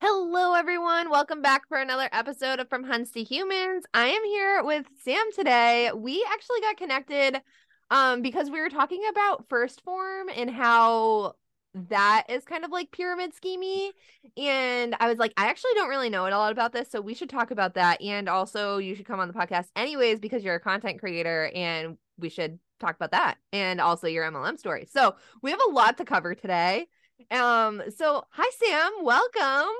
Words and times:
Hello, 0.00 0.54
everyone. 0.54 1.10
Welcome 1.10 1.42
back 1.42 1.68
for 1.68 1.76
another 1.76 2.08
episode 2.12 2.58
of 2.58 2.70
From 2.70 2.84
Huns 2.84 3.10
to 3.10 3.22
Humans. 3.22 3.84
I 3.92 4.06
am 4.06 4.24
here 4.24 4.64
with 4.64 4.86
Sam 5.04 5.22
today. 5.34 5.90
We 5.94 6.26
actually 6.32 6.60
got 6.60 6.78
connected 6.78 7.42
um 7.90 8.22
because 8.22 8.50
we 8.50 8.60
were 8.60 8.70
talking 8.70 9.02
about 9.10 9.48
1st 9.48 9.82
Phorm 9.84 10.28
and 10.34 10.50
how 10.50 11.34
that 11.74 12.24
is 12.30 12.44
kind 12.44 12.64
of 12.64 12.70
like 12.70 12.90
pyramid 12.90 13.32
schemey 13.34 13.90
and 14.38 14.96
i 14.98 15.08
was 15.08 15.18
like 15.18 15.34
i 15.36 15.48
actually 15.48 15.72
don't 15.74 15.90
really 15.90 16.08
know 16.08 16.26
a 16.26 16.30
lot 16.30 16.50
about 16.50 16.72
this 16.72 16.90
so 16.90 17.02
we 17.02 17.12
should 17.12 17.28
talk 17.28 17.50
about 17.50 17.74
that 17.74 18.00
and 18.00 18.30
also 18.30 18.78
you 18.78 18.94
should 18.94 19.04
come 19.04 19.20
on 19.20 19.28
the 19.28 19.34
podcast 19.34 19.66
anyways 19.76 20.18
because 20.18 20.42
you're 20.42 20.54
a 20.54 20.60
content 20.60 20.98
creator 20.98 21.50
and 21.54 21.98
we 22.18 22.28
should 22.28 22.58
talk 22.80 22.94
about 22.96 23.10
that 23.12 23.36
and 23.52 23.80
also 23.80 24.06
your 24.06 24.30
mlm 24.30 24.58
story 24.58 24.86
so 24.90 25.14
we 25.42 25.50
have 25.50 25.60
a 25.66 25.70
lot 25.70 25.96
to 25.96 26.04
cover 26.04 26.34
today 26.34 26.86
um 27.30 27.82
so 27.94 28.24
hi 28.30 28.50
sam 28.58 28.92
welcome 29.02 29.72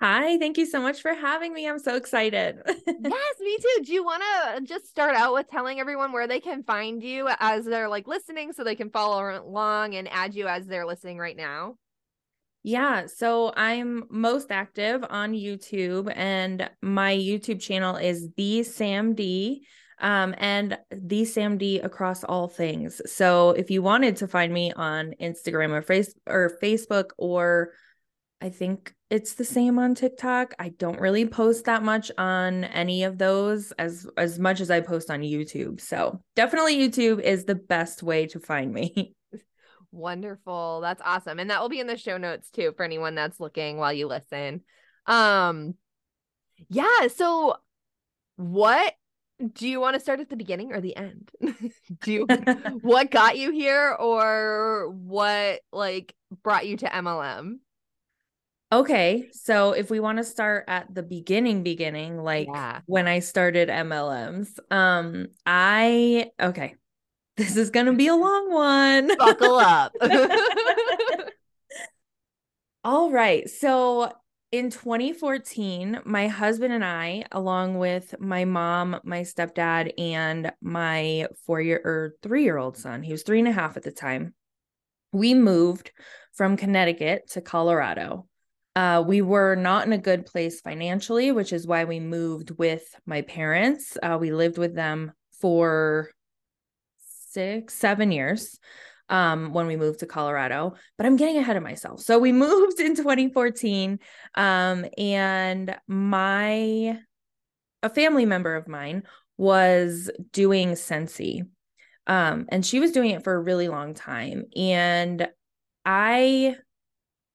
Hi, 0.00 0.38
thank 0.38 0.58
you 0.58 0.66
so 0.66 0.80
much 0.80 1.02
for 1.02 1.14
having 1.14 1.54
me. 1.54 1.68
I'm 1.68 1.78
so 1.78 1.94
excited. 1.94 2.60
yes, 2.66 3.36
me 3.40 3.56
too. 3.58 3.84
Do 3.84 3.92
you 3.92 4.02
want 4.04 4.24
to 4.24 4.60
just 4.62 4.88
start 4.88 5.14
out 5.14 5.34
with 5.34 5.48
telling 5.48 5.78
everyone 5.78 6.10
where 6.10 6.26
they 6.26 6.40
can 6.40 6.64
find 6.64 7.00
you 7.00 7.28
as 7.38 7.64
they're 7.64 7.88
like 7.88 8.08
listening 8.08 8.52
so 8.52 8.64
they 8.64 8.74
can 8.74 8.90
follow 8.90 9.40
along 9.40 9.94
and 9.94 10.08
add 10.10 10.34
you 10.34 10.48
as 10.48 10.66
they're 10.66 10.84
listening 10.84 11.18
right 11.18 11.36
now? 11.36 11.76
Yeah, 12.64 13.06
so 13.06 13.52
I'm 13.56 14.04
most 14.08 14.50
active 14.50 15.04
on 15.10 15.32
YouTube, 15.32 16.10
and 16.16 16.70
my 16.80 17.14
YouTube 17.14 17.60
channel 17.60 17.96
is 17.96 18.30
the 18.38 18.62
Sam 18.62 19.14
Dee, 19.14 19.66
um, 20.00 20.34
and 20.38 20.78
the 20.90 21.24
Sam 21.24 21.58
Dee 21.58 21.80
across 21.80 22.24
all 22.24 22.48
things. 22.48 23.00
So 23.06 23.50
if 23.50 23.70
you 23.70 23.82
wanted 23.82 24.16
to 24.16 24.28
find 24.28 24.52
me 24.52 24.72
on 24.72 25.14
Instagram 25.20 25.70
or 25.70 25.82
face 25.82 26.14
or 26.26 26.58
Facebook 26.62 27.10
or 27.16 27.72
I 28.40 28.50
think 28.50 28.92
it's 29.08 29.34
the 29.34 29.44
same 29.44 29.78
on 29.78 29.94
TikTok. 29.94 30.54
I 30.58 30.68
don't 30.68 31.00
really 31.00 31.24
post 31.24 31.64
that 31.64 31.82
much 31.82 32.10
on 32.18 32.64
any 32.64 33.04
of 33.04 33.16
those 33.16 33.72
as 33.72 34.06
as 34.18 34.38
much 34.38 34.60
as 34.60 34.70
I 34.70 34.80
post 34.80 35.10
on 35.10 35.20
YouTube. 35.20 35.80
So, 35.80 36.20
definitely 36.36 36.76
YouTube 36.76 37.20
is 37.20 37.44
the 37.44 37.54
best 37.54 38.02
way 38.02 38.26
to 38.26 38.40
find 38.40 38.70
me. 38.70 39.14
Wonderful. 39.92 40.80
That's 40.82 41.00
awesome. 41.02 41.38
And 41.38 41.48
that 41.50 41.62
will 41.62 41.68
be 41.68 41.80
in 41.80 41.86
the 41.86 41.96
show 41.96 42.18
notes 42.18 42.50
too 42.50 42.72
for 42.76 42.84
anyone 42.84 43.14
that's 43.14 43.40
looking 43.40 43.78
while 43.78 43.92
you 43.92 44.08
listen. 44.08 44.60
Um 45.06 45.74
yeah, 46.68 47.08
so 47.08 47.56
what 48.36 48.92
do 49.52 49.68
you 49.68 49.80
want 49.80 49.94
to 49.94 50.00
start 50.00 50.20
at 50.20 50.28
the 50.28 50.36
beginning 50.36 50.72
or 50.72 50.80
the 50.80 50.96
end? 50.96 51.30
do 52.00 52.12
you 52.12 52.26
what 52.82 53.10
got 53.10 53.36
you 53.36 53.50
here 53.50 53.92
or 53.98 54.90
what 54.90 55.60
like 55.72 56.14
brought 56.42 56.66
you 56.66 56.76
to 56.78 56.86
MLM? 56.86 57.56
Okay, 58.72 59.28
so 59.32 59.72
if 59.72 59.90
we 59.90 60.00
want 60.00 60.18
to 60.18 60.24
start 60.24 60.64
at 60.66 60.92
the 60.92 61.02
beginning 61.02 61.62
beginning 61.62 62.18
like 62.18 62.48
yeah. 62.48 62.80
when 62.86 63.06
I 63.06 63.20
started 63.20 63.68
MLMs, 63.68 64.58
um 64.70 65.26
I 65.46 66.30
okay. 66.40 66.76
This 67.36 67.56
is 67.56 67.70
going 67.70 67.86
to 67.86 67.92
be 67.92 68.06
a 68.06 68.14
long 68.14 68.52
one. 68.52 69.16
Buckle 69.18 69.56
up. 69.56 69.92
All 72.84 73.10
right. 73.10 73.50
So 73.50 74.12
in 74.54 74.70
2014, 74.70 76.02
my 76.04 76.28
husband 76.28 76.72
and 76.72 76.84
I, 76.84 77.24
along 77.32 77.76
with 77.76 78.14
my 78.20 78.44
mom, 78.44 79.00
my 79.02 79.22
stepdad, 79.22 79.90
and 79.98 80.52
my 80.62 81.26
four 81.44 81.60
year 81.60 81.80
or 81.84 82.14
three 82.22 82.44
year 82.44 82.56
old 82.56 82.76
son, 82.76 83.02
he 83.02 83.10
was 83.10 83.24
three 83.24 83.40
and 83.40 83.48
a 83.48 83.52
half 83.52 83.76
at 83.76 83.82
the 83.82 83.90
time, 83.90 84.32
we 85.10 85.34
moved 85.34 85.90
from 86.34 86.56
Connecticut 86.56 87.28
to 87.30 87.40
Colorado. 87.40 88.28
Uh, 88.76 89.02
we 89.04 89.22
were 89.22 89.56
not 89.56 89.88
in 89.88 89.92
a 89.92 89.98
good 89.98 90.24
place 90.24 90.60
financially, 90.60 91.32
which 91.32 91.52
is 91.52 91.66
why 91.66 91.82
we 91.82 91.98
moved 91.98 92.52
with 92.52 92.84
my 93.06 93.22
parents. 93.22 93.98
Uh, 94.00 94.18
we 94.20 94.30
lived 94.30 94.56
with 94.56 94.76
them 94.76 95.10
for 95.40 96.12
six, 97.32 97.74
seven 97.74 98.12
years 98.12 98.60
um, 99.08 99.52
when 99.52 99.66
we 99.66 99.76
moved 99.76 100.00
to 100.00 100.06
Colorado, 100.06 100.74
but 100.96 101.06
I'm 101.06 101.16
getting 101.16 101.36
ahead 101.36 101.56
of 101.56 101.62
myself. 101.62 102.00
So 102.00 102.18
we 102.18 102.32
moved 102.46 102.80
in 102.80 102.94
2014, 102.94 103.98
um, 104.34 104.86
and 104.98 105.76
my 105.86 106.98
a 107.82 107.90
family 107.90 108.24
member 108.24 108.54
of 108.56 108.66
mine 108.66 109.02
was 109.36 110.10
doing 110.32 110.70
Scentsy, 110.70 111.42
um, 112.06 112.46
and 112.48 112.64
she 112.64 112.80
was 112.80 112.92
doing 112.92 113.10
it 113.10 113.24
for 113.24 113.34
a 113.34 113.42
really 113.42 113.68
long 113.68 113.94
time, 113.94 114.44
and 114.56 115.28
I 115.84 116.56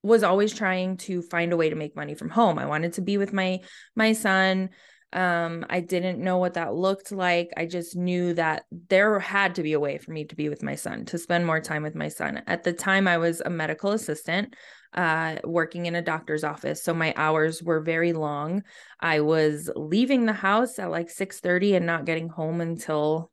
was 0.01 0.23
always 0.23 0.53
trying 0.53 0.97
to 0.97 1.21
find 1.21 1.51
a 1.51 1.57
way 1.57 1.69
to 1.69 1.75
make 1.75 1.95
money 1.95 2.15
from 2.15 2.29
home. 2.29 2.57
I 2.57 2.65
wanted 2.65 2.93
to 2.93 3.01
be 3.01 3.17
with 3.17 3.33
my 3.33 3.59
my 3.95 4.13
son. 4.13 4.69
Um, 5.11 5.65
I 5.69 5.79
didn't 5.79 6.19
know 6.19 6.37
what 6.37 6.53
that 6.53 6.75
looked 6.75 7.11
like. 7.11 7.49
I 7.57 7.65
just 7.65 7.95
knew 7.95 8.33
that 8.35 8.65
there 8.89 9.19
had 9.19 9.55
to 9.55 9.63
be 9.63 9.73
a 9.73 9.79
way 9.79 9.97
for 9.97 10.11
me 10.11 10.25
to 10.25 10.35
be 10.35 10.49
with 10.49 10.61
my 10.61 10.75
son, 10.75 11.05
to 11.05 11.17
spend 11.17 11.47
more 11.47 11.59
time 11.59 11.81
with 11.81 11.95
my 11.95 12.09
son. 12.09 12.43
At 12.45 12.63
the 12.63 12.73
time, 12.73 13.07
I 13.07 13.17
was 13.17 13.41
a 13.41 13.49
medical 13.49 13.91
assistant, 13.91 14.55
uh, 14.93 15.37
working 15.43 15.87
in 15.87 15.95
a 15.95 16.01
doctor's 16.01 16.43
office, 16.43 16.83
so 16.83 16.93
my 16.93 17.13
hours 17.15 17.63
were 17.63 17.79
very 17.79 18.13
long. 18.13 18.63
I 18.99 19.21
was 19.21 19.69
leaving 19.75 20.25
the 20.25 20.33
house 20.33 20.77
at 20.77 20.91
like 20.91 21.09
six 21.09 21.39
thirty 21.39 21.73
and 21.75 21.85
not 21.85 22.05
getting 22.05 22.29
home 22.29 22.61
until 22.61 23.31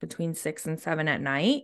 between 0.00 0.34
six 0.34 0.66
and 0.66 0.78
seven 0.78 1.08
at 1.08 1.20
night. 1.20 1.62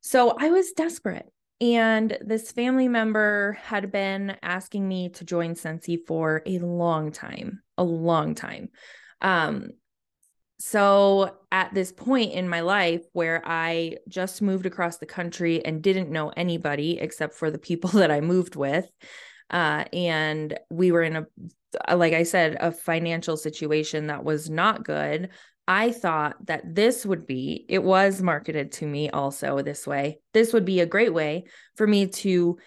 So 0.00 0.36
I 0.38 0.50
was 0.50 0.72
desperate. 0.72 1.26
And 1.60 2.18
this 2.20 2.52
family 2.52 2.88
member 2.88 3.58
had 3.62 3.92
been 3.92 4.36
asking 4.42 4.86
me 4.86 5.10
to 5.10 5.24
join 5.24 5.54
Scentsy 5.54 5.98
for 6.06 6.42
a 6.46 6.58
long 6.58 7.12
time, 7.12 7.62
a 7.78 7.84
long 7.84 8.34
time. 8.34 8.70
Um, 9.20 9.70
so 10.58 11.36
at 11.52 11.74
this 11.74 11.92
point 11.92 12.32
in 12.32 12.48
my 12.48 12.60
life 12.60 13.02
where 13.12 13.42
I 13.44 13.96
just 14.08 14.42
moved 14.42 14.66
across 14.66 14.98
the 14.98 15.06
country 15.06 15.64
and 15.64 15.82
didn't 15.82 16.10
know 16.10 16.30
anybody 16.36 16.98
except 16.98 17.34
for 17.34 17.50
the 17.50 17.58
people 17.58 17.90
that 18.00 18.10
I 18.10 18.20
moved 18.20 18.56
with, 18.56 18.86
Uh, 19.50 19.84
and 19.92 20.58
we 20.70 20.90
were 20.90 21.02
in 21.02 21.16
a, 21.16 21.96
like 21.96 22.14
I 22.14 22.22
said, 22.22 22.56
a 22.60 22.72
financial 22.72 23.36
situation 23.36 24.06
that 24.06 24.24
was 24.24 24.48
not 24.48 24.84
good. 24.84 25.30
I 25.66 25.92
thought 25.92 26.46
that 26.46 26.74
this 26.74 27.06
would 27.06 27.26
be, 27.26 27.64
it 27.68 27.82
was 27.82 28.20
marketed 28.20 28.72
to 28.72 28.86
me 28.86 29.08
also 29.10 29.62
this 29.62 29.86
way. 29.86 30.20
This 30.32 30.52
would 30.52 30.64
be 30.64 30.80
a 30.80 30.86
great 30.86 31.14
way 31.14 31.44
for 31.76 31.86
me 31.86 32.08
to 32.08 32.58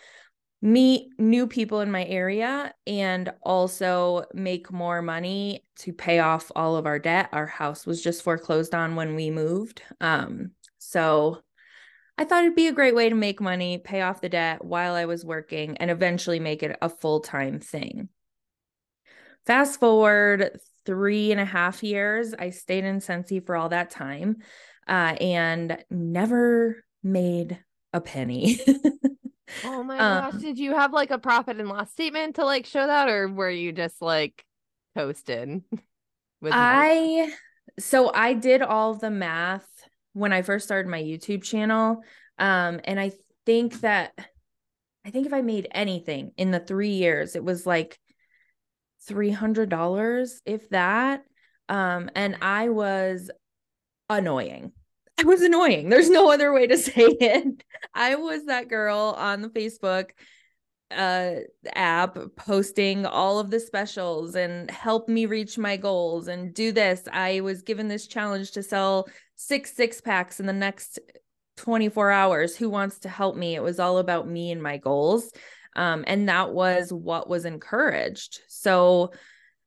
meet 0.61 1.09
new 1.19 1.45
people 1.45 1.81
in 1.81 1.91
my 1.91 2.03
area 2.05 2.73
and 2.87 3.31
also 3.43 4.23
make 4.33 4.71
more 4.71 5.03
money 5.03 5.63
to 5.77 5.93
pay 5.93 6.19
off 6.19 6.51
all 6.55 6.75
of 6.75 6.87
our 6.87 6.97
debt. 6.97 7.29
Our 7.31 7.45
house 7.45 7.85
was 7.85 8.01
just 8.01 8.23
foreclosed 8.23 8.73
on 8.73 8.95
when 8.95 9.15
we 9.15 9.29
moved. 9.29 9.83
Um, 10.01 10.51
so 10.79 11.43
I 12.17 12.25
thought 12.25 12.43
it'd 12.43 12.55
be 12.55 12.67
a 12.67 12.73
great 12.73 12.95
way 12.95 13.09
to 13.09 13.15
make 13.15 13.39
money, 13.39 13.77
pay 13.77 14.01
off 14.01 14.21
the 14.21 14.29
debt 14.29 14.65
while 14.65 14.95
I 14.95 15.05
was 15.05 15.23
working, 15.23 15.77
and 15.77 15.91
eventually 15.91 16.39
make 16.39 16.63
it 16.63 16.75
a 16.81 16.89
full 16.89 17.19
time 17.19 17.59
thing. 17.59 18.09
Fast 19.45 19.79
forward 19.79 20.59
three 20.87 21.31
and 21.31 21.39
a 21.39 21.45
half 21.45 21.83
years, 21.83 22.33
I 22.33 22.49
stayed 22.49 22.85
in 22.85 22.99
Scentsy 22.99 23.45
for 23.45 23.55
all 23.55 23.69
that 23.69 23.91
time 23.91 24.37
uh, 24.87 25.15
and 25.19 25.77
never 25.91 26.83
made 27.03 27.59
a 27.93 28.01
penny. 28.01 28.59
oh 29.65 29.83
my 29.83 29.99
um, 29.99 30.31
gosh. 30.31 30.41
Did 30.41 30.57
you 30.57 30.73
have 30.73 30.93
like 30.93 31.11
a 31.11 31.19
profit 31.19 31.59
and 31.59 31.69
loss 31.69 31.91
statement 31.91 32.37
to 32.37 32.45
like 32.45 32.65
show 32.65 32.87
that, 32.87 33.09
or 33.09 33.27
were 33.27 33.51
you 33.51 33.73
just 33.73 34.01
like 34.01 34.43
toasted? 34.95 35.61
With 36.41 36.53
I, 36.53 37.33
so 37.79 38.11
I 38.13 38.33
did 38.33 38.61
all 38.61 38.93
the 38.93 39.09
math 39.09 39.67
when 40.13 40.31
I 40.31 40.41
first 40.43 40.65
started 40.65 40.89
my 40.89 41.01
YouTube 41.01 41.43
channel. 41.43 42.03
Um, 42.39 42.79
and 42.83 42.99
I 42.99 43.11
think 43.45 43.81
that 43.81 44.13
I 45.03 45.09
think 45.09 45.25
if 45.25 45.33
I 45.33 45.41
made 45.41 45.67
anything 45.71 46.31
in 46.37 46.51
the 46.51 46.59
three 46.59 46.91
years, 46.91 47.35
it 47.35 47.43
was 47.43 47.65
like 47.65 47.99
three 49.07 49.31
hundred 49.31 49.69
dollars, 49.69 50.41
if 50.45 50.69
that. 50.69 51.23
Um, 51.69 52.09
and 52.15 52.37
I 52.41 52.69
was 52.69 53.31
annoying. 54.09 54.71
I 55.19 55.23
was 55.23 55.41
annoying. 55.41 55.89
There's 55.89 56.09
no 56.09 56.31
other 56.31 56.53
way 56.53 56.67
to 56.67 56.77
say 56.77 56.93
it. 56.95 57.63
I 57.93 58.15
was 58.15 58.45
that 58.45 58.69
girl 58.69 59.15
on 59.17 59.41
the 59.41 59.49
Facebook 59.49 60.11
uh 60.89 61.41
app 61.75 62.17
posting 62.37 63.05
all 63.05 63.39
of 63.39 63.49
the 63.49 63.59
specials 63.59 64.37
and 64.37 64.71
help 64.71 65.09
me 65.09 65.25
reach 65.25 65.57
my 65.57 65.75
goals 65.75 66.29
and 66.29 66.53
do 66.53 66.71
this. 66.71 67.03
I 67.11 67.41
was 67.41 67.61
given 67.61 67.89
this 67.89 68.07
challenge 68.07 68.51
to 68.51 68.63
sell 68.63 69.09
six 69.35 69.73
six 69.73 69.99
packs 69.99 70.39
in 70.39 70.45
the 70.45 70.53
next 70.53 70.99
24 71.57 72.11
hours. 72.11 72.55
Who 72.55 72.69
wants 72.69 72.99
to 72.99 73.09
help 73.09 73.35
me? 73.35 73.55
It 73.55 73.63
was 73.63 73.79
all 73.79 73.97
about 73.97 74.27
me 74.27 74.51
and 74.51 74.63
my 74.63 74.77
goals. 74.77 75.31
Um, 75.77 76.03
and 76.07 76.27
that 76.27 76.51
was 76.51 76.91
what 76.91 77.29
was 77.29 77.45
encouraged. 77.45 78.41
So 78.49 79.13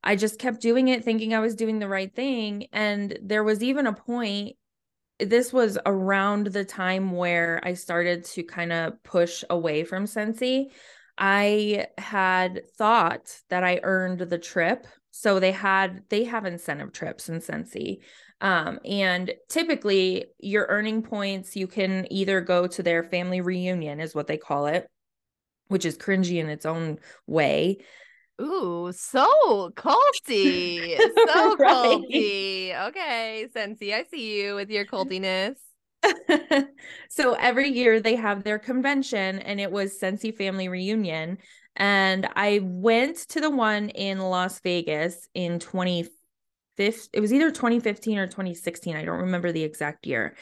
I 0.02 0.16
just 0.16 0.38
kept 0.38 0.60
doing 0.60 0.88
it, 0.88 1.04
thinking 1.04 1.32
I 1.32 1.40
was 1.40 1.54
doing 1.54 1.78
the 1.78 1.88
right 1.88 2.14
thing. 2.14 2.66
And 2.72 3.18
there 3.22 3.44
was 3.44 3.62
even 3.62 3.86
a 3.86 3.92
point, 3.92 4.56
this 5.18 5.52
was 5.52 5.78
around 5.86 6.48
the 6.48 6.64
time 6.64 7.12
where 7.12 7.60
I 7.62 7.74
started 7.74 8.24
to 8.24 8.42
kind 8.42 8.72
of 8.72 9.02
push 9.04 9.44
away 9.48 9.84
from 9.84 10.06
Scentsy. 10.06 10.66
I 11.16 11.86
had 11.98 12.62
thought 12.76 13.40
that 13.50 13.62
I 13.62 13.80
earned 13.82 14.20
the 14.20 14.38
trip. 14.38 14.86
So 15.12 15.38
they 15.38 15.52
had 15.52 16.04
they 16.08 16.24
have 16.24 16.46
incentive 16.46 16.92
trips 16.92 17.28
in 17.28 17.40
Scentsy. 17.40 17.98
Um, 18.40 18.78
and 18.84 19.32
typically 19.48 20.26
your 20.38 20.66
earning 20.70 21.02
points, 21.02 21.56
you 21.56 21.66
can 21.66 22.06
either 22.10 22.40
go 22.40 22.66
to 22.66 22.82
their 22.82 23.04
family 23.04 23.42
reunion, 23.42 24.00
is 24.00 24.14
what 24.14 24.28
they 24.28 24.38
call 24.38 24.66
it, 24.66 24.88
which 25.70 25.84
is 25.84 25.96
cringy 25.96 26.40
in 26.40 26.48
its 26.48 26.66
own 26.66 26.98
way. 27.26 27.78
Ooh, 28.40 28.92
so 28.92 29.70
culty. 29.76 30.98
So 31.26 31.56
right. 31.56 31.98
culty. 32.02 32.88
Okay, 32.88 33.46
Scentsy, 33.54 33.94
I 33.94 34.04
see 34.10 34.40
you 34.40 34.54
with 34.54 34.70
your 34.70 34.84
cultiness. 34.84 35.56
so 37.10 37.34
every 37.34 37.68
year 37.68 38.00
they 38.00 38.16
have 38.16 38.42
their 38.42 38.58
convention 38.58 39.38
and 39.40 39.60
it 39.60 39.70
was 39.70 39.98
Scentsy 39.98 40.34
Family 40.34 40.68
Reunion. 40.68 41.38
And 41.76 42.28
I 42.34 42.60
went 42.62 43.16
to 43.28 43.40
the 43.40 43.50
one 43.50 43.90
in 43.90 44.18
Las 44.18 44.60
Vegas 44.60 45.28
in 45.34 45.58
2015. 45.58 46.10
It 47.12 47.20
was 47.20 47.32
either 47.32 47.50
2015 47.50 48.18
or 48.18 48.26
2016. 48.26 48.96
I 48.96 49.04
don't 49.04 49.20
remember 49.20 49.52
the 49.52 49.64
exact 49.64 50.06
year. 50.06 50.34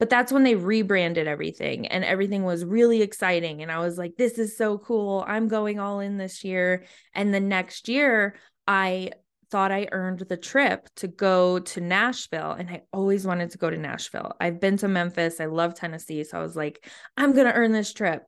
But 0.00 0.10
that's 0.10 0.32
when 0.32 0.42
they 0.42 0.56
rebranded 0.56 1.28
everything 1.28 1.86
and 1.86 2.04
everything 2.04 2.42
was 2.42 2.64
really 2.64 3.00
exciting. 3.00 3.62
And 3.62 3.70
I 3.70 3.78
was 3.78 3.96
like, 3.96 4.16
this 4.16 4.38
is 4.38 4.56
so 4.56 4.76
cool. 4.78 5.24
I'm 5.26 5.46
going 5.46 5.78
all 5.78 6.00
in 6.00 6.16
this 6.16 6.42
year. 6.42 6.84
And 7.14 7.32
the 7.32 7.40
next 7.40 7.88
year, 7.88 8.34
I 8.66 9.12
thought 9.50 9.70
I 9.70 9.86
earned 9.92 10.20
the 10.28 10.36
trip 10.36 10.88
to 10.96 11.06
go 11.06 11.60
to 11.60 11.80
Nashville. 11.80 12.52
And 12.52 12.68
I 12.68 12.82
always 12.92 13.24
wanted 13.24 13.50
to 13.50 13.58
go 13.58 13.70
to 13.70 13.76
Nashville. 13.76 14.32
I've 14.40 14.60
been 14.60 14.76
to 14.78 14.88
Memphis. 14.88 15.40
I 15.40 15.46
love 15.46 15.74
Tennessee. 15.74 16.24
So 16.24 16.38
I 16.38 16.42
was 16.42 16.56
like, 16.56 16.90
I'm 17.16 17.32
going 17.32 17.46
to 17.46 17.54
earn 17.54 17.70
this 17.70 17.92
trip. 17.92 18.24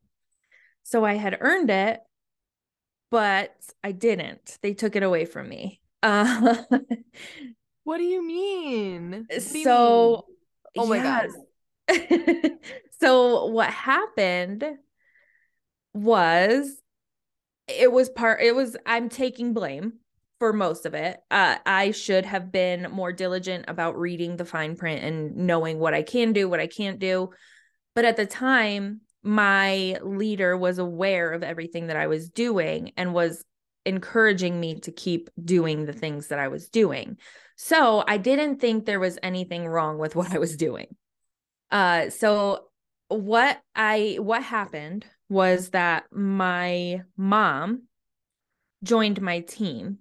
So 0.85 1.05
I 1.05 1.15
had 1.15 1.37
earned 1.41 1.71
it, 1.71 1.99
but 3.11 3.53
I 3.83 3.91
didn't. 3.91 4.57
They 4.63 4.73
took 4.73 4.95
it 4.95 5.03
away 5.03 5.25
from 5.25 5.49
me. 5.49 5.81
Uh, 6.01 6.63
what 7.83 7.99
do 7.99 8.05
you 8.05 8.25
mean? 8.25 9.27
Do 9.29 9.41
so, 9.41 10.27
you 10.77 10.83
mean? 10.83 10.87
oh 10.87 10.87
my. 10.87 10.99
God. 11.03 11.29
so 13.01 13.47
what 13.47 13.71
happened 13.71 14.65
was 15.95 16.83
it 17.69 17.91
was 17.91 18.09
part 18.11 18.41
it 18.43 18.55
was 18.55 18.77
i'm 18.87 19.09
taking 19.09 19.53
blame 19.55 19.95
for 20.39 20.53
most 20.53 20.87
of 20.87 20.95
it. 20.95 21.19
Uh, 21.31 21.57
I 21.65 21.93
should 21.93 22.27
have 22.27 22.53
been 22.53 22.91
more 22.91 23.13
diligent 23.13 23.67
about 23.69 23.99
reading 23.99 24.37
the 24.37 24.45
fine 24.45 24.77
print 24.77 25.03
and 25.03 25.37
knowing 25.37 25.79
what 25.79 25.95
I 25.95 26.03
can 26.03 26.33
do, 26.33 26.49
what 26.49 26.61
I 26.61 26.67
can't 26.67 26.99
do. 26.99 27.31
But 27.95 28.05
at 28.05 28.17
the 28.17 28.27
time, 28.27 29.01
my 29.23 29.99
leader 30.03 30.57
was 30.57 30.79
aware 30.79 31.33
of 31.33 31.43
everything 31.43 31.87
that 31.87 31.97
I 31.97 32.07
was 32.07 32.29
doing 32.29 32.93
and 32.97 33.15
was 33.15 33.45
encouraging 33.85 34.61
me 34.61 34.81
to 34.81 34.93
keep 34.93 35.31
doing 35.43 35.85
the 35.87 35.93
things 35.93 36.29
that 36.29 36.39
I 36.39 36.49
was 36.49 36.69
doing. 36.69 37.17
So 37.57 38.05
I 38.07 38.19
didn't 38.19 38.61
think 38.61 38.85
there 38.85 39.01
was 39.01 39.19
anything 39.23 39.67
wrong 39.67 39.99
with 39.99 40.15
what 40.15 40.33
I 40.33 40.39
was 40.39 40.57
doing. 40.57 40.89
Uh, 41.71 42.11
so 42.11 42.67
what 43.09 43.61
I 43.75 44.19
what 44.21 44.43
happened 44.43 45.07
was 45.29 45.71
that 45.71 46.05
my 46.13 47.03
mom 47.17 47.83
joined 48.83 49.21
my 49.21 49.41
team 49.41 49.99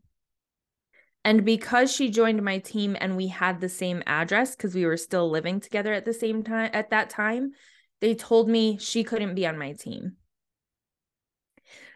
and 1.26 1.44
because 1.44 1.92
she 1.92 2.12
joined 2.12 2.44
my 2.44 2.60
team 2.60 2.96
and 3.02 3.18
we 3.18 3.28
had 3.28 3.60
the 3.60 3.68
same 3.68 4.04
address 4.06 4.56
because 4.56 4.76
we 4.76 4.86
were 4.86 4.96
still 4.96 5.28
living 5.28 5.60
together 5.60 5.92
at 5.92 6.06
the 6.06 6.14
same 6.14 6.44
time 6.44 6.70
at 6.72 6.92
that 6.92 7.10
time, 7.10 7.54
they 8.00 8.14
told 8.14 8.48
me 8.48 8.78
she 8.78 9.04
couldn't 9.04 9.34
be 9.34 9.48
on 9.48 9.58
my 9.58 9.74
team. 9.74 10.18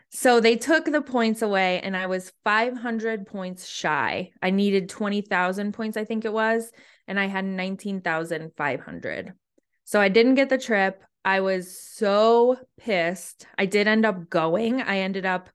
So 0.09 0.39
they 0.39 0.55
took 0.55 0.85
the 0.85 1.03
points 1.03 1.43
away 1.43 1.79
and 1.81 1.95
I 1.95 2.07
was 2.07 2.33
500 2.43 3.27
points 3.27 3.67
shy. 3.67 4.31
I 4.41 4.49
needed 4.49 4.89
20,000 4.89 5.75
points, 5.75 5.95
I 5.95 6.05
think 6.05 6.25
it 6.25 6.33
was, 6.33 6.71
and 7.07 7.19
I 7.19 7.27
had 7.27 7.45
19,500. 7.45 9.33
So 9.89 9.99
I 9.99 10.09
didn't 10.09 10.35
get 10.35 10.49
the 10.49 10.57
trip. 10.57 11.03
I 11.25 11.39
was 11.41 11.75
so 11.75 12.57
pissed. 12.77 13.47
I 13.57 13.65
did 13.65 13.87
end 13.87 14.05
up 14.05 14.29
going. 14.29 14.81
I 14.81 14.99
ended 14.99 15.25
up 15.25 15.49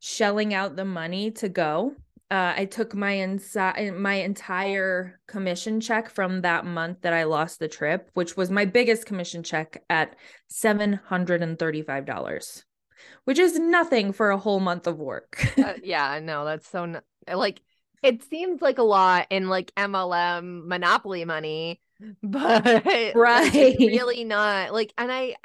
shelling 0.00 0.52
out 0.52 0.74
the 0.74 0.84
money 0.84 1.30
to 1.30 1.48
go 1.48 1.94
uh, 2.32 2.54
I 2.56 2.64
took 2.64 2.94
my 2.94 3.10
inside 3.10 3.92
my 3.92 4.14
entire 4.14 5.20
commission 5.28 5.82
check 5.82 6.08
from 6.08 6.40
that 6.40 6.64
month 6.64 7.02
that 7.02 7.12
I 7.12 7.24
lost 7.24 7.58
the 7.58 7.68
trip, 7.68 8.08
which 8.14 8.38
was 8.38 8.50
my 8.50 8.64
biggest 8.64 9.04
commission 9.04 9.42
check 9.42 9.84
at 9.90 10.16
seven 10.48 10.94
hundred 10.94 11.42
and 11.42 11.58
thirty 11.58 11.82
five 11.82 12.06
dollars, 12.06 12.64
which 13.24 13.38
is 13.38 13.58
nothing 13.58 14.14
for 14.14 14.30
a 14.30 14.38
whole 14.38 14.60
month 14.60 14.86
of 14.86 14.98
work. 14.98 15.46
uh, 15.58 15.74
yeah, 15.82 16.20
no, 16.22 16.46
that's 16.46 16.66
so 16.70 16.84
n- 16.84 17.02
like 17.30 17.60
it 18.02 18.22
seems 18.24 18.62
like 18.62 18.78
a 18.78 18.82
lot 18.82 19.26
in 19.28 19.50
like 19.50 19.70
MLM 19.76 20.66
monopoly 20.66 21.26
money, 21.26 21.82
but 22.22 23.14
right, 23.14 23.76
really 23.78 24.24
not 24.24 24.72
like. 24.72 24.92
And 24.96 25.10
I, 25.10 25.36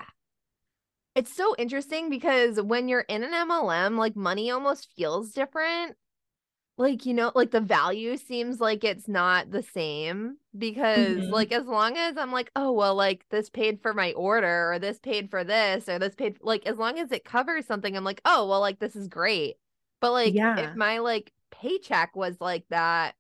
it's 1.16 1.34
so 1.34 1.56
interesting 1.58 2.10
because 2.10 2.62
when 2.62 2.88
you're 2.88 3.02
in 3.02 3.24
an 3.24 3.32
MLM, 3.32 3.98
like 3.98 4.16
money 4.16 4.52
almost 4.52 4.90
feels 4.96 5.32
different 5.32 5.96
like 6.78 7.06
you 7.06 7.14
know 7.14 7.32
like 7.34 7.52
the 7.52 7.60
value 7.60 8.16
seems 8.18 8.60
like 8.60 8.84
it's 8.84 9.08
not 9.08 9.52
the 9.52 9.64
same 9.64 10.38
because 10.58 11.18
mm-hmm. 11.18 11.34
like 11.34 11.52
as 11.52 11.66
long 11.66 11.98
as 11.98 12.18
i'm 12.18 12.32
like 12.32 12.52
oh 12.56 12.72
well 12.72 12.96
like 12.96 13.26
this 13.30 13.50
paid 13.50 13.82
for 13.82 13.94
my 13.94 14.12
order 14.14 14.72
or 14.72 14.80
this 14.80 15.00
paid 15.00 15.30
for 15.30 15.44
this 15.44 15.90
or 15.90 15.98
this 16.00 16.16
paid 16.16 16.38
like 16.42 16.66
as 16.66 16.78
long 16.78 17.00
as 17.00 17.12
it 17.12 17.26
covers 17.26 17.66
something 17.66 17.98
i'm 17.98 18.04
like 18.04 18.22
oh 18.26 18.48
well 18.48 18.60
like 18.60 18.80
this 18.80 18.96
is 18.96 19.08
great 19.08 19.56
but 20.02 20.12
like 20.12 20.34
yeah. 20.34 20.58
if 20.58 20.76
my 20.76 21.00
like 21.00 21.32
paycheck 21.52 22.16
was 22.16 22.40
like 22.40 22.64
that 22.70 23.16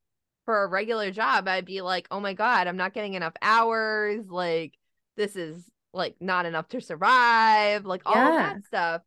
for 0.48 0.64
a 0.64 0.68
regular 0.68 1.12
job 1.12 1.48
i'd 1.48 1.66
be 1.66 1.82
like 1.82 2.08
oh 2.12 2.20
my 2.20 2.34
god 2.34 2.68
i'm 2.68 2.78
not 2.78 2.96
getting 2.96 3.14
enough 3.14 3.36
hours 3.44 4.26
like 4.30 4.74
this 5.18 5.36
is 5.36 5.70
like 5.94 6.16
not 6.22 6.48
enough 6.48 6.68
to 6.70 6.82
survive 6.82 7.86
like 7.86 8.02
all 8.08 8.16
yeah. 8.16 8.30
of 8.30 8.36
that 8.36 8.66
stuff 8.66 9.04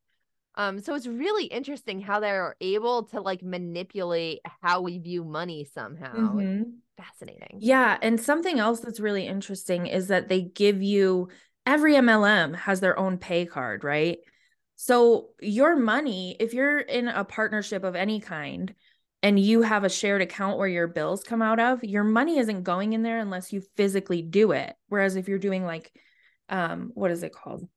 Um, 0.56 0.80
so 0.80 0.94
it's 0.94 1.06
really 1.06 1.46
interesting 1.46 2.00
how 2.00 2.20
they're 2.20 2.56
able 2.60 3.04
to 3.04 3.20
like 3.22 3.42
manipulate 3.42 4.40
how 4.62 4.82
we 4.82 4.98
view 4.98 5.24
money 5.24 5.64
somehow. 5.64 6.12
Mhm. 6.12 6.80
Fascinating. 6.98 7.58
Yeah. 7.60 7.96
And 8.02 8.20
something 8.20 8.58
else 8.58 8.80
that's 8.80 9.00
really 9.00 9.26
interesting 9.26 9.86
is 9.86 10.08
that 10.08 10.28
they 10.28 10.42
give 10.42 10.82
you 10.82 11.28
every 11.66 11.96
MLM 11.96 12.54
has 12.54 12.80
their 12.80 12.98
own 12.98 13.18
pay 13.18 13.46
card, 13.46 13.84
right? 13.84 14.18
So 14.76 15.30
your 15.40 15.76
money, 15.76 16.36
if 16.40 16.54
you're 16.54 16.78
in 16.80 17.08
a 17.08 17.24
partnership 17.24 17.84
of 17.84 17.94
any 17.96 18.20
kind 18.20 18.74
and 19.22 19.38
you 19.38 19.62
have 19.62 19.84
a 19.84 19.90
shared 19.90 20.22
account 20.22 20.58
where 20.58 20.68
your 20.68 20.88
bills 20.88 21.22
come 21.22 21.42
out 21.42 21.60
of, 21.60 21.84
your 21.84 22.04
money 22.04 22.38
isn't 22.38 22.62
going 22.62 22.92
in 22.92 23.02
there 23.02 23.18
unless 23.18 23.52
you 23.52 23.62
physically 23.76 24.22
do 24.22 24.52
it. 24.52 24.74
Whereas 24.88 25.16
if 25.16 25.28
you're 25.28 25.38
doing 25.38 25.64
like, 25.64 25.92
um, 26.48 26.90
what 26.94 27.10
is 27.10 27.22
it 27.22 27.32
called? 27.32 27.68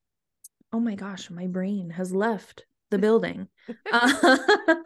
Oh 0.72 0.80
my 0.80 0.96
gosh, 0.96 1.30
my 1.30 1.48
brain 1.48 1.90
has 1.92 2.14
left 2.14 2.66
the 2.90 2.98
building. 2.98 3.48
uh, 3.92 4.38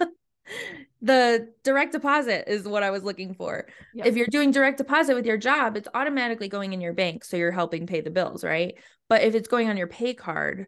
the 1.02 1.54
direct 1.64 1.92
deposit 1.92 2.52
is 2.52 2.68
what 2.68 2.84
I 2.84 2.90
was 2.90 3.04
looking 3.04 3.34
for. 3.34 3.68
Yep. 3.94 4.08
If 4.08 4.16
you're 4.16 4.28
doing 4.28 4.52
direct 4.52 4.78
deposit 4.78 5.16
with 5.16 5.26
your 5.26 5.38
job, 5.38 5.78
it's 5.78 5.88
automatically 5.94 6.48
going 6.48 6.74
in 6.74 6.82
your 6.82 6.94
bank. 6.94 7.24
So 7.24 7.38
you're 7.38 7.52
helping 7.52 7.88
pay 7.88 8.02
the 8.02 8.10
bills, 8.10 8.44
right? 8.44 8.76
But 9.10 9.24
if 9.24 9.36
it's 9.36 9.48
going 9.48 9.70
on 9.70 9.78
your 9.78 9.88
pay 9.88 10.14
card, 10.14 10.68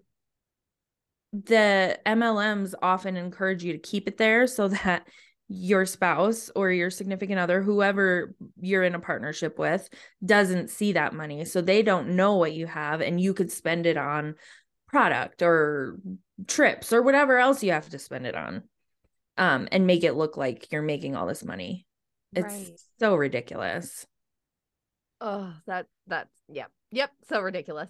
the 1.34 2.00
MLMs 2.06 2.74
often 2.82 3.16
encourage 3.18 3.64
you 3.64 3.74
to 3.74 3.80
keep 3.80 4.08
it 4.08 4.18
there 4.18 4.48
so 4.48 4.68
that 4.84 5.08
your 5.50 5.86
spouse 5.86 6.52
or 6.56 6.72
your 6.72 6.92
significant 6.92 7.40
other, 7.40 7.62
whoever 7.62 8.36
you're 8.62 8.84
in 8.84 8.96
a 8.96 9.00
partnership 9.00 9.58
with, 9.58 9.90
doesn't 10.24 10.70
see 10.70 10.94
that 10.94 11.14
money. 11.14 11.44
So 11.46 11.62
they 11.62 11.82
don't 11.82 12.10
know 12.16 12.36
what 12.36 12.54
you 12.54 12.68
have 12.68 13.02
and 13.02 13.20
you 13.20 13.34
could 13.34 13.52
spend 13.52 13.86
it 13.86 13.98
on 13.98 14.36
product 14.88 15.42
or 15.42 16.00
trips 16.48 16.94
or 16.94 17.02
whatever 17.02 17.38
else 17.40 17.64
you 17.64 17.72
have 17.72 17.90
to 17.90 18.00
spend 18.00 18.26
it 18.28 18.36
on. 18.36 18.64
Um, 19.38 19.68
and 19.72 19.88
make 19.88 20.04
it 20.04 20.14
look 20.16 20.36
like 20.38 20.72
you're 20.72 20.82
making 20.82 21.16
all 21.16 21.26
this 21.26 21.44
money. 21.46 21.86
It's 22.36 22.46
Right. 22.54 22.80
so 23.00 23.16
ridiculous. 23.16 24.06
Oh, 25.22 25.54
that 25.66 25.88
that's 26.08 26.30
yep. 26.48 26.72
Yep. 26.92 27.12
So 27.30 27.42
ridiculous. 27.42 27.90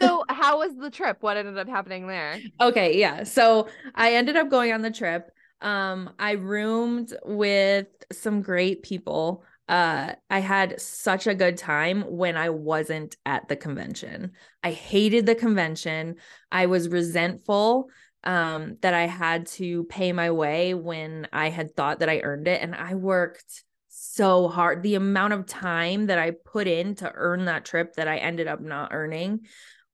so 0.00 0.24
how 0.28 0.58
was 0.58 0.76
the 0.76 0.90
trip? 0.90 1.18
What 1.20 1.36
ended 1.36 1.58
up 1.58 1.68
happening 1.68 2.06
there? 2.06 2.38
Okay, 2.60 2.98
yeah. 2.98 3.24
So 3.24 3.68
I 3.94 4.14
ended 4.14 4.36
up 4.36 4.50
going 4.50 4.72
on 4.72 4.82
the 4.82 4.90
trip. 4.90 5.30
Um, 5.60 6.10
I 6.18 6.32
roomed 6.32 7.14
with 7.24 7.88
some 8.12 8.42
great 8.42 8.82
people. 8.82 9.44
Uh, 9.68 10.14
I 10.30 10.38
had 10.38 10.80
such 10.80 11.26
a 11.26 11.34
good 11.34 11.56
time 11.58 12.02
when 12.02 12.36
I 12.36 12.50
wasn't 12.50 13.16
at 13.26 13.48
the 13.48 13.56
convention. 13.56 14.32
I 14.62 14.70
hated 14.70 15.26
the 15.26 15.34
convention. 15.34 16.16
I 16.50 16.66
was 16.66 16.88
resentful 16.88 17.90
um 18.24 18.76
that 18.80 18.94
I 18.94 19.06
had 19.06 19.46
to 19.46 19.84
pay 19.84 20.12
my 20.12 20.32
way 20.32 20.74
when 20.74 21.28
I 21.32 21.50
had 21.50 21.76
thought 21.76 22.00
that 22.00 22.08
I 22.08 22.18
earned 22.18 22.48
it 22.48 22.60
and 22.60 22.74
I 22.74 22.94
worked 22.96 23.62
so 23.88 24.48
hard. 24.48 24.82
The 24.82 24.96
amount 24.96 25.34
of 25.34 25.46
time 25.46 26.06
that 26.06 26.18
I 26.18 26.32
put 26.32 26.66
in 26.66 26.96
to 26.96 27.12
earn 27.14 27.44
that 27.44 27.64
trip 27.64 27.94
that 27.94 28.08
I 28.08 28.16
ended 28.16 28.48
up 28.48 28.60
not 28.60 28.90
earning 28.92 29.46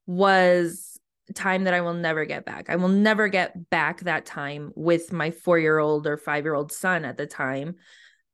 was 0.06 0.93
time 1.32 1.64
that 1.64 1.74
I 1.74 1.80
will 1.80 1.94
never 1.94 2.24
get 2.24 2.44
back. 2.44 2.68
I 2.68 2.76
will 2.76 2.88
never 2.88 3.28
get 3.28 3.70
back 3.70 4.00
that 4.00 4.26
time 4.26 4.72
with 4.74 5.12
my 5.12 5.30
4-year-old 5.30 6.06
or 6.06 6.18
5-year-old 6.18 6.72
son 6.72 7.04
at 7.04 7.16
the 7.16 7.26
time 7.26 7.76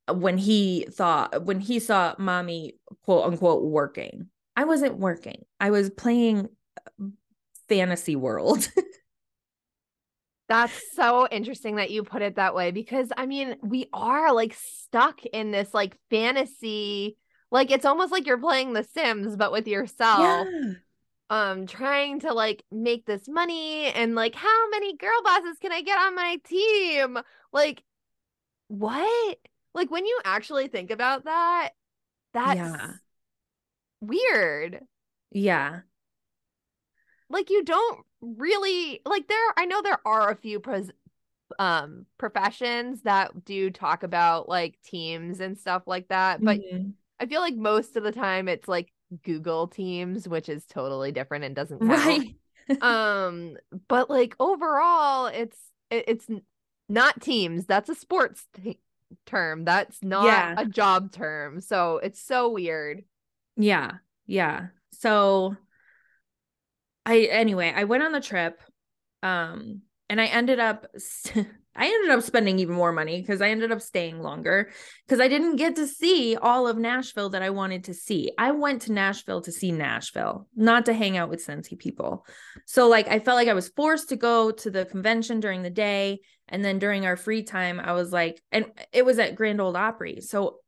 uh, 0.09 0.15
when 0.15 0.39
he 0.39 0.87
thought 0.91 1.45
when 1.45 1.61
he 1.61 1.79
saw 1.79 2.15
mommy 2.19 2.75
quote 3.05 3.27
unquote 3.27 3.63
working. 3.65 4.27
I 4.57 4.65
wasn't 4.65 4.99
working. 4.99 5.45
I 5.61 5.71
was 5.71 5.91
playing 5.91 6.49
uh, 6.77 7.07
fantasy 7.69 8.17
world. 8.17 8.69
That's 10.49 10.81
so 10.97 11.29
interesting 11.31 11.77
that 11.77 11.93
you 11.93 12.03
put 12.03 12.23
it 12.23 12.35
that 12.35 12.57
way 12.57 12.73
because 12.73 13.13
I 13.17 13.27
mean, 13.27 13.57
we 13.63 13.89
are 13.93 14.35
like 14.35 14.55
stuck 14.55 15.25
in 15.25 15.53
this 15.53 15.73
like 15.73 15.97
fantasy. 16.11 17.17
Like 17.53 17.71
it's 17.71 17.85
almost 17.85 18.11
like 18.11 18.27
you're 18.27 18.37
playing 18.37 18.73
The 18.73 18.83
Sims, 18.83 19.37
but 19.37 19.53
with 19.53 19.69
yourself. 19.69 20.49
Yeah. 20.51 20.73
Um, 21.31 21.67
trying 21.69 22.19
to 22.21 22.33
like 22.35 22.65
make 22.73 23.07
this 23.07 23.29
money 23.29 23.87
and 23.87 24.17
like 24.17 24.35
how 24.35 24.69
many 24.71 24.97
girl 24.97 25.23
bosses 25.23 25.59
can 25.61 25.71
I 25.73 25.81
get 25.83 25.97
on 25.99 26.17
my 26.17 26.39
team? 26.45 27.19
Like, 27.53 27.85
what? 28.69 29.39
Like 29.75 29.91
when 29.91 30.07
you 30.07 30.21
actually 30.25 30.69
think 30.69 30.91
about 30.91 31.25
that, 31.25 31.71
that's 32.35 32.61
Yeah. 32.61 32.99
weird. 34.01 34.87
Yeah. 35.31 35.83
like 37.29 37.51
you 37.51 37.65
don't 37.65 38.05
really 38.21 39.01
like 39.05 39.29
there 39.29 39.55
I 39.57 39.65
know 39.67 39.83
there 39.83 40.01
are 40.07 40.31
a 40.31 40.37
few 40.37 40.61
pros 40.61 40.91
um 41.59 42.07
professions 42.19 43.03
that 43.03 43.45
do 43.45 43.71
talk 43.71 44.03
about 44.03 44.49
like 44.49 44.79
teams 44.85 45.41
and 45.41 45.59
stuff 45.59 45.85
like 45.87 46.09
that 46.09 46.45
but 46.45 46.61
Mhm. 46.61 46.95
I 47.21 47.27
feel 47.27 47.41
like 47.41 47.57
most 47.57 47.97
of 47.97 48.05
the 48.05 48.13
time 48.13 48.49
it's 48.49 48.69
like 48.69 48.93
Google 49.25 49.67
Teams 49.69 50.29
which 50.29 50.49
is 50.49 50.67
totally 50.67 51.13
different 51.13 51.45
and 51.45 51.55
doesn't 51.57 51.81
count. 51.81 51.91
right. 51.91 52.83
um 52.83 53.57
but 53.89 54.09
like 54.09 54.35
overall 54.39 55.27
it's 55.27 55.59
it, 55.91 56.05
it's 56.07 56.27
not 56.89 57.21
teams 57.21 57.67
that's 57.67 57.89
a 57.89 57.95
sports 57.95 58.47
t- 58.63 58.79
term 59.27 59.65
that's 59.65 60.03
not 60.03 60.25
Yeah. 60.27 60.55
a 60.57 60.65
job 60.67 61.11
term 61.13 61.61
so 61.61 61.99
it's 61.99 62.23
so 62.23 62.51
weird 62.51 63.03
Yeah. 63.57 63.93
Yeah. 64.27 64.69
So 64.93 65.57
I 67.07 67.23
anyway, 67.23 67.73
I 67.75 67.85
went 67.85 68.03
on 68.05 68.13
the 68.13 68.21
trip 68.21 68.61
um 69.23 69.83
and 70.09 70.21
I 70.21 70.27
ended 70.27 70.61
up 70.61 70.87
I 71.77 71.87
ended 71.87 72.11
up 72.11 72.23
spending 72.23 72.59
even 72.59 72.75
more 72.75 72.93
money 72.93 73.21
because 73.21 73.41
I 73.41 73.51
ended 73.51 73.71
up 73.71 73.81
staying 73.81 74.21
longer 74.21 74.71
because 75.07 75.21
I 75.21 75.29
didn't 75.29 75.57
get 75.57 75.77
to 75.77 75.87
see 75.87 76.37
all 76.37 76.67
of 76.67 76.77
Nashville 76.77 77.31
that 77.31 77.43
I 77.43 77.51
wanted 77.51 77.85
to 77.85 77.95
see. 77.95 78.33
I 78.37 78.51
went 78.51 78.83
to 78.83 78.93
Nashville 78.93 79.41
to 79.43 79.53
see 79.53 79.71
Nashville, 79.71 80.49
not 80.57 80.87
to 80.87 80.95
hang 80.95 81.17
out 81.17 81.31
with 81.31 81.47
Scentsy 81.47 81.79
people. 81.79 82.27
So 82.67 82.89
like 82.89 83.09
I 83.09 83.21
felt 83.21 83.37
like 83.37 83.49
I 83.49 83.55
was 83.55 83.69
forced 83.69 84.09
to 84.09 84.17
go 84.17 84.51
to 84.51 84.71
the 84.71 84.85
convention 84.85 85.39
during 85.39 85.63
the 85.63 85.71
day 85.71 86.21
and 86.49 86.65
then 86.65 86.81
during 86.81 87.07
our 87.07 87.17
free 87.17 87.45
time 87.45 87.79
I 87.79 87.93
was 87.93 88.13
like 88.13 88.43
and 88.51 88.67
it 88.93 89.05
was 89.05 89.19
at 89.19 89.37
Grand 89.37 89.61
Ole 89.61 89.77
Opry. 89.77 90.21
So 90.21 90.59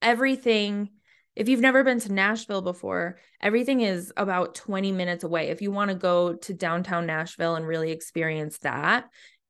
everything 0.00 0.90
if 1.36 1.50
you've 1.50 1.60
never 1.60 1.84
been 1.84 2.00
to 2.00 2.12
Nashville 2.12 2.62
before, 2.62 3.18
everything 3.42 3.82
is 3.82 4.10
about 4.16 4.54
20 4.54 4.90
minutes 4.90 5.22
away. 5.22 5.48
If 5.48 5.60
you 5.60 5.70
want 5.70 5.90
to 5.90 5.94
go 5.94 6.32
to 6.32 6.54
downtown 6.54 7.04
Nashville 7.04 7.56
and 7.56 7.66
really 7.66 7.92
experience 7.92 8.56
that, 8.60 9.04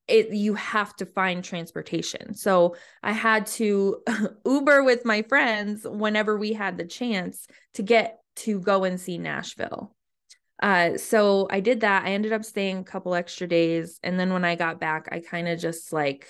it 0.09 0.33
you 0.33 0.55
have 0.55 0.95
to 0.97 1.07
find 1.07 1.43
transportation. 1.43 2.35
So 2.35 2.77
I 3.03 3.13
had 3.13 3.47
to 3.47 4.03
Uber 4.47 4.85
with 4.85 5.05
my 5.05 5.23
friends 5.23 5.87
whenever 5.89 6.37
we 6.37 6.53
had 6.53 6.79
the 6.79 6.85
chance 6.85 7.47
to 7.75 7.83
get 7.83 8.21
to 8.37 8.61
go 8.61 8.85
and 8.85 9.01
see 9.01 9.19
Nashville. 9.19 9.95
Uh, 10.63 10.97
so 10.97 11.49
I 11.51 11.61
did 11.61 11.81
that. 11.81 12.05
I 12.05 12.13
ended 12.13 12.33
up 12.33 12.45
staying 12.45 12.79
a 12.79 12.85
couple 12.85 13.15
extra 13.15 13.47
days, 13.47 14.01
and 14.03 14.19
then 14.19 14.33
when 14.33 14.45
I 14.45 14.55
got 14.55 14.81
back, 14.81 15.09
I 15.13 15.21
kind 15.21 15.49
of 15.49 15.59
just 15.59 15.93
like 15.93 16.29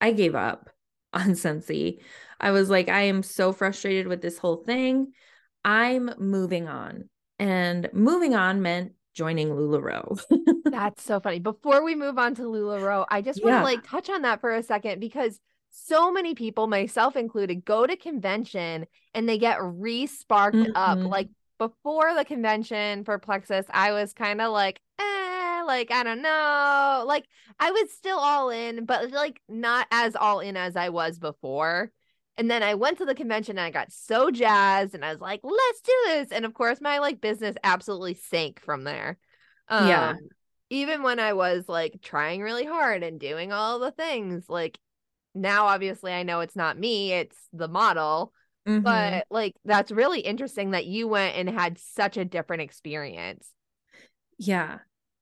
I 0.00 0.12
gave 0.12 0.34
up 0.34 0.70
on 1.12 1.30
Scentsy. 1.30 1.98
I 2.38 2.50
was 2.50 2.68
like, 2.68 2.88
I 2.88 3.02
am 3.02 3.22
so 3.22 3.52
frustrated 3.52 4.06
with 4.06 4.20
this 4.20 4.38
whole 4.38 4.62
thing. 4.64 5.12
I'm 5.64 6.10
moving 6.18 6.68
on. 6.68 7.08
And 7.38 7.90
moving 7.92 8.34
on 8.34 8.62
meant 8.62 8.92
joining 9.16 9.48
LuLaRoe. 9.48 10.20
That's 10.66 11.02
so 11.02 11.18
funny. 11.18 11.40
Before 11.40 11.82
we 11.82 11.94
move 11.94 12.18
on 12.18 12.34
to 12.36 12.42
LuLaRoe, 12.42 13.06
I 13.10 13.22
just 13.22 13.42
want 13.42 13.54
to 13.54 13.58
Yeah. 13.58 13.64
like 13.64 13.82
touch 13.88 14.10
on 14.10 14.22
that 14.22 14.40
for 14.40 14.54
a 14.54 14.62
second 14.62 15.00
because 15.00 15.40
so 15.70 16.12
many 16.12 16.34
people, 16.34 16.66
myself 16.66 17.16
included, 17.16 17.64
go 17.64 17.86
to 17.86 17.96
convention 17.96 18.86
and 19.14 19.28
they 19.28 19.38
get 19.38 19.58
re-sparked 19.62 20.68
up. 20.74 20.98
Mhm. 20.98 21.08
Like 21.08 21.28
before 21.58 22.14
the 22.14 22.24
convention 22.24 23.04
for 23.04 23.18
Plexus, 23.18 23.64
I 23.70 23.92
was 23.92 24.12
kind 24.12 24.40
of 24.42 24.52
like, 24.52 24.80
eh, 24.98 25.62
like 25.66 25.90
I 25.90 26.02
don't 26.02 26.20
know. 26.22 27.04
Like 27.06 27.24
I 27.58 27.70
was 27.70 27.90
still 27.92 28.18
all 28.18 28.50
in, 28.50 28.84
but 28.84 29.10
like 29.10 29.40
not 29.48 29.86
as 29.90 30.14
all 30.14 30.40
in 30.40 30.56
as 30.58 30.76
I 30.76 30.90
was 30.90 31.18
before. 31.18 31.90
And 32.38 32.50
then 32.50 32.62
I 32.62 32.74
went 32.74 32.98
to 32.98 33.04
the 33.06 33.14
convention 33.14 33.58
and 33.58 33.66
I 33.66 33.70
got 33.70 33.92
so 33.92 34.30
jazzed 34.30 34.94
and 34.94 35.04
I 35.04 35.10
was 35.10 35.20
like, 35.20 35.40
let's 35.42 35.80
do 35.80 35.92
this. 36.06 36.32
And 36.32 36.44
of 36.44 36.52
course, 36.54 36.80
my 36.80 36.98
like 36.98 37.20
business 37.20 37.56
absolutely 37.64 38.14
sank 38.14 38.60
from 38.60 38.84
there. 38.84 39.18
Um, 39.68 39.88
Yeah. 39.88 40.14
Even 40.68 41.02
when 41.02 41.20
I 41.20 41.32
was 41.32 41.68
like 41.68 42.00
trying 42.02 42.42
really 42.42 42.66
hard 42.66 43.02
and 43.02 43.20
doing 43.20 43.52
all 43.52 43.78
the 43.78 43.92
things, 43.92 44.46
like 44.48 44.78
now 45.34 45.66
obviously 45.66 46.12
I 46.12 46.24
know 46.24 46.40
it's 46.40 46.56
not 46.56 46.78
me, 46.78 47.12
it's 47.12 47.36
the 47.52 47.68
model. 47.68 48.32
Mhm. 48.66 48.82
But 48.82 49.26
like 49.30 49.54
that's 49.64 49.92
really 49.92 50.20
interesting 50.20 50.72
that 50.72 50.86
you 50.86 51.06
went 51.06 51.36
and 51.36 51.48
had 51.48 51.78
such 51.78 52.16
a 52.16 52.24
different 52.24 52.62
experience. 52.62 53.48
Yeah. 54.38 54.78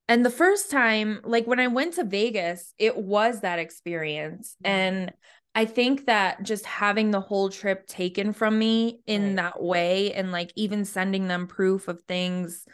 And 0.09 0.25
the 0.25 0.31
first 0.31 0.71
time, 0.71 1.21
like 1.25 1.47
when 1.47 1.61
I 1.61 1.69
went 1.69 1.95
to 1.95 2.05
Vegas, 2.05 2.75
it 2.79 2.97
was 2.97 3.41
that 3.41 3.59
experience. 3.59 4.57
Mhm. 4.65 4.69
And 4.69 5.13
I 5.55 5.67
think 5.67 6.07
that 6.07 6.43
just 6.43 6.67
having 6.67 7.11
the 7.11 7.21
whole 7.21 7.49
trip 7.49 7.87
taken 7.87 8.33
from 8.33 8.59
me 8.59 9.01
in 9.07 9.37
Right. 9.37 9.37
that 9.37 9.63
way 9.63 10.13
and 10.13 10.33
like 10.33 10.53
even 10.57 10.85
sending 10.85 11.29
them 11.29 11.47
proof 11.47 11.89
of 11.89 12.01
things 12.03 12.67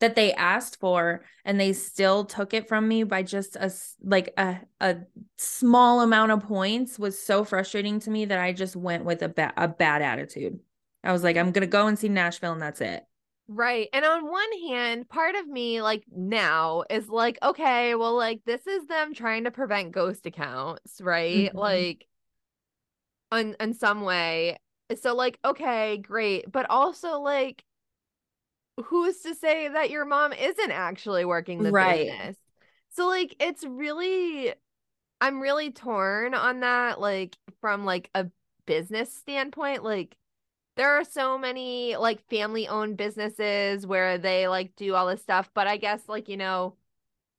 that 0.00 0.14
they 0.14 0.34
asked 0.34 0.78
for 0.78 1.24
and 1.44 1.58
they 1.58 1.72
still 1.72 2.24
took 2.26 2.52
it 2.52 2.68
from 2.68 2.86
me 2.86 3.02
by 3.04 3.22
just 3.22 3.56
a 3.56 3.72
like 4.02 4.34
a 4.36 4.58
a 4.80 4.98
small 5.38 6.02
amount 6.02 6.32
of 6.32 6.42
points 6.42 6.98
was 6.98 7.18
so 7.22 7.44
frustrating 7.44 7.98
to 8.00 8.10
me 8.10 8.26
that 8.26 8.38
I 8.38 8.52
just 8.52 8.76
went 8.76 9.04
with 9.06 9.22
a 9.22 9.28
bad 9.28 9.54
a 9.56 9.68
bad 9.68 10.02
attitude. 10.02 10.60
I 11.02 11.12
was 11.12 11.22
like 11.24 11.36
I'm 11.38 11.52
going 11.52 11.62
to 11.62 11.66
go 11.66 11.86
and 11.86 11.98
see 11.98 12.08
Nashville 12.10 12.52
and 12.52 12.60
that's 12.62 12.80
it. 12.82 13.04
Right. 13.48 13.88
And 13.92 14.04
on 14.04 14.28
one 14.28 14.52
hand, 14.68 15.08
part 15.08 15.36
of 15.36 15.46
me 15.46 15.80
like 15.80 16.04
now 16.10 16.82
is 16.90 17.08
like, 17.08 17.38
okay, 17.42 17.94
well, 17.94 18.16
like 18.16 18.40
this 18.44 18.66
is 18.66 18.86
them 18.86 19.14
trying 19.14 19.44
to 19.44 19.52
prevent 19.52 19.92
ghost 19.92 20.26
accounts, 20.26 21.00
right? 21.00 21.52
Mm-hmm. 21.52 21.56
Like 21.56 22.06
in 23.32 23.56
in 23.60 23.74
some 23.74 24.02
way. 24.02 24.58
So 25.00 25.14
like, 25.14 25.38
okay, 25.44 25.98
great. 25.98 26.50
But 26.50 26.68
also 26.70 27.20
like 27.20 27.64
who's 28.84 29.20
to 29.20 29.34
say 29.34 29.68
that 29.68 29.90
your 29.90 30.04
mom 30.04 30.32
isn't 30.32 30.70
actually 30.70 31.24
working 31.24 31.62
the 31.62 31.72
right. 31.72 32.06
business? 32.06 32.36
So 32.90 33.06
like 33.06 33.36
it's 33.40 33.64
really 33.64 34.54
I'm 35.20 35.40
really 35.40 35.70
torn 35.70 36.34
on 36.34 36.60
that, 36.60 37.00
like 37.00 37.36
from 37.60 37.84
like 37.84 38.10
a 38.14 38.26
business 38.66 39.12
standpoint. 39.12 39.82
Like 39.82 40.16
there 40.76 40.98
are 40.98 41.04
so 41.04 41.38
many 41.38 41.96
like 41.96 42.28
family 42.28 42.68
owned 42.68 42.96
businesses 42.96 43.86
where 43.86 44.18
they 44.18 44.46
like 44.46 44.76
do 44.76 44.94
all 44.94 45.06
this 45.06 45.22
stuff 45.22 45.50
but 45.54 45.66
i 45.66 45.76
guess 45.76 46.02
like 46.08 46.28
you 46.28 46.36
know 46.36 46.74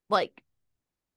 like 0.10 0.44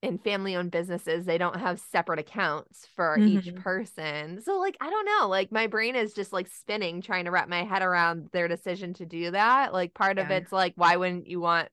in 0.02 0.18
family 0.18 0.56
owned 0.56 0.70
businesses 0.70 1.26
they 1.26 1.36
don't 1.36 1.60
have 1.60 1.78
separate 1.78 2.18
accounts 2.18 2.86
for 2.96 3.18
mm-hmm. 3.18 3.38
each 3.38 3.54
person 3.56 4.40
so 4.40 4.58
like 4.58 4.76
i 4.80 4.88
don't 4.88 5.04
know 5.04 5.28
like 5.28 5.52
my 5.52 5.66
brain 5.66 5.94
is 5.94 6.14
just 6.14 6.32
like 6.32 6.48
spinning 6.48 7.02
trying 7.02 7.26
to 7.26 7.30
wrap 7.30 7.48
my 7.48 7.64
head 7.64 7.82
around 7.82 8.28
their 8.32 8.48
decision 8.48 8.94
to 8.94 9.04
do 9.04 9.30
that 9.30 9.72
like 9.72 9.92
part 9.92 10.16
yeah. 10.16 10.24
of 10.24 10.30
it's 10.30 10.52
like 10.52 10.72
why 10.76 10.96
wouldn't 10.96 11.26
you 11.26 11.40
want 11.40 11.68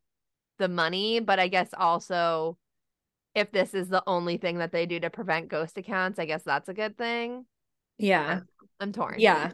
the 0.60 0.68
money 0.68 1.20
but 1.20 1.40
i 1.40 1.48
guess 1.48 1.70
also 1.78 2.58
if 3.34 3.52
this 3.52 3.74
is 3.74 3.88
the 3.88 4.04
only 4.08 4.38
thing 4.38 4.58
that 4.58 4.72
they 4.72 4.86
do 4.86 5.00
to 5.00 5.10
prevent 5.10 5.48
ghost 5.48 5.78
accounts 5.78 6.20
i 6.20 6.26
guess 6.26 6.44
that's 6.44 6.68
a 6.68 6.74
good 6.74 6.98
thing 6.98 7.46
yeah 7.98 8.42
i'm, 8.42 8.48
I'm 8.80 8.92
torn 8.92 9.16
yeah 9.20 9.52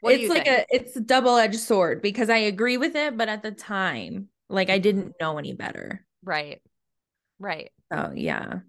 what 0.00 0.14
it's 0.14 0.28
like 0.28 0.44
think? 0.44 0.66
a 0.70 0.74
it's 0.74 0.96
a 0.96 1.00
double-edged 1.00 1.58
sword 1.58 2.02
because 2.02 2.30
I 2.30 2.36
agree 2.36 2.76
with 2.76 2.94
it, 2.94 3.16
but 3.16 3.28
at 3.28 3.42
the 3.42 3.50
time, 3.50 4.28
like 4.48 4.70
I 4.70 4.74
mm-hmm. 4.74 4.82
didn't 4.82 5.14
know 5.20 5.38
any 5.38 5.54
better. 5.54 6.04
Right. 6.22 6.62
Right. 7.38 7.70
Oh 7.92 8.12
yeah. 8.14 8.60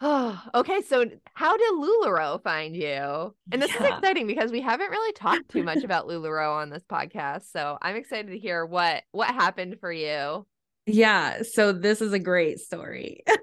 Oh, 0.00 0.42
okay. 0.54 0.82
So 0.82 1.04
how 1.34 1.56
did 1.56 1.74
LuLaRoe 1.74 2.42
find 2.42 2.76
you? 2.76 3.34
And 3.52 3.62
this 3.62 3.72
yeah. 3.74 3.84
is 3.84 3.94
exciting 3.94 4.26
because 4.26 4.50
we 4.50 4.60
haven't 4.60 4.90
really 4.90 5.12
talked 5.12 5.48
too 5.50 5.62
much 5.62 5.78
about 5.84 6.06
LuLaRoe 6.06 6.56
on 6.56 6.70
this 6.70 6.84
podcast. 6.84 7.50
So 7.52 7.78
I'm 7.80 7.96
excited 7.96 8.30
to 8.30 8.38
hear 8.38 8.64
what 8.64 9.04
what 9.12 9.28
happened 9.28 9.76
for 9.80 9.92
you. 9.92 10.46
Yeah. 10.86 11.42
So 11.42 11.72
this 11.72 12.00
is 12.00 12.12
a 12.12 12.18
great 12.18 12.60
story. 12.60 13.24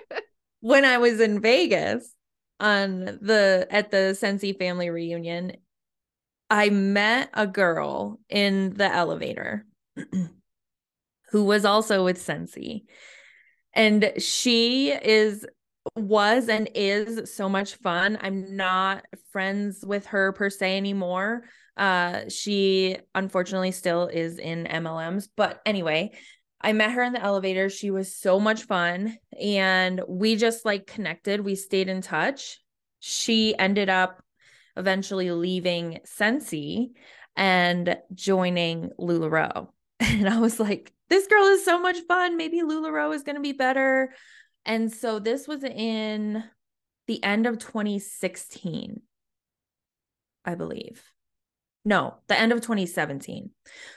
when 0.60 0.84
I 0.84 0.98
was 0.98 1.20
in 1.20 1.40
Vegas 1.40 2.14
on 2.60 3.04
the 3.04 3.66
at 3.70 3.90
the 3.90 4.16
Scentsy 4.20 4.56
family 4.56 4.90
reunion, 4.90 5.52
I 6.50 6.70
met 6.70 7.30
a 7.34 7.46
girl 7.46 8.20
in 8.28 8.74
the 8.74 8.92
elevator 8.92 9.66
who 11.30 11.44
was 11.44 11.64
also 11.64 12.04
with 12.04 12.18
Scentsy. 12.18 12.84
And 13.78 14.12
she 14.18 14.90
is 14.90 15.46
was 15.94 16.48
and 16.48 16.68
is 16.74 17.32
so 17.34 17.48
much 17.48 17.76
fun. 17.76 18.18
I'm 18.20 18.56
not 18.56 19.04
friends 19.32 19.84
with 19.86 20.06
her 20.06 20.32
per 20.32 20.50
se 20.50 20.76
anymore. 20.76 21.44
Uh 21.76 22.22
she 22.28 22.98
unfortunately 23.14 23.70
still 23.70 24.08
is 24.08 24.38
in 24.38 24.64
MLMs, 24.64 25.28
but 25.36 25.62
anyway, 25.64 26.10
I 26.60 26.72
met 26.72 26.90
her 26.90 27.04
in 27.04 27.12
the 27.12 27.22
elevator. 27.22 27.70
She 27.70 27.92
was 27.92 28.14
so 28.16 28.40
much 28.40 28.64
fun 28.64 29.16
and 29.40 30.02
we 30.08 30.34
just 30.34 30.64
like 30.64 30.88
connected. 30.88 31.40
We 31.40 31.54
stayed 31.54 31.88
in 31.88 32.02
touch. 32.02 32.60
She 32.98 33.56
ended 33.56 33.88
up 33.88 34.20
eventually 34.76 35.30
leaving 35.30 36.00
Scentsy 36.04 36.88
and 37.36 37.96
joining 38.12 38.90
LuLaRoe. 38.98 39.68
And 40.18 40.28
I 40.28 40.38
was 40.38 40.60
like, 40.60 40.92
this 41.10 41.26
girl 41.26 41.44
is 41.46 41.64
so 41.64 41.80
much 41.80 41.98
fun. 42.06 42.36
Maybe 42.36 42.60
LuLaRoe 42.60 43.14
is 43.14 43.22
going 43.22 43.36
to 43.36 43.42
be 43.42 43.52
better. 43.52 44.14
And 44.64 44.92
so 44.92 45.18
this 45.18 45.48
was 45.48 45.64
in 45.64 46.44
the 47.06 47.22
end 47.24 47.46
of 47.46 47.58
2016, 47.58 49.00
I 50.44 50.54
believe. 50.54 51.02
No, 51.84 52.16
the 52.28 52.38
end 52.38 52.52
of 52.52 52.60
2017. 52.60 53.50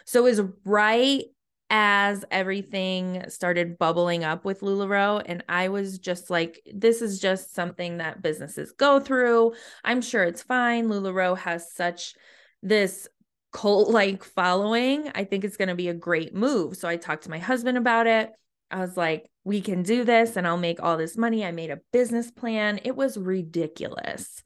So 0.06 0.22
it 0.22 0.30
was 0.30 0.42
right 0.64 1.24
as 1.70 2.26
everything 2.32 3.24
started 3.30 3.78
bubbling 3.78 4.24
up 4.24 4.44
with 4.44 4.62
LuLaRoe. 4.62 5.24
And 5.26 5.44
I 5.48 5.70
was 5.70 6.00
just 6.00 6.30
like, 6.30 6.62
this 6.74 7.02
is 7.02 7.20
just 7.20 7.56
something 7.56 7.98
that 7.98 8.22
businesses 8.22 8.74
go 8.74 9.00
through. 9.00 9.54
I'm 9.84 10.02
sure 10.02 10.24
it's 10.24 10.44
fine. 10.44 10.90
LuLaRoe 10.90 11.38
has 11.38 11.74
such 11.74 12.16
this 12.62 13.08
cult 13.52 13.90
like 13.90 14.24
following. 14.24 15.12
I 15.14 15.24
think 15.24 15.44
it's 15.44 15.58
going 15.58 15.70
to 15.70 15.76
be 15.76 15.90
a 15.90 15.94
great 15.94 16.34
move. 16.34 16.78
So 16.78 16.88
I 16.88 16.98
talked 16.98 17.24
to 17.24 17.30
my 17.30 17.40
husband 17.40 17.78
about 17.78 18.08
it. 18.08 18.32
I 18.70 18.80
was 18.80 18.96
like, 18.96 19.30
we 19.44 19.60
can 19.60 19.84
do 19.84 20.04
this 20.04 20.38
and 20.38 20.48
I'll 20.48 20.58
make 20.58 20.82
all 20.82 20.98
this 20.98 21.18
money. 21.18 21.44
I 21.44 21.52
made 21.52 21.72
a 21.72 21.82
business 21.92 22.32
plan. 22.32 22.80
It 22.84 22.96
was 22.96 23.18
ridiculous. 23.18 24.44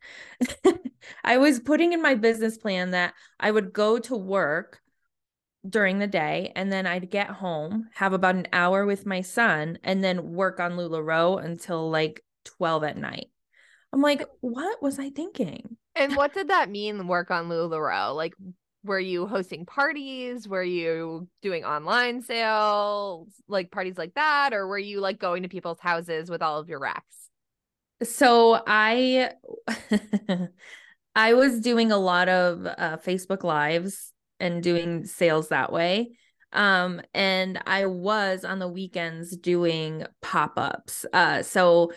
I 1.23 1.37
was 1.37 1.59
putting 1.59 1.93
in 1.93 2.01
my 2.01 2.15
business 2.15 2.57
plan 2.57 2.91
that 2.91 3.13
I 3.39 3.51
would 3.51 3.73
go 3.73 3.99
to 3.99 4.15
work 4.15 4.79
during 5.67 5.99
the 5.99 6.07
day 6.07 6.51
and 6.55 6.71
then 6.71 6.87
I'd 6.87 7.09
get 7.09 7.29
home, 7.29 7.89
have 7.93 8.13
about 8.13 8.35
an 8.35 8.47
hour 8.53 8.85
with 8.85 9.05
my 9.05 9.21
son 9.21 9.79
and 9.83 10.03
then 10.03 10.33
work 10.33 10.59
on 10.59 10.73
LuLaRoe 10.73 11.43
until 11.43 11.89
like 11.89 12.23
12 12.45 12.83
at 12.83 12.97
night. 12.97 13.27
I'm 13.91 14.01
like, 14.01 14.25
what 14.41 14.81
was 14.81 14.99
I 14.99 15.09
thinking? 15.09 15.77
And 15.95 16.15
what 16.15 16.33
did 16.33 16.49
that 16.49 16.69
mean 16.69 17.07
work 17.07 17.31
on 17.31 17.47
LuLaRoe? 17.47 18.15
Like 18.15 18.33
were 18.85 18.99
you 18.99 19.25
hosting 19.25 19.65
parties? 19.65 20.47
Were 20.47 20.63
you 20.63 21.27
doing 21.41 21.65
online 21.65 22.21
sales, 22.21 23.29
like 23.47 23.71
parties 23.71 23.97
like 23.97 24.13
that 24.13 24.53
or 24.53 24.67
were 24.67 24.79
you 24.79 24.99
like 24.99 25.19
going 25.19 25.43
to 25.43 25.49
people's 25.49 25.79
houses 25.79 26.29
with 26.29 26.41
all 26.41 26.59
of 26.59 26.69
your 26.69 26.79
racks? 26.79 27.29
So 28.03 28.61
I 28.67 29.31
I 31.15 31.33
was 31.33 31.59
doing 31.61 31.91
a 31.91 31.97
lot 31.97 32.29
of 32.29 32.65
uh, 32.65 32.97
Facebook 32.97 33.43
lives 33.43 34.11
and 34.39 34.61
doing 34.61 35.05
sales 35.05 35.49
that 35.49 35.71
way. 35.71 36.17
Um, 36.51 37.01
and 37.13 37.61
I 37.65 37.85
was 37.87 38.45
on 38.45 38.59
the 38.59 38.67
weekends 38.67 39.35
doing 39.35 40.05
pop-ups. 40.21 41.05
Uh, 41.11 41.41
so 41.41 41.91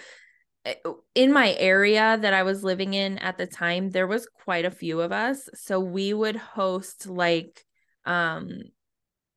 in 1.14 1.33
my 1.33 1.54
area 1.54 2.18
that 2.20 2.35
I 2.35 2.42
was 2.42 2.64
living 2.64 2.94
in 2.94 3.18
at 3.18 3.38
the 3.38 3.46
time, 3.46 3.90
there 3.90 4.07
was 4.07 4.28
quite 4.44 4.64
a 4.64 4.70
few 4.70 5.00
of 5.00 5.12
us. 5.12 5.48
So 5.54 5.81
we 5.81 6.12
would 6.12 6.37
host 6.37 7.07
like 7.07 7.64
um 8.04 8.61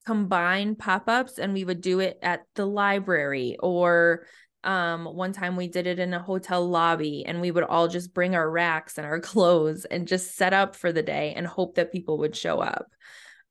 combined 0.05 0.79
pop-ups 0.79 1.37
and 1.37 1.53
we 1.53 1.63
would 1.63 1.81
do 1.81 1.99
it 1.99 2.17
at 2.23 2.41
the 2.55 2.65
library 2.65 3.55
or 3.59 4.25
um 4.63 5.05
one 5.05 5.31
time 5.31 5.55
we 5.55 5.67
did 5.67 5.85
it 5.85 5.99
in 5.99 6.13
a 6.13 6.21
hotel 6.21 6.67
lobby 6.67 7.23
and 7.25 7.39
we 7.39 7.51
would 7.51 7.63
all 7.63 7.87
just 7.87 8.13
bring 8.13 8.35
our 8.35 8.49
racks 8.49 8.97
and 8.97 9.05
our 9.05 9.19
clothes 9.31 9.85
and 9.85 10.07
just 10.07 10.35
set 10.35 10.53
up 10.53 10.75
for 10.75 10.91
the 10.91 11.03
day 11.03 11.33
and 11.35 11.45
hope 11.45 11.75
that 11.75 11.91
people 11.91 12.17
would 12.17 12.35
show 12.35 12.59
up 12.59 12.87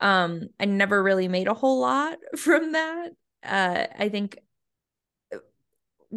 um 0.01 0.43
i 0.59 0.64
never 0.64 1.03
really 1.03 1.29
made 1.29 1.47
a 1.47 1.55
whole 1.55 1.81
lot 1.81 2.19
from 2.37 2.73
that 2.73 3.11
uh 3.45 3.87
i 3.99 4.09
think 4.09 4.38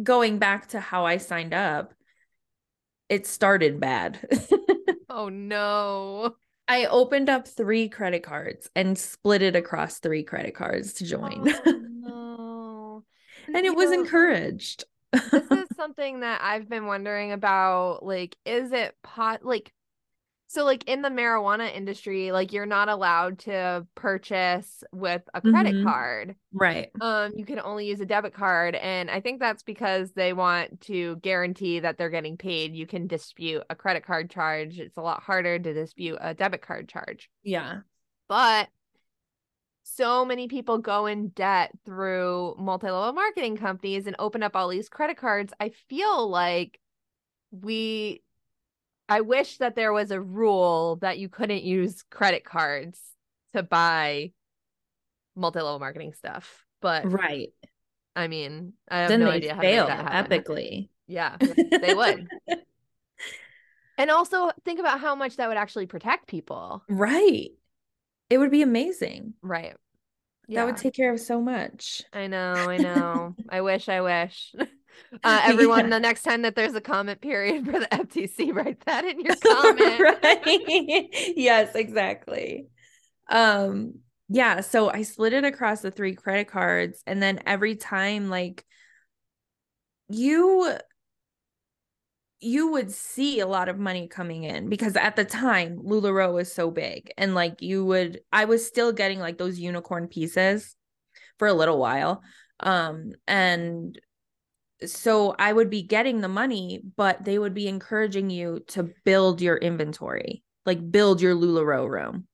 going 0.02 0.38
back 0.38 0.68
to 0.68 0.80
how 0.80 1.04
i 1.06 1.16
signed 1.16 1.54
up 1.54 1.94
it 3.08 3.26
started 3.26 3.78
bad 3.78 4.18
oh 5.08 5.28
no 5.28 6.34
I 6.66 6.86
opened 6.86 7.28
up 7.28 7.46
three 7.46 7.88
credit 7.88 8.22
cards 8.22 8.70
and 8.74 8.98
split 8.98 9.42
it 9.42 9.56
across 9.56 9.98
three 9.98 10.22
credit 10.22 10.54
cards 10.54 10.94
to 10.94 11.04
join. 11.04 11.52
Oh, 12.06 13.02
and 13.46 13.66
it 13.66 13.76
was 13.76 13.92
encouraged. 13.92 14.84
this 15.12 15.50
is 15.50 15.68
something 15.76 16.20
that 16.20 16.40
I've 16.42 16.68
been 16.68 16.86
wondering 16.86 17.32
about. 17.32 18.04
Like, 18.04 18.36
is 18.46 18.72
it 18.72 18.94
pot 19.02 19.44
like 19.44 19.72
so 20.46 20.64
like 20.64 20.84
in 20.84 21.02
the 21.02 21.08
marijuana 21.08 21.74
industry, 21.74 22.30
like 22.30 22.52
you're 22.52 22.66
not 22.66 22.88
allowed 22.88 23.40
to 23.40 23.86
purchase 23.94 24.84
with 24.92 25.22
a 25.32 25.40
credit 25.40 25.74
mm-hmm. 25.74 25.86
card. 25.86 26.36
Right. 26.52 26.90
Um, 27.00 27.32
you 27.34 27.44
can 27.44 27.58
only 27.60 27.86
use 27.86 28.00
a 28.00 28.06
debit 28.06 28.34
card. 28.34 28.74
And 28.76 29.10
I 29.10 29.20
think 29.20 29.40
that's 29.40 29.62
because 29.62 30.12
they 30.12 30.32
want 30.32 30.82
to 30.82 31.16
guarantee 31.16 31.80
that 31.80 31.98
they're 31.98 32.10
getting 32.10 32.36
paid. 32.36 32.74
You 32.74 32.86
can 32.86 33.06
dispute 33.06 33.64
a 33.70 33.74
credit 33.74 34.04
card 34.04 34.30
charge. 34.30 34.78
It's 34.78 34.96
a 34.96 35.02
lot 35.02 35.22
harder 35.22 35.58
to 35.58 35.74
dispute 35.74 36.18
a 36.20 36.34
debit 36.34 36.62
card 36.62 36.88
charge. 36.88 37.30
Yeah. 37.42 37.78
But 38.28 38.68
so 39.82 40.24
many 40.24 40.48
people 40.48 40.78
go 40.78 41.06
in 41.06 41.28
debt 41.28 41.70
through 41.84 42.56
multi-level 42.58 43.12
marketing 43.12 43.56
companies 43.56 44.06
and 44.06 44.16
open 44.18 44.42
up 44.42 44.56
all 44.56 44.68
these 44.68 44.88
credit 44.88 45.18
cards 45.18 45.52
i 45.60 45.68
feel 45.90 46.26
like 46.26 46.80
we 47.50 48.22
i 49.08 49.20
wish 49.20 49.58
that 49.58 49.74
there 49.76 49.92
was 49.92 50.10
a 50.10 50.20
rule 50.20 50.96
that 50.96 51.18
you 51.18 51.28
couldn't 51.28 51.62
use 51.64 52.02
credit 52.10 52.44
cards 52.44 53.00
to 53.52 53.62
buy 53.62 54.32
multi-level 55.36 55.78
marketing 55.78 56.12
stuff. 56.12 56.64
But 56.80 57.10
Right. 57.10 57.48
I 58.16 58.28
mean, 58.28 58.74
I 58.88 58.98
have 59.00 59.08
Then 59.10 59.20
no 59.20 59.30
idea 59.30 59.54
how 59.54 59.62
to 59.62 59.66
fail 59.68 59.86
that 59.86 60.12
happen. 60.12 60.42
epically. 60.42 60.88
Yeah, 61.06 61.36
they 61.80 61.94
would. 61.94 62.28
And 63.96 64.10
also 64.10 64.50
think 64.64 64.80
about 64.80 64.98
how 65.00 65.14
much 65.14 65.36
that 65.36 65.48
would 65.48 65.56
actually 65.56 65.86
protect 65.86 66.26
people. 66.26 66.82
Right. 66.88 67.50
It 68.30 68.38
would 68.38 68.50
be 68.50 68.62
amazing. 68.62 69.34
Right. 69.42 69.76
That 70.48 70.66
would 70.66 70.76
take 70.76 70.94
care 70.94 71.12
of 71.12 71.20
so 71.20 71.40
much. 71.40 72.02
I 72.12 72.26
know, 72.26 72.68
I 72.68 72.78
know. 72.78 73.36
I 73.48 73.60
wish, 73.60 73.88
I 73.88 74.00
wish. 74.00 74.54
Uh, 75.22 75.40
everyone, 75.44 75.86
Yeah. 75.86 75.90
the 75.90 76.00
next 76.00 76.22
time 76.22 76.42
that 76.42 76.54
there's 76.54 76.74
a 76.74 76.80
comment 76.80 77.20
period 77.20 77.64
for 77.64 77.78
the 77.78 77.88
FTC, 77.94 78.52
write 78.54 78.80
that 78.86 79.04
in 79.04 79.20
your 79.20 79.36
comment. 79.40 80.00
right. 80.00 81.08
yes, 81.36 81.74
exactly. 81.74 82.66
Um, 83.28 84.00
yeah, 84.28 84.60
so 84.60 84.90
I 84.90 85.02
split 85.02 85.32
it 85.32 85.44
across 85.44 85.80
the 85.80 85.90
three 85.90 86.14
credit 86.14 86.48
cards, 86.48 87.02
and 87.06 87.22
then 87.22 87.40
every 87.46 87.76
time, 87.76 88.28
like, 88.30 88.64
you 90.08 90.76
you 92.40 92.72
would 92.72 92.90
see 92.90 93.40
a 93.40 93.46
lot 93.46 93.68
of 93.68 93.78
money 93.78 94.06
coming 94.06 94.44
in 94.44 94.68
because 94.68 94.96
at 94.96 95.16
the 95.16 95.24
time 95.24 95.78
LuLaRoe 95.82 96.34
was 96.34 96.52
so 96.52 96.70
big 96.70 97.10
and 97.16 97.34
like 97.34 97.62
you 97.62 97.84
would 97.86 98.20
I 98.32 98.44
was 98.44 98.66
still 98.66 98.92
getting 98.92 99.18
like 99.18 99.38
those 99.38 99.58
unicorn 99.58 100.08
pieces 100.08 100.76
for 101.38 101.48
a 101.48 101.54
little 101.54 101.78
while 101.78 102.22
um 102.60 103.12
and 103.26 103.98
so 104.84 105.34
I 105.38 105.52
would 105.52 105.70
be 105.70 105.82
getting 105.82 106.20
the 106.20 106.28
money 106.28 106.82
but 106.96 107.24
they 107.24 107.38
would 107.38 107.54
be 107.54 107.68
encouraging 107.68 108.30
you 108.30 108.60
to 108.68 108.90
build 109.04 109.40
your 109.40 109.56
inventory 109.56 110.42
like 110.66 110.90
build 110.90 111.20
your 111.20 111.34
LuLaRoe 111.34 111.88
room. 111.88 112.26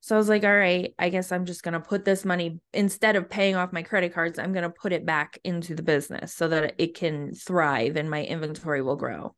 So 0.00 0.14
I 0.14 0.18
was 0.18 0.28
like 0.28 0.44
all 0.44 0.56
right 0.56 0.94
I 0.98 1.08
guess 1.08 1.32
I'm 1.32 1.46
just 1.46 1.62
going 1.62 1.72
to 1.72 1.80
put 1.80 2.04
this 2.04 2.24
money 2.24 2.60
instead 2.72 3.16
of 3.16 3.30
paying 3.30 3.56
off 3.56 3.72
my 3.72 3.82
credit 3.82 4.12
cards 4.12 4.38
I'm 4.38 4.52
going 4.52 4.64
to 4.64 4.70
put 4.70 4.92
it 4.92 5.06
back 5.06 5.38
into 5.44 5.74
the 5.74 5.82
business 5.82 6.34
so 6.34 6.48
that 6.48 6.74
it 6.78 6.94
can 6.94 7.32
thrive 7.34 7.96
and 7.96 8.10
my 8.10 8.22
inventory 8.22 8.82
will 8.82 8.96
grow. 8.96 9.34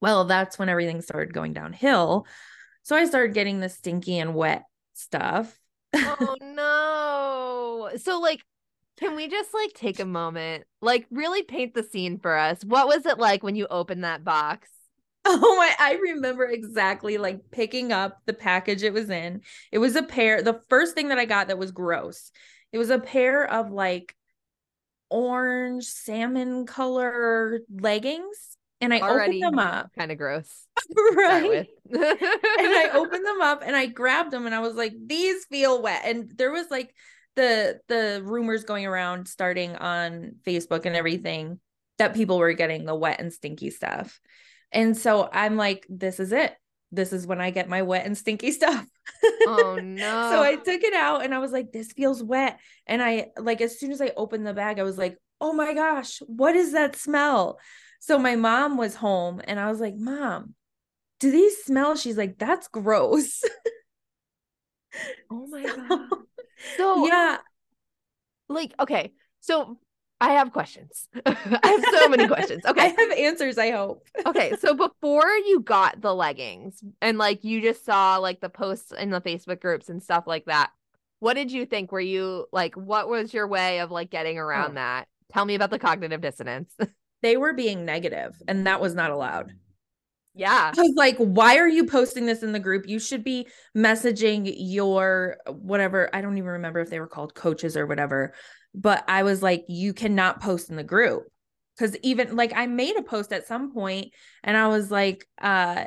Well 0.00 0.24
that's 0.24 0.58
when 0.58 0.68
everything 0.68 1.00
started 1.02 1.34
going 1.34 1.52
downhill. 1.52 2.26
So 2.84 2.96
I 2.96 3.04
started 3.06 3.34
getting 3.34 3.60
the 3.60 3.68
stinky 3.68 4.18
and 4.18 4.34
wet 4.34 4.64
stuff. 4.94 5.58
Oh 5.94 6.36
no. 6.40 7.90
So 7.98 8.20
like 8.20 8.40
can 9.02 9.16
we 9.16 9.26
just 9.26 9.52
like 9.52 9.72
take 9.72 9.98
a 9.98 10.04
moment, 10.04 10.64
like 10.80 11.06
really 11.10 11.42
paint 11.42 11.74
the 11.74 11.82
scene 11.82 12.18
for 12.18 12.36
us? 12.36 12.64
What 12.64 12.86
was 12.86 13.04
it 13.04 13.18
like 13.18 13.42
when 13.42 13.56
you 13.56 13.66
opened 13.68 14.04
that 14.04 14.24
box? 14.24 14.68
Oh 15.24 15.56
my, 15.56 15.72
I 15.78 15.92
remember 16.02 16.46
exactly 16.46 17.16
like 17.16 17.52
picking 17.52 17.92
up 17.92 18.18
the 18.26 18.32
package 18.32 18.82
it 18.82 18.92
was 18.92 19.08
in. 19.08 19.42
It 19.70 19.78
was 19.78 19.94
a 19.94 20.02
pair, 20.02 20.42
the 20.42 20.60
first 20.68 20.96
thing 20.96 21.10
that 21.10 21.18
I 21.20 21.26
got 21.26 21.46
that 21.46 21.58
was 21.58 21.70
gross. 21.70 22.32
It 22.72 22.78
was 22.78 22.90
a 22.90 22.98
pair 22.98 23.48
of 23.48 23.70
like 23.70 24.16
orange 25.10 25.84
salmon 25.84 26.66
color 26.66 27.60
leggings. 27.72 28.56
And 28.80 28.92
I 28.92 28.98
Already 28.98 29.44
opened 29.44 29.58
them 29.58 29.58
up. 29.60 29.90
Kind 29.96 30.10
of 30.10 30.18
gross. 30.18 30.66
Right. 31.14 31.68
and 31.88 32.04
I 32.04 32.90
opened 32.94 33.24
them 33.24 33.42
up 33.42 33.62
and 33.64 33.76
I 33.76 33.86
grabbed 33.86 34.32
them 34.32 34.46
and 34.46 34.54
I 34.56 34.58
was 34.58 34.74
like, 34.74 34.92
these 35.06 35.44
feel 35.44 35.80
wet. 35.80 36.02
And 36.04 36.32
there 36.36 36.50
was 36.50 36.68
like 36.68 36.92
the 37.36 37.80
the 37.88 38.22
rumors 38.24 38.64
going 38.64 38.86
around 38.86 39.26
starting 39.28 39.76
on 39.76 40.36
Facebook 40.46 40.86
and 40.86 40.96
everything 40.96 41.60
that 41.98 42.14
people 42.14 42.38
were 42.38 42.52
getting 42.52 42.84
the 42.84 42.94
wet 42.94 43.20
and 43.20 43.32
stinky 43.32 43.70
stuff. 43.70 44.20
And 44.70 44.96
so 44.96 45.28
I'm 45.30 45.56
like, 45.56 45.86
this 45.88 46.18
is 46.18 46.32
it. 46.32 46.54
This 46.90 47.12
is 47.12 47.26
when 47.26 47.40
I 47.40 47.50
get 47.50 47.68
my 47.68 47.82
wet 47.82 48.06
and 48.06 48.16
stinky 48.16 48.52
stuff. 48.52 48.86
Oh 49.46 49.78
no. 49.82 50.30
So 50.30 50.42
I 50.42 50.56
took 50.56 50.82
it 50.82 50.94
out 50.94 51.24
and 51.24 51.34
I 51.34 51.38
was 51.38 51.52
like, 51.52 51.72
this 51.72 51.92
feels 51.92 52.22
wet. 52.22 52.58
And 52.86 53.02
I 53.02 53.28
like 53.38 53.60
as 53.60 53.78
soon 53.78 53.92
as 53.92 54.00
I 54.00 54.12
opened 54.16 54.46
the 54.46 54.54
bag, 54.54 54.78
I 54.78 54.82
was 54.82 54.98
like, 54.98 55.16
oh 55.40 55.52
my 55.52 55.74
gosh, 55.74 56.18
what 56.26 56.54
is 56.54 56.72
that 56.72 56.96
smell? 56.96 57.58
So 58.00 58.18
my 58.18 58.36
mom 58.36 58.76
was 58.76 58.96
home 58.96 59.40
and 59.44 59.60
I 59.60 59.70
was 59.70 59.80
like, 59.80 59.94
Mom, 59.96 60.54
do 61.20 61.30
these 61.30 61.64
smell? 61.64 61.94
She's 61.94 62.18
like, 62.18 62.36
that's 62.36 62.66
gross. 62.68 63.42
Oh 65.30 65.46
my 65.50 65.62
god. 65.62 66.08
So 66.76 67.06
yeah. 67.06 67.38
Um, 67.38 68.54
like 68.56 68.72
okay. 68.80 69.12
So 69.40 69.78
I 70.20 70.34
have 70.34 70.52
questions. 70.52 71.08
I 71.26 71.34
have 71.64 71.84
so 72.00 72.08
many 72.08 72.28
questions. 72.28 72.62
Okay, 72.66 72.80
I 72.96 73.00
have 73.00 73.18
answers, 73.18 73.58
I 73.58 73.72
hope. 73.72 74.06
okay. 74.26 74.52
So 74.60 74.72
before 74.74 75.28
you 75.28 75.60
got 75.60 76.00
the 76.00 76.14
leggings 76.14 76.82
and 77.00 77.18
like 77.18 77.42
you 77.42 77.60
just 77.60 77.84
saw 77.84 78.18
like 78.18 78.40
the 78.40 78.48
posts 78.48 78.92
in 78.92 79.10
the 79.10 79.20
Facebook 79.20 79.60
groups 79.60 79.88
and 79.88 80.00
stuff 80.00 80.24
like 80.28 80.44
that, 80.44 80.70
what 81.18 81.34
did 81.34 81.50
you 81.50 81.66
think? 81.66 81.90
Were 81.90 82.00
you 82.00 82.46
like, 82.52 82.76
what 82.76 83.08
was 83.08 83.34
your 83.34 83.48
way 83.48 83.80
of 83.80 83.90
like 83.90 84.10
getting 84.10 84.38
around 84.38 84.72
Oh. 84.72 84.74
that? 84.74 85.08
Tell 85.32 85.44
me 85.44 85.56
about 85.56 85.70
the 85.70 85.78
cognitive 85.80 86.20
dissonance. 86.20 86.72
They 87.22 87.36
were 87.36 87.52
being 87.52 87.84
negative 87.84 88.40
and 88.46 88.66
that 88.66 88.80
was 88.80 88.94
not 88.94 89.10
allowed. 89.10 89.52
Yeah. 90.34 90.72
I 90.76 90.80
was 90.80 90.94
like, 90.96 91.16
why 91.18 91.58
are 91.58 91.68
you 91.68 91.86
posting 91.86 92.26
this 92.26 92.42
in 92.42 92.52
the 92.52 92.58
group? 92.58 92.88
You 92.88 92.98
should 92.98 93.22
be 93.22 93.48
messaging 93.76 94.52
your 94.56 95.36
whatever. 95.46 96.08
I 96.14 96.22
don't 96.22 96.38
even 96.38 96.50
remember 96.50 96.80
if 96.80 96.90
they 96.90 97.00
were 97.00 97.06
called 97.06 97.34
coaches 97.34 97.76
or 97.76 97.86
whatever. 97.86 98.32
But 98.74 99.04
I 99.08 99.24
was 99.24 99.42
like, 99.42 99.64
you 99.68 99.92
cannot 99.92 100.40
post 100.40 100.70
in 100.70 100.76
the 100.76 100.84
group. 100.84 101.24
Cause 101.78 101.96
even 102.02 102.36
like 102.36 102.52
I 102.54 102.66
made 102.66 102.96
a 102.96 103.02
post 103.02 103.32
at 103.32 103.46
some 103.46 103.72
point 103.72 104.12
and 104.42 104.56
I 104.56 104.68
was 104.68 104.90
like, 104.90 105.26
uh, 105.40 105.86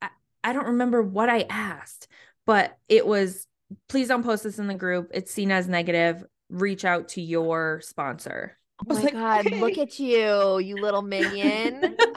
I, 0.00 0.08
I 0.44 0.52
don't 0.52 0.66
remember 0.66 1.02
what 1.02 1.28
I 1.28 1.46
asked, 1.48 2.08
but 2.44 2.76
it 2.88 3.06
was 3.06 3.46
please 3.88 4.08
don't 4.08 4.24
post 4.24 4.44
this 4.44 4.58
in 4.58 4.66
the 4.66 4.74
group. 4.74 5.10
It's 5.14 5.32
seen 5.32 5.50
as 5.50 5.68
negative. 5.68 6.24
Reach 6.50 6.84
out 6.84 7.08
to 7.10 7.22
your 7.22 7.80
sponsor. 7.82 8.58
Oh 8.88 8.94
my 8.94 9.02
like, 9.02 9.12
god, 9.12 9.46
look 9.46 9.78
at 9.78 9.98
you, 9.98 10.58
you 10.58 10.76
little 10.76 11.02
minion. 11.02 11.96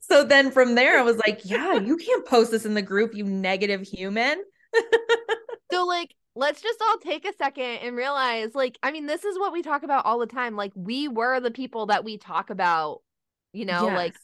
so 0.00 0.24
then 0.24 0.50
from 0.50 0.74
there, 0.74 0.98
I 0.98 1.02
was 1.02 1.16
like, 1.18 1.40
yeah, 1.44 1.74
you 1.74 1.96
can't 1.96 2.26
post 2.26 2.50
this 2.50 2.64
in 2.66 2.74
the 2.74 2.82
group, 2.82 3.14
you 3.14 3.24
negative 3.24 3.82
human. 3.82 4.42
So 5.70 5.86
like 5.86 6.14
let's 6.34 6.62
just 6.62 6.80
all 6.80 6.98
take 6.98 7.26
a 7.26 7.32
second 7.36 7.64
and 7.64 7.96
realize 7.96 8.54
like 8.54 8.78
I 8.82 8.90
mean 8.90 9.06
this 9.06 9.24
is 9.24 9.38
what 9.38 9.52
we 9.52 9.62
talk 9.62 9.82
about 9.82 10.06
all 10.06 10.18
the 10.18 10.26
time 10.26 10.56
like 10.56 10.72
we 10.74 11.08
were 11.08 11.40
the 11.40 11.50
people 11.50 11.86
that 11.86 12.04
we 12.04 12.16
talk 12.16 12.50
about 12.50 13.02
you 13.52 13.64
know 13.64 13.90
like 13.90 14.14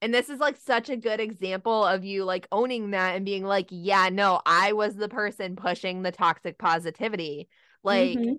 and 0.00 0.14
this 0.14 0.28
is 0.28 0.38
like 0.38 0.56
such 0.56 0.88
a 0.88 0.96
good 0.96 1.20
example 1.20 1.84
of 1.84 2.04
you 2.04 2.24
like 2.24 2.46
owning 2.52 2.92
that 2.92 3.16
and 3.16 3.24
being 3.24 3.44
like 3.44 3.66
yeah 3.70 4.08
no 4.10 4.40
I 4.46 4.72
was 4.72 4.94
the 4.94 5.08
person 5.08 5.56
pushing 5.56 6.02
the 6.02 6.12
toxic 6.12 6.58
positivity 6.58 7.48
like 7.82 8.18
Mhm. 8.18 8.38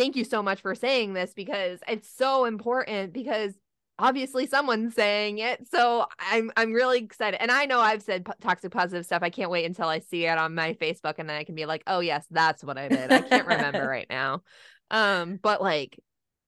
Thank 0.00 0.16
you 0.16 0.24
so 0.24 0.42
much 0.42 0.60
for 0.62 0.74
saying 0.74 1.12
this 1.14 1.32
because 1.34 1.80
it's 1.86 2.08
so 2.08 2.44
important 2.46 3.12
because 3.12 3.54
obviously 3.98 4.46
someone's 4.46 4.94
saying 4.94 5.38
it. 5.38 5.66
So 5.70 6.06
i'm 6.18 6.50
i'm 6.56 6.72
really 6.72 6.98
excited. 7.00 7.40
And 7.42 7.50
i 7.50 7.66
know 7.66 7.80
i've 7.80 8.02
said 8.02 8.24
po- 8.24 8.32
toxic 8.40 8.72
positive 8.72 9.04
stuff. 9.04 9.22
I 9.22 9.30
can't 9.30 9.50
wait 9.50 9.66
until 9.66 9.88
i 9.88 9.98
see 9.98 10.24
it 10.24 10.38
on 10.38 10.54
my 10.54 10.72
facebook 10.74 11.14
and 11.18 11.28
then 11.28 11.36
i 11.36 11.44
can 11.44 11.54
be 11.54 11.66
like 11.66 11.82
oh 11.86 12.00
yes 12.00 12.24
that's 12.30 12.64
what 12.64 12.78
i 12.78 12.88
did. 12.88 13.12
I 13.12 13.20
can't 13.20 13.46
remember 13.46 13.86
right 13.96 14.06
now. 14.08 14.42
Um 14.90 15.38
but 15.42 15.60
like 15.60 15.98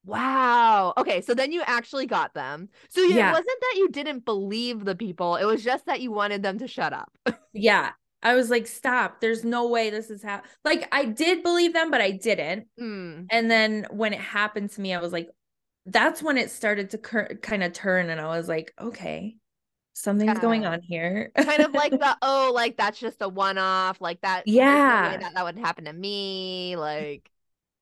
wow. 0.05 0.95
Okay 0.97 1.21
so 1.21 1.35
then 1.35 1.53
you 1.53 1.63
actually 1.65 2.07
got 2.07 2.33
them. 2.35 2.69
So 2.89 3.03
it 3.03 3.11
Yeah. 3.11 3.31
wasn't 3.31 3.61
that 3.61 3.75
you 3.77 3.91
didn't 3.91 4.25
believe 4.25 4.85
the 4.85 4.97
people. 4.97 5.37
It 5.37 5.45
was 5.45 5.63
just 5.63 5.87
that 5.87 6.01
you 6.01 6.11
wanted 6.11 6.43
them 6.43 6.59
to 6.59 6.67
shut 6.67 6.93
up. 6.93 7.13
Yeah. 7.55 7.91
I 8.23 8.35
was 8.35 8.51
like, 8.51 8.67
stop. 8.67 9.21
There's 9.21 9.45
no 9.45 9.69
way 9.69 9.91
this 9.91 10.11
is 10.11 10.23
how 10.23 10.43
like 10.65 10.89
I 10.93 11.05
did 11.07 11.43
believe 11.43 11.73
them, 11.73 11.91
but 11.91 12.01
I 12.01 12.13
didn't. 12.13 12.67
Mm, 12.81 13.27
And 13.31 13.51
then 13.51 13.87
when 13.91 14.13
it 14.13 14.21
happened 14.21 14.71
to 14.73 14.81
me, 14.81 14.95
I 14.95 15.01
was 15.01 15.13
like, 15.13 15.31
that's 15.87 16.23
when 16.23 16.39
it 16.39 16.51
started 16.51 16.91
to 16.91 16.99
cur- 16.99 17.39
kind 17.43 17.63
of 17.65 17.73
turn. 17.73 18.11
And 18.11 18.21
I 18.21 18.37
was 18.37 18.49
like, 18.49 18.73
okay, 18.81 19.37
something's 19.95 20.39
going 20.39 20.65
on 20.67 20.81
here. 20.83 21.33
kind 21.37 21.63
of 21.63 21.75
like 21.75 21.99
the 21.99 22.17
oh 22.23 22.53
like 22.55 22.77
that's 22.77 22.99
just 22.99 23.21
a 23.23 23.29
one-off 23.29 24.01
like 24.01 24.21
that 24.23 24.47
Yeah. 24.47 25.19
that, 25.21 25.35
that 25.35 25.45
would 25.45 25.59
happen 25.59 25.87
to 25.87 25.93
me 25.93 26.77
like 26.77 27.31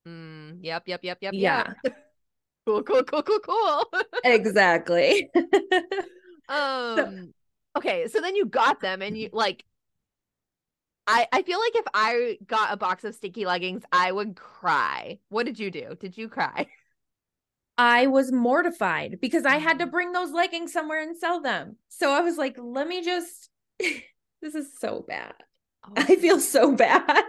mm, 0.06 0.58
yep 0.62 0.84
yep 0.86 1.00
yep 1.02 1.18
yep 1.20 1.34
Yeah. 1.34 1.74
yep 1.84 1.94
cool 2.66 2.82
cool 2.82 3.02
cool 3.04 3.22
cool 3.22 3.40
cool 3.40 3.90
exactly. 4.24 5.30
um 6.48 7.32
okay 7.76 8.08
so 8.08 8.20
then 8.20 8.34
you 8.34 8.46
got 8.46 8.80
them 8.80 9.02
and 9.02 9.16
you 9.16 9.28
like 9.32 9.64
I, 11.06 11.26
I 11.32 11.42
feel 11.42 11.58
like 11.58 11.74
if 11.76 11.86
I 11.92 12.38
got 12.46 12.72
a 12.72 12.76
box 12.76 13.04
of 13.04 13.14
sticky 13.14 13.44
leggings, 13.44 13.82
I 13.92 14.12
would 14.12 14.36
cry. 14.36 15.18
What 15.28 15.46
did 15.46 15.58
you 15.58 15.70
do? 15.70 15.96
Did 15.98 16.16
you 16.16 16.28
cry? 16.28 16.68
I 17.78 18.06
was 18.06 18.30
mortified 18.32 19.18
because 19.20 19.44
I 19.44 19.56
had 19.56 19.78
to 19.78 19.86
Mm. 19.86 19.90
bring 19.90 20.12
those 20.12 20.32
leggings 20.32 20.72
somewhere 20.72 21.00
and 21.02 21.16
sell 21.16 21.40
them. 21.40 21.76
So 21.88 22.10
I 22.10 22.20
was 22.20 22.36
like, 22.36 22.56
let 22.58 22.86
me 22.88 23.02
just, 23.02 23.50
this 23.78 24.54
is 24.54 24.78
so 24.78 25.04
bad. 25.06 25.34
I 25.96 26.16
feel 26.16 26.40
so 26.40 26.72
bad. 26.76 27.24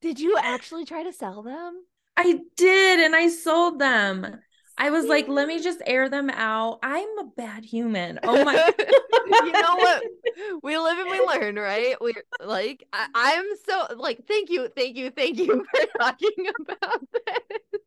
Did 0.00 0.20
you 0.20 0.38
actually 0.38 0.84
try 0.84 1.02
to 1.02 1.12
sell 1.12 1.42
them? 1.42 1.84
I 2.16 2.40
did, 2.56 3.00
and 3.00 3.14
I 3.14 3.28
sold 3.28 3.78
them. 3.78 4.40
I 4.76 4.90
was 4.90 5.06
like, 5.06 5.28
let 5.28 5.48
me 5.48 5.62
just 5.62 5.80
air 5.86 6.08
them 6.08 6.30
out. 6.30 6.78
I'm 6.82 7.18
a 7.18 7.24
bad 7.24 7.64
human. 7.64 8.18
Oh 8.22 8.44
my. 8.44 8.54
you 9.26 9.52
know 9.52 9.76
what? 9.76 10.02
we 10.62 10.76
live 10.78 10.98
and 10.98 11.10
we 11.10 11.20
learn, 11.20 11.56
right? 11.56 11.96
We 12.00 12.14
like 12.40 12.86
I, 12.92 13.08
I'm 13.14 13.46
so 13.66 13.96
like 13.96 14.26
thank 14.26 14.50
you, 14.50 14.68
thank 14.74 14.96
you, 14.96 15.10
thank 15.10 15.38
you 15.38 15.64
for 15.74 15.86
talking 15.98 16.46
about 16.60 17.00
this. 17.12 17.80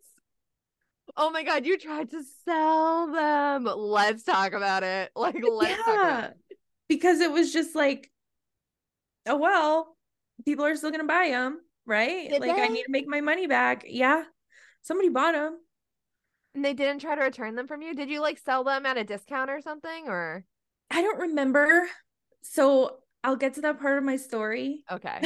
Oh 1.16 1.32
my 1.32 1.44
god, 1.44 1.66
you 1.66 1.78
tried 1.78 2.12
to 2.12 2.24
sell 2.46 3.12
them. 3.12 3.66
Let's 3.66 4.24
talk 4.24 4.54
about 4.54 4.84
it. 4.84 5.12
Like 5.16 5.36
let's 5.36 5.72
yeah, 5.72 5.84
talk 5.84 5.96
about 5.96 6.24
it. 6.26 6.38
Because 6.88 7.20
it 7.20 7.32
was 7.32 7.52
just 7.52 7.76
like, 7.76 8.10
oh 9.26 9.36
well, 9.36 9.96
people 10.46 10.66
are 10.66 10.76
still 10.76 10.92
gonna 10.92 11.06
buy 11.06 11.30
them, 11.30 11.60
right? 11.86 12.30
Did 12.30 12.42
like 12.42 12.56
they? 12.56 12.62
I 12.62 12.68
need 12.68 12.84
to 12.84 12.92
make 12.92 13.08
my 13.08 13.22
money 13.22 13.48
back. 13.48 13.84
Yeah, 13.88 14.24
somebody 14.84 15.10
bought 15.10 15.34
them. 15.34 15.58
And 16.58 16.66
they 16.66 16.74
didn't 16.74 17.02
try 17.02 17.14
to 17.14 17.22
return 17.22 17.54
them 17.54 17.68
from 17.68 17.84
you. 17.84 17.94
Did 17.94 18.10
you 18.10 18.20
like 18.20 18.40
sell 18.40 18.64
them 18.64 18.88
at 18.88 18.98
a 18.98 19.04
discount 19.04 19.52
or 19.52 19.62
something, 19.62 20.08
or? 20.08 20.44
I 20.90 21.04
don't 21.04 21.20
remember. 21.20 21.88
So 22.42 22.98
I'll 23.24 23.36
get 23.36 23.54
to 23.54 23.62
that 23.62 23.80
part 23.80 24.00
of 24.00 24.04
my 24.04 24.16
story. 24.16 24.84
Okay. 24.92 25.22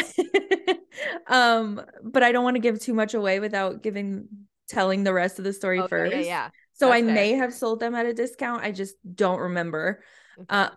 um, 1.28 1.82
but 2.04 2.22
I 2.22 2.34
don't 2.34 2.44
want 2.44 2.56
to 2.56 2.60
give 2.60 2.82
too 2.82 2.94
much 2.94 3.13
away 3.13 3.39
without 3.39 3.82
giving 3.82 4.28
telling 4.67 5.06
the 5.06 5.13
rest 5.13 5.39
of 5.39 5.46
the 5.46 5.54
story 5.54 5.80
okay, 5.80 5.88
first. 5.88 6.15
Yeah, 6.17 6.22
yeah. 6.22 6.50
So 6.74 6.88
That's 6.88 6.98
I 6.98 7.06
fair. 7.06 7.13
may 7.13 7.32
have 7.32 7.54
sold 7.54 7.80
them 7.80 7.96
at 7.96 8.06
a 8.06 8.13
discount. 8.13 8.63
I 8.63 8.74
just 8.74 8.96
don't 9.15 9.39
remember. 9.39 10.04
Okay. 10.38 10.48
Um, 10.50 10.72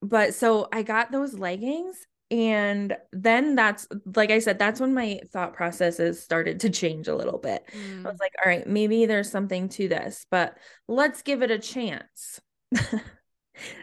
but 0.00 0.34
so 0.34 0.68
I 0.72 0.84
got 0.84 1.10
those 1.10 1.34
leggings 1.34 2.06
and 2.32 2.96
then 3.12 3.54
that's 3.54 3.86
like 4.16 4.30
i 4.30 4.38
said 4.38 4.58
that's 4.58 4.80
when 4.80 4.94
my 4.94 5.20
thought 5.32 5.52
processes 5.52 6.22
started 6.22 6.60
to 6.60 6.70
change 6.70 7.06
a 7.06 7.14
little 7.14 7.36
bit 7.38 7.62
mm. 7.76 8.06
i 8.06 8.10
was 8.10 8.18
like 8.20 8.32
all 8.42 8.50
right 8.50 8.66
maybe 8.66 9.04
there's 9.04 9.30
something 9.30 9.68
to 9.68 9.86
this 9.86 10.24
but 10.30 10.56
let's 10.88 11.20
give 11.20 11.42
it 11.42 11.50
a 11.50 11.58
chance 11.58 12.40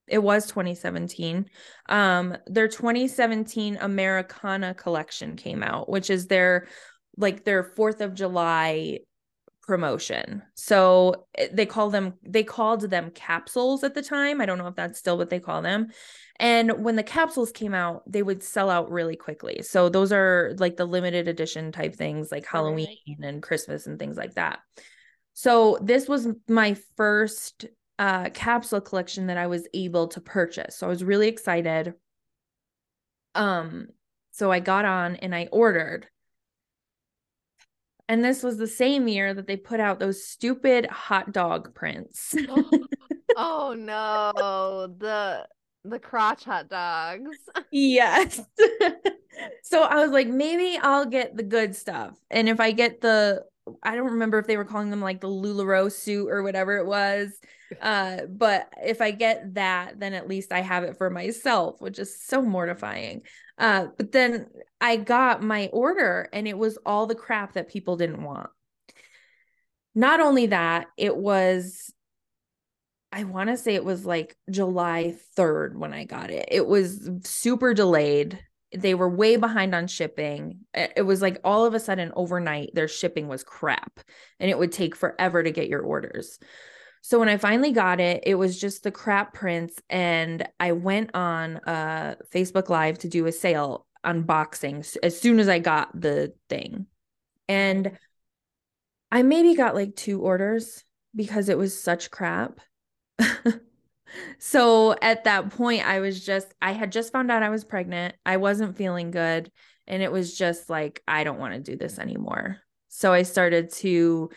it 0.07 0.19
was 0.19 0.45
2017 0.47 1.45
um 1.87 2.35
their 2.45 2.67
2017 2.67 3.77
americana 3.79 4.73
collection 4.73 5.37
came 5.37 5.63
out 5.63 5.87
which 5.89 6.09
is 6.09 6.27
their 6.27 6.67
like 7.17 7.45
their 7.45 7.63
4th 7.63 8.01
of 8.01 8.13
july 8.13 8.99
promotion. 9.65 10.43
So 10.55 11.25
eh, 11.37 11.47
they 11.51 11.65
call 11.65 11.89
them 11.89 12.13
they 12.23 12.43
called 12.43 12.81
them 12.81 13.11
capsules 13.11 13.83
at 13.83 13.93
the 13.93 14.01
time. 14.01 14.41
I 14.41 14.45
don't 14.45 14.57
know 14.57 14.67
if 14.67 14.75
that's 14.75 14.99
still 14.99 15.17
what 15.17 15.29
they 15.29 15.39
call 15.39 15.61
them. 15.61 15.87
And 16.37 16.83
when 16.83 16.95
the 16.95 17.03
capsules 17.03 17.51
came 17.51 17.73
out, 17.73 18.03
they 18.11 18.21
would 18.21 18.43
sell 18.43 18.69
out 18.69 18.91
really 18.91 19.15
quickly. 19.15 19.61
So 19.63 19.89
those 19.89 20.11
are 20.11 20.53
like 20.57 20.75
the 20.75 20.85
limited 20.85 21.27
edition 21.27 21.71
type 21.71 21.95
things 21.95 22.31
like 22.31 22.45
Halloween 22.45 22.97
right. 23.07 23.27
and 23.27 23.41
Christmas 23.41 23.87
and 23.87 23.97
things 23.97 24.17
like 24.17 24.35
that. 24.35 24.59
So 25.33 25.79
this 25.81 26.07
was 26.07 26.27
my 26.47 26.75
first 26.95 27.65
uh 27.97 28.29
capsule 28.29 28.81
collection 28.81 29.27
that 29.27 29.37
I 29.37 29.47
was 29.47 29.67
able 29.73 30.09
to 30.09 30.21
purchase. 30.21 30.77
So 30.77 30.87
I 30.87 30.89
was 30.89 31.03
really 31.03 31.27
excited. 31.27 31.93
Um 33.33 33.87
so 34.31 34.51
I 34.51 34.59
got 34.59 34.85
on 34.85 35.15
and 35.15 35.33
I 35.33 35.47
ordered 35.51 36.07
and 38.07 38.23
this 38.23 38.43
was 38.43 38.57
the 38.57 38.67
same 38.67 39.07
year 39.07 39.33
that 39.33 39.47
they 39.47 39.57
put 39.57 39.79
out 39.79 39.99
those 39.99 40.25
stupid 40.25 40.85
hot 40.85 41.31
dog 41.31 41.73
prints. 41.73 42.35
oh, 43.37 43.75
no. 43.77 44.87
The 44.97 45.47
the 45.83 45.99
crotch 45.99 46.43
hot 46.43 46.67
dogs. 46.69 47.37
yes. 47.71 48.41
so 49.63 49.83
I 49.83 50.01
was 50.01 50.11
like, 50.11 50.27
maybe 50.27 50.79
I'll 50.81 51.05
get 51.05 51.35
the 51.35 51.43
good 51.43 51.75
stuff. 51.75 52.17
And 52.29 52.49
if 52.49 52.59
I 52.59 52.71
get 52.71 53.01
the 53.01 53.43
I 53.81 53.95
don't 53.95 54.11
remember 54.11 54.37
if 54.37 54.47
they 54.47 54.57
were 54.57 54.65
calling 54.65 54.89
them 54.89 55.01
like 55.01 55.21
the 55.21 55.27
LuLaRoe 55.27 55.91
suit 55.91 56.29
or 56.29 56.43
whatever 56.43 56.77
it 56.77 56.85
was. 56.85 57.39
Uh, 57.81 58.27
but 58.29 58.71
if 58.85 59.01
I 59.01 59.09
get 59.09 59.55
that, 59.55 59.99
then 59.99 60.13
at 60.13 60.27
least 60.27 60.51
I 60.53 60.61
have 60.61 60.83
it 60.83 60.97
for 60.97 61.09
myself, 61.09 61.81
which 61.81 61.97
is 61.97 62.21
so 62.21 62.41
mortifying. 62.41 63.23
Uh, 63.57 63.87
but 63.97 64.11
then 64.11 64.45
I 64.79 64.97
got 64.97 65.41
my 65.41 65.67
order 65.73 66.29
and 66.31 66.47
it 66.47 66.57
was 66.57 66.77
all 66.85 67.07
the 67.07 67.15
crap 67.15 67.53
that 67.53 67.67
people 67.67 67.97
didn't 67.97 68.21
want. 68.21 68.51
Not 69.95 70.19
only 70.19 70.45
that, 70.47 70.87
it 70.95 71.17
was, 71.17 71.91
I 73.11 73.23
want 73.23 73.49
to 73.49 73.57
say 73.57 73.73
it 73.73 73.83
was 73.83 74.05
like 74.05 74.37
July 74.49 75.15
3rd 75.35 75.75
when 75.75 75.91
I 75.91 76.03
got 76.03 76.29
it. 76.29 76.49
It 76.51 76.67
was 76.67 77.09
super 77.23 77.73
delayed. 77.73 78.44
They 78.73 78.95
were 78.95 79.09
way 79.09 79.37
behind 79.37 79.75
on 79.75 79.87
shipping. 79.87 80.61
It 80.73 81.05
was 81.05 81.21
like 81.21 81.39
all 81.43 81.65
of 81.65 81.73
a 81.73 81.79
sudden 81.79 82.11
overnight, 82.15 82.71
their 82.73 82.87
shipping 82.87 83.27
was 83.27 83.43
crap 83.43 83.99
and 84.39 84.49
it 84.49 84.57
would 84.57 84.71
take 84.71 84.95
forever 84.95 85.43
to 85.43 85.51
get 85.51 85.69
your 85.69 85.81
orders. 85.81 86.39
So 87.01 87.19
when 87.19 87.29
I 87.29 87.37
finally 87.37 87.71
got 87.71 87.99
it, 87.99 88.23
it 88.25 88.35
was 88.35 88.59
just 88.59 88.81
the 88.81 88.91
crap 88.91 89.33
prints. 89.33 89.79
And 89.89 90.47
I 90.59 90.71
went 90.71 91.11
on 91.13 91.57
uh, 91.57 92.15
Facebook 92.33 92.67
Live 92.69 92.97
to 92.99 93.07
do 93.07 93.27
a 93.27 93.31
sale 93.31 93.85
unboxing 94.03 94.97
as 95.03 95.19
soon 95.19 95.39
as 95.39 95.47
I 95.47 95.59
got 95.59 95.89
the 95.99 96.33
thing. 96.49 96.87
And 97.47 97.97
I 99.11 99.21
maybe 99.21 99.55
got 99.55 99.75
like 99.75 99.95
two 99.95 100.21
orders 100.21 100.83
because 101.15 101.49
it 101.49 101.57
was 101.57 101.79
such 101.79 102.09
crap. 102.09 102.59
so 104.37 104.95
at 105.01 105.23
that 105.25 105.51
point, 105.51 105.85
I 105.85 105.99
was 105.99 106.25
just, 106.25 106.53
I 106.61 106.71
had 106.71 106.91
just 106.91 107.11
found 107.11 107.31
out 107.31 107.43
I 107.43 107.49
was 107.49 107.63
pregnant. 107.63 108.15
I 108.25 108.37
wasn't 108.37 108.77
feeling 108.77 109.11
good. 109.11 109.51
And 109.87 110.01
it 110.01 110.11
was 110.11 110.37
just 110.37 110.69
like, 110.69 111.01
I 111.07 111.23
don't 111.23 111.39
want 111.39 111.53
to 111.53 111.59
do 111.59 111.77
this 111.77 111.99
anymore. 111.99 112.57
So 112.87 113.13
I 113.13 113.23
started 113.23 113.71
to 113.73 114.29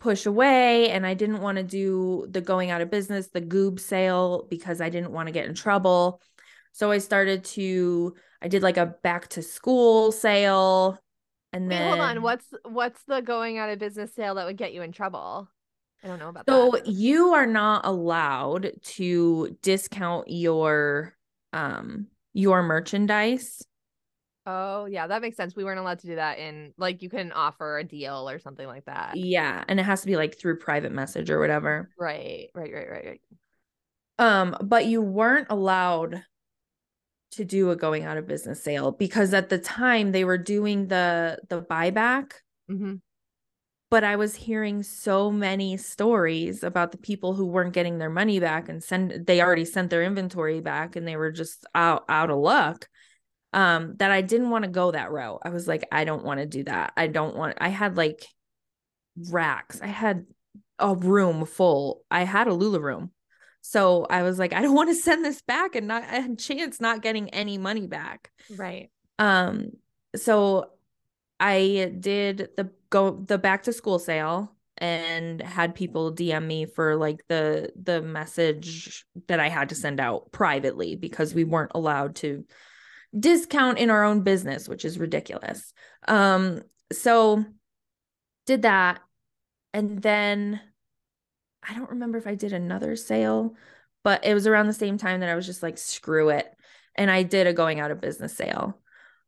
push 0.00 0.26
away 0.26 0.90
and 0.90 1.06
I 1.06 1.14
didn't 1.14 1.42
want 1.42 1.56
to 1.58 1.64
do 1.64 2.26
the 2.30 2.40
going 2.40 2.70
out 2.70 2.80
of 2.80 2.90
business, 2.90 3.28
the 3.28 3.40
goob 3.40 3.80
sale 3.80 4.46
because 4.48 4.80
I 4.80 4.90
didn't 4.90 5.12
want 5.12 5.26
to 5.26 5.32
get 5.32 5.46
in 5.46 5.54
trouble. 5.54 6.22
So 6.72 6.90
I 6.90 6.98
started 6.98 7.44
to 7.44 8.14
I 8.40 8.48
did 8.48 8.62
like 8.62 8.76
a 8.76 8.94
back 9.02 9.28
to 9.28 9.42
school 9.42 10.12
sale 10.12 10.98
and 11.52 11.68
Wait, 11.68 11.76
then 11.76 11.88
hold 11.88 12.00
on, 12.00 12.22
what's 12.22 12.46
what's 12.64 13.02
the 13.04 13.20
going 13.20 13.58
out 13.58 13.70
of 13.70 13.78
business 13.78 14.14
sale 14.14 14.36
that 14.36 14.46
would 14.46 14.56
get 14.56 14.72
you 14.72 14.82
in 14.82 14.92
trouble? 14.92 15.48
I 16.02 16.08
don't 16.08 16.18
know 16.18 16.28
about 16.28 16.44
so 16.48 16.70
that. 16.72 16.86
So 16.86 16.90
you 16.90 17.34
are 17.34 17.46
not 17.46 17.84
allowed 17.84 18.72
to 18.82 19.56
discount 19.62 20.28
your 20.28 21.16
um 21.52 22.06
your 22.34 22.62
merchandise 22.62 23.62
Oh, 24.50 24.86
yeah, 24.86 25.06
that 25.06 25.20
makes 25.20 25.36
sense. 25.36 25.54
We 25.54 25.62
weren't 25.62 25.78
allowed 25.78 25.98
to 25.98 26.06
do 26.06 26.14
that 26.14 26.38
in 26.38 26.72
like 26.78 27.02
you 27.02 27.10
can 27.10 27.32
offer 27.32 27.76
a 27.76 27.84
deal 27.84 28.30
or 28.30 28.38
something 28.38 28.66
like 28.66 28.86
that. 28.86 29.14
Yeah, 29.14 29.62
and 29.68 29.78
it 29.78 29.82
has 29.82 30.00
to 30.00 30.06
be 30.06 30.16
like 30.16 30.38
through 30.38 30.58
private 30.58 30.90
message 30.90 31.28
or 31.28 31.38
whatever. 31.38 31.90
Right, 31.98 32.48
right, 32.54 32.72
right, 32.72 32.90
right, 32.90 33.04
right. 33.04 33.20
Um, 34.18 34.56
but 34.62 34.86
you 34.86 35.02
weren't 35.02 35.48
allowed 35.50 36.24
to 37.32 37.44
do 37.44 37.70
a 37.70 37.76
going 37.76 38.04
out 38.04 38.16
of 38.16 38.26
business 38.26 38.64
sale 38.64 38.90
because 38.90 39.34
at 39.34 39.50
the 39.50 39.58
time 39.58 40.12
they 40.12 40.24
were 40.24 40.38
doing 40.38 40.86
the 40.88 41.38
the 41.50 41.60
buyback. 41.60 42.32
Mm-hmm. 42.70 42.94
But 43.90 44.04
I 44.04 44.16
was 44.16 44.34
hearing 44.34 44.82
so 44.82 45.30
many 45.30 45.78
stories 45.78 46.62
about 46.62 46.92
the 46.92 46.98
people 46.98 47.34
who 47.34 47.46
weren't 47.46 47.72
getting 47.72 47.98
their 47.98 48.10
money 48.10 48.38
back 48.38 48.68
and 48.68 48.84
send 48.84 49.26
they 49.26 49.40
already 49.40 49.64
sent 49.64 49.90
their 49.90 50.02
inventory 50.02 50.60
back 50.60 50.94
and 50.94 51.08
they 51.08 51.16
were 51.16 51.30
just 51.30 51.64
out 51.74 52.04
out 52.08 52.30
of 52.30 52.38
luck 52.38 52.86
um 53.54 53.94
that 53.96 54.10
I 54.10 54.20
didn't 54.20 54.50
want 54.50 54.64
to 54.64 54.70
go 54.70 54.90
that 54.90 55.10
route. 55.10 55.40
I 55.42 55.48
was 55.50 55.66
like 55.66 55.86
I 55.90 56.04
don't 56.04 56.24
want 56.24 56.40
to 56.40 56.46
do 56.46 56.64
that. 56.64 56.92
I 56.96 57.06
don't 57.06 57.36
want 57.36 57.56
I 57.60 57.68
had 57.68 57.96
like 57.96 58.26
racks. 59.30 59.80
I 59.80 59.86
had 59.86 60.26
a 60.78 60.94
room 60.94 61.46
full. 61.46 62.02
I 62.10 62.24
had 62.24 62.46
a 62.46 62.54
Lula 62.54 62.80
room. 62.80 63.10
So 63.62 64.06
I 64.08 64.22
was 64.22 64.38
like 64.38 64.52
I 64.54 64.60
don't 64.60 64.74
want 64.74 64.90
to 64.90 64.94
send 64.94 65.24
this 65.24 65.40
back 65.42 65.74
and 65.74 65.88
not 65.88 66.04
a 66.12 66.36
chance 66.36 66.80
not 66.80 67.02
getting 67.02 67.30
any 67.30 67.56
money 67.56 67.86
back. 67.86 68.30
Right. 68.54 68.90
Um 69.18 69.70
so 70.14 70.72
I 71.40 71.92
did 71.98 72.50
the 72.56 72.70
go 72.90 73.10
the 73.10 73.38
back 73.38 73.64
to 73.64 73.72
school 73.72 73.98
sale 73.98 74.54
and 74.78 75.42
had 75.42 75.74
people 75.74 76.14
DM 76.14 76.46
me 76.46 76.64
for 76.64 76.96
like 76.96 77.26
the 77.28 77.72
the 77.80 78.00
message 78.00 79.04
that 79.26 79.40
I 79.40 79.48
had 79.48 79.70
to 79.70 79.74
send 79.74 80.00
out 80.00 80.30
privately 80.32 80.94
because 80.96 81.34
we 81.34 81.44
weren't 81.44 81.72
allowed 81.74 82.16
to 82.16 82.44
discount 83.18 83.78
in 83.78 83.90
our 83.90 84.04
own 84.04 84.22
business, 84.22 84.68
which 84.68 84.84
is 84.84 84.98
ridiculous. 84.98 85.72
Um, 86.06 86.62
so 86.92 87.44
did 88.46 88.62
that. 88.62 89.00
And 89.74 90.00
then 90.00 90.60
I 91.66 91.74
don't 91.74 91.90
remember 91.90 92.18
if 92.18 92.26
I 92.26 92.34
did 92.34 92.52
another 92.52 92.96
sale, 92.96 93.54
but 94.04 94.24
it 94.24 94.34
was 94.34 94.46
around 94.46 94.66
the 94.66 94.72
same 94.72 94.98
time 94.98 95.20
that 95.20 95.28
I 95.28 95.34
was 95.34 95.46
just 95.46 95.62
like, 95.62 95.78
screw 95.78 96.30
it. 96.30 96.46
And 96.94 97.10
I 97.10 97.22
did 97.22 97.46
a 97.46 97.52
going 97.52 97.80
out 97.80 97.90
of 97.90 98.00
business 98.00 98.34
sale. 98.34 98.78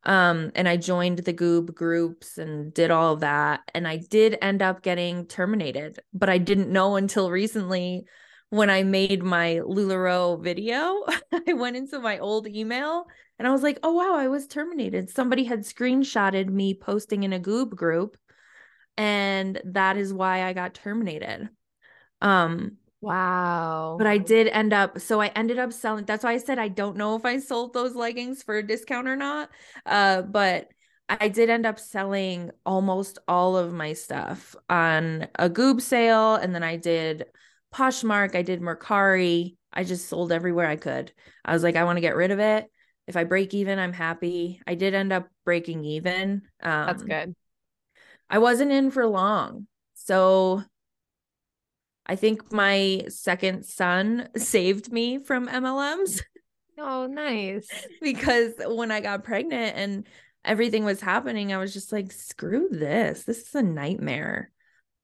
Um, 0.05 0.51
and 0.55 0.69
I 0.69 0.77
joined 0.77 1.19
the 1.19 1.35
Goob 1.35 1.75
groups 1.75 2.39
and 2.39 2.73
did 2.73 2.91
all 2.91 3.17
that. 3.17 3.61
And 3.75 3.87
I 3.87 3.99
did 3.99 4.39
end 4.41 4.63
up 4.63 4.83
getting 4.83 5.27
terminated, 5.27 5.99
but 6.15 6.31
I 6.31 6.39
didn't 6.39 6.73
know 6.73 6.97
until 6.97 7.31
recently 7.31 8.07
when 8.49 8.71
I 8.71 8.83
made 8.83 9.23
my 9.23 9.61
LuLaRoe 9.65 10.43
video. 10.43 11.05
I 11.49 11.53
went 11.53 11.77
into 11.77 12.01
my 12.01 12.19
old 12.19 12.47
email 12.49 13.07
and 13.39 13.47
I 13.47 13.53
was 13.53 13.63
like, 13.63 13.79
oh, 13.83 13.93
wow, 13.93 14.15
I 14.17 14.29
was 14.29 14.47
terminated. 14.47 15.11
Somebody 15.11 15.45
had 15.45 15.61
screenshotted 15.61 16.49
me 16.49 16.75
posting 16.75 17.23
in 17.23 17.33
a 17.33 17.41
Goob 17.41 17.71
group 17.71 18.17
and 18.97 19.61
that 19.65 19.97
is 19.97 20.13
why 20.13 20.45
I 20.45 20.53
got 20.53 20.75
terminated. 20.75 21.49
Um 22.21 22.77
Wow. 23.01 23.97
but 23.99 24.07
I 24.07 24.19
did 24.19 24.49
end 24.49 24.73
up 24.73 25.01
so 25.01 25.21
I 25.21 25.29
ended 25.29 25.59
up 25.59 25.73
selling 25.73 26.05
that's 26.05 26.25
why 26.25 26.33
I 26.33 26.37
said 26.39 26.59
I 26.59 26.69
don't 26.69 26.97
know 26.97 27.17
if 27.17 27.25
I 27.25 27.39
sold 27.39 27.73
those 27.73 27.95
leggings 27.95 28.43
for 28.43 28.59
a 28.59 28.67
discount 28.67 29.09
or 29.09 29.17
not. 29.17 29.51
Uh 29.87 30.23
but 30.23 30.69
I 31.09 31.29
did 31.29 31.51
end 31.51 31.67
up 31.67 31.79
selling 31.81 32.51
almost 32.65 33.19
all 33.27 33.57
of 33.57 33.73
my 33.73 33.95
stuff 33.95 34.55
on 34.69 35.29
a 35.37 35.51
goob 35.51 35.81
sale 35.81 36.37
and 36.37 36.55
then 36.55 36.63
I 36.63 36.77
did 36.77 37.25
Poshmark, 37.75 38.35
I 38.35 38.43
did 38.43 38.61
Mercari. 38.61 39.57
I 39.73 39.85
just 39.85 40.09
sold 40.09 40.33
everywhere 40.33 40.67
I 40.67 40.77
could. 40.77 41.13
I 41.45 41.53
was 41.53 41.63
like 41.63 41.77
I 41.77 41.85
want 41.85 41.97
to 41.97 42.03
get 42.03 42.17
rid 42.17 42.31
of 42.31 42.39
it. 42.39 42.71
If 43.07 43.17
I 43.17 43.25
break 43.25 43.55
even, 43.55 43.79
I'm 43.79 43.93
happy. 43.93 44.61
I 44.67 44.75
did 44.75 44.95
end 44.95 45.13
up 45.13 45.29
breaking 45.45 45.85
even. 45.85 46.43
Um 46.63 46.87
That's 46.87 47.03
good. 47.03 47.35
I 48.29 48.39
wasn't 48.39 48.73
in 48.73 48.91
for 48.91 49.07
long. 49.07 49.67
So 49.95 50.63
I 52.11 52.17
think 52.17 52.53
my 52.53 53.05
second 53.09 53.65
son 53.65 54.29
saved 54.37 54.91
me 54.91 55.19
from 55.19 55.47
MLMs 55.47 56.23
Oh, 56.79 57.07
nice. 57.07 57.69
because 58.03 58.55
when 58.67 58.91
I 58.91 59.01
got 59.01 59.23
pregnant 59.23 59.77
and 59.77 60.07
everything 60.45 60.85
was 60.85 61.01
happening, 61.01 61.53
I 61.53 61.59
was 61.59 61.73
just 61.73 61.93
like, 61.93 62.11
screw 62.11 62.69
this. 62.71 63.23
This 63.23 63.47
is 63.47 63.55
a 63.55 63.63
nightmare. 63.63 64.51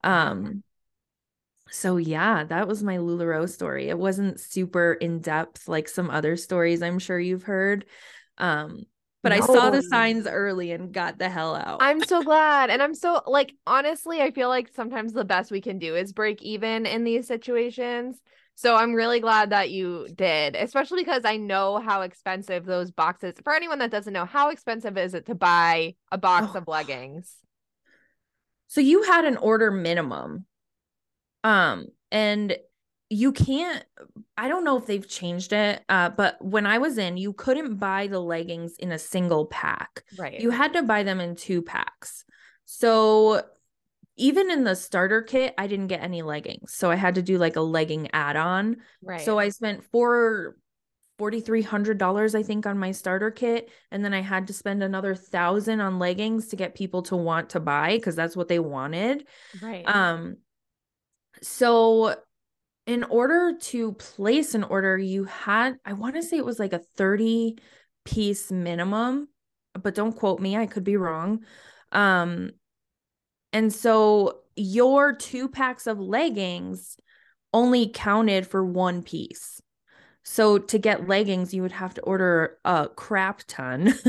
Um 0.03 0.65
so 1.71 1.97
yeah, 1.97 2.43
that 2.45 2.67
was 2.67 2.83
my 2.83 2.97
LuLaRoe 2.97 3.49
story. 3.49 3.89
It 3.89 3.99
wasn't 3.99 4.41
super 4.41 4.95
in 4.95 5.21
depth 5.21 5.69
like 5.69 5.89
some 5.89 6.11
other 6.11 6.37
stories 6.37 6.83
I'm 6.83 6.99
sure 6.99 7.21
you've 7.21 7.45
heard. 7.45 7.87
Um 8.39 8.85
but 9.29 9.33
I 9.33 9.41
saw 9.41 9.71
the 9.71 9.83
signs 9.83 10.27
early 10.27 10.73
and 10.73 10.93
got 10.93 11.19
the 11.19 11.29
hell 11.29 11.55
out. 11.57 11.79
I'm 11.83 12.03
so 12.05 12.23
glad. 12.31 12.71
And 12.71 12.83
I'm 12.83 12.95
so 12.95 13.23
like 13.27 13.55
honestly, 13.67 14.21
I 14.23 14.31
feel 14.31 14.49
like 14.49 14.69
sometimes 14.75 15.13
the 15.13 15.25
best 15.25 15.51
we 15.51 15.61
can 15.61 15.79
do 15.79 15.97
is 15.97 16.13
break 16.13 16.43
even 16.43 16.87
in 16.87 17.05
these 17.05 17.27
situations. 17.27 18.21
So 18.55 18.75
I'm 18.75 18.95
really 18.95 19.21
glad 19.21 19.51
that 19.51 19.71
you 19.71 20.09
did, 20.15 20.57
especially 20.57 21.03
because 21.03 21.27
I 21.27 21.37
know 21.37 21.79
how 21.79 22.01
expensive 22.03 22.65
those 22.65 22.91
boxes. 22.91 23.35
For 23.45 23.53
anyone 23.55 23.81
that 23.81 23.91
doesn't 23.91 24.13
know, 24.13 24.25
how 24.25 24.49
expensive 24.49 24.97
is 24.97 25.13
it 25.13 25.27
to 25.27 25.35
buy 25.35 25.95
a 26.11 26.17
box 26.17 26.53
Oh. 26.55 26.59
of 26.59 26.69
leggings? 26.69 27.35
So 28.69 28.81
you 28.81 29.03
had 29.03 29.25
an 29.27 29.37
order 29.37 29.71
minimum. 29.71 30.47
Um, 31.45 31.87
and 32.11 32.57
you 33.09 33.33
can't 33.33 33.85
I 34.37 34.49
don't 34.49 34.65
know 34.65 34.77
if 34.77 34.87
they've 34.87 35.07
changed 35.07 35.53
it, 35.53 35.83
uh, 35.89 36.11
but 36.11 36.37
when 36.45 36.67
I 36.67 36.79
was 36.79 36.99
in, 36.99 37.17
you 37.17 37.33
couldn't 37.33 37.77
buy 37.77 38.07
the 38.07 38.21
leggings 38.21 38.77
in 38.79 38.93
a 38.93 38.99
single 38.99 39.47
pack. 39.47 40.05
Right. 40.19 40.41
You 40.41 40.51
had 40.51 40.75
to 40.75 40.83
buy 40.83 41.05
them 41.05 41.21
in 41.21 41.37
two 41.37 41.63
packs. 41.63 42.25
So 42.67 43.43
even 44.17 44.51
in 44.51 44.65
the 44.65 44.75
starter 44.75 45.23
kit, 45.23 45.55
I 45.57 45.67
didn't 45.67 45.87
get 45.87 46.03
any 46.03 46.23
leggings. 46.23 46.75
So 46.75 46.91
I 46.91 46.97
had 46.97 47.15
to 47.15 47.23
do 47.23 47.39
like 47.39 47.57
a 47.57 47.61
legging 47.61 48.09
add-on. 48.13 48.79
right. 49.03 49.21
So 49.21 49.39
I 49.39 49.51
spent 49.51 49.85
four 49.85 50.57
forty 51.19 51.41
three 51.41 51.63
hundred 51.63 51.99
dollars, 51.99 52.35
I 52.35 52.43
think, 52.43 52.67
on 52.67 52.79
my 52.79 52.93
starter 52.93 53.31
kit, 53.31 53.71
and 53.91 54.05
then 54.05 54.13
I 54.13 54.21
had 54.21 54.47
to 54.49 54.53
spend 54.53 54.83
another 54.83 55.15
thousand 55.15 55.81
on 55.81 55.99
leggings 55.99 56.49
to 56.49 56.57
get 56.57 56.75
people 56.75 57.03
to 57.05 57.17
want 57.17 57.51
to 57.51 57.61
buy 57.61 57.97
because 57.97 58.17
that's 58.17 58.37
what 58.37 58.49
they 58.49 58.59
wanted. 58.59 59.27
right. 59.63 59.85
Um, 59.87 60.39
so 61.43 62.17
in 62.87 63.05
order 63.05 63.55
to 63.61 63.93
place 63.95 64.55
an 64.55 64.65
order, 64.65 64.97
you 64.97 65.25
had, 65.25 65.77
I 65.85 65.95
want 65.95 66.15
to 66.17 66.23
say 66.23 66.37
it 66.37 66.45
was 66.45 66.59
like 66.59 66.73
a 66.73 66.79
30 66.97 67.59
piece 68.05 68.51
minimum, 68.53 69.29
but 69.75 69.95
don't 69.95 70.13
quote 70.17 70.41
me, 70.41 70.57
I 70.57 70.67
could 70.67 70.85
be 70.85 70.97
wrong. 70.97 71.45
Um, 71.93 72.51
and 73.53 73.73
so 73.73 74.41
your 74.55 75.15
two 75.15 75.49
packs 75.49 75.87
of 75.87 75.99
leggings 75.99 76.97
only 77.53 77.89
counted 77.89 78.47
for 78.47 78.65
one 78.65 79.03
piece. 79.03 79.61
So 80.25 80.59
to 80.59 80.79
get 80.79 81.09
leggings, 81.09 81.55
you 81.55 81.63
would 81.63 81.73
have 81.73 81.95
to 81.95 82.03
order 82.03 82.59
a 82.65 82.89
crap 82.95 83.43
ton. 83.47 83.95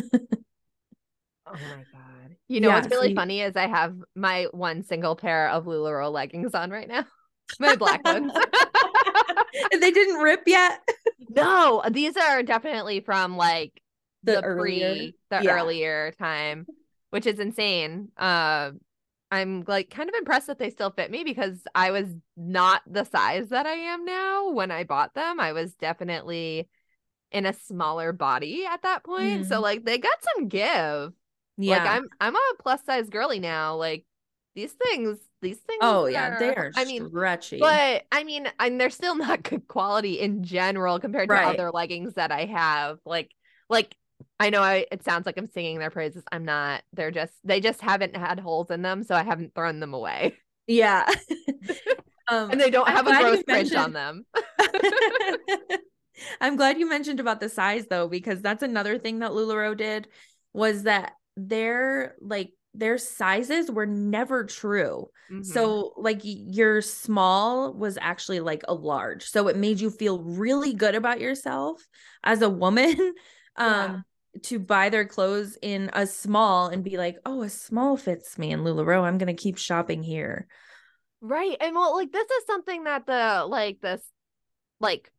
Oh 1.46 1.58
my 1.70 1.84
god. 1.94 2.36
You 2.48 2.60
know 2.62 2.70
Yeah, 2.70 2.76
what's 2.76 2.90
really 2.90 3.08
so 3.08 3.12
you- 3.12 3.16
funny 3.16 3.42
is 3.42 3.56
I 3.56 3.68
have 3.68 3.96
my 4.16 4.48
one 4.52 4.84
single 4.84 5.16
pair 5.16 5.50
of 5.50 5.66
LuLaRoe 5.66 6.12
leggings 6.12 6.54
on 6.54 6.72
right 6.72 6.88
now. 6.88 7.06
My 7.60 7.76
black 7.76 8.04
ones. 8.04 8.34
they 9.72 9.91
didn't 9.91 10.22
rip 10.22 10.43
yet. 10.48 10.82
no, 11.30 11.84
these 11.91 12.15
are 12.17 12.43
definitely 12.43 13.00
from 13.02 13.38
like 13.38 13.82
The 14.24 14.34
the, 14.34 14.41
earlier- 14.43 14.93
pre 14.96 15.15
the 15.30 15.43
yeah. 15.43 15.52
earlier 15.52 16.12
time, 16.20 16.65
which 17.10 17.26
is 17.26 17.39
insane. 17.39 18.10
Uh 18.17 18.72
I'm 19.30 19.65
like 19.67 19.89
kind 19.89 20.08
of 20.08 20.15
impressed 20.15 20.48
that 20.48 20.58
they 20.58 20.70
still 20.70 20.89
fit 20.91 21.12
me 21.12 21.26
because 21.26 21.60
I 21.76 21.91
was 21.91 22.08
not 22.38 22.82
the 22.88 23.04
size 23.04 23.50
that 23.50 23.65
I 23.65 23.74
am 23.74 24.06
now 24.06 24.52
when 24.52 24.72
I 24.72 24.86
bought 24.86 25.15
them. 25.15 25.39
I 25.41 25.52
was 25.52 25.74
definitely 25.76 26.70
in 27.34 27.46
a 27.46 27.52
smaller 27.52 28.13
body 28.13 28.65
at 28.65 28.84
that 28.84 29.04
point. 29.04 29.48
So 29.48 29.60
Mm. 29.60 29.62
like 29.62 29.84
they 29.86 29.98
got 29.98 30.17
some 30.34 30.48
give. 30.48 31.12
Yeah. 31.58 31.78
Like 31.80 31.88
I'm 31.89 32.08
I'm 32.22 32.36
a 32.38 32.39
plus 32.60 32.86
size 32.86 33.10
girly 33.10 33.39
now. 33.39 33.76
Like 33.76 34.06
these 34.56 34.72
things, 34.72 35.17
these 35.41 35.58
things. 35.58 35.80
oh 35.82 36.06
yeah, 36.08 36.38
they 36.39 36.54
are 36.56 36.71
I 36.76 36.86
mean, 36.86 37.08
stretchy. 37.10 37.60
but 37.60 38.04
I 38.12 38.23
mean, 38.23 38.47
and 38.60 38.80
they're 38.80 38.89
still 38.89 39.15
not 39.28 39.43
good 39.43 39.67
quality 39.67 40.19
in 40.19 40.43
general 40.43 41.00
compared 41.00 41.30
to 41.30 41.34
Right. 41.36 41.47
other 41.47 41.71
leggings 41.71 42.15
that 42.15 42.32
I 42.32 42.45
have. 42.45 43.00
Like, 43.06 43.32
like 43.69 43.95
I 44.39 44.50
know 44.50 44.62
I 44.62 44.86
it 44.91 45.04
sounds 45.04 45.26
like 45.26 45.38
I'm 45.38 45.47
singing 45.47 45.80
their 45.80 45.89
praises. 45.91 46.23
I'm 46.32 46.45
not. 46.45 46.84
They're 46.93 47.12
just 47.12 47.34
they 47.43 47.60
just 47.60 47.82
haven't 47.82 48.15
had 48.15 48.39
holes 48.39 48.71
in 48.71 48.82
them, 48.82 49.04
so 49.04 49.15
I 49.15 49.23
haven't 49.23 49.54
thrown 49.56 49.80
them 49.80 49.93
away, 49.93 50.36
yeah. 50.67 51.08
um, 52.30 52.52
and 52.52 52.60
they 52.60 52.69
don't 52.69 52.88
I'm 52.88 52.95
have 52.95 53.08
a 53.08 53.13
gross 53.13 53.43
print 53.43 53.76
on 53.76 53.93
them. 53.93 54.26
I'm 56.41 56.56
glad 56.56 56.78
you 56.80 56.89
mentioned 56.89 57.19
about 57.19 57.39
the 57.39 57.50
size 57.50 57.86
though, 57.89 58.08
because 58.08 58.41
that's 58.41 58.63
another 58.63 58.97
thing 58.97 59.19
that 59.19 59.32
LuLaRoe 59.32 59.78
did 59.78 60.08
was 60.54 60.84
that 60.84 61.13
their 61.36 62.15
like 62.19 62.52
their 62.78 62.98
sizes 62.98 63.72
were 63.72 63.86
never 63.86 64.44
true. 64.46 65.10
Mhm. 65.32 65.46
So 65.46 65.94
like 65.98 66.22
your 66.24 66.82
small 66.82 67.74
was 67.74 67.98
actually 68.00 68.40
like 68.40 68.62
a 68.68 68.74
large. 68.74 69.24
So 69.24 69.48
it 69.48 69.58
made 69.58 69.80
you 69.80 69.90
feel 69.90 70.22
really 70.24 70.74
good 70.74 70.96
about 70.96 71.20
yourself 71.20 71.86
as 72.24 72.42
a 72.42 72.50
woman 72.50 72.96
um 73.58 74.04
to 74.44 74.60
buy 74.60 74.90
their 74.90 75.06
clothes 75.06 75.58
in 75.63 75.90
a 75.94 76.06
small 76.06 76.68
and 76.68 76.84
be 76.84 76.98
like, 76.98 77.18
"Oh, 77.26 77.42
a 77.42 77.50
small 77.50 77.98
fits 77.98 78.38
me 78.38 78.52
in 78.52 78.60
LuLaRoe. 78.63 79.04
I'm 79.04 79.18
going 79.18 79.36
to 79.36 79.42
keep 79.42 79.58
shopping 79.58 80.04
here." 80.04 80.48
Right. 81.22 81.58
And 81.60 81.76
well, 81.76 81.96
like 81.96 82.12
this 82.12 82.30
is 82.30 82.46
something 82.46 82.84
that 82.84 83.08
the 83.08 83.46
like 83.48 83.82
this 83.82 84.02
like 84.80 85.12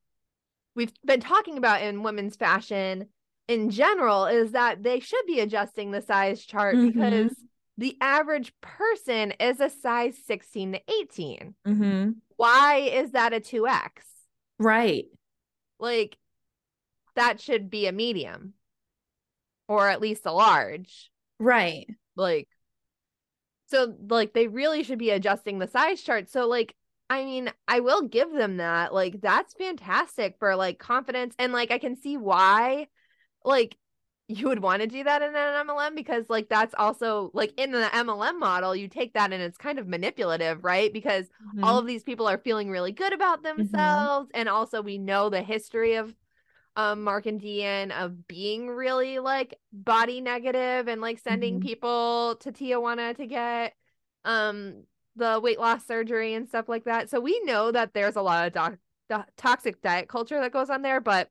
we've 0.77 0.93
been 1.05 1.21
talking 1.21 1.59
about 1.59 1.83
in 1.83 2.05
women's 2.05 2.37
fashion 2.37 3.09
in 3.49 3.71
general 3.71 4.27
is 4.27 4.53
that 4.53 4.83
they 4.83 5.01
should 5.01 5.27
be 5.27 5.41
adjusting 5.41 5.91
the 5.91 6.03
size 6.03 6.45
chart 6.45 6.77
Mhm. 6.77 6.93
because 6.93 7.35
the 7.79 7.97
average 8.01 8.53
person 8.61 9.33
is 9.41 9.61
a 9.61 9.71
size 9.71 10.19
16 10.27 10.73
to 10.73 10.81
18. 11.01 11.55
Mhm. 11.67 12.17
Why 12.37 12.77
is 12.77 13.13
that 13.13 13.33
a 13.33 13.41
2x? 13.41 14.05
Right. 14.59 15.07
Like 15.79 16.19
that 17.15 17.41
should 17.41 17.71
be 17.71 17.87
a 17.87 17.93
medium 17.93 18.55
or 19.69 19.89
at 19.89 20.01
least 20.01 20.27
a 20.27 20.33
large. 20.33 21.11
Right. 21.39 21.87
like 22.17 22.49
so 23.67 23.95
like 24.09 24.33
they 24.33 24.49
really 24.49 24.83
should 24.83 24.99
be 24.99 25.11
adjusting 25.11 25.59
the 25.59 25.69
size 25.69 26.03
chart 26.03 26.29
so 26.29 26.49
like 26.49 26.75
i 27.11 27.25
mean 27.25 27.53
i 27.69 27.79
will 27.81 28.03
give 28.03 28.33
them 28.33 28.57
that 28.57 28.93
like 28.93 29.21
that's 29.21 29.55
fantastic 29.55 30.37
for 30.39 30.57
like 30.57 30.79
confidence 30.79 31.35
and 31.39 31.53
like 31.53 31.71
i 31.71 31.79
can 31.79 31.95
see 31.97 32.17
why 32.17 32.89
like 33.45 33.77
you 34.29 34.47
would 34.49 34.61
want 34.63 34.83
to 34.83 34.87
do 34.87 35.03
that 35.05 35.23
in 35.23 35.35
an 35.35 35.67
mlm 35.67 35.95
because 35.97 36.25
like 36.29 36.49
that's 36.49 36.75
also 36.79 37.31
like 37.33 37.53
in 37.57 37.73
the 37.73 37.89
mlm 37.95 38.39
model 38.39 38.77
you 38.77 38.87
take 38.87 39.15
that 39.15 39.33
and 39.33 39.43
it's 39.43 39.57
kind 39.59 39.79
of 39.79 39.89
manipulative 39.89 40.63
right 40.65 40.93
because 40.93 41.27
Mm-hmm. 41.55 41.63
all 41.63 41.79
of 41.79 41.87
these 41.87 42.03
people 42.05 42.29
are 42.29 42.39
feeling 42.39 42.71
really 42.71 42.93
good 42.93 43.13
about 43.13 43.43
themselves 43.43 44.31
and 44.35 44.49
also 44.49 44.83
we 44.83 44.99
know 44.99 45.31
the 45.31 45.43
history 45.43 45.95
of 45.97 46.15
um 46.77 47.03
Mark 47.03 47.27
and 47.27 47.41
DeAnne 47.41 47.91
of 47.91 48.29
being 48.29 48.69
really 48.69 49.19
like 49.19 49.59
body 49.73 50.21
negative 50.21 50.89
and 50.89 51.01
like 51.01 51.19
sending 51.19 51.55
Mhm. 51.55 51.63
people 51.63 52.37
to 52.41 52.53
Tijuana 52.53 53.17
to 53.17 53.27
get 53.27 53.75
um 54.25 54.85
the 55.17 55.41
weight 55.43 55.59
loss 55.59 55.85
surgery 55.87 56.35
and 56.35 56.49
stuff 56.49 56.69
like 56.69 56.85
that. 56.85 57.11
So 57.11 57.21
we 57.21 57.41
know 57.45 57.73
that 57.73 57.93
there's 57.95 58.17
a 58.17 58.23
lot 58.23 58.47
of 58.47 58.53
doc- 58.53 58.79
do- 59.11 59.25
toxic 59.37 59.83
diet 59.83 60.09
culture 60.09 60.41
that 60.41 60.53
goes 60.53 60.71
on 60.71 60.83
there, 60.83 61.01
but 61.01 61.29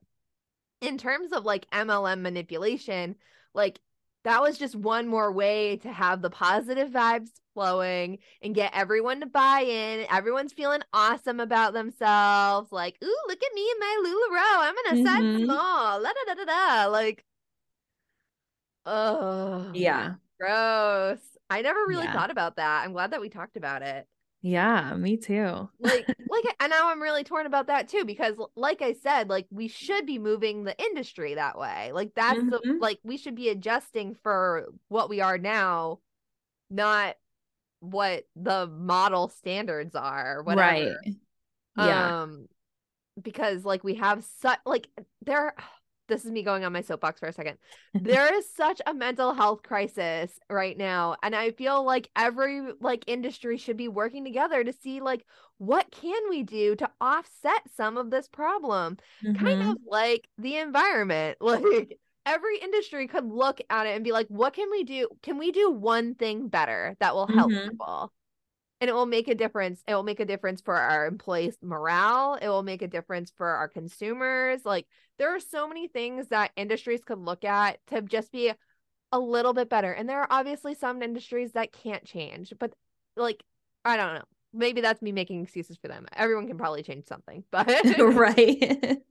in 0.82 0.98
terms 0.98 1.32
of 1.34 1.46
like 1.46 1.70
MLM 1.72 2.22
manipulation, 2.22 3.16
like 3.54 3.80
that 4.24 4.42
was 4.42 4.58
just 4.58 4.76
one 4.76 5.08
more 5.08 5.32
way 5.32 5.78
to 5.78 5.92
have 5.92 6.22
the 6.22 6.30
positive 6.30 6.90
vibes 6.90 7.30
flowing 7.54 8.20
and 8.42 8.54
get 8.54 8.72
everyone 8.76 9.20
to 9.22 9.26
buy 9.26 9.62
in. 9.62 10.06
Everyone's 10.12 10.54
feeling 10.54 10.82
awesome 10.94 11.40
about 11.40 11.74
themselves. 11.74 12.72
Like, 12.72 12.98
ooh, 13.04 13.18
look 13.28 13.42
at 13.44 13.54
me 13.54 13.62
in 13.72 13.80
my 13.80 14.04
LuLaRoe. 14.06 14.70
I'm 14.70 14.76
in 14.78 15.00
a 15.00 15.10
size 15.10 15.44
small. 15.44 16.00
Mm-hmm. 16.00 16.04
La 16.04 16.10
da 16.10 16.34
da 16.34 16.34
da 16.34 16.46
da. 16.86 16.88
Like, 16.92 17.24
oh, 18.86 19.72
Yeah. 19.74 20.16
gross. 20.40 21.20
I 21.50 21.62
never 21.62 21.86
really 21.88 22.06
Yeah. 22.06 22.14
thought 22.14 22.32
about 22.32 22.58
that. 22.58 22.84
I'm 22.84 22.94
glad 22.94 23.12
that 23.12 23.22
we 23.22 23.30
talked 23.30 23.58
about 23.58 23.82
it. 23.82 24.08
Yeah, 24.48 24.96
me 24.96 25.18
too. 25.18 25.70
Like, 25.80 26.10
like, 26.30 26.44
and 26.60 26.70
now 26.72 26.90
I'm 26.90 27.02
really 27.02 27.24
torn 27.24 27.46
about 27.46 27.68
that 27.68 27.88
too 27.88 28.04
because, 28.06 28.36
like 28.56 28.82
I 28.82 28.94
said, 28.94 29.30
like 29.30 29.48
we 29.52 29.68
should 29.68 30.06
be 30.06 30.20
moving 30.20 30.64
the 30.64 30.78
industry 30.78 31.36
that 31.36 31.58
way. 31.58 31.92
Like 31.94 32.14
that's 32.16 32.44
the 32.50 32.62
Mhm. 32.64 32.80
like 32.80 33.00
we 33.04 33.18
should 33.18 33.36
be 33.36 33.50
adjusting 33.50 34.16
for 34.16 34.68
what 34.88 35.10
we 35.10 35.22
are 35.22 35.38
now, 35.38 36.00
not 36.70 37.18
what 37.82 38.28
the 38.36 38.68
model 38.68 39.30
standards 39.30 39.96
are. 39.96 40.44
Whatever. 40.44 40.80
Right. 40.82 40.98
Yeah. 41.76 42.14
Um, 42.24 42.48
because 43.22 43.66
like 43.66 43.84
we 43.84 43.96
have 43.96 44.24
such 44.42 44.60
like 44.66 44.88
there. 45.26 45.56
This 46.08 46.26
is 46.26 46.32
me 46.32 46.44
going 46.44 46.64
on 46.64 46.74
my 46.74 46.82
soapbox 46.82 47.20
for 47.20 47.28
a 47.28 47.34
second. 47.34 47.58
There 48.04 48.34
is 48.36 48.50
such 48.54 48.82
a 48.86 48.94
mental 48.94 49.34
health 49.34 49.64
crisis 49.64 50.40
right 50.50 50.78
now, 50.78 51.16
and 51.24 51.36
I 51.36 51.52
feel 51.52 51.84
like 51.84 52.10
every 52.16 52.72
like 52.80 53.04
industry 53.08 53.58
should 53.58 53.76
be 53.78 53.88
working 53.88 54.24
together 54.24 54.64
to 54.64 54.72
see 54.72 55.02
like 55.02 55.26
what 55.58 55.92
can 55.92 56.30
we 56.30 56.44
do 56.44 56.76
to 56.76 56.90
offset 57.02 57.62
some 57.76 57.98
of 57.98 58.10
this 58.10 58.28
problem. 58.28 58.98
Kind 59.34 59.62
Mhm. 59.62 59.72
of 59.72 59.78
like 59.86 60.28
the 60.38 60.58
environment. 60.58 61.38
Like 61.48 62.00
every 62.26 62.58
industry 62.60 63.08
could 63.08 63.26
look 63.26 63.60
at 63.70 63.88
it 63.88 63.96
and 63.96 64.04
be 64.04 64.12
like, 64.12 64.28
what 64.28 64.54
can 64.54 64.70
we 64.70 64.84
do? 64.84 65.08
Can 65.24 65.38
we 65.38 65.52
do 65.52 65.72
one 65.72 66.14
thing 66.16 66.50
better 66.50 66.96
that 67.00 67.16
will 67.16 67.28
help 67.28 67.52
Mhm. 67.52 67.70
people? 67.70 68.14
and 68.80 68.90
it 68.90 68.94
will 68.94 69.06
make 69.08 69.28
a 69.28 69.36
difference. 69.36 69.82
It 69.88 69.94
will 69.96 70.04
make 70.04 70.20
a 70.20 70.26
difference 70.26 70.62
for 70.62 70.76
our 70.76 71.08
employees' 71.08 71.58
morale. 71.62 72.36
It 72.36 72.48
will 72.48 72.64
make 72.64 72.82
a 72.84 72.88
difference 72.88 73.32
for 73.36 73.48
our 73.48 73.68
consumers. 73.68 74.64
Like 74.66 74.86
there 75.18 75.36
are 75.36 75.40
so 75.40 75.68
many 75.68 75.88
things 75.88 76.28
that 76.30 76.52
industries 76.56 77.04
could 77.04 77.20
look 77.20 77.44
at 77.44 77.80
to 77.88 78.02
just 78.02 78.32
be 78.32 78.54
a 79.12 79.20
little 79.20 79.54
bit 79.54 79.70
better. 79.70 79.92
And 79.92 80.08
there 80.10 80.22
are 80.22 80.28
obviously 80.30 80.76
some 80.76 81.02
industries 81.02 81.54
that 81.54 81.72
can't 81.72 82.06
change, 82.06 82.54
but 82.60 82.74
like 83.16 83.44
I 83.86 83.98
don't 83.98 84.16
know. 84.16 84.24
Maybe 84.54 84.82
that's 84.82 85.02
me 85.02 85.12
making 85.12 85.44
excuses 85.44 85.78
for 85.78 85.88
them. 85.88 86.08
Everyone 86.14 86.48
can 86.48 86.58
probably 86.58 86.84
change 86.84 87.06
something, 87.06 87.44
but 87.52 87.68
right. 88.00 89.02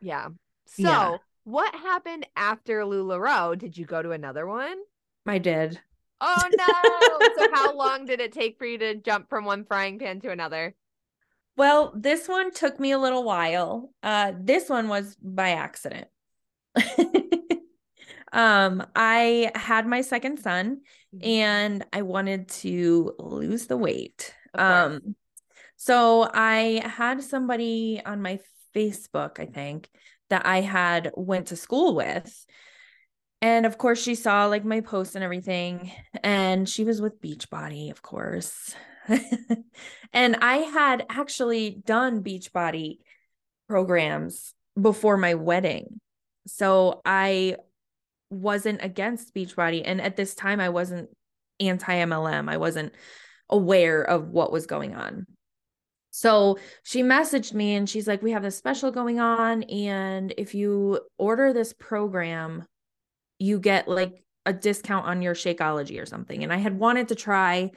yeah. 0.00 0.28
So, 0.66 0.88
Yeah. 0.88 1.16
what 1.44 1.74
happened 1.74 2.26
after 2.36 2.84
LuLaRoe? 2.84 3.58
Did 3.58 3.76
you 3.76 3.84
go 3.84 4.02
to 4.02 4.12
another 4.12 4.46
one? 4.46 4.76
I 5.26 5.38
did. 5.38 5.80
Oh 6.22 6.48
no! 6.50 7.28
so, 7.34 7.50
how 7.52 7.76
long 7.76 8.06
did 8.06 8.18
it 8.20 8.32
take 8.32 8.56
for 8.56 8.64
you 8.64 8.78
to 8.78 8.94
jump 8.94 9.28
from 9.28 9.44
one 9.44 9.66
frying 9.66 9.98
pan 9.98 10.20
to 10.20 10.30
another? 10.30 10.74
Well, 11.56 11.92
this 11.94 12.28
one 12.28 12.52
took 12.52 12.80
me 12.80 12.92
a 12.92 12.98
little 12.98 13.24
while. 13.24 13.90
Uh 14.02 14.32
this 14.38 14.68
one 14.68 14.88
was 14.88 15.16
by 15.16 15.50
accident. 15.50 16.08
um 18.32 18.86
I 18.96 19.50
had 19.54 19.86
my 19.86 20.00
second 20.00 20.38
son 20.38 20.80
and 21.20 21.84
I 21.92 22.02
wanted 22.02 22.48
to 22.48 23.14
lose 23.18 23.66
the 23.66 23.76
weight. 23.76 24.34
Um 24.54 25.14
so 25.76 26.28
I 26.32 26.80
had 26.84 27.22
somebody 27.22 28.00
on 28.04 28.22
my 28.22 28.38
Facebook, 28.74 29.40
I 29.40 29.46
think, 29.46 29.90
that 30.30 30.46
I 30.46 30.60
had 30.60 31.10
went 31.16 31.48
to 31.48 31.56
school 31.56 31.94
with. 31.94 32.46
And 33.42 33.66
of 33.66 33.76
course 33.76 34.00
she 34.00 34.14
saw 34.14 34.46
like 34.46 34.64
my 34.64 34.80
posts 34.80 35.16
and 35.16 35.24
everything 35.24 35.92
and 36.22 36.68
she 36.68 36.84
was 36.84 37.02
with 37.02 37.20
Beachbody, 37.20 37.90
of 37.90 38.00
course. 38.00 38.74
and 40.12 40.36
I 40.36 40.56
had 40.58 41.06
actually 41.08 41.82
done 41.84 42.22
Beachbody 42.22 42.98
programs 43.68 44.54
before 44.80 45.16
my 45.16 45.34
wedding. 45.34 46.00
So 46.46 47.00
I 47.04 47.56
wasn't 48.30 48.82
against 48.82 49.34
Beachbody. 49.34 49.82
And 49.84 50.00
at 50.00 50.16
this 50.16 50.34
time, 50.34 50.60
I 50.60 50.70
wasn't 50.70 51.10
anti 51.60 51.94
MLM. 51.94 52.48
I 52.48 52.56
wasn't 52.56 52.94
aware 53.48 54.02
of 54.02 54.28
what 54.28 54.52
was 54.52 54.66
going 54.66 54.94
on. 54.94 55.26
So 56.10 56.58
she 56.82 57.02
messaged 57.02 57.54
me 57.54 57.74
and 57.74 57.88
she's 57.88 58.06
like, 58.06 58.22
We 58.22 58.32
have 58.32 58.42
this 58.42 58.56
special 58.56 58.90
going 58.90 59.20
on. 59.20 59.62
And 59.64 60.32
if 60.36 60.54
you 60.54 61.00
order 61.18 61.52
this 61.52 61.72
program, 61.72 62.66
you 63.38 63.58
get 63.58 63.88
like 63.88 64.22
a 64.44 64.52
discount 64.52 65.06
on 65.06 65.22
your 65.22 65.34
Shakeology 65.34 66.00
or 66.00 66.06
something. 66.06 66.42
And 66.42 66.52
I 66.52 66.56
had 66.56 66.78
wanted 66.78 67.08
to 67.08 67.14
try 67.14 67.70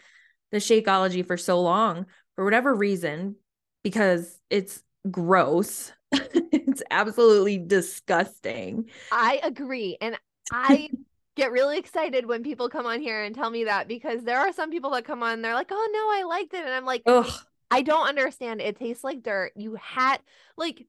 the 0.56 0.60
Shakeology 0.60 1.26
for 1.26 1.38
so 1.38 1.62
long 1.62 2.06
for 2.36 2.44
whatever 2.44 2.74
reason, 2.74 3.36
because 3.84 4.40
it's 4.50 4.82
gross. 5.10 5.92
it's 6.12 6.82
absolutely 6.90 7.58
disgusting. 7.58 8.90
I 9.12 9.40
agree. 9.44 9.98
And 10.02 10.18
I 10.52 10.90
get 11.36 11.52
really 11.52 11.78
excited 11.78 12.26
when 12.26 12.44
people 12.44 12.70
come 12.70 12.86
on 12.86 13.02
here 13.02 13.24
and 13.24 13.36
tell 13.36 13.50
me 13.50 13.66
that 13.66 13.88
because 13.88 14.24
there 14.24 14.40
are 14.40 14.54
some 14.54 14.72
people 14.72 14.92
that 14.92 15.06
come 15.06 15.24
on, 15.24 15.42
they're 15.42 15.54
like, 15.54 15.72
oh 15.72 15.90
no, 15.92 16.20
I 16.20 16.24
liked 16.28 16.54
it. 16.54 16.64
And 16.64 16.74
I'm 16.74 16.86
like, 16.86 17.04
Ugh. 17.06 17.32
I 17.72 17.82
don't 17.82 18.08
understand. 18.08 18.62
It 18.62 18.78
tastes 18.78 19.04
like 19.04 19.24
dirt. 19.24 19.52
You 19.56 19.76
had, 19.76 20.20
like, 20.56 20.86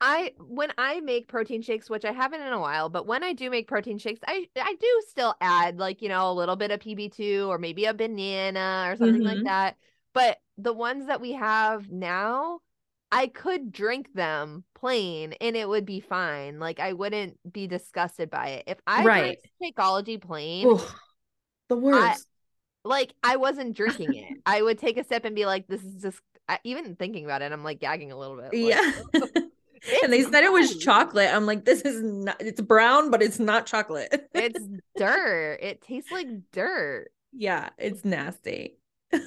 I 0.00 0.32
when 0.38 0.72
I 0.78 1.00
make 1.00 1.28
protein 1.28 1.62
shakes, 1.62 1.90
which 1.90 2.04
I 2.04 2.12
haven't 2.12 2.40
in 2.42 2.52
a 2.52 2.60
while, 2.60 2.88
but 2.88 3.06
when 3.06 3.24
I 3.24 3.32
do 3.32 3.50
make 3.50 3.66
protein 3.68 3.98
shakes, 3.98 4.20
I 4.26 4.48
I 4.56 4.74
do 4.80 5.02
still 5.08 5.34
add 5.40 5.78
like 5.78 6.02
you 6.02 6.08
know 6.08 6.30
a 6.30 6.34
little 6.34 6.56
bit 6.56 6.70
of 6.70 6.80
PB2 6.80 7.46
or 7.48 7.58
maybe 7.58 7.84
a 7.86 7.94
banana 7.94 8.86
or 8.90 8.96
something 8.96 9.22
like 9.22 9.38
Mhm. 9.38 9.44
that. 9.44 9.76
But 10.12 10.38
the 10.56 10.72
ones 10.72 11.06
that 11.06 11.20
we 11.20 11.32
have 11.32 11.90
now, 11.90 12.60
I 13.12 13.26
could 13.28 13.72
drink 13.72 14.12
them 14.14 14.64
plain 14.74 15.32
and 15.40 15.56
it 15.56 15.68
would 15.68 15.84
be 15.86 16.00
fine. 16.00 16.58
Like 16.60 16.80
I 16.80 16.92
wouldn't 16.92 17.38
be 17.52 17.66
disgusted 17.66 18.30
by 18.30 18.48
it 18.50 18.64
if 18.68 18.78
I 18.86 19.04
Right. 19.04 19.38
drank 19.60 19.74
Shakeology 19.76 20.20
plain. 20.20 20.68
Ugh. 20.68 20.94
The 21.68 21.76
worst. 21.76 22.26
Like 22.84 23.14
I 23.22 23.36
wasn't 23.36 23.76
drinking 23.76 24.14
it. 24.14 24.34
I 24.46 24.62
would 24.62 24.78
take 24.78 24.96
a 24.98 25.04
sip 25.04 25.24
and 25.24 25.34
be 25.36 25.46
like, 25.46 25.66
"This 25.66 25.82
is 25.84 26.02
just." 26.02 26.20
I, 26.48 26.58
even 26.64 26.96
thinking 26.96 27.26
about 27.26 27.42
it, 27.42 27.52
I'm 27.52 27.62
like 27.64 27.78
gagging 27.78 28.10
a 28.10 28.16
little 28.18 28.36
bit. 28.36 28.54
like, 28.62 28.80
yeah. 28.92 29.02
It's 29.86 30.02
and 30.02 30.12
they 30.12 30.22
said 30.22 30.44
it 30.44 30.52
was 30.52 30.76
chocolate. 30.76 31.30
I'm 31.32 31.46
like, 31.46 31.64
this 31.64 31.82
is 31.82 32.02
not, 32.02 32.36
it's 32.40 32.60
brown, 32.60 33.10
but 33.10 33.22
it's 33.22 33.38
not 33.38 33.66
chocolate. 33.66 34.30
It's 34.34 34.60
dirt. 34.96 35.58
It 35.62 35.80
tastes 35.82 36.10
like 36.10 36.28
dirt. 36.52 37.10
yeah, 37.32 37.70
it's 37.78 38.04
nasty. 38.04 38.76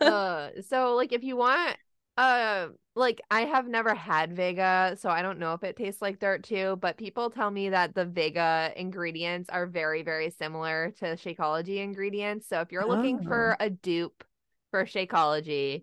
Uh, 0.00 0.50
so 0.68 0.94
like 0.94 1.12
if 1.12 1.24
you 1.24 1.36
want, 1.36 1.76
uh, 2.16 2.68
like 2.94 3.20
I 3.30 3.42
have 3.42 3.66
never 3.68 3.94
had 3.94 4.34
Vega, 4.34 4.96
so 4.98 5.10
I 5.10 5.20
don't 5.22 5.38
know 5.38 5.52
if 5.54 5.64
it 5.64 5.76
tastes 5.76 6.00
like 6.00 6.18
dirt 6.20 6.44
too. 6.44 6.76
But 6.80 6.96
people 6.96 7.28
tell 7.30 7.50
me 7.50 7.70
that 7.70 7.94
the 7.94 8.04
Vega 8.06 8.72
ingredients 8.76 9.50
are 9.50 9.66
very, 9.66 10.02
very 10.02 10.30
similar 10.30 10.92
to 11.00 11.16
Shakeology 11.16 11.78
ingredients. 11.82 12.48
So 12.48 12.60
if 12.60 12.72
you're 12.72 12.86
looking 12.86 13.20
for 13.20 13.56
a 13.60 13.68
dupe 13.68 14.24
for 14.70 14.84
Shakeology, 14.86 15.82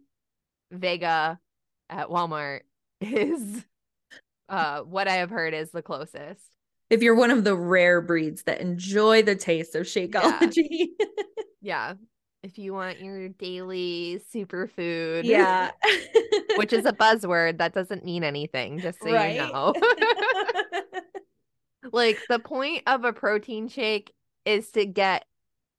Vega 0.71 1.39
at 1.89 2.07
Walmart 2.07 2.61
is, 3.01 3.63
uh, 4.49 4.81
what 4.81 5.07
I 5.07 5.13
have 5.15 5.29
heard 5.29 5.53
is 5.53 5.71
the 5.71 5.81
closest. 5.81 6.41
if 6.89 7.01
you're 7.01 7.15
one 7.15 7.31
of 7.31 7.43
the 7.43 7.55
rare 7.55 8.01
breeds 8.01 8.43
that 8.43 8.61
enjoy 8.61 9.23
the 9.23 9.35
taste 9.35 9.75
of 9.75 9.85
Shakeology. 9.85 10.87
Yeah. 11.65 11.93
If 12.43 12.57
you 12.57 12.73
want 12.73 12.99
your 12.99 13.29
daily 13.29 14.21
superfood. 14.35 15.23
yeah. 15.23 15.71
Which 16.57 16.73
is 16.73 16.85
a 16.85 16.91
buzzword 16.91 17.57
that 17.59 17.73
doesn't 17.73 18.03
mean 18.03 18.25
anything, 18.25 18.79
just 18.79 19.01
so 19.01 19.13
Right. 19.13 19.35
you 19.35 19.47
know. 19.47 19.73
like 21.91 22.19
the 22.29 22.39
point 22.39 22.83
of 22.87 23.03
a 23.05 23.13
protein 23.13 23.67
shake 23.69 24.13
is 24.45 24.71
to 24.71 24.85
get 24.85 25.25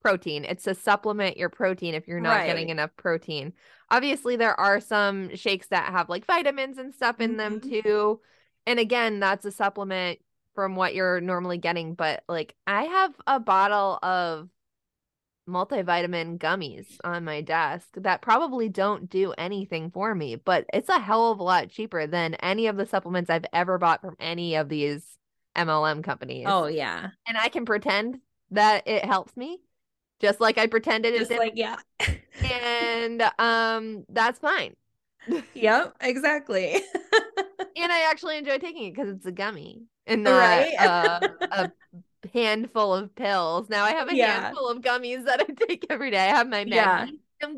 protein. 0.02 0.44
It's 0.44 0.64
to 0.64 0.74
supplement 0.74 1.36
your 1.36 1.48
protein 1.48 1.94
if 1.94 2.06
you're 2.08 2.20
not 2.20 2.44
getting 2.46 2.70
enough 2.70 2.90
protein. 2.96 3.52
Obviously, 3.90 4.36
there 4.36 4.58
are 4.58 4.80
some 4.80 5.34
shakes 5.36 5.68
that 5.68 5.92
have 5.92 6.08
like 6.08 6.24
vitamins 6.26 6.78
and 6.78 6.92
stuff 6.94 7.20
in 7.20 7.36
them 7.36 7.60
Mhm. 7.60 7.82
too. 7.82 8.20
And 8.66 8.78
again, 8.78 9.20
that's 9.20 9.44
a 9.44 9.52
supplement 9.52 10.18
from 10.54 10.76
what 10.76 10.94
you're 10.94 11.20
normally 11.20 11.58
getting. 11.58 11.94
But 11.94 12.22
like, 12.28 12.54
I 12.66 12.84
have 12.84 13.14
a 13.26 13.40
bottle 13.40 13.98
of 14.02 14.48
multivitamin 15.48 16.38
gummies 16.38 16.86
on 17.04 17.24
my 17.24 17.40
desk 17.40 17.88
that 17.96 18.22
probably 18.22 18.68
don't 18.68 19.10
do 19.10 19.34
anything 19.36 19.90
for 19.90 20.14
me, 20.14 20.36
but 20.36 20.64
it's 20.72 20.88
a 20.88 20.98
hell 20.98 21.30
of 21.30 21.38
a 21.38 21.42
lot 21.42 21.68
cheaper 21.68 22.06
than 22.06 22.34
any 22.34 22.66
of 22.66 22.76
the 22.76 22.86
supplements 22.86 23.30
I've 23.30 23.44
ever 23.52 23.78
bought 23.78 24.00
from 24.00 24.16
any 24.18 24.54
of 24.54 24.68
these 24.68 25.18
MLM 25.56 26.02
companies. 26.02 26.46
oh 26.48 26.66
yeah. 26.66 27.10
and 27.28 27.36
I 27.36 27.48
can 27.48 27.64
pretend 27.64 28.20
that 28.50 28.86
it 28.86 29.04
helps 29.04 29.36
me 29.36 29.60
just 30.20 30.40
like 30.40 30.58
I 30.58 30.66
pretended 30.66 31.14
it 31.14 31.28
did 31.28 31.38
like 31.38 31.52
yeah. 31.54 31.76
and 32.42 33.22
um 33.38 34.04
that's 34.08 34.38
fine. 34.38 34.74
yep, 35.54 35.94
exactly. 36.00 36.82
And 37.76 37.92
I 37.92 38.10
actually 38.10 38.38
enjoy 38.38 38.58
taking 38.58 38.84
it 38.86 38.94
because 38.94 39.08
it's 39.10 39.26
a 39.26 39.32
gummy 39.32 39.82
and 40.06 40.22
not 40.24 40.38
Right. 40.38 40.74
uh, 40.78 41.28
a 41.50 41.72
handful 42.32 42.94
of 42.94 43.14
pills. 43.14 43.68
Now 43.68 43.84
I 43.84 43.92
have 43.92 44.08
a 44.08 44.14
Yeah. 44.14 44.42
handful 44.44 44.68
of 44.68 44.78
gummies 44.80 45.24
that 45.24 45.40
I 45.40 45.44
take 45.66 45.86
every 45.90 46.10
day. 46.10 46.18
I 46.24 46.36
have 46.36 46.48
my 46.48 46.60
Yeah. 46.64 47.06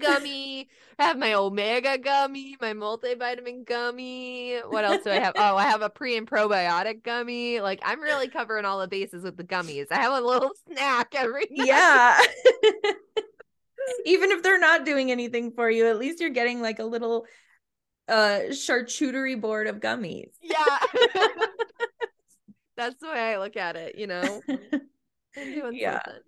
Gummy. 0.00 0.68
I 0.98 1.04
have 1.04 1.16
my 1.16 1.34
omega 1.34 1.96
gummy, 1.96 2.56
my 2.60 2.72
multivitamin 2.72 3.64
gummy. 3.64 4.56
What 4.66 4.84
else 4.84 5.04
do 5.04 5.10
I 5.10 5.20
have? 5.20 5.34
Oh, 5.36 5.56
I 5.56 5.62
have 5.64 5.82
a 5.82 5.90
pre 5.90 6.16
and 6.16 6.28
probiotic 6.28 7.04
gummy. 7.04 7.60
Like 7.60 7.78
I'm 7.84 8.00
really 8.00 8.26
covering 8.26 8.64
all 8.64 8.80
the 8.80 8.88
bases 8.88 9.22
with 9.22 9.36
the 9.36 9.44
gummies. 9.44 9.86
I 9.92 9.96
have 10.00 10.12
a 10.20 10.26
little 10.26 10.50
snack 10.72 11.14
every 11.14 11.46
night. 11.50 11.50
Yeah. 11.50 12.20
Even 14.04 14.32
if 14.32 14.42
they're 14.42 14.58
not 14.58 14.84
doing 14.84 15.10
anything 15.12 15.52
for 15.52 15.70
you, 15.70 15.86
at 15.86 15.98
least 15.98 16.20
you're 16.20 16.30
getting 16.30 16.60
like 16.60 16.78
a 16.80 16.84
little 16.84 17.26
uh 18.08 18.40
charcuterie 18.50 19.40
board 19.40 19.66
of 19.66 19.80
gummies. 19.80 20.30
Yeah. 20.42 20.78
That's 22.76 22.96
the 23.00 23.08
way 23.08 23.34
I 23.34 23.38
look 23.38 23.56
at 23.56 23.76
it, 23.76 23.96
you 23.96 24.06
know. 24.06 24.42
Doing 25.34 25.74
Yeah. 25.74 26.00
something. 26.04 26.22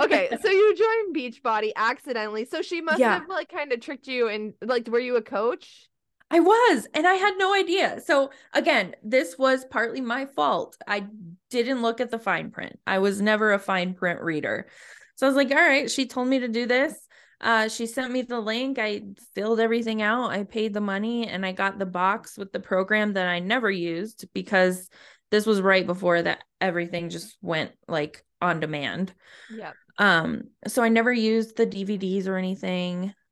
okay, 0.00 0.30
so 0.40 0.48
you 0.50 0.74
joined 0.76 1.16
Beachbody 1.16 1.72
accidentally. 1.76 2.44
So 2.44 2.62
she 2.62 2.80
must 2.80 3.00
Yeah. 3.00 3.20
have 3.20 3.28
like 3.28 3.50
kind 3.50 3.72
of 3.72 3.80
tricked 3.80 4.06
you 4.06 4.28
and 4.28 4.54
like 4.62 4.88
were 4.88 4.98
you 4.98 5.16
a 5.16 5.22
coach? 5.22 5.88
I 6.30 6.40
was, 6.40 6.88
and 6.92 7.06
I 7.06 7.14
had 7.14 7.34
no 7.38 7.54
idea. 7.54 8.00
So 8.04 8.30
again, 8.52 8.96
this 9.02 9.38
was 9.38 9.64
partly 9.64 10.00
my 10.00 10.26
fault. 10.26 10.76
I 10.86 11.06
didn't 11.50 11.82
look 11.82 12.00
at 12.00 12.10
the 12.10 12.18
fine 12.18 12.50
print. 12.50 12.78
I 12.86 12.98
was 12.98 13.20
never 13.20 13.52
a 13.52 13.58
fine 13.60 13.94
print 13.94 14.20
reader. 14.20 14.66
So 15.14 15.26
I 15.26 15.30
was 15.30 15.36
like, 15.36 15.50
all 15.50 15.56
right, 15.56 15.90
she 15.90 16.06
told 16.06 16.26
me 16.28 16.40
to 16.40 16.48
do 16.48 16.66
this. 16.66 16.94
Uh, 17.40 17.68
she 17.68 17.86
sent 17.86 18.12
me 18.12 18.22
the 18.22 18.40
link. 18.40 18.78
I 18.78 19.02
filled 19.34 19.60
everything 19.60 20.00
out. 20.00 20.30
I 20.30 20.44
paid 20.44 20.72
the 20.72 20.80
money 20.80 21.26
and 21.28 21.44
I 21.44 21.52
got 21.52 21.78
the 21.78 21.86
box 21.86 22.38
with 22.38 22.52
the 22.52 22.60
program 22.60 23.12
that 23.12 23.28
I 23.28 23.40
never 23.40 23.70
used 23.70 24.26
because 24.32 24.88
this 25.30 25.44
was 25.44 25.60
right 25.60 25.86
before 25.86 26.22
that 26.22 26.44
everything 26.60 27.10
just 27.10 27.36
went 27.42 27.72
like 27.88 28.24
on 28.40 28.60
demand. 28.60 29.12
Yeah. 29.50 29.72
Um, 29.98 30.44
so 30.66 30.82
I 30.82 30.88
never 30.88 31.12
used 31.12 31.56
the 31.56 31.66
DVDs 31.66 32.26
or 32.26 32.36
anything. 32.36 33.12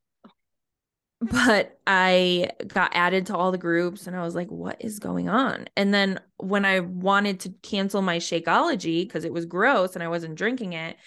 But 1.20 1.78
I 1.86 2.50
got 2.66 2.94
added 2.94 3.26
to 3.26 3.36
all 3.36 3.50
the 3.50 3.56
groups 3.56 4.06
and 4.06 4.14
I 4.14 4.22
was 4.22 4.34
like, 4.34 4.50
what 4.50 4.76
is 4.80 4.98
going 4.98 5.30
on? 5.30 5.68
And 5.74 5.94
then 5.94 6.20
when 6.36 6.66
I 6.66 6.80
wanted 6.80 7.40
to 7.40 7.54
cancel 7.62 8.02
my 8.02 8.18
Shakeology 8.18 9.06
because 9.06 9.24
it 9.24 9.32
was 9.32 9.46
gross 9.46 9.94
and 9.94 10.02
I 10.02 10.08
wasn't 10.08 10.34
drinking 10.34 10.74
it, 10.74 10.98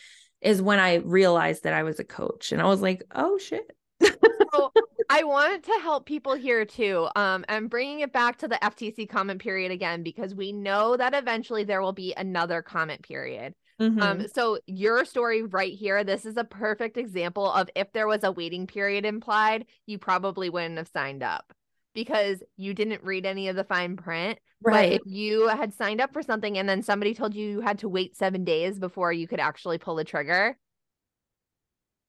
is 0.48 0.62
when 0.62 0.80
I 0.80 0.96
realized 0.96 1.64
that 1.64 1.74
I 1.74 1.84
was 1.84 2.00
a 2.00 2.06
coach. 2.06 2.54
And 2.54 2.62
I 2.62 2.66
was 2.66 2.82
like, 2.82 3.04
oh 3.14 3.38
shit. 3.38 3.70
So 4.02 4.72
I 5.10 5.26
want 5.26 5.64
to 5.64 5.80
help 5.82 6.06
people 6.06 6.36
here 6.36 6.64
too. 6.64 7.10
Um, 7.18 7.44
I'm 7.50 7.68
bringing 7.68 8.00
it 8.00 8.14
back 8.14 8.38
to 8.38 8.48
the 8.48 8.58
FTC 8.64 9.10
comment 9.10 9.42
period 9.42 9.74
again 9.74 10.04
because 10.04 10.34
we 10.34 10.54
know 10.54 10.96
that 10.96 11.14
eventually 11.14 11.66
there 11.66 11.82
will 11.82 11.92
be 11.92 12.14
another 12.16 12.62
comment 12.62 13.02
period. 13.04 13.56
Mhm. 13.82 14.02
Um, 14.02 14.28
so 14.34 14.58
your 14.68 15.04
story 15.04 15.44
right 15.44 15.74
here, 15.74 16.06
this 16.06 16.26
is 16.26 16.38
a 16.38 16.46
perfect 16.46 16.96
example 16.96 17.52
of 17.52 17.70
if 17.76 17.92
there 17.92 18.08
was 18.08 18.24
a 18.24 18.32
waiting 18.32 18.68
period 18.68 19.06
implied, 19.06 19.66
you 19.86 20.00
probably 20.00 20.50
wouldn't 20.50 20.78
have 20.78 20.88
signed 20.88 21.24
up 21.24 21.54
because 21.98 22.44
you 22.58 22.76
didn't 22.76 23.04
read 23.04 23.26
any 23.26 23.48
of 23.48 23.56
the 23.56 23.64
fine 23.64 23.98
print. 23.98 24.38
But 24.62 24.72
right. 24.72 24.92
if 24.94 25.02
you 25.08 25.48
had 25.48 25.74
signed 25.74 26.00
up 26.00 26.14
for 26.14 26.22
something 26.22 26.56
and 26.56 26.70
then 26.70 26.84
somebody 26.84 27.16
told 27.16 27.34
you 27.34 27.50
you 27.50 27.62
had 27.62 27.80
to 27.80 27.90
wait 27.90 28.16
seven 28.16 28.44
days 28.44 28.78
before 28.78 29.12
you 29.12 29.28
could 29.28 29.40
actually 29.40 29.80
pull 29.80 29.96
the 29.96 30.04
trigger, 30.04 30.60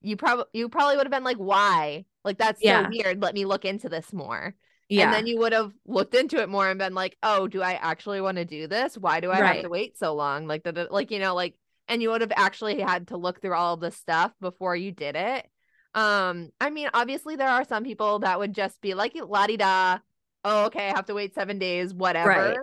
you 0.02 0.18
probably 0.18 0.44
you 0.52 0.68
probably 0.68 0.96
would 0.96 1.06
have 1.06 1.10
been 1.10 1.24
like, 1.24 1.38
"Why? 1.38 2.04
Like 2.22 2.36
that's 2.36 2.62
Yeah. 2.62 2.82
so 2.82 2.90
weird. 2.90 3.22
Let 3.22 3.32
me 3.32 3.46
look 3.46 3.64
into 3.64 3.88
this 3.88 4.12
more." 4.12 4.54
yeah. 4.90 5.04
And 5.04 5.14
then 5.14 5.26
you 5.26 5.38
would 5.38 5.54
have 5.54 5.72
looked 5.86 6.14
into 6.14 6.36
it 6.42 6.50
more 6.50 6.68
and 6.68 6.78
been 6.78 6.94
like, 6.94 7.16
"Oh, 7.22 7.48
do 7.48 7.62
I 7.62 7.72
actually 7.72 8.20
want 8.20 8.36
to 8.36 8.44
do 8.44 8.66
this? 8.66 8.96
Why 8.98 9.20
do 9.20 9.30
I 9.30 9.36
have 9.36 9.62
to 9.62 9.70
wait 9.70 9.96
so 9.96 10.14
long?" 10.14 10.46
Like 10.46 10.64
that, 10.64 10.92
like 10.92 11.10
you 11.10 11.18
know 11.18 11.34
like 11.34 11.54
and 11.88 12.02
you 12.02 12.10
would 12.10 12.20
have 12.20 12.32
actually 12.36 12.78
had 12.78 13.08
to 13.08 13.16
look 13.16 13.40
through 13.40 13.54
all 13.54 13.72
of 13.72 13.80
the 13.80 13.90
stuff 13.90 14.32
before 14.38 14.76
you 14.76 14.92
did 14.92 15.16
it. 15.16 15.48
Um, 15.94 16.50
I 16.60 16.70
mean, 16.70 16.88
obviously 16.94 17.36
there 17.36 17.48
are 17.48 17.64
some 17.64 17.84
people 17.84 18.20
that 18.20 18.38
would 18.38 18.54
just 18.54 18.80
be 18.80 18.94
like 18.94 19.14
la 19.14 19.46
di 19.46 19.56
da. 19.56 19.98
Oh, 20.44 20.66
okay, 20.66 20.88
I 20.88 20.96
have 20.96 21.06
to 21.06 21.14
wait 21.14 21.34
seven 21.34 21.58
days, 21.58 21.92
whatever. 21.92 22.56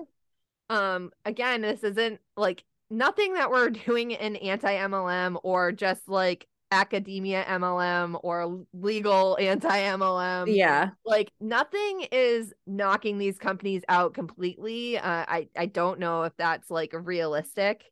Um, 0.69 1.11
again, 1.25 1.61
this 1.61 1.83
isn't 1.83 2.19
like 2.37 2.63
nothing 2.89 3.33
that 3.33 3.51
we're 3.51 3.69
doing 3.85 4.11
in 4.11 4.35
anti 4.37 4.73
MLM 4.73 5.37
or 5.43 5.71
just 5.71 6.07
like 6.07 6.47
academia 6.71 7.43
MLM 7.45 8.17
or 8.23 8.65
legal 8.73 9.37
anti 9.39 9.79
MLM 9.79 10.47
yeah. 10.47 10.89
like 11.05 11.31
nothing 11.39 12.07
is 12.11 12.53
knocking 12.65 13.17
these 13.17 13.37
companies 13.37 13.83
out 13.87 14.13
completely 14.13 14.97
uh, 14.97 15.25
i 15.27 15.47
i 15.55 15.67
don't 15.67 15.99
know 15.99 16.23
if 16.23 16.35
that's 16.37 16.69
like 16.71 16.91
realistic 16.93 17.83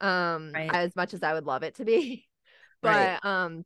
um 0.00 0.52
Right. 0.54 0.70
as 0.72 0.94
much 0.96 1.14
as 1.14 1.22
i 1.22 1.34
would 1.34 1.46
love 1.46 1.62
it 1.62 1.74
to 1.76 1.84
be 1.84 2.26
but 2.82 2.90
Right. 2.96 3.24
um 3.24 3.64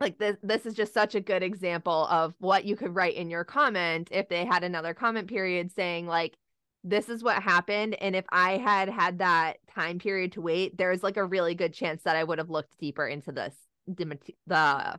like 0.00 0.18
this 0.18 0.36
this 0.42 0.66
is 0.66 0.74
just 0.74 0.92
such 0.92 1.14
a 1.14 1.20
good 1.20 1.42
example 1.42 2.06
of 2.10 2.34
what 2.38 2.64
you 2.64 2.76
could 2.76 2.94
write 2.94 3.14
in 3.14 3.30
your 3.30 3.44
comment 3.44 4.08
if 4.10 4.28
they 4.28 4.44
had 4.44 4.64
another 4.64 4.94
comment 4.94 5.28
period 5.28 5.70
saying 5.72 6.06
like 6.06 6.36
this 6.82 7.08
is 7.08 7.22
what 7.22 7.42
happened 7.42 7.94
and 8.00 8.14
if 8.14 8.24
i 8.30 8.56
had 8.58 8.88
had 8.88 9.18
that 9.18 9.56
time 9.74 9.98
period 9.98 10.32
to 10.32 10.40
wait 10.40 10.76
there's 10.76 11.02
like 11.02 11.16
a 11.16 11.24
really 11.24 11.54
good 11.54 11.72
chance 11.72 12.02
that 12.02 12.16
i 12.16 12.24
would 12.24 12.38
have 12.38 12.50
looked 12.50 12.76
deeper 12.78 13.06
into 13.06 13.32
this 13.32 13.54
the 13.86 14.18
the 14.46 14.98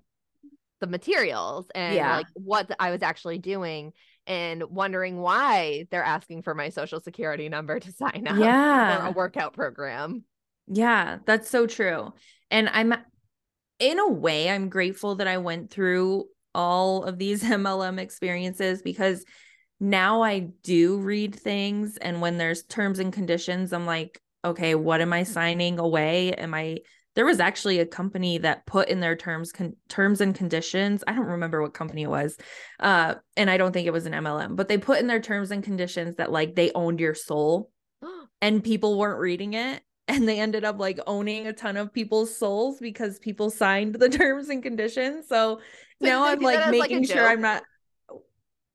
the 0.82 0.88
materials 0.88 1.68
and 1.74 1.96
Yeah. 1.96 2.18
like 2.18 2.28
what 2.34 2.70
I 2.80 2.92
was 2.92 3.02
actually 3.02 3.38
doing 3.38 3.94
and 4.28 4.62
wondering 4.66 5.18
why 5.22 5.88
they're 5.90 6.04
asking 6.04 6.42
for 6.44 6.54
my 6.54 6.68
social 6.68 7.00
security 7.00 7.48
number 7.48 7.80
to 7.80 7.92
sign 7.94 8.28
up 8.28 8.36
for 8.36 8.42
Yeah. 8.42 9.08
a 9.08 9.12
workout 9.12 9.54
program. 9.54 10.26
Yeah, 10.68 11.20
that's 11.26 11.50
so 11.50 11.66
true. 11.66 12.12
And 12.52 12.68
I'm 12.68 12.94
in 13.80 14.00
a 14.00 14.08
way 14.08 14.50
I'm 14.50 14.70
grateful 14.70 15.16
that 15.16 15.28
I 15.28 15.38
went 15.38 15.70
through 15.70 16.26
all 16.54 17.04
of 17.04 17.18
these 17.18 17.44
MLM 17.44 18.00
experiences 18.00 18.82
because 18.82 19.26
now 19.80 20.22
I 20.22 20.40
do 20.64 20.98
read 21.00 21.36
things 21.36 21.98
and 21.98 22.22
when 22.22 22.38
there's 22.38 22.64
terms 22.64 23.00
and 23.00 23.12
conditions 23.12 23.74
I'm 23.74 23.86
like, 23.86 24.20
okay, 24.44 24.76
what 24.76 25.02
am 25.02 25.12
I 25.12 25.24
signing 25.24 25.80
away? 25.80 26.34
Am 26.34 26.54
I 26.54 26.80
there 27.16 27.26
was 27.26 27.40
actually 27.40 27.80
a 27.80 27.86
company 27.86 28.40
that 28.40 28.66
put 28.66 28.90
in 28.90 29.00
their 29.00 29.16
terms 29.16 29.54
con- 29.54 29.78
terms 29.88 30.20
and 30.20 30.36
conditions. 30.36 31.02
I 31.08 31.14
don't 31.14 31.26
remember 31.26 31.62
what 31.62 31.74
company 31.74 32.04
it 32.04 32.10
was. 32.10 32.38
Uh 32.80 33.16
and 33.36 33.50
I 33.50 33.58
don't 33.58 33.72
think 33.72 33.88
it 33.88 33.94
was 33.94 34.06
an 34.06 34.14
MLM, 34.14 34.56
but 34.56 34.68
they 34.68 34.78
put 34.78 35.00
in 35.00 35.08
their 35.08 35.22
terms 35.22 35.52
and 35.52 35.64
conditions 35.64 36.16
that 36.18 36.32
like 36.32 36.56
they 36.56 36.72
owned 36.74 37.00
your 37.00 37.16
soul 37.16 37.72
and 38.42 38.64
people 38.64 38.98
weren't 38.98 39.20
reading 39.20 39.54
it 39.54 39.82
and 40.08 40.28
they 40.28 40.40
ended 40.40 40.64
up 40.64 40.80
like 40.80 41.00
owning 41.08 41.48
a 41.48 41.54
ton 41.54 41.78
of 41.78 41.92
people's 41.94 42.36
souls 42.38 42.80
because 42.80 43.20
people 43.20 43.50
signed 43.50 43.96
the 43.96 44.10
terms 44.22 44.50
and 44.50 44.62
conditions 44.64 45.28
so 45.28 45.60
now 46.02 46.26
i'm 46.26 46.40
like 46.40 46.60
as, 46.60 46.66
like, 46.76 46.90
making 46.92 47.04
sure 47.04 47.28
i'm 47.28 47.42
not 47.42 47.64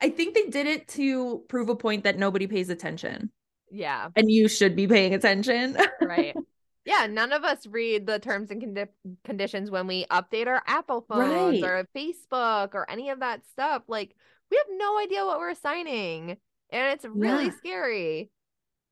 i 0.00 0.08
think 0.10 0.34
they 0.34 0.46
did 0.46 0.66
it 0.66 0.88
to 0.88 1.42
prove 1.48 1.68
a 1.68 1.76
point 1.76 2.04
that 2.04 2.18
nobody 2.18 2.46
pays 2.46 2.68
attention 2.68 3.30
yeah, 3.72 4.08
and 4.16 4.28
you 4.28 4.48
should 4.48 4.74
be 4.74 4.88
paying 4.88 5.14
attention 5.14 5.76
right. 6.02 6.34
Yeah, 6.86 7.06
none 7.08 7.32
of 7.32 7.44
us 7.44 7.66
read 7.66 8.06
the 8.06 8.18
terms 8.18 8.50
and 8.50 8.60
condi- 8.60 8.88
conditions 9.22 9.70
when 9.70 9.86
we 9.86 10.06
update 10.06 10.46
our 10.46 10.62
Apple 10.66 11.04
phones 11.06 11.60
Right. 11.60 11.62
or 11.62 11.86
Facebook 11.94 12.74
or 12.74 12.90
any 12.90 13.10
of 13.10 13.20
that 13.20 13.46
stuff. 13.52 13.82
Like, 13.86 14.16
we 14.50 14.56
have 14.56 14.66
no 14.70 14.98
idea 14.98 15.26
what 15.26 15.38
we're 15.38 15.54
signing, 15.54 16.38
and 16.70 16.92
it's 16.92 17.04
really 17.04 17.44
Yeah. 17.44 17.56
scary. 17.58 18.30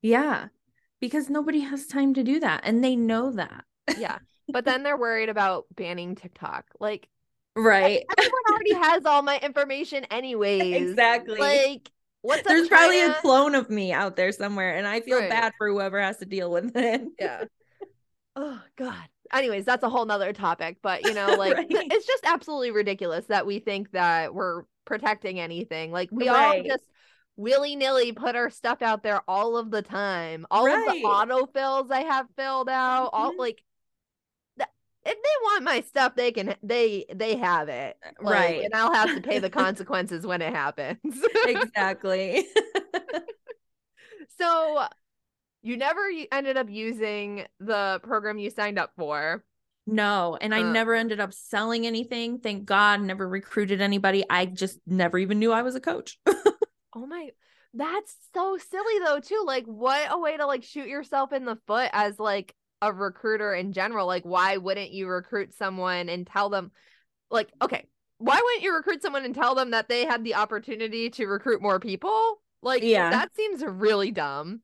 yeah 0.03 0.45
because 0.99 1.29
nobody 1.29 1.59
has 1.61 1.87
time 1.87 2.13
to 2.13 2.23
do 2.23 2.39
that 2.39 2.61
and 2.63 2.83
they 2.83 2.95
know 2.95 3.31
that 3.31 3.65
Yeah, 3.95 4.19
but 4.51 4.65
then 4.65 4.83
they're 4.83 4.97
worried 4.97 5.29
about 5.29 5.65
banning 5.75 6.15
TikTok. 6.15 6.65
Like, 6.79 7.07
right 7.55 8.03
everyone 8.17 8.41
already 8.51 8.73
has 8.75 9.05
all 9.05 9.21
my 9.21 9.39
information 9.39 10.05
anyways. 10.05 10.89
exactly 10.89 11.39
Like, 11.39 11.91
what's 12.21 12.47
there's 12.47 12.67
probably 12.67 13.01
a 13.01 13.13
clone 13.13 13.55
of 13.55 13.69
me 13.69 13.93
out 13.93 14.15
there 14.15 14.31
somewhere 14.31 14.75
and 14.77 14.87
i 14.87 14.99
feel 15.01 15.19
Right. 15.19 15.29
bad 15.29 15.53
for 15.57 15.69
whoever 15.69 16.01
has 16.01 16.17
to 16.17 16.25
deal 16.25 16.51
with 16.51 16.75
it 16.75 17.01
Yeah. 17.19 17.45
oh 18.35 18.61
God. 18.77 18.95
Anyways, 19.33 19.65
that's 19.65 19.83
a 19.83 19.89
whole 19.89 20.05
nother 20.05 20.33
topic. 20.33 20.77
But 20.81 21.05
you 21.05 21.13
know, 21.13 21.35
like 21.35 21.65
Right. 21.71 21.87
it's 21.89 22.07
just 22.07 22.25
absolutely 22.25 22.71
ridiculous 22.71 23.27
that 23.27 23.45
we 23.45 23.59
think 23.59 23.91
that 23.91 24.33
we're 24.33 24.63
protecting 24.85 25.39
anything. 25.39 25.91
Like 25.91 26.09
we 26.11 26.29
all 26.29 26.55
just 26.67 26.83
willy 27.39 27.75
nilly 27.77 28.11
put 28.11 28.35
our 28.35 28.49
stuff 28.49 28.81
out 28.81 29.01
there 29.01 29.21
all 29.27 29.55
of 29.55 29.71
the 29.71 29.81
time. 29.81 30.45
All 30.51 30.67
of 30.67 30.73
Right. 30.73 31.01
the 31.01 31.07
autofills 31.07 31.89
I 31.89 32.01
have 32.01 32.27
filled 32.37 32.67
out, 32.69 33.09
all 33.13 33.31
Mhm. 33.33 33.37
like 33.39 33.63
th- 34.57 34.69
if 35.05 35.13
they 35.15 35.35
want 35.43 35.63
my 35.63 35.79
stuff, 35.81 36.15
they 36.15 36.31
can 36.33 36.55
they 36.61 37.05
they 37.13 37.37
have 37.37 37.69
it. 37.69 37.97
Like, 38.21 38.33
Right. 38.39 38.63
And 38.65 38.75
I'll 38.75 38.93
have 38.93 39.15
to 39.15 39.21
pay 39.21 39.39
the 39.39 39.49
consequences 39.61 40.27
when 40.27 40.41
it 40.41 40.53
happens. 40.53 40.99
exactly 41.45 42.45
so 44.37 44.85
you 45.61 45.77
never 45.77 46.01
ended 46.31 46.57
up 46.57 46.69
using 46.69 47.45
the 47.59 47.99
program 48.03 48.37
you 48.37 48.49
signed 48.49 48.79
up 48.79 48.91
for. 48.97 49.43
No, 49.87 50.37
and 50.39 50.53
I 50.53 50.61
Uh. 50.61 50.71
never 50.71 50.93
ended 50.93 51.19
up 51.19 51.33
selling 51.33 51.87
anything. 51.87 52.39
Thank 52.39 52.65
God, 52.65 53.01
never 53.01 53.27
recruited 53.27 53.81
anybody. 53.81 54.23
I 54.29 54.45
just 54.45 54.79
never 54.85 55.17
even 55.17 55.39
knew 55.39 55.51
I 55.51 55.61
was 55.63 55.75
a 55.75 55.79
coach. 55.81 56.19
Oh 56.93 57.05
my, 57.05 57.29
that's 57.73 58.15
so 58.33 58.57
silly 58.57 58.99
though, 59.05 59.19
too. 59.19 59.43
Like, 59.45 59.65
what 59.65 60.07
a 60.11 60.17
way 60.17 60.37
to 60.37 60.45
like 60.45 60.63
shoot 60.63 60.87
yourself 60.87 61.31
in 61.33 61.45
the 61.45 61.57
foot 61.67 61.89
as 61.93 62.19
like 62.19 62.55
a 62.81 62.91
recruiter 62.93 63.53
in 63.53 63.73
general. 63.73 64.07
Like, 64.07 64.23
why 64.23 64.57
wouldn't 64.57 64.91
you 64.91 65.07
recruit 65.07 65.53
someone 65.53 66.09
and 66.09 66.25
tell 66.25 66.49
them, 66.49 66.71
like, 67.29 67.49
okay, 67.61 67.85
why 68.17 68.39
wouldn't 68.43 68.63
you 68.63 68.73
recruit 68.73 69.01
someone 69.01 69.23
and 69.25 69.35
tell 69.35 69.55
them 69.55 69.71
that 69.71 69.87
they 69.89 70.05
had 70.05 70.23
the 70.23 70.35
opportunity 70.35 71.09
to 71.11 71.27
recruit 71.27 71.61
more 71.61 71.79
people? 71.79 72.41
Like, 72.61 72.83
Yeah. 72.83 73.09
that 73.11 73.35
seems 73.35 73.63
really 73.63 74.11
dumb. 74.11 74.61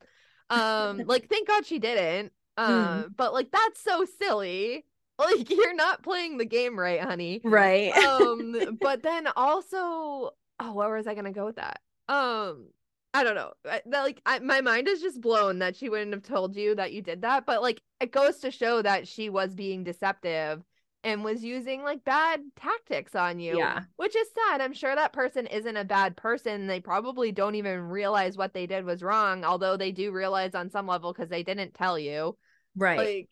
Um, 0.49 0.97
like, 1.05 1.30
thank 1.30 1.47
God 1.47 1.65
she 1.65 1.80
didn't. 1.80 2.32
Uh, 2.57 3.03
but 3.15 3.34
like, 3.34 3.51
that's 3.51 3.82
so 3.82 4.05
silly. 4.19 4.86
Like, 5.17 5.49
you're 5.49 5.73
not 5.73 6.03
playing 6.03 6.38
the 6.38 6.43
game 6.45 6.78
right, 6.78 6.99
honey. 6.99 7.39
Right. 7.41 7.93
um 8.05 8.78
but 8.82 9.01
then 9.01 9.28
also 9.38 10.32
oh 10.59 10.73
where 10.73 10.93
was 10.93 11.07
i 11.07 11.15
gonna 11.15 11.32
go 11.32 11.45
with 11.45 11.55
that 11.55 11.80
um 12.10 12.68
i 13.14 13.24
don't 13.24 13.36
know 13.36 13.53
I, 13.66 13.82
that, 13.88 14.01
like 14.01 14.22
I, 14.26 14.39
my 14.39 14.62
mind 14.62 14.88
is 14.88 15.01
just 15.01 15.22
blown 15.22 15.60
that 15.60 15.76
she 15.76 15.89
wouldn't 15.89 16.14
have 16.14 16.24
told 16.24 16.56
you 16.56 16.76
that 16.76 16.93
you 16.93 17.01
did 17.01 17.22
that 17.22 17.45
but 17.45 17.62
like 17.62 17.82
it 17.99 18.12
goes 18.12 18.38
to 18.39 18.51
show 18.51 18.82
that 18.82 19.08
she 19.08 19.30
was 19.30 19.53
being 19.53 19.84
deceptive 19.84 20.64
and 21.03 21.24
was 21.24 21.43
using 21.43 21.84
like 21.84 22.03
bad 22.03 22.41
tactics 22.56 23.16
on 23.16 23.39
you 23.39 23.58
Yeah. 23.58 23.82
which 23.97 24.16
is 24.16 24.28
sad 24.34 24.62
i'm 24.62 24.74
sure 24.74 24.95
that 24.95 25.14
person 25.14 25.47
isn't 25.47 25.78
a 25.78 25.86
bad 25.86 26.18
person 26.18 26.68
they 26.68 26.80
probably 26.80 27.32
don't 27.32 27.56
even 27.56 27.82
realize 27.82 28.38
what 28.38 28.53
they 28.53 28.66
did 28.66 28.86
was 28.86 29.03
wrong 29.03 29.43
although 29.43 29.78
they 29.78 29.91
do 29.91 30.12
realize 30.12 30.56
on 30.56 30.70
some 30.70 30.88
level 30.88 31.14
because 31.14 31.30
they 31.30 31.43
didn't 31.43 31.74
tell 31.74 31.97
you 31.97 32.38
right. 32.76 32.97
like 32.97 33.30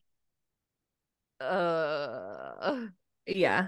uh 1.41 2.87
yeah. 3.25 3.67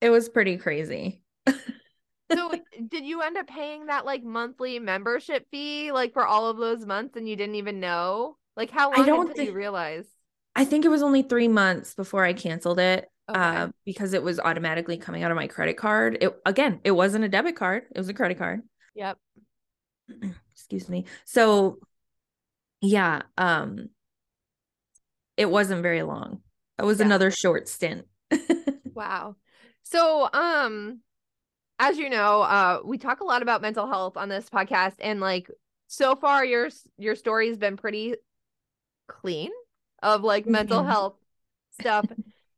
It 0.00 0.10
was 0.10 0.28
pretty 0.28 0.58
crazy. 0.58 1.22
So 2.32 2.52
did 2.88 3.04
you 3.04 3.22
end 3.22 3.36
up 3.36 3.46
paying 3.46 3.86
that 3.86 4.04
like 4.04 4.24
monthly 4.24 4.78
membership 4.78 5.46
fee 5.50 5.92
like 5.92 6.12
for 6.12 6.26
all 6.26 6.48
of 6.48 6.56
those 6.56 6.84
months 6.84 7.16
and 7.16 7.28
you 7.28 7.36
didn't 7.36 7.54
even 7.56 7.80
know? 7.80 8.36
Like 8.56 8.70
how 8.70 8.90
I 8.92 8.98
long 8.98 9.06
don't 9.06 9.28
until 9.30 9.44
you 9.44 9.52
realize? 9.52 10.06
I 10.54 10.64
think 10.64 10.84
it 10.84 10.88
was 10.88 11.02
only 11.02 11.22
three 11.22 11.48
months 11.48 11.94
before 11.94 12.24
I 12.24 12.32
canceled 12.32 12.78
it. 12.80 13.08
Okay. 13.28 13.38
Uh, 13.38 13.68
because 13.84 14.14
it 14.14 14.22
was 14.22 14.38
automatically 14.40 14.96
coming 14.96 15.22
out 15.22 15.30
of 15.30 15.36
my 15.36 15.46
credit 15.48 15.76
card. 15.76 16.18
It 16.20 16.32
again, 16.46 16.80
it 16.84 16.92
wasn't 16.92 17.24
a 17.24 17.28
debit 17.28 17.56
card; 17.56 17.84
it 17.94 17.98
was 17.98 18.08
a 18.08 18.14
credit 18.14 18.38
card. 18.38 18.62
Yep. 18.94 19.18
Excuse 20.54 20.88
me. 20.88 21.04
So, 21.24 21.78
yeah, 22.80 23.22
um, 23.36 23.88
it 25.36 25.50
wasn't 25.50 25.82
very 25.82 26.02
long. 26.02 26.40
It 26.78 26.84
was 26.84 27.00
Yeah. 27.00 27.06
another 27.06 27.30
short 27.30 27.68
stint. 27.68 28.06
Wow. 28.94 29.36
So 29.82 30.28
um 30.32 31.00
as 31.78 31.98
you 31.98 32.08
know, 32.10 32.42
uh 32.42 32.80
we 32.84 32.98
talk 32.98 33.20
a 33.20 33.24
lot 33.24 33.42
about 33.42 33.62
mental 33.62 33.86
health 33.86 34.16
on 34.16 34.28
this 34.28 34.48
podcast 34.48 34.94
and 35.00 35.20
like 35.20 35.50
so 35.88 36.16
far 36.16 36.44
your 36.44 36.68
your 36.98 37.14
story's 37.14 37.56
been 37.58 37.76
pretty 37.76 38.16
clean 39.08 39.50
of 40.02 40.22
like 40.22 40.46
mental 40.46 40.82
Mhm. 40.82 40.86
health 40.86 41.16
stuff. 41.72 42.06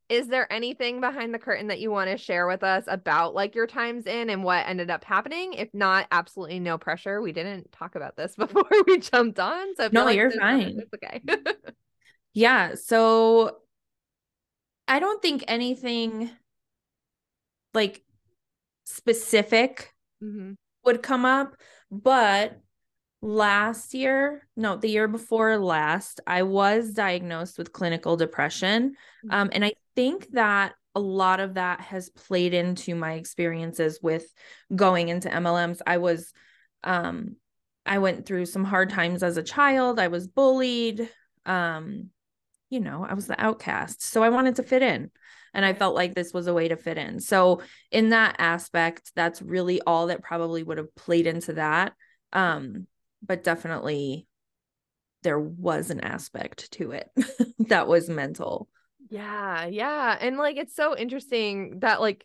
Is 0.09 0.29
there 0.29 0.51
anything 0.53 1.01
behind 1.03 1.35
the 1.35 1.39
curtain 1.39 1.69
that 1.69 1.81
you 1.81 1.91
want 1.91 2.11
to 2.11 2.17
share 2.17 2.47
with 2.47 2.63
us 2.63 2.85
about 2.89 3.35
like 3.35 3.55
your 3.55 3.67
times 3.67 4.07
in 4.07 4.31
and 4.31 4.43
what 4.43 4.67
ended 4.67 4.91
up 4.91 5.05
happening? 5.05 5.53
If 5.55 5.75
not, 5.75 6.07
absolutely 6.11 6.61
no 6.61 6.79
pressure. 6.79 7.21
We 7.21 7.33
didn't 7.33 7.73
talk 7.73 7.95
about 7.95 8.17
this 8.17 8.35
before 8.39 8.65
we 8.87 8.99
jumped 9.01 9.39
on. 9.39 9.77
So 9.77 9.91
No, 9.93 10.05
like, 10.05 10.17
you're 10.17 10.31
fine. 10.31 10.81
It's 10.81 10.95
okay. 10.95 11.23
Yeah, 12.35 12.75
so 12.77 13.59
I 14.89 14.99
don't 15.01 15.23
think 15.23 15.45
anything 15.47 16.31
like 17.75 18.03
specific 18.89 19.95
hmm 20.21 20.53
would 20.85 21.03
come 21.03 21.25
up, 21.25 21.57
but 21.91 22.61
last 23.21 23.95
year, 23.95 24.47
no, 24.57 24.77
the 24.77 24.89
year 24.89 25.09
before 25.09 25.59
last, 25.59 26.21
I 26.27 26.45
was 26.45 26.93
diagnosed 26.93 27.59
with 27.59 27.73
clinical 27.73 28.17
depression. 28.17 28.95
Um, 29.29 29.51
and 29.53 29.65
I 29.65 29.73
think 29.97 30.31
that 30.33 30.75
a 30.95 31.01
lot 31.01 31.41
of 31.41 31.55
that 31.55 31.81
has 31.81 32.09
played 32.09 32.55
into 32.55 32.95
my 32.95 33.15
experiences 33.15 33.99
with 34.03 34.33
going 34.75 35.09
into 35.09 35.29
MLMs. 35.29 35.81
I 35.87 35.99
was, 35.99 36.33
um, 36.85 37.37
I 37.85 37.99
went 37.99 38.25
through 38.25 38.47
some 38.47 38.65
hard 38.65 38.91
times 38.91 39.23
as 39.23 39.37
a 39.37 39.43
child. 39.43 39.99
I 39.99 40.09
was 40.09 40.27
bullied. 40.27 41.11
Um, 41.45 42.11
you 42.71 42.81
know, 42.81 43.05
I 43.09 43.15
was 43.15 43.27
the 43.27 43.41
outcast. 43.41 44.03
So 44.03 44.23
I 44.23 44.29
wanted 44.29 44.57
to 44.57 44.63
fit 44.63 44.83
in. 44.83 45.11
And 45.59 45.67
I 45.67 45.73
felt 45.73 45.97
like 45.97 46.15
this 46.15 46.33
was 46.33 46.47
a 46.47 46.55
way 46.55 46.69
to 46.69 46.77
fit 46.77 46.99
in. 46.99 47.19
So 47.19 47.63
in 47.91 48.11
that 48.11 48.37
aspect, 48.39 49.11
that's 49.17 49.43
really 49.43 49.81
all 49.85 50.07
that 50.07 50.23
probably 50.23 50.63
would 50.63 50.79
have 50.79 50.95
played 50.95 51.27
into 51.27 51.55
that. 51.55 51.95
Um, 52.33 52.87
but 53.27 53.43
definitely 53.43 54.29
there 55.25 55.41
was 55.41 55.91
an 55.91 55.99
aspect 55.99 56.71
to 56.75 56.93
it 56.93 57.11
that 57.59 57.89
was 57.89 58.09
mental. 58.09 58.69
Yeah, 59.11 59.67
yeah. 59.67 60.17
And 60.21 60.39
like 60.39 60.59
it's 60.59 60.77
so 60.77 60.97
interesting 60.97 61.81
that 61.81 62.01
like 62.01 62.25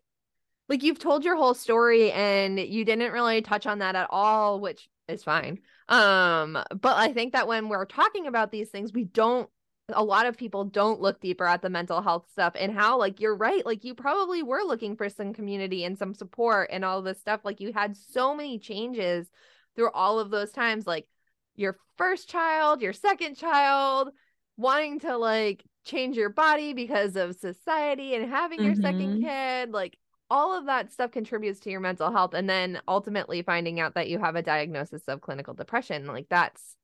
like 0.69 0.83
you've 0.83 0.99
told 0.99 1.25
your 1.25 1.35
whole 1.35 1.55
story 1.55 2.11
and 2.11 2.59
you 2.59 2.85
didn't 2.85 3.13
really 3.13 3.41
touch 3.41 3.65
on 3.65 3.79
that 3.79 3.95
at 3.95 4.09
all, 4.11 4.59
which 4.59 4.87
is 5.07 5.23
fine. 5.23 5.57
Um, 5.89 6.53
but 6.53 6.97
I 6.97 7.13
think 7.13 7.33
that 7.33 7.47
when 7.47 7.67
we're 7.67 7.85
talking 7.85 8.27
about 8.27 8.51
these 8.51 8.69
things, 8.69 8.93
we 8.93 9.05
don't 9.05 9.49
a 9.89 10.03
lot 10.03 10.25
of 10.25 10.37
people 10.37 10.63
don't 10.65 11.01
look 11.01 11.19
deeper 11.19 11.45
at 11.45 11.61
the 11.61 11.69
mental 11.69 12.01
health 12.01 12.25
stuff 12.31 12.53
and 12.57 12.71
how 12.73 12.97
like 12.97 13.19
you're 13.19 13.35
right, 13.35 13.65
like 13.65 13.83
you 13.83 13.93
probably 13.95 14.41
were 14.43 14.63
looking 14.63 14.95
for 14.95 15.09
some 15.09 15.33
community 15.33 15.83
and 15.83 15.97
some 15.97 16.13
support 16.13 16.69
and 16.71 16.85
all 16.85 17.01
this 17.01 17.19
stuff. 17.19 17.41
Like 17.43 17.59
you 17.59 17.73
had 17.73 17.97
so 17.97 18.33
many 18.35 18.59
changes 18.59 19.27
through 19.75 19.91
all 19.91 20.19
of 20.19 20.29
those 20.29 20.51
times, 20.51 20.87
like 20.87 21.07
your 21.55 21.77
first 21.97 22.29
child, 22.29 22.81
your 22.81 22.93
second 22.93 23.35
child, 23.35 24.09
wanting 24.57 24.99
to 25.01 25.17
like 25.17 25.63
change 25.83 26.15
your 26.15 26.29
body 26.29 26.73
because 26.73 27.15
of 27.15 27.35
society 27.35 28.15
and 28.15 28.29
having 28.29 28.63
your 28.63 28.75
second 28.75 29.11
Mhm. 29.11 29.19
kid 29.19 29.71
like 29.71 29.97
all 30.29 30.57
of 30.57 30.65
that 30.67 30.91
stuff 30.91 31.11
contributes 31.11 31.59
to 31.59 31.69
your 31.69 31.81
mental 31.81 32.11
health 32.11 32.33
and 32.33 32.49
then 32.49 32.79
ultimately 32.87 33.41
finding 33.41 33.79
out 33.79 33.95
that 33.95 34.07
you 34.09 34.17
have 34.17 34.35
a 34.35 34.41
diagnosis 34.41 35.03
of 35.07 35.19
clinical 35.21 35.53
depression 35.53 36.05
like 36.07 36.27
that's 36.29 36.75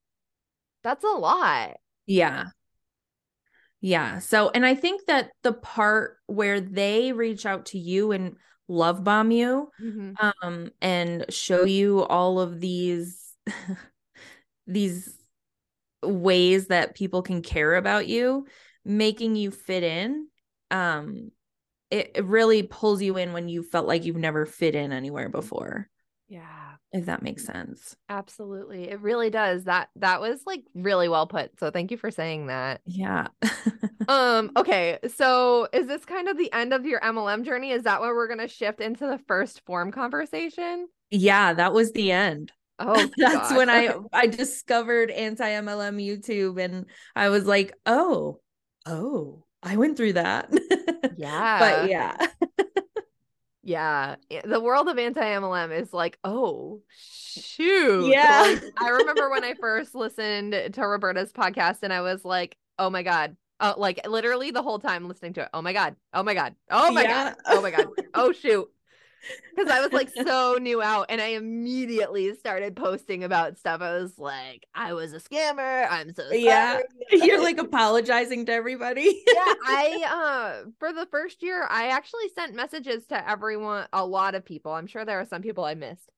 that's 0.83 1.03
a 1.03 1.07
lot 1.07 1.77
Yeah. 2.05 2.49
Yeah. 3.81 4.19
So, 4.19 4.49
and 4.53 4.65
I 4.65 4.75
think 4.75 5.05
that 5.07 5.31
the 5.43 5.53
part 5.53 6.17
where 6.25 6.59
they 6.59 7.13
reach 7.13 7.45
out 7.45 7.67
to 7.67 7.79
you 7.79 8.11
and 8.11 8.35
love 8.67 9.03
bomb 9.03 9.31
you, 9.31 9.69
um, 10.41 10.71
and 10.81 11.25
show 11.29 11.63
you 11.63 12.03
all 12.03 12.39
of 12.39 12.59
these, 12.59 13.33
these 14.67 15.17
ways 16.03 16.67
that 16.67 16.95
people 16.95 17.21
can 17.21 17.41
care 17.41 17.75
about 17.75 18.07
you, 18.07 18.45
making 18.85 19.35
you 19.35 19.51
fit 19.51 19.83
in, 19.83 20.27
um, 20.71 21.31
it, 21.89 22.11
it 22.15 22.25
really 22.25 22.63
pulls 22.63 23.01
you 23.01 23.17
in 23.17 23.33
when 23.33 23.49
you 23.49 23.63
felt 23.63 23.87
like 23.87 24.05
you've 24.05 24.15
never 24.15 24.45
fit 24.45 24.75
in 24.75 24.91
anywhere 24.91 25.29
before, 25.29 25.89
yeah 26.29 26.75
if 26.91 27.05
that 27.07 27.21
makes 27.23 27.45
sense. 27.45 27.95
absolutely 28.07 28.89
it 28.89 29.01
really 29.01 29.29
does 29.29 29.65
that 29.65 29.89
that 29.95 30.21
was 30.21 30.41
like 30.45 30.63
really 30.75 31.09
well 31.09 31.27
put 31.27 31.51
so 31.59 31.71
thank 31.71 31.91
you 31.91 31.97
for 31.97 32.11
saying 32.11 32.47
that 32.47 32.81
Yeah. 32.85 33.27
um 34.07 34.51
okay 34.55 34.99
so 35.15 35.67
is 35.73 35.87
this 35.87 36.05
kind 36.05 36.27
of 36.27 36.37
the 36.37 36.51
end 36.53 36.73
of 36.73 36.85
your 36.85 36.99
mlm 37.01 37.43
journey 37.43 37.71
is 37.71 37.83
that 37.83 37.99
where 38.01 38.15
we're 38.15 38.27
going 38.27 38.39
to 38.39 38.47
shift 38.47 38.79
into 38.79 39.05
the 39.07 39.19
1st 39.27 39.61
Phorm 39.65 39.91
conversation 39.91 40.87
yeah, 41.11 41.53
that 41.53 41.73
was 41.73 41.91
the 41.91 42.11
end. 42.11 42.51
oh 42.77 42.93
that's 43.17 43.49
gosh. 43.49 43.57
when 43.57 43.69
I 43.69 43.95
I 44.13 44.27
discovered 44.27 45.09
anti 45.11 45.49
MLM 45.49 45.97
YouTube 46.03 46.63
and 46.63 46.85
I 47.15 47.29
was 47.29 47.45
like, 47.45 47.73
oh, 47.85 48.39
oh, 48.85 49.43
I 49.63 49.77
went 49.77 49.97
through 49.97 50.13
that. 50.13 50.49
yeah 51.17 51.59
but 51.81 51.89
yeah. 51.89 52.15
Yeah, 53.61 54.15
the 54.45 54.59
world 54.59 54.87
of 54.87 54.97
anti 54.97 55.21
MLM 55.21 55.77
is 55.77 55.91
like, 55.93 56.17
oh 56.23 56.81
shoot. 56.97 58.07
Yeah. 58.07 58.41
Like, 58.41 58.63
I 58.77 58.89
remember 58.89 59.29
when 59.29 59.43
I 59.43 59.53
first 59.53 59.93
listened 59.95 60.53
to 60.73 60.81
Roberta's 60.87 61.33
podcast 61.33 61.79
and 61.83 61.91
I 61.91 62.01
was 62.01 62.23
like, 62.23 62.55
oh 62.77 62.89
my 62.89 63.03
God. 63.03 63.35
Uh, 63.61 63.73
like 63.75 64.07
literally 64.07 64.51
the 64.51 64.61
whole 64.61 64.79
time 64.79 65.09
listening 65.09 65.33
to 65.33 65.41
it. 65.41 65.49
Oh 65.53 65.61
my 65.61 65.73
God. 65.73 65.97
Oh 66.13 66.23
my 66.23 66.33
God. 66.33 66.55
Oh 66.71 66.91
my 66.93 67.03
Yeah. 67.03 67.33
God. 67.33 67.35
Oh 67.47 67.61
my 67.61 67.71
God. 67.71 67.87
Oh 68.13 68.31
shoot. 68.31 68.69
Because 69.55 69.69
I 69.69 69.81
was 69.81 69.91
like 69.91 70.09
so 70.09 70.57
new 70.61 70.81
out 70.81 71.07
and 71.09 71.19
I 71.19 71.27
immediately 71.29 72.33
started 72.35 72.75
posting 72.75 73.23
about 73.23 73.57
stuff. 73.57 73.81
I 73.81 73.93
was 73.97 74.17
like, 74.17 74.65
I 74.73 74.93
was 74.93 75.13
a 75.13 75.19
scammer. 75.19 75.87
I'm 75.89 76.13
so 76.13 76.23
sorry. 76.23 76.43
Yeah. 76.43 76.79
You're 77.11 77.41
like 77.41 77.57
apologizing 77.57 78.45
to 78.45 78.53
everybody. 78.53 79.23
yeah, 79.27 79.53
I 79.65 80.61
uh 80.65 80.69
for 80.79 80.93
the 80.93 81.07
first 81.11 81.41
year 81.43 81.65
I 81.69 81.87
actually 81.87 82.29
sent 82.35 82.55
messages 82.55 83.05
to 83.07 83.29
everyone, 83.29 83.87
a 83.93 84.05
lot 84.05 84.35
of 84.35 84.45
people. 84.45 84.71
I'm 84.71 84.87
sure 84.87 85.05
there 85.05 85.19
are 85.19 85.25
some 85.25 85.41
people 85.41 85.65
I 85.65 85.73
missed. 85.75 86.09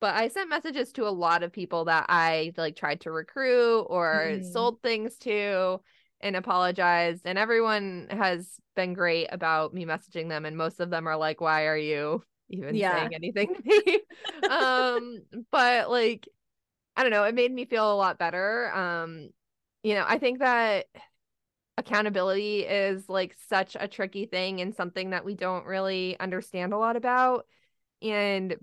But 0.00 0.14
I 0.14 0.28
sent 0.28 0.48
messages 0.48 0.92
to 0.92 1.06
a 1.06 1.10
lot 1.10 1.42
of 1.42 1.52
people 1.52 1.84
that 1.84 2.06
I 2.08 2.52
like 2.56 2.74
tried 2.76 3.02
to 3.02 3.10
recruit 3.12 3.82
or 3.82 4.38
Mhm. 4.38 4.44
sold 4.52 4.82
things 4.82 5.16
to 5.18 5.80
and 6.22 6.36
apologized 6.36 7.22
and 7.26 7.38
everyone 7.38 8.08
has 8.10 8.60
been 8.76 8.92
great 8.94 9.28
about 9.30 9.72
me 9.72 9.84
messaging 9.86 10.28
them 10.28 10.44
and 10.44 10.56
most 10.56 10.80
of 10.80 10.90
them 10.90 11.06
are 11.06 11.16
like 11.16 11.40
why 11.40 11.66
are 11.66 11.76
you 11.76 12.22
even 12.50 12.76
Yeah. 12.76 12.82
saying 12.82 13.14
anything 13.14 13.54
to 13.54 13.82
me? 13.86 14.00
um 14.48 15.22
but 15.50 15.90
like 15.90 16.28
I 16.96 17.02
don't 17.02 17.12
know, 17.12 17.24
it 17.24 17.34
made 17.34 17.52
me 17.52 17.66
feel 17.66 17.92
a 17.92 17.96
lot 17.96 18.18
better. 18.18 18.72
Um 18.74 19.30
you 19.82 19.94
know, 19.94 20.04
I 20.06 20.18
think 20.18 20.40
that 20.40 20.86
accountability 21.78 22.60
is 22.62 23.08
like 23.08 23.34
such 23.48 23.76
a 23.78 23.88
tricky 23.88 24.26
thing 24.26 24.60
and 24.60 24.74
something 24.74 25.10
that 25.10 25.24
we 25.24 25.34
don't 25.34 25.66
really 25.66 26.18
understand 26.20 26.72
a 26.72 26.78
lot 26.78 26.96
about. 26.96 27.46
And, 28.02 28.56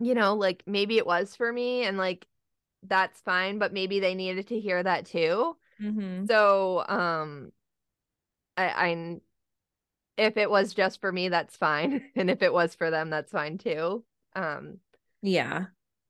you 0.00 0.14
know, 0.14 0.34
like 0.34 0.62
maybe 0.66 0.98
it 0.98 1.06
was 1.06 1.36
for 1.36 1.52
me 1.52 1.84
and 1.84 1.98
like 1.98 2.26
that's 2.84 3.20
fine, 3.22 3.58
but 3.58 3.72
maybe 3.72 4.00
they 4.00 4.14
needed 4.14 4.48
to 4.48 4.60
hear 4.60 4.82
that 4.82 5.06
too. 5.06 5.56
Mm-hmm. 5.80 6.26
So, 6.26 6.84
um, 6.88 7.52
I, 8.56 8.64
I, 8.68 9.20
if 10.16 10.36
it 10.36 10.50
was 10.50 10.74
just 10.74 11.00
for 11.00 11.10
me, 11.10 11.28
that's 11.28 11.56
fine. 11.56 12.10
And 12.16 12.30
if 12.30 12.42
it 12.42 12.52
was 12.52 12.74
for 12.74 12.90
them, 12.90 13.10
that's 13.10 13.32
fine 13.32 13.58
too. 13.58 14.04
Um, 14.34 14.78
Yeah. 15.22 15.66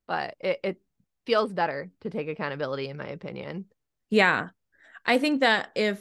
but 0.06 0.36
it, 0.40 0.60
it 0.62 0.80
feels 1.26 1.52
better 1.52 1.90
to 2.00 2.10
take 2.10 2.28
accountability, 2.28 2.88
in 2.88 2.96
my 2.96 3.06
opinion. 3.06 3.66
Yeah. 4.10 4.48
I 5.04 5.18
think 5.18 5.40
that 5.40 5.70
if, 5.74 6.00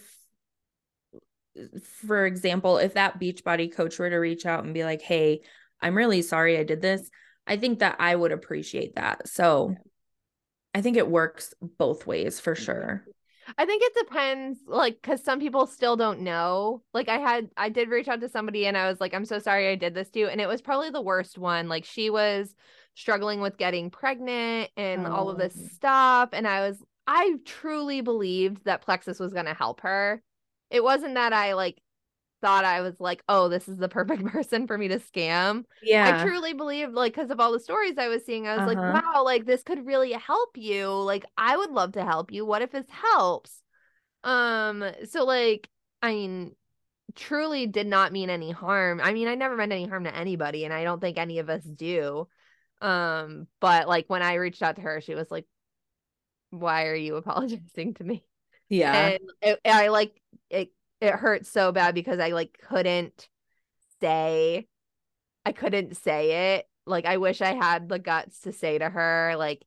for 1.83 2.25
example, 2.25 2.77
if 2.77 2.93
that 2.93 3.19
Beachbody 3.19 3.73
coach 3.73 3.99
were 3.99 4.09
to 4.09 4.17
reach 4.17 4.45
out 4.45 4.63
and 4.63 4.73
be 4.73 4.83
like, 4.83 5.01
hey, 5.01 5.41
I'm 5.81 5.97
really 5.97 6.21
sorry 6.21 6.57
I 6.57 6.63
did 6.63 6.81
this, 6.81 7.09
I 7.47 7.57
think 7.57 7.79
that 7.79 7.97
I 7.99 8.15
would 8.15 8.31
appreciate 8.31 8.95
that. 8.95 9.27
So 9.27 9.75
I 10.73 10.81
think 10.81 10.97
it 10.97 11.07
works 11.07 11.53
both 11.77 12.07
ways 12.07 12.39
for 12.39 12.55
sure. 12.55 13.05
I 13.57 13.65
think 13.65 13.81
it 13.83 13.93
depends, 14.07 14.59
like, 14.67 14.99
because 15.01 15.23
some 15.23 15.39
people 15.39 15.65
still 15.67 15.95
don't 15.95 16.21
know. 16.21 16.83
Like, 16.93 17.09
I 17.09 17.17
had, 17.17 17.49
I 17.57 17.69
did 17.69 17.89
reach 17.89 18.07
out 18.07 18.21
to 18.21 18.29
somebody 18.29 18.65
and 18.67 18.77
I 18.77 18.87
was 18.87 18.99
like, 19.01 19.13
I'm 19.13 19.25
so 19.25 19.39
sorry 19.39 19.69
I 19.69 19.75
did 19.75 19.93
this 19.93 20.09
to 20.11 20.19
you. 20.19 20.27
And 20.27 20.39
it 20.39 20.47
was 20.47 20.61
probably 20.61 20.89
the 20.89 21.01
worst 21.01 21.37
one. 21.37 21.67
Like, 21.67 21.85
she 21.85 22.09
was 22.09 22.55
struggling 22.95 23.41
with 23.41 23.57
getting 23.57 23.89
pregnant 23.89 24.69
and 24.77 25.07
all 25.07 25.29
of 25.29 25.37
this 25.37 25.55
Oh. 25.57 25.67
stuff. 25.73 26.29
And 26.33 26.47
I 26.47 26.61
was, 26.67 26.83
I 27.07 27.35
truly 27.45 28.01
believed 28.01 28.65
that 28.65 28.81
Plexus 28.81 29.19
was 29.19 29.33
going 29.33 29.45
to 29.45 29.53
help 29.53 29.81
her. 29.81 30.21
It 30.69 30.83
wasn't 30.83 31.15
that 31.15 31.33
I, 31.33 31.53
like, 31.53 31.81
thought 32.41 32.65
I 32.65 32.81
was 32.81 32.99
like, 32.99 33.23
oh, 33.29 33.49
this 33.49 33.67
is 33.67 33.77
the 33.77 33.89
perfect 33.89 34.25
person 34.27 34.67
for 34.67 34.77
me 34.77 34.87
to 34.89 34.99
scam. 34.99 35.65
Yeah. 35.81 36.05
I 36.05 36.23
truly 36.23 36.53
believed, 36.53 36.93
like, 36.93 37.13
because 37.13 37.31
of 37.31 37.39
all 37.39 37.51
the 37.51 37.59
stories 37.59 37.97
I 37.97 38.07
was 38.07 38.25
seeing, 38.25 38.47
I 38.47 38.55
was 38.57 38.65
like, 38.65 38.77
Uh-huh. 38.77 39.01
wow, 39.03 39.23
like 39.23 39.45
this 39.45 39.63
could 39.63 39.85
really 39.85 40.11
help 40.13 40.57
you. 40.57 40.87
Like, 40.89 41.25
I 41.37 41.57
would 41.57 41.71
love 41.71 41.93
to 41.93 42.03
help 42.05 42.31
you. 42.31 42.45
What 42.45 42.61
if 42.61 42.71
this 42.71 42.85
helps? 42.89 43.61
Um, 44.23 44.83
so 45.09 45.23
like, 45.25 45.69
I 46.01 46.11
mean, 46.13 46.55
truly 47.15 47.67
did 47.67 47.87
not 47.87 48.11
mean 48.11 48.29
any 48.29 48.51
harm. 48.51 49.01
I 49.03 49.13
mean, 49.13 49.27
I 49.27 49.35
never 49.35 49.55
meant 49.57 49.71
any 49.71 49.87
harm 49.87 50.03
to 50.05 50.15
anybody, 50.15 50.65
and 50.65 50.73
I 50.73 50.83
don't 50.83 51.01
think 51.01 51.17
any 51.17 51.39
of 51.39 51.49
us 51.49 51.63
do. 51.63 52.27
Um, 52.81 53.47
but 53.59 53.87
like 53.87 54.05
when 54.09 54.21
I 54.23 54.35
reached 54.35 54.61
out 54.63 54.75
to 54.77 54.81
her, 54.81 55.01
she 55.01 55.15
was 55.15 55.29
like, 55.31 55.45
Why 56.51 56.87
are 56.87 56.95
you 56.95 57.15
apologizing 57.17 57.93
to 57.95 58.03
me? 58.03 58.23
yeah. 58.69 59.07
and 59.09 59.19
it, 59.41 59.59
I 59.65 59.89
like 59.89 60.19
it 60.49 60.71
it 61.01 61.13
hurt 61.15 61.45
so 61.45 61.71
bad 61.71 61.95
because 61.95 62.19
I 62.19 62.29
like 62.29 62.57
couldn't 62.67 63.27
say 64.01 64.67
I 65.45 65.53
couldn't 65.53 65.97
say 65.97 66.57
it. 66.57 66.67
Like 66.87 67.05
I 67.05 67.17
wish 67.17 67.41
I 67.41 67.53
had 67.55 67.89
the 67.89 67.99
guts 67.99 68.41
to 68.41 68.53
say 68.53 68.77
to 68.79 68.89
her 68.89 69.35
like 69.37 69.63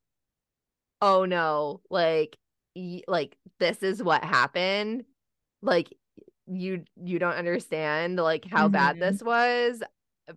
oh 1.00 1.24
no, 1.24 1.80
like 1.90 2.36
y- 2.74 3.02
like 3.08 3.36
this 3.58 3.82
is 3.82 4.02
what 4.02 4.24
happened. 4.24 5.04
Like 5.62 5.92
you 6.46 6.84
you 6.96 7.18
don't 7.18 7.34
understand 7.34 8.16
like 8.18 8.44
how 8.44 8.68
bad 8.68 8.96
Mhm. 8.96 9.00
this 9.00 9.22
was, 9.22 9.82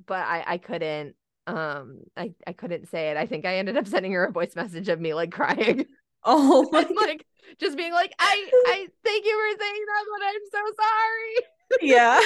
but 0.05 0.19
I 0.27 0.43
I 0.47 0.57
couldn't 0.57 1.15
um 1.47 2.01
I 2.17 2.33
I 2.45 2.53
couldn't 2.53 2.89
say 2.89 3.09
it. 3.11 3.17
I 3.17 3.25
think 3.25 3.45
I 3.45 3.57
ended 3.57 3.77
up 3.77 3.87
sending 3.87 4.11
her 4.13 4.25
a 4.25 4.31
voice 4.31 4.55
message 4.55 4.89
of 4.89 4.99
me 5.01 5.13
like 5.13 5.31
crying. 5.33 5.85
Oh 6.24 6.68
my 6.72 6.86
like 6.95 7.26
just 7.59 7.78
being 7.78 7.93
like 7.93 8.13
i 8.20 8.51
i 8.68 8.88
thank 9.03 9.26
you 9.26 9.32
for 9.55 9.63
saying 9.63 9.86
that 9.88 10.05
but 10.11 10.26
i'm 10.28 10.41
so 10.51 10.84
sorry 10.84 11.89
yeah. 11.89 12.20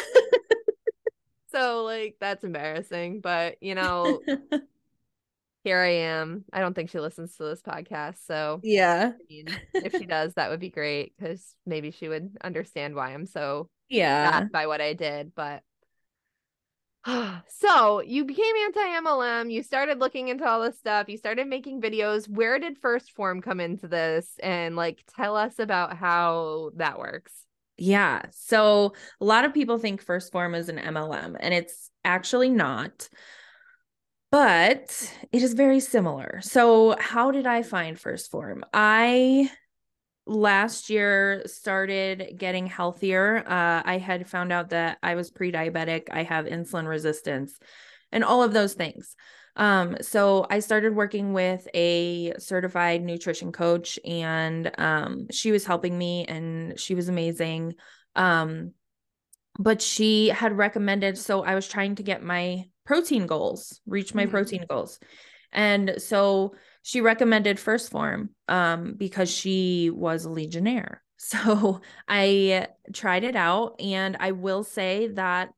so 1.52 1.84
like 1.84 2.16
that's 2.20 2.44
embarrassing 2.44 3.22
but 3.22 3.62
you 3.62 3.76
know 3.76 4.22
here 5.64 5.80
i 5.80 5.90
am 5.90 6.44
i 6.54 6.60
don't 6.60 6.74
think 6.74 6.90
she 6.90 7.00
listens 7.00 7.36
to 7.36 7.44
this 7.44 7.62
podcast 7.62 8.16
so 8.26 8.60
yeah. 8.64 9.12
I 9.14 9.24
mean, 9.30 9.48
if 9.74 9.92
she 9.94 10.06
does 10.06 10.34
that 10.36 10.50
would 10.50 10.60
be 10.60 10.70
great 10.70 11.14
because 11.18 11.56
maybe 11.66 11.92
she 11.92 12.08
would 12.08 12.38
understand 12.44 12.96
why 12.96 13.14
i'm 13.14 13.26
so 13.26 13.70
Yeah. 13.90 14.46
by 14.52 14.68
what 14.68 14.82
i 14.82 14.94
did 14.94 15.34
but 15.36 15.64
so 17.48 18.02
you 18.02 18.26
became 18.26 18.56
anti-mlm 18.66 19.52
you 19.52 19.64
started 19.64 20.00
looking 20.00 20.28
into 20.28 20.48
all 20.48 20.62
this 20.62 20.78
stuff 20.78 21.10
you 21.10 21.18
started 21.18 21.48
making 21.48 21.82
videos 21.82 22.30
where 22.30 22.60
did 22.60 22.80
1st 22.80 23.12
Phorm 23.12 23.42
come 23.42 23.60
into 23.60 23.88
this 23.88 24.36
and 24.44 24.76
like 24.76 25.04
tell 25.16 25.36
us 25.36 25.58
about 25.60 25.98
how 25.98 26.72
that 26.76 27.00
works 27.00 27.46
Yeah. 27.78 28.22
So 28.32 28.94
a 29.20 29.26
lot 29.26 29.46
of 29.46 29.54
people 29.54 29.80
think 29.80 30.06
1st 30.06 30.32
Phorm 30.32 30.54
is 30.54 30.70
an 30.70 30.78
MLM, 30.78 31.36
and 31.40 31.54
it's 31.54 31.90
actually 32.06 32.50
not. 32.50 33.10
But 34.32 35.14
it 35.32 35.42
is 35.42 35.54
very 35.54 35.80
similar. 35.80 36.40
So, 36.42 36.96
how 37.00 37.32
did 37.32 37.46
I 37.48 37.64
find 37.64 37.98
1st 37.98 38.30
Phorm? 38.30 38.64
I 38.74 39.52
last 40.26 40.90
year 40.90 41.44
started 41.46 42.36
getting 42.38 42.68
healthier. 42.68 43.44
Uh, 43.46 43.82
I 43.84 43.98
had 43.98 44.30
found 44.30 44.52
out 44.52 44.70
that 44.70 44.98
I 45.02 45.16
was 45.16 45.32
pre 45.32 45.52
diabetic, 45.52 46.08
I 46.12 46.24
have 46.24 46.46
insulin 46.46 46.88
resistance, 46.88 47.58
and 48.12 48.24
all 48.24 48.44
of 48.44 48.54
those 48.54 48.74
things. 48.74 49.16
Um, 49.56 49.98
so 50.02 50.46
I 50.50 50.60
started 50.60 50.96
working 50.96 51.34
with 51.34 51.68
a 51.74 52.34
certified 52.40 53.04
nutrition 53.04 53.52
coach, 53.52 54.00
and 54.06 54.72
um, 54.80 55.28
she 55.32 55.52
was 55.52 55.66
helping 55.66 55.98
me, 55.98 56.26
and 56.26 56.80
she 56.80 56.96
was 56.96 57.10
amazing. 57.10 57.76
Um, 58.16 58.72
but 59.60 59.82
she 59.82 60.30
had 60.30 60.58
recommended, 60.58 61.18
so 61.18 61.44
I 61.44 61.56
was 61.56 61.68
trying 61.68 61.96
to 61.96 62.04
get 62.04 62.24
my 62.24 62.66
protein 62.86 63.28
goals, 63.28 63.82
reach 63.86 64.14
my 64.16 64.26
Mhm. 64.26 64.32
protein 64.32 64.66
goals. 64.70 65.00
And 65.52 65.96
so 65.98 66.56
she 66.84 67.02
recommended 67.02 67.58
1st 67.58 67.90
Phorm 67.92 68.30
um, 68.48 68.94
because 68.98 69.30
she 69.30 69.90
was 69.90 70.26
a 70.26 70.30
Legionnaire. 70.30 71.04
So 71.24 71.82
I 72.08 72.66
tried 72.94 73.24
it 73.24 73.36
out, 73.36 73.80
and 73.80 74.18
I 74.20 74.32
will 74.32 74.64
say 74.64 75.10
that 75.10 75.50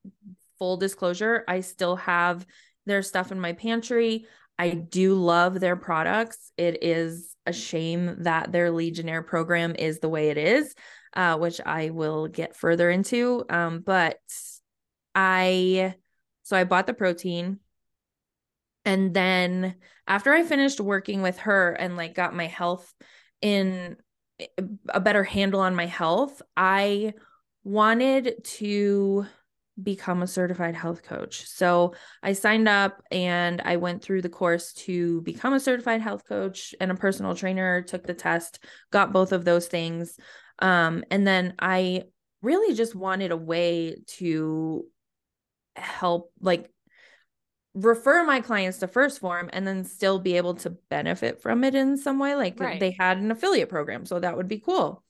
full 0.59 0.75
disclosure, 0.75 1.45
I 1.47 1.61
still 1.61 1.95
have 1.95 2.45
their 2.85 3.01
stuff 3.01 3.31
in 3.31 3.39
my 3.39 3.53
pantry. 3.53 4.25
I 4.59 4.71
do 4.71 5.15
love 5.15 5.59
their 5.59 5.75
products. 5.75 6.51
It 6.57 6.83
is 6.83 7.35
a 7.45 7.53
shame 7.53 8.17
that 8.19 8.51
their 8.51 8.71
Legionnaire 8.71 9.23
program 9.23 9.75
is 9.77 9.99
the 9.99 10.09
way 10.09 10.29
it 10.29 10.37
is, 10.37 10.75
uh, 11.15 11.37
which 11.37 11.59
I 11.65 11.89
will 11.89 12.27
get 12.27 12.55
further 12.55 12.89
into. 12.89 13.45
Um, 13.49 13.79
but 13.79 14.19
I, 15.15 15.95
so 16.43 16.55
I 16.55 16.63
bought 16.65 16.87
the 16.87 16.93
protein. 16.93 17.59
And 18.85 19.13
then 19.13 19.75
after 20.07 20.33
I 20.33 20.43
finished 20.43 20.79
working 20.79 21.21
with 21.21 21.39
her 21.39 21.71
and 21.71 21.95
like 21.95 22.15
got 22.15 22.35
my 22.35 22.47
health 22.47 22.93
in 23.41 23.97
a 24.89 24.99
better 24.99 25.23
handle 25.23 25.61
on 25.61 25.75
my 25.75 25.85
health, 25.85 26.41
I 26.57 27.13
wanted 27.63 28.43
to 28.43 29.25
become 29.81 30.21
a 30.21 30.27
certified 30.27 30.75
health 30.75 31.01
coach. 31.03 31.47
So 31.47 31.95
I 32.21 32.33
signed 32.33 32.67
up 32.67 33.01
and 33.09 33.61
I 33.61 33.77
went 33.77 34.03
through 34.03 34.21
the 34.21 34.29
course 34.29 34.73
to 34.73 35.21
become 35.21 35.53
a 35.53 35.59
certified 35.59 36.01
health 36.01 36.25
coach 36.27 36.75
and 36.79 36.91
a 36.91 36.95
personal 36.95 37.35
trainer, 37.35 37.81
took 37.81 38.05
the 38.05 38.13
test, 38.13 38.63
got 38.91 39.13
both 39.13 39.31
of 39.31 39.45
those 39.45 39.67
things. 39.67 40.17
Um, 40.59 41.03
and 41.09 41.25
then 41.25 41.55
I 41.57 42.03
really 42.41 42.75
just 42.75 42.93
wanted 42.93 43.31
a 43.31 43.37
way 43.37 43.97
to 44.17 44.85
help, 45.75 46.31
like, 46.39 46.69
refer 47.73 48.23
my 48.23 48.39
clients 48.41 48.77
to 48.79 48.87
1st 48.87 49.19
Phorm 49.19 49.49
and 49.53 49.65
then 49.65 49.83
still 49.83 50.19
be 50.19 50.37
able 50.37 50.53
to 50.55 50.69
benefit 50.89 51.41
from 51.41 51.63
it 51.63 51.75
in 51.75 51.97
some 51.97 52.19
way 52.19 52.35
like 52.35 52.59
Right. 52.59 52.79
they 52.79 52.95
had 52.97 53.17
an 53.17 53.31
affiliate 53.31 53.69
program 53.69 54.05
so 54.05 54.19
that 54.19 54.37
would 54.37 54.47
be 54.47 54.59
cool 54.59 55.03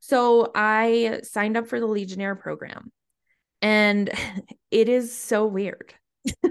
so 0.00 0.50
i 0.54 1.20
signed 1.22 1.56
up 1.56 1.66
for 1.66 1.78
the 1.78 1.86
legionnaire 1.86 2.34
program 2.36 2.90
and 3.60 4.10
it 4.70 4.88
is 4.88 5.16
so 5.16 5.46
weird 5.46 5.94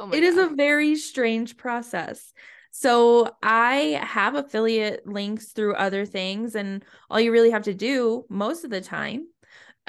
Oh 0.00 0.10
it 0.12 0.22
is 0.22 0.36
a 0.36 0.48
very 0.48 0.96
strange 0.96 1.56
process. 1.56 2.32
So 2.70 3.30
I 3.42 4.00
have 4.02 4.34
affiliate 4.34 5.06
links 5.06 5.52
through 5.52 5.74
other 5.74 6.04
things, 6.04 6.54
and 6.54 6.84
all 7.08 7.20
you 7.20 7.30
really 7.30 7.50
have 7.50 7.64
to 7.64 7.74
do 7.74 8.24
most 8.28 8.64
of 8.64 8.70
the 8.70 8.80
time 8.80 9.28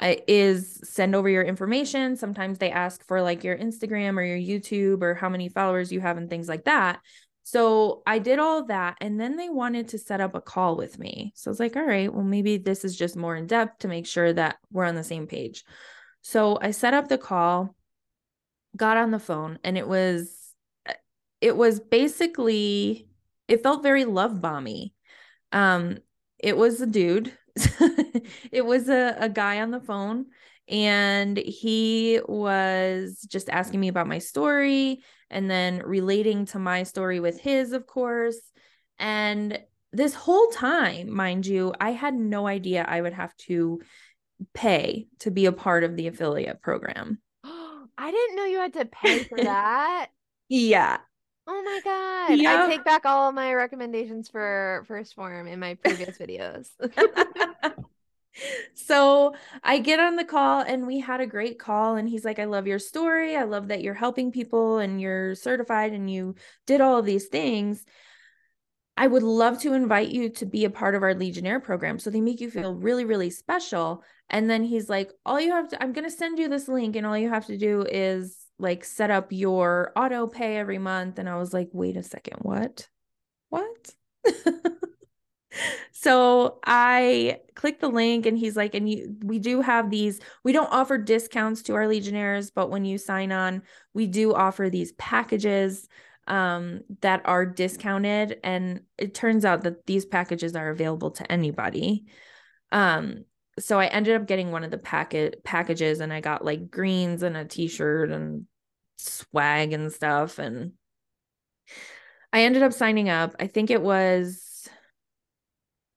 is 0.00 0.80
send 0.84 1.14
over 1.14 1.28
your 1.28 1.42
information. 1.42 2.16
Sometimes 2.16 2.58
they 2.58 2.70
ask 2.70 3.04
for 3.06 3.22
like 3.22 3.44
your 3.44 3.56
Instagram 3.56 4.18
or 4.18 4.22
your 4.22 4.60
YouTube 4.60 5.02
or 5.02 5.14
how 5.14 5.28
many 5.28 5.48
followers 5.48 5.90
you 5.90 6.00
have 6.00 6.18
and 6.18 6.28
things 6.28 6.48
like 6.48 6.64
that. 6.64 7.00
So 7.44 8.02
I 8.06 8.18
did 8.18 8.40
all 8.40 8.66
that, 8.66 8.96
and 9.00 9.20
then 9.20 9.36
they 9.36 9.48
wanted 9.48 9.88
to 9.88 9.98
set 9.98 10.20
up 10.20 10.34
a 10.34 10.40
call 10.40 10.76
with 10.76 10.98
me. 10.98 11.32
So 11.36 11.48
I 11.48 11.52
was 11.52 11.60
like, 11.60 11.76
all 11.76 11.86
right, 11.86 12.12
well, 12.12 12.24
maybe 12.24 12.56
this 12.56 12.84
is 12.84 12.96
just 12.96 13.16
more 13.16 13.36
in 13.36 13.46
depth 13.46 13.78
to 13.80 13.88
make 13.88 14.06
sure 14.06 14.32
that 14.32 14.56
we're 14.72 14.84
on 14.84 14.96
the 14.96 15.04
same 15.04 15.28
page. 15.28 15.64
So 16.22 16.58
I 16.60 16.72
set 16.72 16.92
up 16.92 17.06
the 17.06 17.18
call 17.18 17.76
got 18.76 18.96
on 18.96 19.10
the 19.10 19.18
phone 19.18 19.58
and 19.64 19.78
it 19.78 19.88
was 19.88 20.52
it 21.40 21.56
was 21.56 21.80
basically 21.80 23.08
it 23.48 23.62
felt 23.62 23.82
very 23.82 24.04
love 24.04 24.32
bomby 24.40 24.92
um 25.52 25.98
it 26.38 26.56
was 26.56 26.80
a 26.80 26.86
dude 26.86 27.32
it 28.52 28.64
was 28.64 28.88
a, 28.88 29.16
a 29.18 29.28
guy 29.28 29.60
on 29.60 29.70
the 29.70 29.80
phone 29.80 30.26
and 30.68 31.36
he 31.36 32.20
was 32.26 33.26
just 33.30 33.48
asking 33.48 33.80
me 33.80 33.88
about 33.88 34.08
my 34.08 34.18
story 34.18 35.02
and 35.30 35.50
then 35.50 35.82
relating 35.84 36.44
to 36.46 36.58
my 36.58 36.82
story 36.82 37.20
with 37.20 37.40
his, 37.40 37.72
of 37.72 37.86
course. 37.86 38.38
And 38.98 39.60
this 39.92 40.14
whole 40.14 40.48
time, 40.48 41.12
mind 41.12 41.46
you, 41.46 41.72
I 41.80 41.92
had 41.92 42.14
no 42.14 42.46
idea 42.46 42.84
I 42.86 43.00
would 43.00 43.12
have 43.12 43.36
to 43.48 43.80
pay 44.54 45.06
to 45.20 45.30
be 45.30 45.46
a 45.46 45.52
part 45.52 45.84
of 45.84 45.96
the 45.96 46.08
affiliate 46.08 46.62
program. 46.62 47.20
I 47.44 48.10
didn't 48.10 48.36
know 48.36 48.44
you 48.44 48.58
had 48.58 48.74
to 48.74 48.84
pay 48.84 49.22
for 49.24 49.38
that. 49.42 50.08
yeah. 50.48 50.98
Oh 51.46 51.62
my 51.62 51.80
god. 51.84 52.38
I 52.64 52.66
take 52.68 52.84
back 52.84 53.06
all 53.06 53.28
of 53.28 53.34
my 53.34 53.54
recommendations 53.54 54.28
for 54.28 54.84
1st 54.88 55.14
Phorm 55.14 55.46
in 55.46 55.60
my 55.60 55.74
previous 55.74 56.18
videos. 56.18 56.68
so 58.74 59.34
I 59.62 59.78
get 59.78 60.00
on 60.00 60.16
the 60.16 60.24
call 60.24 60.60
and 60.60 60.86
we 60.86 60.98
had 60.98 61.20
a 61.20 61.26
great 61.26 61.58
call. 61.58 61.96
And 61.96 62.08
he's 62.08 62.24
like, 62.24 62.38
I 62.38 62.44
love 62.44 62.66
your 62.66 62.80
story. 62.80 63.36
I 63.36 63.44
love 63.44 63.68
that 63.68 63.82
you're 63.82 63.94
helping 63.94 64.32
people 64.32 64.78
and 64.78 65.00
you're 65.00 65.34
certified 65.36 65.92
and 65.92 66.10
you 66.10 66.34
did 66.66 66.80
all 66.80 66.98
of 66.98 67.06
these 67.06 67.26
things. 67.26 67.84
I 68.96 69.06
would 69.06 69.22
love 69.22 69.60
to 69.60 69.74
invite 69.74 70.08
you 70.08 70.30
to 70.30 70.46
be 70.46 70.64
a 70.64 70.70
part 70.70 70.94
of 70.94 71.02
our 71.02 71.14
Legionnaire 71.14 71.60
program. 71.60 71.98
So 71.98 72.10
they 72.10 72.22
make 72.22 72.40
you 72.40 72.50
feel 72.50 72.74
really, 72.74 73.04
really 73.04 73.30
special. 73.30 74.02
And 74.30 74.48
then 74.48 74.64
he's 74.64 74.88
like, 74.88 75.12
All 75.24 75.38
you 75.38 75.52
have 75.52 75.68
to, 75.68 75.82
I'm 75.82 75.92
going 75.92 76.08
to 76.08 76.16
send 76.16 76.38
you 76.38 76.48
this 76.48 76.66
link, 76.66 76.96
and 76.96 77.06
all 77.06 77.16
you 77.16 77.28
have 77.28 77.46
to 77.46 77.58
do 77.58 77.82
is 77.82 78.45
like 78.58 78.84
set 78.84 79.10
up 79.10 79.32
your 79.32 79.92
auto 79.96 80.26
pay 80.26 80.56
every 80.56 80.78
month. 80.78 81.18
And 81.18 81.28
I 81.28 81.36
was 81.36 81.52
like, 81.52 81.68
Wait 81.72 81.96
a 81.96 82.02
second, 82.02 82.38
what? 82.42 82.88
What? 83.50 83.94
so 85.92 86.58
I 86.64 87.40
click 87.54 87.80
the 87.80 87.88
link 87.88 88.26
and 88.26 88.38
he's 88.38 88.56
like, 88.56 88.74
and 88.74 88.88
you 88.88 89.16
we 89.22 89.38
do 89.38 89.60
have 89.60 89.90
these, 89.90 90.20
we 90.44 90.52
don't 90.52 90.72
offer 90.72 90.98
discounts 90.98 91.62
to 91.62 91.74
our 91.74 91.86
legionnaires, 91.88 92.50
but 92.50 92.70
when 92.70 92.84
you 92.84 92.98
sign 92.98 93.32
on, 93.32 93.62
we 93.94 94.06
do 94.06 94.34
offer 94.34 94.68
these 94.70 94.92
packages 94.92 95.88
um, 96.26 96.80
that 97.02 97.22
are 97.24 97.46
discounted. 97.46 98.38
And 98.42 98.82
it 98.98 99.14
turns 99.14 99.44
out 99.44 99.62
that 99.62 99.86
these 99.86 100.04
packages 100.04 100.56
are 100.56 100.70
available 100.70 101.12
to 101.12 101.32
anybody. 101.32 102.06
Um, 102.72 103.24
so 103.58 103.78
I 103.78 103.86
ended 103.86 104.20
up 104.20 104.26
getting 104.26 104.50
one 104.50 104.64
of 104.64 104.70
the 104.70 104.78
packet 104.78 105.42
packages 105.42 106.00
and 106.00 106.12
I 106.12 106.20
got 106.20 106.44
like 106.44 106.70
greens 106.70 107.22
and 107.22 107.36
a 107.36 107.44
t-shirt 107.44 108.10
and 108.10 108.46
swag 108.98 109.72
and 109.72 109.92
stuff. 109.92 110.38
And 110.38 110.72
I 112.32 112.42
ended 112.42 112.62
up 112.62 112.72
signing 112.72 113.08
up. 113.08 113.34
I 113.40 113.46
think 113.46 113.70
it 113.70 113.80
was 113.80 114.68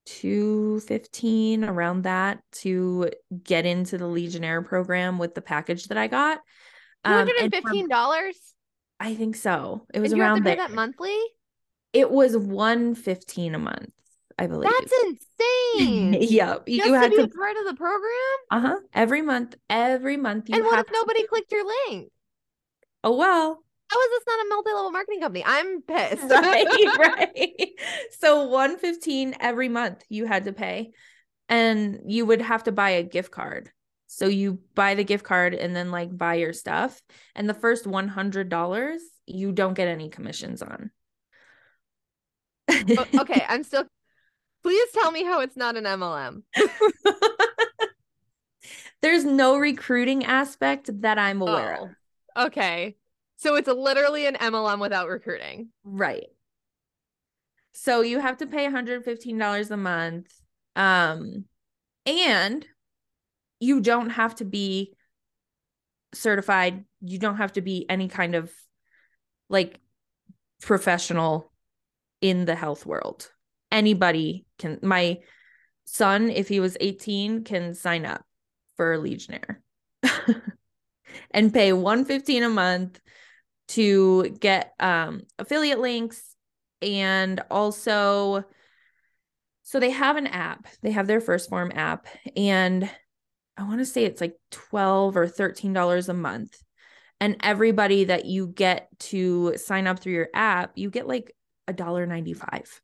215 0.05 1.63
around 1.63 2.03
that 2.03 2.39
to 2.51 3.09
get 3.43 3.65
into 3.65 3.97
the 3.97 4.07
Legionnaire 4.07 4.61
program 4.61 5.17
with 5.17 5.35
the 5.35 5.41
package 5.41 5.85
that 5.85 5.97
I 5.97 6.07
got. 6.07 6.39
Um, 7.03 7.27
$215? 7.27 8.31
I 8.99 9.15
think 9.15 9.35
so. 9.35 9.85
It 9.93 9.99
was 9.99 10.13
around 10.13 10.37
have 10.37 10.37
to 10.37 10.43
pay 10.43 10.55
there. 10.55 10.67
that 10.67 10.73
monthly? 10.73 11.17
It 11.93 12.09
was 12.09 12.35
115 12.35 13.55
a 13.55 13.59
month, 13.59 13.91
I 14.39 14.47
believe. 14.47 14.71
That's 14.71 14.93
insane. 15.03 16.13
yeah. 16.21 16.59
You, 16.65 16.85
You 16.85 16.93
had 16.93 17.11
to 17.11 17.17
be 17.17 17.17
to 17.17 17.23
a 17.23 17.27
part 17.27 17.57
of 17.57 17.65
the 17.65 17.73
program? 17.75 18.37
uh-huh. 18.51 18.75
Every 18.93 19.21
month. 19.21 19.55
Every 19.69 20.15
month 20.15 20.47
you 20.47 20.55
and 20.55 20.63
what 20.63 20.79
if 20.79 20.87
nobody 20.93 21.23
to- 21.23 21.27
clicked 21.27 21.51
your 21.51 21.65
link? 21.65 22.09
Oh 23.03 23.17
well. 23.17 23.63
How 23.89 23.99
is 24.01 24.09
this 24.11 24.23
not 24.27 24.45
a 24.45 24.49
multi-level 24.49 24.91
marketing 24.91 25.19
company? 25.19 25.43
I'm 25.45 25.81
pissed. 25.81 26.23
right, 26.29 26.67
right. 26.99 27.69
So 28.19 28.45
115 28.45 29.35
every 29.41 29.67
month 29.67 30.03
you 30.07 30.25
had 30.25 30.45
to 30.45 30.53
pay. 30.53 30.91
And 31.49 31.99
you 32.05 32.25
would 32.25 32.41
have 32.41 32.63
to 32.65 32.71
buy 32.71 32.91
a 32.91 33.03
gift 33.03 33.31
card. 33.31 33.71
So 34.07 34.27
you 34.27 34.59
buy 34.73 34.95
the 34.95 35.03
gift 35.03 35.25
card 35.25 35.53
and 35.53 35.75
then 35.75 35.91
like 35.91 36.15
buy 36.15 36.35
your 36.35 36.53
stuff. 36.53 37.01
And 37.35 37.49
the 37.49 37.53
first 37.53 37.85
$100 37.85 38.97
you 39.25 39.51
don't 39.51 39.73
get 39.73 39.87
any 39.87 40.09
commissions 40.09 40.61
on. 40.61 40.91
Okay, 42.69 43.43
I'm 43.49 43.63
still. 43.63 43.85
Please 44.63 44.89
tell 44.93 45.11
me 45.11 45.23
how 45.23 45.41
it's 45.41 45.57
not 45.57 45.77
an 45.77 45.85
MLM. 45.85 46.43
There's 49.01 49.23
no 49.23 49.57
recruiting 49.57 50.25
aspect 50.25 50.89
that 51.01 51.17
I'm 51.17 51.41
aware 51.41 51.81
of. 51.81 51.89
Oh, 52.35 52.45
okay. 52.47 52.97
So 53.37 53.55
it's 53.55 53.69
literally 53.69 54.25
an 54.25 54.35
MLM 54.35 54.81
without 54.81 55.07
recruiting. 55.07 55.69
Right. 55.83 56.27
So 57.71 58.01
you 58.01 58.19
have 58.19 58.37
to 58.37 58.47
pay 58.47 58.67
$115 58.67 59.71
a 59.71 59.77
month. 59.77 60.33
Um 60.75 61.45
and 62.05 62.65
you 63.59 63.81
don't 63.81 64.09
have 64.09 64.35
to 64.35 64.45
be 64.45 64.93
certified. 66.13 66.83
You 67.01 67.19
don't 67.19 67.37
have 67.37 67.53
to 67.53 67.61
be 67.61 67.85
any 67.89 68.07
kind 68.07 68.35
of 68.35 68.51
like 69.49 69.79
professional 70.61 71.51
in 72.21 72.45
the 72.45 72.55
health 72.55 72.85
world. 72.85 73.31
Anybody 73.71 74.45
can 74.59 74.79
my 74.83 75.19
son 75.85 76.29
if 76.29 76.47
he 76.47 76.59
was 76.59 76.77
18 76.79 77.43
can 77.43 77.73
sign 77.73 78.05
up 78.05 78.23
for 78.77 78.97
legionnaire 78.97 79.61
and 81.31 81.53
pay 81.53 81.73
115 81.73 82.43
a 82.43 82.49
month 82.49 82.99
to 83.69 84.29
get 84.39 84.73
um 84.79 85.21
affiliate 85.39 85.79
links 85.79 86.35
and 86.81 87.41
also 87.49 88.43
so 89.69 89.79
they 89.79 89.91
have 89.91 90.17
an 90.17 90.25
app. 90.25 90.65
They 90.81 90.89
have 90.89 91.05
their 91.05 91.21
1st 91.21 91.47
Phorm 91.47 91.71
app 91.75 92.07
and 92.35 92.89
i 93.55 93.63
want 93.63 93.79
to 93.79 93.85
say 93.85 94.03
it's 94.03 94.21
like 94.21 94.35
12 94.51 95.15
or 95.15 95.27
13 95.27 95.73
dollars 95.73 96.09
a 96.09 96.13
month. 96.13 96.57
And 97.21 97.35
everybody 97.41 98.05
that 98.05 98.25
you 98.25 98.47
get 98.47 98.87
to 98.99 99.57
sign 99.57 99.85
up 99.85 99.99
through 99.99 100.13
your 100.13 100.29
app 100.33 100.71
you 100.75 100.89
get 100.89 101.07
like 101.07 101.35
a 101.67 101.73
dollar 101.73 102.05
95 102.05 102.81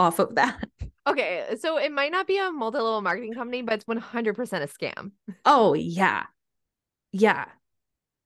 off 0.00 0.18
of 0.18 0.34
that 0.34 0.64
Okay, 1.06 1.56
so 1.58 1.78
it 1.78 1.90
might 1.90 2.12
not 2.12 2.26
be 2.26 2.38
a 2.38 2.52
multi-level 2.52 3.00
marketing 3.00 3.32
company, 3.32 3.62
but 3.62 3.74
it's 3.74 3.84
100% 3.84 4.38
a 4.62 4.66
scam. 4.68 5.12
Oh, 5.44 5.72
yeah. 5.74 6.24
Yeah. 7.10 7.46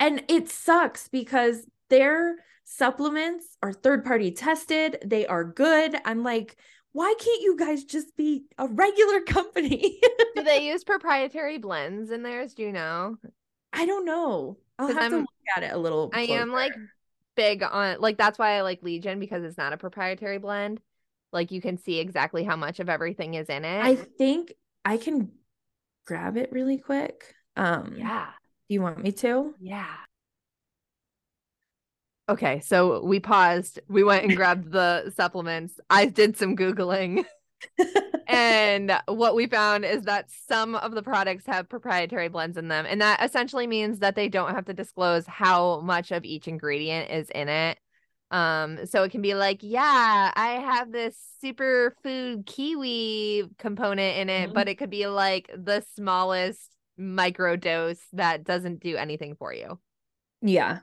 And 0.00 0.22
it 0.28 0.50
sucks 0.50 1.08
because 1.08 1.64
their 1.88 2.36
supplements 2.64 3.56
are 3.62 3.72
third 3.72 4.04
party 4.04 4.32
tested. 4.32 4.98
They 5.04 5.24
are 5.26 5.44
good. 5.44 5.96
I'm 6.04 6.24
like, 6.24 6.56
why 6.92 7.14
can't 7.18 7.42
you 7.42 7.56
guys 7.56 7.84
just 7.84 8.16
be 8.16 8.44
a 8.58 8.66
regular 8.66 9.20
company? 9.36 10.00
Do 10.34 10.42
they 10.42 10.66
use 10.66 10.84
proprietary 10.84 11.58
blends 11.58 12.10
in 12.10 12.22
theirs? 12.22 12.54
Do 12.54 12.64
you 12.64 12.72
know? 12.72 13.16
I 13.72 13.86
don't 13.86 14.04
know. 14.04 14.58
I'll 14.78 14.88
have 14.88 14.96
to 14.96 15.02
I'm- 15.02 15.12
look 15.20 15.28
at 15.56 15.62
it 15.62 15.72
a 15.72 15.78
little. 15.78 16.10
I 16.12 16.22
am 16.22 16.50
like 16.50 16.72
big 17.36 17.62
on 17.62 18.00
like 18.00 18.18
that's 18.18 18.38
why 18.38 18.58
I 18.58 18.62
like 18.62 18.82
Legion 18.82 19.18
because 19.20 19.42
it's 19.44 19.56
not 19.58 19.72
a 19.72 19.76
proprietary 19.76 20.38
blend. 20.38 20.80
Like 21.34 21.50
you 21.50 21.60
can 21.60 21.76
see 21.76 21.98
exactly 21.98 22.44
how 22.44 22.56
much 22.56 22.80
of 22.80 22.88
everything 22.88 23.34
is 23.34 23.48
in 23.48 23.64
it. 23.64 23.84
I 23.84 23.96
think 23.96 24.54
I 24.84 24.96
can 24.96 25.32
grab 26.06 26.36
it 26.36 26.52
really 26.52 26.78
quick. 26.78 27.34
Um, 27.56 27.94
yeah. 27.96 28.28
Do 28.68 28.74
you 28.74 28.80
want 28.80 29.02
me 29.02 29.12
to? 29.12 29.54
Yeah. 29.60 29.86
Okay, 32.28 32.60
so 32.60 33.04
we 33.04 33.20
paused. 33.20 33.80
We 33.88 34.02
went 34.02 34.24
and 34.24 34.34
grabbed 34.34 34.72
the 34.72 35.12
supplements. 35.16 35.78
I 35.90 36.06
did 36.06 36.38
some 36.38 36.56
Googling. 36.56 37.26
and 38.26 38.98
what 39.06 39.34
we 39.34 39.46
found 39.46 39.84
is 39.84 40.04
that 40.04 40.30
some 40.48 40.74
of 40.74 40.92
the 40.92 41.02
products 41.02 41.44
have 41.46 41.68
proprietary 41.68 42.28
blends 42.28 42.56
in 42.56 42.68
them. 42.68 42.86
And 42.88 43.00
that 43.02 43.22
essentially 43.22 43.66
means 43.66 43.98
that 43.98 44.16
they 44.16 44.28
don't 44.28 44.54
have 44.54 44.64
to 44.66 44.74
disclose 44.74 45.26
how 45.26 45.80
much 45.80 46.12
of 46.12 46.24
each 46.24 46.48
ingredient 46.48 47.10
is 47.10 47.28
in 47.30 47.48
it. 47.48 47.78
Um, 48.30 48.86
so 48.86 49.02
it 49.04 49.10
can 49.10 49.22
be 49.22 49.34
like, 49.34 49.58
yeah, 49.62 50.32
I 50.34 50.48
have 50.64 50.90
this 50.92 51.16
superfood 51.42 52.46
kiwi 52.46 53.44
component 53.58 54.18
in 54.18 54.28
it, 54.30 54.50
Mhm. 54.50 54.54
but 54.54 54.68
it 54.68 54.76
could 54.76 54.90
be 54.90 55.06
like 55.06 55.50
the 55.56 55.84
smallest 55.94 56.70
micro 56.96 57.56
dose 57.56 58.00
that 58.12 58.44
doesn't 58.44 58.80
do 58.80 58.96
anything 58.96 59.34
for 59.36 59.52
you. 59.52 59.78
yeah. 60.42 60.80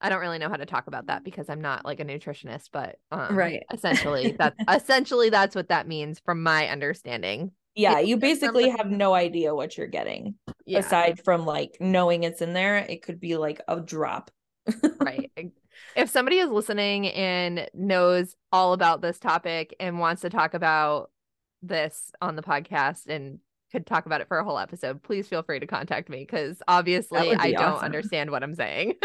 I 0.00 0.10
don't 0.10 0.20
really 0.20 0.38
know 0.38 0.50
how 0.50 0.56
to 0.56 0.66
talk 0.66 0.88
about 0.88 1.06
that 1.06 1.24
because 1.24 1.48
I'm 1.48 1.62
not 1.62 1.84
like 1.86 2.00
a 2.00 2.04
nutritionist, 2.04 2.68
but 2.70 2.96
um, 3.10 3.34
Right. 3.34 3.62
essentially 3.72 4.32
that 4.32 4.54
essentially 4.68 5.30
that's 5.30 5.54
what 5.56 5.68
that 5.68 5.88
means 5.88 6.20
from 6.20 6.42
my 6.42 6.68
understanding. 6.68 7.52
Yeah. 7.74 7.98
You 8.00 8.16
basically 8.18 8.68
have 8.70 8.90
no 8.90 9.14
idea 9.14 9.54
what 9.54 9.76
you're 9.78 9.86
getting. 9.86 10.34
Yeah, 10.66 10.80
aside 10.80 11.22
from 11.24 11.46
like 11.46 11.76
knowing 11.80 12.24
it's 12.24 12.42
in 12.42 12.52
there 12.52 12.76
it 12.76 13.02
could 13.02 13.20
be 13.20 13.36
like 13.36 13.60
a 13.68 13.80
drop 13.80 14.30
right. 15.00 15.30
If 15.94 16.10
somebody 16.10 16.38
is 16.38 16.50
listening 16.50 17.08
and 17.08 17.68
knows 17.74 18.36
all 18.52 18.72
about 18.72 19.00
this 19.00 19.18
topic 19.18 19.74
and 19.80 19.98
wants 19.98 20.22
to 20.22 20.30
talk 20.30 20.54
about 20.54 21.10
this 21.62 22.10
on 22.20 22.36
the 22.36 22.42
podcast 22.42 23.06
and 23.08 23.40
could 23.72 23.86
talk 23.86 24.06
about 24.06 24.20
it 24.20 24.28
for 24.28 24.38
a 24.38 24.44
whole 24.44 24.58
episode, 24.58 25.02
please 25.02 25.26
feel 25.28 25.42
free 25.42 25.58
to 25.58 25.66
contact 25.66 26.08
me 26.08 26.18
because 26.20 26.62
obviously 26.68 27.28
would 27.28 27.38
I 27.38 27.48
be 27.48 27.56
don't 27.56 27.82
understand 27.82 28.30
what 28.30 28.42
I'm 28.42 28.54
saying. 28.54 28.94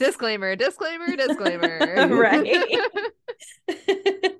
disclaimer, 0.00 0.56
disclaimer, 0.56 1.16
disclaimer. 1.16 2.08
Right. 2.16 2.78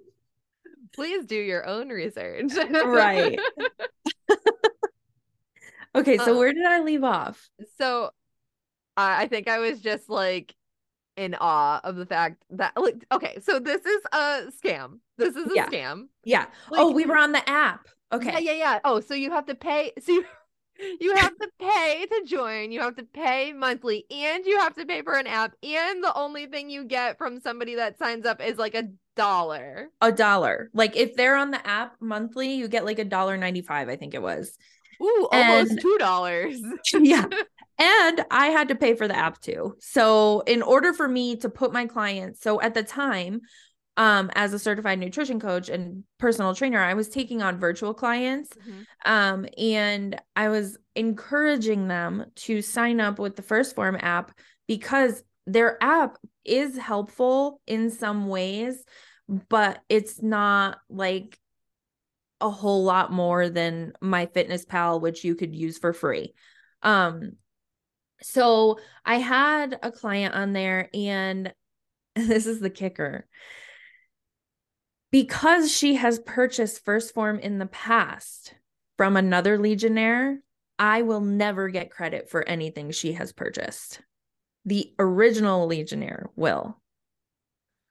Please 0.95 1.27
do 1.27 1.37
your 1.37 1.65
own 1.65 1.91
research. 1.91 2.53
right. 2.57 3.39
okay, 5.95 6.17
so 6.19 6.35
Uh, 6.35 6.39
where 6.39 6.53
did 6.53 6.67
I 6.67 6.81
leave 6.81 7.05
off? 7.05 7.49
So 7.79 8.11
I 8.99 9.23
I 9.23 9.29
think 9.29 9.49
I 9.49 9.59
was 9.61 9.81
just 9.81 10.11
like 10.11 10.55
in 11.17 11.35
awe 11.41 11.81
of 11.83 11.97
the 11.97 12.07
fact 12.07 12.45
that 12.51 12.73
like 12.77 13.05
okay, 13.13 13.39
so 13.41 13.59
this 13.59 13.85
is 13.85 14.03
a 14.13 14.53
scam. 14.63 14.99
This 15.17 15.37
is 15.37 15.51
a 15.51 15.55
Yeah. 15.55 15.69
scam. 15.69 16.09
Yeah. 16.25 16.47
oh, 16.73 16.93
we 16.93 17.07
were 17.07 17.17
on 17.17 17.33
the 17.33 17.49
app. 17.49 17.89
Okay. 18.13 18.33
Yeah, 18.33 18.39
yeah, 18.39 18.53
yeah. 18.53 18.79
Oh, 18.85 19.01
so 19.01 19.15
you 19.15 19.31
have 19.31 19.47
to 19.47 19.55
pay 19.55 19.93
so 20.01 20.13
you, 20.13 20.25
you 21.01 21.15
have 21.17 21.37
to 21.37 21.49
pay 21.59 22.07
to 22.07 22.25
join, 22.25 22.71
you 22.73 22.81
have 22.81 22.97
to 22.97 23.03
pay 23.05 23.53
monthly, 23.53 24.07
and 24.11 24.47
you 24.47 24.59
have 24.61 24.75
to 24.75 24.87
pay 24.87 25.03
for 25.03 25.15
an 25.15 25.27
app, 25.27 25.55
and 25.63 26.03
the 26.03 26.15
only 26.17 26.47
thing 26.47 26.71
you 26.71 26.85
get 26.85 27.19
from 27.19 27.41
somebody 27.41 27.75
that 27.77 27.99
signs 27.99 28.25
up 28.25 28.41
is 28.41 28.59
like 28.59 28.75
a 28.75 28.85
dollar. 29.17 29.89
A 30.01 30.13
dollar. 30.13 30.71
Like 30.73 30.97
if 30.97 31.17
they're 31.17 31.37
on 31.37 31.51
the 31.51 31.67
app 31.67 31.97
monthly, 32.01 32.55
you 32.55 32.69
get 32.69 32.85
like 32.85 33.01
a 33.01 33.05
dollar 33.05 33.37
ninety 33.37 33.63
five, 33.63 33.89
I 33.89 33.97
think 33.97 34.15
it 34.15 34.23
was. 34.23 34.57
Ooh, 35.03 35.29
almost 35.33 35.73
And- 35.73 35.81
two 35.81 35.97
dollars. 35.99 36.61
yeah. 36.95 37.27
And 37.81 38.25
I 38.31 38.49
had 38.49 38.69
to 38.69 38.75
pay 38.75 38.95
for 38.95 39.07
the 39.07 39.17
app 39.17 39.41
too. 39.41 39.77
So 39.79 40.41
in 40.41 40.63
order 40.63 40.93
for 40.93 41.07
me 41.07 41.37
to 41.37 41.49
put 41.49 41.73
my 41.73 41.87
clients, 41.87 42.41
so 42.43 42.61
at 42.61 42.75
the 42.75 42.83
time, 42.83 43.43
um, 43.97 44.31
as 44.35 44.53
a 44.53 44.59
certified 44.59 44.99
nutrition 44.99 45.39
coach 45.41 45.69
and 45.69 46.05
personal 46.19 46.55
trainer, 46.55 46.81
I 46.81 46.95
was 46.95 47.09
taking 47.09 47.43
on 47.43 47.59
virtual 47.59 47.95
clients. 47.95 48.51
Um, 49.05 49.47
and 49.57 50.21
I 50.37 50.49
was 50.49 50.77
encouraging 50.95 51.89
them 51.89 52.27
to 52.37 52.63
sign 52.63 53.01
up 53.01 53.19
with 53.19 53.37
the 53.37 53.43
1st 53.43 53.75
Phorm 53.75 53.97
app 54.01 54.33
because 54.67 55.23
their 55.47 55.83
app 55.83 56.17
is 56.45 56.77
helpful 56.77 57.61
in 57.67 57.91
some 57.91 58.29
ways, 58.29 58.85
but 59.49 59.81
it's 59.89 60.23
not 60.23 60.79
like 60.89 61.39
a 62.41 62.51
whole 62.51 62.85
lot 62.85 63.13
more 63.13 63.49
than 63.49 63.93
MyFitnessPal 64.03 65.01
which 65.01 65.25
you 65.25 65.35
could 65.35 65.55
use 65.55 65.79
for 65.79 65.93
free. 65.93 66.35
Um 66.83 67.33
so 68.21 68.81
i 69.05 69.17
had 69.17 69.79
a 69.81 69.93
client 69.93 70.35
on 70.35 70.53
there 70.53 70.91
and 70.93 71.53
this 72.17 72.47
is 72.47 72.61
the 72.61 72.71
kicker. 72.71 73.27
Because 75.11 75.73
she 75.73 75.95
has 75.95 76.19
purchased 76.19 76.85
1st 76.85 77.15
Phorm 77.15 77.39
in 77.39 77.59
the 77.59 77.67
past 77.67 78.55
from 78.97 79.17
another 79.17 79.59
legionnaire 79.59 80.41
i 80.79 81.03
will 81.03 81.21
never 81.21 81.69
get 81.69 81.91
credit 81.91 82.29
for 82.31 82.47
anything 82.47 82.91
she 82.91 83.13
has 83.13 83.33
purchased. 83.33 84.01
The 84.65 84.93
original 84.99 85.67
legionnaire 85.67 86.31
will 86.37 86.79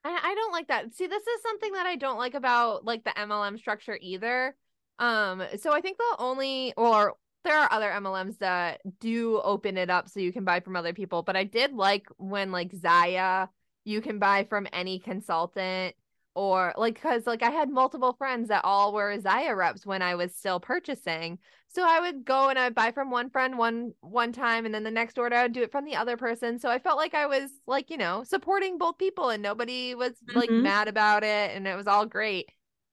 I, 0.08 0.30
I 0.30 0.34
don't 0.34 0.52
like 0.52 0.68
that. 0.68 0.94
See, 0.94 1.06
this 1.06 1.22
is 1.22 1.42
something 1.42 1.72
that 1.72 1.86
I 1.86 1.96
don't 1.96 2.18
like 2.18 2.34
about 2.34 2.84
like 2.84 3.04
the 3.04 3.10
MLM 3.10 3.58
structure 3.58 3.98
either. 4.00 4.56
Um, 4.98 5.42
so 5.60 5.72
I 5.72 5.80
think 5.80 5.98
the 5.98 6.16
only 6.18 6.72
or 6.76 7.14
there 7.44 7.56
are 7.56 7.70
other 7.70 7.90
MLMs 7.90 8.38
that 8.38 8.80
do 9.00 9.40
open 9.42 9.76
it 9.76 9.90
up 9.90 10.08
so 10.08 10.20
you 10.20 10.32
can 10.32 10.44
buy 10.44 10.60
from 10.60 10.76
other 10.76 10.92
people, 10.92 11.22
but 11.22 11.36
I 11.36 11.44
did 11.44 11.72
like 11.72 12.06
when 12.16 12.50
like 12.50 12.72
Zyia, 12.72 13.48
you 13.84 14.00
can 14.00 14.18
buy 14.18 14.44
from 14.44 14.66
any 14.72 14.98
consultant 14.98 15.94
or 16.34 16.72
like 16.76 16.94
because 16.94 17.26
like 17.26 17.42
I 17.42 17.50
had 17.50 17.70
multiple 17.70 18.12
friends 18.14 18.48
that 18.48 18.64
all 18.64 18.92
were 18.92 19.16
Zyia 19.18 19.56
reps 19.56 19.84
when 19.86 20.02
I 20.02 20.14
was 20.14 20.34
still 20.34 20.60
purchasing. 20.60 21.38
So 21.68 21.84
I 21.86 22.00
would 22.00 22.24
go 22.24 22.48
and 22.48 22.58
I'd 22.58 22.74
buy 22.74 22.92
from 22.92 23.10
one 23.10 23.30
friend 23.30 23.58
one 23.58 23.92
one 24.00 24.32
time 24.32 24.64
and 24.66 24.74
then 24.74 24.84
the 24.84 24.90
next 24.90 25.18
order 25.18 25.36
I'd 25.36 25.52
do 25.52 25.62
it 25.62 25.72
from 25.72 25.84
the 25.84 25.96
other 25.96 26.16
person. 26.16 26.58
So 26.58 26.70
I 26.70 26.78
felt 26.78 26.96
like 26.98 27.14
I 27.14 27.26
was 27.26 27.50
like, 27.66 27.90
you 27.90 27.96
know, 27.98 28.24
supporting 28.24 28.78
both 28.78 28.98
people 28.98 29.30
and 29.30 29.42
nobody 29.42 29.94
was 29.94 30.12
like 30.34 30.52
Mhm. 30.52 30.56
mad 30.56 30.88
about 30.88 31.24
it 31.24 31.50
and 31.56 31.66
it 31.66 31.76
was 31.76 31.86
all 31.86 32.06
great. 32.06 32.50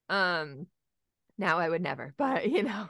Um 0.09 0.67
now 1.37 1.59
I 1.59 1.69
would 1.69 1.81
never, 1.81 2.13
but 2.17 2.49
you 2.49 2.63
know. 2.63 2.89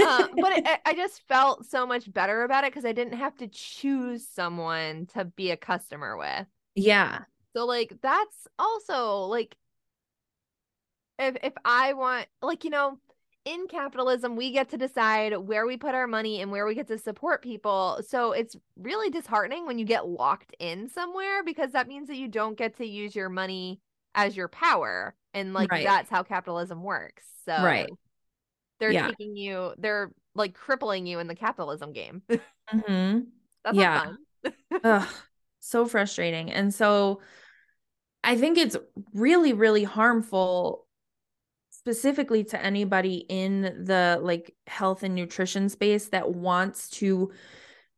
uh, 0.00 0.28
but 0.40 0.52
it, 0.52 0.62
I- 0.66 0.80
I 0.86 0.94
just 0.94 1.22
felt 1.28 1.66
so 1.66 1.86
much 1.86 2.12
better 2.12 2.42
about 2.44 2.64
it 2.64 2.72
because 2.72 2.84
I 2.84 2.92
didn't 2.92 3.14
have 3.18 3.36
to 3.38 3.48
choose 3.48 4.26
someone 4.28 5.06
to 5.14 5.24
be 5.26 5.50
a 5.50 5.56
customer 5.56 6.16
with. 6.16 6.46
yeah 6.74 7.24
So 7.54 7.66
like 7.66 7.98
that's 8.02 8.46
also 8.58 9.22
like 9.26 9.56
if 11.20 11.36
if 11.44 11.54
I 11.64 11.94
want 11.94 12.28
like 12.42 12.64
you 12.64 12.70
know 12.70 12.98
in 13.46 13.68
capitalism 13.68 14.36
we 14.36 14.52
get 14.52 14.70
to 14.70 14.78
decide 14.78 15.36
where 15.38 15.66
we 15.66 15.76
put 15.78 15.94
our 15.96 16.06
money 16.08 16.42
and 16.42 16.50
where 16.52 16.66
we 16.66 16.74
get 16.74 16.88
to 16.88 16.98
support 16.98 17.42
people. 17.42 18.00
So 18.06 18.32
it's 18.32 18.56
really 18.76 19.10
disheartening 19.10 19.66
when 19.66 19.78
you 19.78 19.86
get 19.86 20.08
locked 20.08 20.54
in 20.60 20.88
somewhere 20.90 21.44
because 21.44 21.72
that 21.72 21.88
means 21.88 22.08
that 22.08 22.18
you 22.18 22.28
don't 22.28 22.58
get 22.58 22.76
to 22.78 22.86
use 22.86 23.16
your 23.16 23.30
money 23.30 23.80
as 24.14 24.36
your 24.36 24.48
power 24.48 25.14
and 25.34 25.54
like 25.54 25.70
Right. 25.70 25.82
that's 25.82 26.10
how 26.10 26.22
capitalism 26.24 26.82
works. 26.82 27.24
So 27.46 27.54
Right. 27.56 27.90
they're 28.80 28.94
Yeah. 28.94 28.94
taking 28.94 29.36
you 29.36 29.74
they're 29.78 30.12
like 30.34 30.54
crippling 30.54 31.06
you 31.06 31.18
in 31.18 31.28
the 31.28 31.34
capitalism 31.36 31.92
game. 31.92 32.22
hmm 32.68 33.20
That's 33.64 33.78
Yeah. 33.78 34.00
fun. 34.04 34.18
Ugh, 34.84 35.08
so 35.60 35.86
frustrating. 35.86 36.50
And 36.52 36.74
so 36.74 37.20
I 38.22 38.36
think 38.36 38.58
it's 38.58 38.76
really, 39.14 39.52
really 39.52 39.84
harmful 39.84 40.86
specifically 41.80 42.44
to 42.44 42.62
anybody 42.62 43.24
in 43.30 43.62
the 43.62 44.18
like 44.20 44.54
health 44.66 45.02
and 45.02 45.14
nutrition 45.14 45.70
space 45.70 46.10
that 46.10 46.30
wants 46.30 46.90
to 46.90 47.32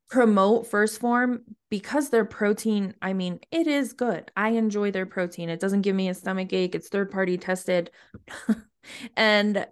promote 0.08 0.70
1st 0.70 0.98
Phorm 1.00 1.42
because 1.68 2.10
their 2.10 2.24
protein 2.24 2.94
i 3.02 3.12
mean 3.12 3.40
it 3.50 3.66
is 3.66 3.92
good. 3.92 4.30
I 4.36 4.50
enjoy 4.50 4.92
their 4.92 5.06
protein. 5.06 5.48
It 5.48 5.58
doesn't 5.58 5.82
give 5.82 5.96
me 5.96 6.08
a 6.08 6.14
stomach 6.14 6.52
ache. 6.52 6.76
It's 6.76 6.88
third 6.88 7.10
party 7.10 7.36
tested. 7.36 7.90
And 9.16 9.66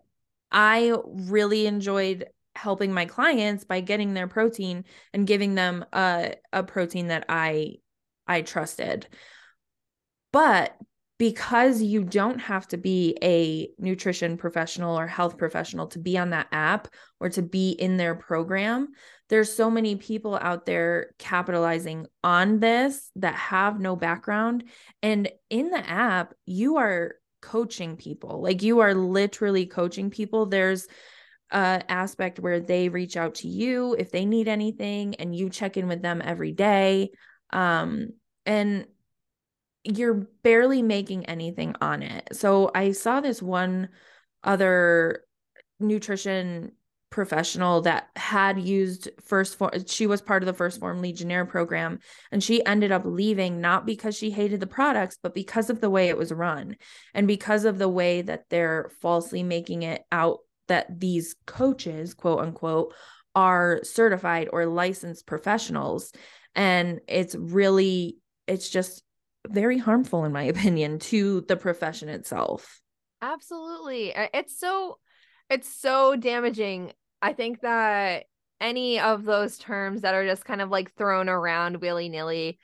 i 0.53 0.93
really 1.05 1.67
enjoyed 1.67 2.27
helping 2.57 2.93
my 2.93 3.07
clients 3.07 3.65
by 3.65 3.81
getting 3.81 4.15
their 4.15 4.29
protein 4.29 4.85
and 5.13 5.27
giving 5.27 5.55
them 5.55 5.85
a, 5.93 6.35
a 6.53 6.65
protein 6.65 7.09
that 7.09 7.27
i 7.29 7.77
i 8.27 8.43
trusted. 8.43 9.07
But 10.33 10.77
because 11.21 11.81
you 11.81 12.03
don't 12.03 12.41
have 12.41 12.67
to 12.67 12.79
be 12.79 13.15
a 13.23 13.69
nutrition 13.79 14.37
professional 14.37 14.99
or 14.99 15.07
health 15.07 15.37
professional 15.37 15.87
to 15.87 15.99
be 15.99 16.19
on 16.19 16.31
that 16.31 16.49
app 16.51 16.89
or 17.21 17.29
to 17.29 17.43
be 17.43 17.71
in 17.71 17.97
their 17.97 18.15
program 18.15 18.89
there's 19.31 19.53
so 19.53 19.71
many 19.71 19.95
people 19.95 20.37
out 20.43 20.67
there 20.67 21.15
capitalizing 21.19 22.07
on 22.23 22.59
this 22.59 23.11
that 23.15 23.37
have 23.37 23.81
no 23.81 23.95
background. 23.95 24.65
And 25.03 25.31
in 25.49 25.71
the 25.71 25.89
app 25.89 26.35
you 26.45 26.77
are 26.77 27.15
coaching 27.41 27.97
people. 27.97 28.43
Like 28.43 28.63
you 28.63 28.81
are 28.81 28.93
literally 28.93 29.67
coaching 29.67 30.11
people. 30.11 30.47
There's 30.47 30.89
a 31.53 31.83
aspect 31.89 32.41
where 32.41 32.61
they 32.61 32.89
reach 32.89 33.17
out 33.17 33.37
to 33.37 33.49
you 33.49 33.95
if 33.99 34.11
they 34.11 34.27
need 34.27 34.49
anything 34.49 35.15
and 35.15 35.35
you 35.35 35.49
check 35.49 35.77
in 35.77 35.87
with 35.87 36.03
them 36.03 36.21
every 36.23 36.53
day. 36.53 37.13
Um 37.51 38.09
and 38.45 38.87
you're 39.85 40.27
barely 40.43 40.83
making 40.83 41.27
anything 41.27 41.75
on 41.81 42.03
it. 42.03 42.29
So 42.33 42.71
I 42.75 42.93
saw 42.93 43.21
this 43.21 43.41
one 43.41 43.89
other 44.45 45.25
nutrition 45.79 46.73
professional 47.11 47.81
that 47.81 48.09
had 48.15 48.61
used 48.61 49.11
1st 49.29 49.57
Phorm 49.57 49.71
she 49.87 50.07
was 50.07 50.21
part 50.21 50.45
of 50.45 50.47
the 50.47 50.65
1st 50.65 50.79
Phorm 50.79 51.03
legionnaire 51.03 51.45
program 51.45 51.99
and 52.31 52.43
she 52.43 52.65
ended 52.65 52.93
up 52.93 53.03
leaving 53.05 53.61
not 53.61 53.85
because 53.85 54.17
she 54.17 54.31
hated 54.31 54.61
the 54.61 54.67
products 54.67 55.19
but 55.21 55.35
because 55.35 55.71
of 55.71 55.81
the 55.81 55.91
way 55.91 56.09
it 56.09 56.17
was 56.17 56.33
run 56.33 56.77
and 57.13 57.27
because 57.27 57.65
of 57.65 57.79
the 57.79 57.89
way 57.89 58.23
that 58.23 58.45
they're 58.49 58.93
falsely 59.01 59.43
making 59.43 59.83
it 59.83 60.05
out 60.13 60.39
that 60.69 61.01
these 61.01 61.35
coaches 61.47 62.15
quote 62.15 62.39
unquote 62.39 62.95
are 63.35 63.81
certified 63.83 64.49
or 64.53 64.67
licensed 64.67 65.27
professionals 65.27 66.13
and 66.55 67.01
it's 67.09 67.35
really 67.35 68.19
it's 68.47 68.71
just 68.71 69.03
very 69.49 69.79
harmful 69.79 70.25
in 70.25 70.33
my 70.33 70.43
opinion 70.55 70.99
to 70.99 71.43
the 71.43 71.57
profession 71.57 72.09
itself 72.09 72.81
Absolutely. 73.23 74.13
It's 74.17 74.59
so 74.59 74.99
it's 75.49 75.69
so 75.69 76.17
damaging. 76.17 76.93
I 77.21 77.33
think 77.33 77.61
that 77.61 78.27
any 78.61 79.01
of 79.01 79.25
those 79.25 79.59
terms 79.59 80.03
that 80.03 80.15
are 80.15 80.25
just 80.27 80.45
kind 80.45 80.61
of 80.61 80.71
like 80.71 80.95
thrown 80.95 81.29
around 81.29 81.79
willy-nilly, 81.81 82.59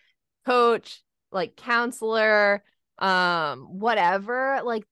coach, 0.47 1.03
like 1.33 1.57
counselor, 1.57 2.63
um, 2.99 3.79
whatever, 3.81 4.61
like 4.65 4.85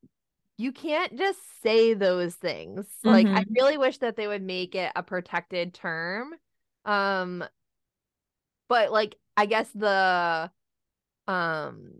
you 0.59 0.72
can't 0.72 1.16
just 1.18 1.41
say 1.62 1.95
those 1.95 2.35
things. 2.35 2.87
Like 3.05 3.28
I 3.32 3.45
Mhm. 3.45 3.55
really 3.59 3.78
wish 3.78 3.99
that 3.99 4.16
they 4.16 4.26
would 4.28 4.43
make 4.43 4.74
it 4.74 4.93
a 4.97 5.03
protected 5.03 5.74
term. 5.74 6.35
Um, 6.85 7.45
but 8.68 8.93
like 8.93 9.16
I 9.37 9.47
guess 9.47 9.68
the 9.74 10.51
um 11.27 11.93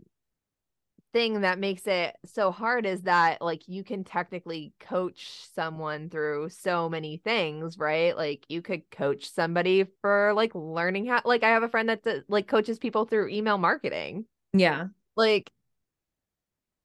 thing 1.15 1.41
that 1.41 1.59
makes 1.59 1.87
it 1.87 2.13
so 2.25 2.51
hard 2.51 2.85
is 2.85 3.03
that 3.03 3.41
like 3.41 3.69
you 3.69 3.85
can 3.85 4.03
technically 4.03 4.73
coach 4.81 5.45
someone 5.55 6.09
through 6.09 6.49
so 6.49 6.89
many 6.89 7.15
things, 7.23 7.77
right? 7.77 8.17
Like 8.17 8.43
you 8.49 8.61
could 8.61 8.89
coach 8.91 9.31
somebody 9.31 9.85
for 10.01 10.33
like 10.33 10.51
learning 10.53 11.05
how 11.05 11.21
like 11.23 11.41
I 11.43 11.49
have 11.49 11.63
a 11.63 11.69
friend 11.69 11.87
that 11.87 12.25
like 12.27 12.47
coaches 12.47 12.79
people 12.79 13.05
through 13.05 13.29
email 13.29 13.57
marketing. 13.57 14.25
yeah 14.53 14.87
Like 15.15 15.51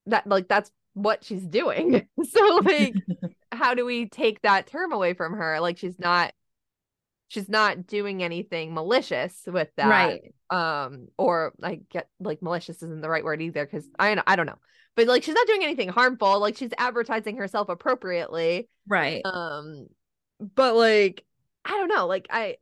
that 0.06 0.26
like 0.28 0.46
that's 0.46 0.70
what 0.94 1.24
she's 1.24 1.44
doing. 1.44 2.06
so 2.22 2.62
like 2.64 2.94
how 3.52 3.74
do 3.74 3.84
we 3.84 4.08
take 4.08 4.42
that 4.42 4.68
term 4.68 4.92
away 4.92 5.14
from 5.14 5.32
her? 5.32 5.58
Like 5.58 5.76
she's 5.76 5.98
not 5.98 6.32
she's 7.26 7.48
not 7.48 7.86
doing 7.88 8.22
anything 8.22 8.74
malicious 8.74 9.42
with 9.46 9.70
that. 9.76 9.88
Right. 9.88 10.34
Um 10.50 11.08
or 11.16 11.52
I 11.62 11.80
get 11.90 12.08
like 12.18 12.42
malicious 12.42 12.82
isn't 12.82 13.00
the 13.00 13.10
right 13.10 13.24
word 13.24 13.40
either 13.40 13.66
cuz 13.66 13.88
I 13.98 14.20
I 14.26 14.36
don't 14.36 14.46
know. 14.46 14.58
But 14.96 15.06
like 15.06 15.22
she's 15.22 15.34
not 15.34 15.46
doing 15.46 15.64
anything 15.64 15.88
harmful. 15.88 16.40
Like 16.40 16.56
she's 16.56 16.72
advertising 16.76 17.36
herself 17.36 17.68
appropriately. 17.68 18.68
Right. 18.86 19.22
Um 19.24 19.86
but 20.40 20.74
like 20.74 21.24
I 21.64 21.72
don't 21.72 21.88
know, 21.88 22.06
like 22.06 22.26
I 22.30 22.56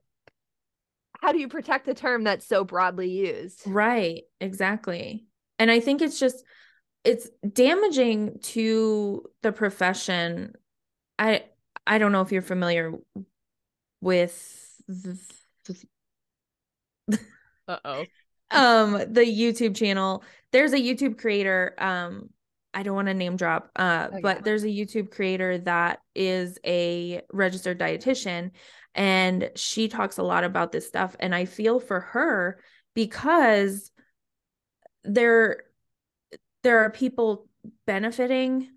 how 1.21 1.33
do 1.33 1.39
you 1.39 1.49
protect 1.49 1.89
a 1.89 1.95
term 1.95 2.25
that's 2.25 2.47
so 2.47 2.65
broadly 2.65 3.11
used? 3.11 3.63
Right, 3.67 4.23
exactly. 4.41 5.27
And 5.59 5.71
I 5.71 5.81
think 5.81 6.01
it's 6.01 6.21
just 6.21 6.45
it's 7.05 7.29
damaging 7.53 8.39
to 8.43 9.25
the 9.43 9.53
profession. 9.53 10.55
I 11.19 11.45
I 11.87 11.99
don't 11.99 12.13
know 12.13 12.21
if 12.21 12.33
you're 12.33 12.43
familiar 12.43 12.93
with 14.01 14.83
the, 14.87 15.19
uh-oh. 17.69 18.05
um 18.51 18.93
the 18.93 19.25
YouTube 19.25 19.77
channel. 19.77 20.25
There's 20.53 20.73
a 20.73 20.79
YouTube 20.79 21.19
creator 21.19 21.75
um 21.79 22.31
I 22.75 22.83
don't 22.83 22.95
want 22.95 23.09
to 23.09 23.15
name 23.15 23.37
drop, 23.37 23.71
uh, 23.77 24.09
okay. 24.11 24.21
but 24.23 24.45
there's 24.45 24.63
a 24.63 24.69
YouTube 24.69 25.11
creator 25.11 25.59
that 25.59 26.01
is 26.15 26.59
a 26.67 27.23
registered 27.33 27.81
dietitian, 27.81 28.51
and 28.95 29.51
she 29.57 29.89
talks 29.89 30.19
a 30.19 30.23
lot 30.23 30.45
about 30.45 30.71
this 30.71 30.87
stuff. 30.87 31.17
And 31.19 31.35
I 31.35 31.47
feel 31.47 31.81
for 31.81 32.01
her 32.01 32.61
because 32.95 33.91
there 35.03 35.63
there 36.63 36.81
are 36.81 36.91
people 36.91 37.49
benefiting 37.87 38.69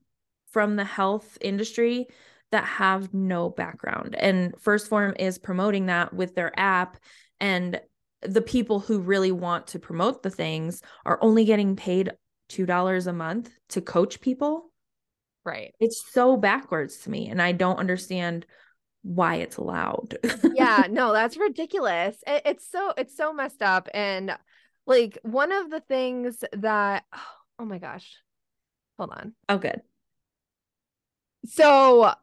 from 0.51 0.75
the 0.75 0.83
health 0.85 1.37
industry 1.41 2.07
that 2.51 2.65
have 2.65 3.13
no 3.13 3.49
background. 3.49 4.15
And 4.15 4.53
1st 4.53 4.87
Phorm 4.87 5.13
is 5.17 5.37
promoting 5.37 5.87
that 5.87 6.13
with 6.13 6.35
their 6.35 6.57
app. 6.59 6.97
And 7.39 7.79
the 8.21 8.41
people 8.41 8.79
who 8.79 8.99
really 8.99 9.31
want 9.31 9.67
to 9.67 9.79
promote 9.79 10.23
the 10.23 10.29
things 10.29 10.81
are 11.05 11.19
only 11.21 11.45
getting 11.45 11.75
paid 11.75 12.11
$2 12.49 13.07
a 13.07 13.13
month 13.13 13.49
to 13.69 13.81
coach 13.81 14.21
people. 14.21 14.71
Right. 15.43 15.73
It's 15.79 16.03
so 16.11 16.37
backwards 16.37 16.97
to 16.99 17.09
me. 17.09 17.27
And 17.29 17.41
I 17.41 17.51
don't 17.51 17.79
understand 17.79 18.45
why 19.03 19.35
it's 19.35 19.57
allowed. 19.57 20.17
yeah, 20.53 20.85
no, 20.89 21.13
that's 21.13 21.37
ridiculous. 21.37 22.17
It, 22.27 22.43
it's 22.45 22.69
so 22.69 22.93
it's 22.95 23.17
so 23.17 23.33
messed 23.33 23.63
up. 23.63 23.89
And 23.93 24.37
like 24.85 25.17
one 25.23 25.51
of 25.51 25.69
the 25.71 25.79
things 25.79 26.43
that 26.53 27.05
oh 27.59 27.65
my 27.65 27.79
gosh. 27.79 28.15
Hold 28.97 29.11
on. 29.11 29.33
Oh 29.49 29.57
good. 29.57 29.81
So 31.45 32.13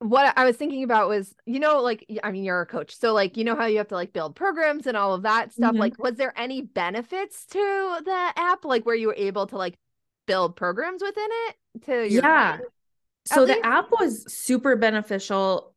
what 0.00 0.36
I 0.36 0.44
was 0.44 0.56
thinking 0.56 0.82
about 0.84 1.08
was, 1.08 1.34
you 1.46 1.60
know, 1.60 1.80
like 1.80 2.04
I 2.22 2.30
mean, 2.32 2.44
you're 2.44 2.60
a 2.60 2.66
coach, 2.66 2.96
so 2.96 3.12
like 3.12 3.36
you 3.36 3.44
know 3.44 3.56
how 3.56 3.66
you 3.66 3.78
have 3.78 3.88
to 3.88 3.94
like 3.94 4.12
build 4.12 4.34
programs 4.36 4.86
and 4.86 4.96
all 4.96 5.14
of 5.14 5.22
that 5.22 5.52
stuff. 5.52 5.72
Mm-hmm. 5.72 5.80
Like, 5.80 6.02
was 6.02 6.16
there 6.16 6.32
any 6.36 6.62
benefits 6.62 7.46
to 7.46 7.98
the 8.04 8.32
app, 8.36 8.64
like 8.64 8.84
where 8.84 8.94
you 8.94 9.08
were 9.08 9.16
able 9.16 9.46
to 9.46 9.56
like 9.56 9.78
build 10.26 10.56
programs 10.56 11.02
within 11.02 11.28
it? 11.48 11.56
To 11.86 12.08
yeah. 12.08 12.58
So 13.26 13.46
the 13.46 13.64
app 13.64 13.90
was 13.90 14.30
super 14.32 14.76
beneficial. 14.76 15.74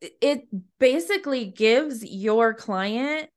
It 0.00 0.48
basically 0.78 1.46
gives 1.46 2.02
your 2.04 2.54
client 2.54 3.28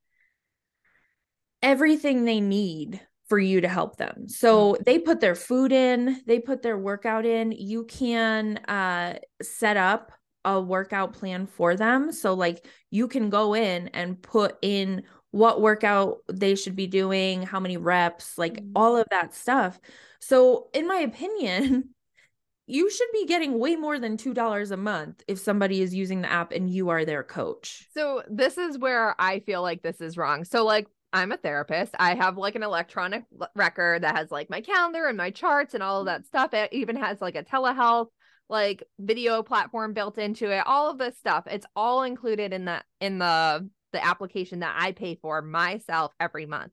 everything 1.61 2.25
they 2.25 2.41
need 2.41 3.01
for 3.33 3.39
you 3.39 3.61
to 3.61 3.67
help 3.67 3.97
them. 3.97 4.27
So 4.27 4.73
mm-hmm. 4.73 4.83
they 4.83 4.99
put 4.99 5.19
their 5.19 5.33
food 5.33 5.71
in, 5.71 6.21
they 6.27 6.37
put 6.37 6.61
their 6.61 6.77
workout 6.77 7.25
in. 7.25 7.51
You 7.51 7.83
can 7.85 8.57
uh, 8.57 9.17
set 9.41 9.75
up 9.75 10.11
a 10.45 10.61
workout 10.61 11.13
plan 11.13 11.47
for 11.47 11.75
them. 11.75 12.11
So, 12.11 12.35
like, 12.35 12.63
you 12.91 13.07
can 13.07 13.31
go 13.31 13.55
in 13.55 13.87
and 13.87 14.21
put 14.21 14.57
in 14.61 15.01
what 15.31 15.61
workout 15.61 16.17
they 16.31 16.53
should 16.53 16.75
be 16.75 16.85
doing, 16.85 17.41
how 17.41 17.59
many 17.59 17.77
reps, 17.77 18.37
like 18.37 18.53
mm-hmm. 18.53 18.73
all 18.75 18.97
of 18.97 19.07
that 19.09 19.33
stuff. 19.33 19.79
So, 20.19 20.67
in 20.71 20.87
my 20.87 20.97
opinion, 20.97 21.89
you 22.67 22.91
should 22.91 23.09
be 23.13 23.25
getting 23.25 23.57
way 23.57 23.75
more 23.75 23.97
than 23.97 24.15
$2 24.15 24.71
a 24.71 24.77
month 24.77 25.23
if 25.27 25.39
somebody 25.39 25.81
is 25.81 25.91
using 25.91 26.21
the 26.21 26.31
app 26.31 26.51
and 26.51 26.69
you 26.69 26.89
are 26.89 27.03
their 27.03 27.23
coach. 27.23 27.87
So, 27.95 28.21
this 28.29 28.59
is 28.59 28.77
where 28.77 29.19
I 29.19 29.39
feel 29.39 29.63
like 29.63 29.81
this 29.81 30.01
is 30.01 30.17
wrong. 30.17 30.43
So, 30.43 30.63
like, 30.63 30.85
I'm 31.13 31.31
a 31.31 31.37
therapist. 31.37 31.93
I 31.99 32.15
have 32.15 32.37
like 32.37 32.55
an 32.55 32.63
electronic 32.63 33.23
record 33.55 34.01
that 34.01 34.15
has 34.15 34.31
like 34.31 34.49
my 34.49 34.61
calendar 34.61 35.05
and 35.05 35.15
my 35.15 35.29
charts 35.29 35.75
and 35.75 35.83
all 35.83 35.99
of 35.99 36.07
that 36.07 36.25
stuff. 36.25 36.55
It 36.55 36.73
even 36.73 36.95
has 36.95 37.21
like 37.21 37.35
a 37.35 37.43
telehealth 37.43 38.07
like 38.49 38.83
video 38.99 39.43
platform 39.43 39.93
built 39.93 40.17
into 40.17 40.51
it. 40.51 40.63
All 40.65 40.89
of 40.89 40.97
this 40.97 41.17
stuff. 41.17 41.45
It's 41.47 41.67
all 41.75 42.01
included 42.01 42.51
in 42.51 42.65
the 42.65 42.81
in 42.99 43.19
the 43.19 43.69
the 43.93 44.03
application 44.03 44.59
that 44.59 44.75
I 44.77 44.91
pay 44.91 45.15
for 45.21 45.41
myself 45.43 46.11
every 46.19 46.47
month. 46.47 46.71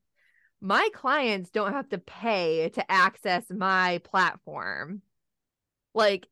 My 0.62 0.88
clients 0.94 1.50
don't 1.50 1.72
have 1.72 1.90
to 1.90 1.98
pay 1.98 2.70
to 2.70 2.90
access 2.90 3.44
my 3.50 4.00
platform. 4.04 5.02
Like 5.94 6.26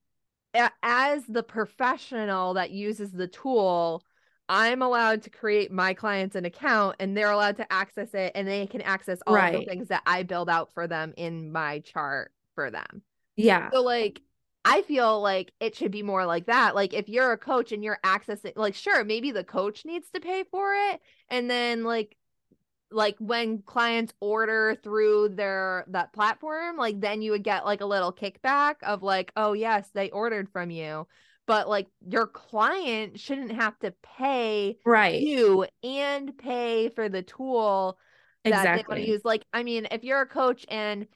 as 0.83 1.25
the 1.27 1.43
professional 1.43 2.55
that 2.55 2.71
uses 2.71 3.13
the 3.13 3.29
tool, 3.29 4.03
I'm 4.49 4.83
allowed 4.83 5.23
to 5.25 5.31
create 5.31 5.71
my 5.71 5.95
clients 5.95 6.35
an 6.35 6.45
account 6.45 6.97
and 6.99 7.17
they're 7.17 7.31
allowed 7.31 7.57
to 7.59 7.73
access 7.73 8.15
it 8.15 8.33
and 8.35 8.49
they 8.49 8.67
can 8.67 8.81
access 8.81 9.19
all 9.27 9.35
right. 9.35 9.53
the 9.53 9.65
things 9.65 9.89
that 9.89 10.03
I 10.07 10.23
build 10.23 10.49
out 10.49 10.73
for 10.73 10.87
them 10.87 11.13
in 11.17 11.53
my 11.53 11.81
chart 11.81 12.33
for 12.55 12.71
them. 12.71 13.03
Yeah. 13.37 13.71
So 13.71 13.83
like 13.83 14.23
I 14.65 14.83
feel 14.83 15.21
like 15.21 15.53
it 15.61 15.77
should 15.77 15.93
be 15.93 16.03
more 16.03 16.27
like 16.27 16.47
that. 16.47 16.75
Like 16.75 16.95
if 16.95 17.09
you're 17.09 17.33
a 17.33 17.39
coach 17.39 17.73
and 17.73 17.85
you're 17.85 18.01
accessing 18.05 18.53
like 18.57 18.75
sure, 18.75 19.05
maybe 19.05 19.33
the 19.33 19.45
coach 19.45 19.85
needs 19.85 20.11
to 20.11 20.21
pay 20.21 20.45
for 20.51 20.75
it 20.75 21.01
and 21.29 21.51
then 21.51 21.85
like 21.85 22.17
like 22.91 23.17
when 23.19 23.61
clients 23.63 24.15
order 24.21 24.77
through 24.83 25.31
their 25.31 25.85
that 25.89 26.13
platform, 26.13 26.77
like 26.77 27.01
then 27.01 27.21
you 27.21 27.33
would 27.33 27.45
get 27.45 27.67
like 27.67 27.83
a 27.83 27.87
little 27.87 28.13
kickback 28.13 28.77
of 28.83 29.03
like, 29.03 29.31
"Oh 29.37 29.53
yes, 29.53 29.91
they 29.93 30.11
ordered 30.11 30.49
from 30.51 30.71
you." 30.71 31.07
But 31.49 31.69
like 31.69 31.89
your 32.07 32.29
client 32.29 33.19
shouldn't 33.19 33.51
have 33.51 33.77
to 33.81 33.93
pay 34.17 34.77
right 34.87 35.21
you 35.21 35.67
and 35.83 36.39
pay 36.39 36.89
for 36.91 37.09
the 37.09 37.23
tool 37.23 37.99
that 38.45 38.61
exactly. 38.61 38.83
they 38.83 38.87
want 38.89 39.07
to 39.07 39.13
use. 39.13 39.25
Like, 39.25 39.45
I 39.53 39.63
mean, 39.63 39.89
if 39.91 40.05
you're 40.05 40.21
a 40.21 40.27
coach 40.27 40.65
and 40.69 41.07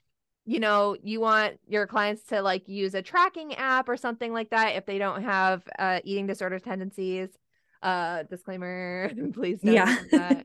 you 0.45 0.59
know 0.59 0.97
you 1.03 1.21
want 1.21 1.61
your 1.69 1.87
clients 1.87 2.25
to 2.25 2.43
like 2.43 2.69
use 2.69 2.95
a 2.95 3.03
tracking 3.03 3.55
app 3.55 3.89
or 3.89 3.97
something 3.97 4.33
like 4.33 4.51
that 4.51 4.75
if 4.75 4.85
they 4.87 4.99
don't 4.99 5.23
have 5.23 5.63
uh, 5.79 6.01
eating 6.03 6.27
disorder 6.27 6.59
tendencies 6.59 7.29
uh 7.85 8.25
disclaimer 8.25 9.09
please 9.35 9.61
don't 9.61 9.73
yeah 9.73 9.97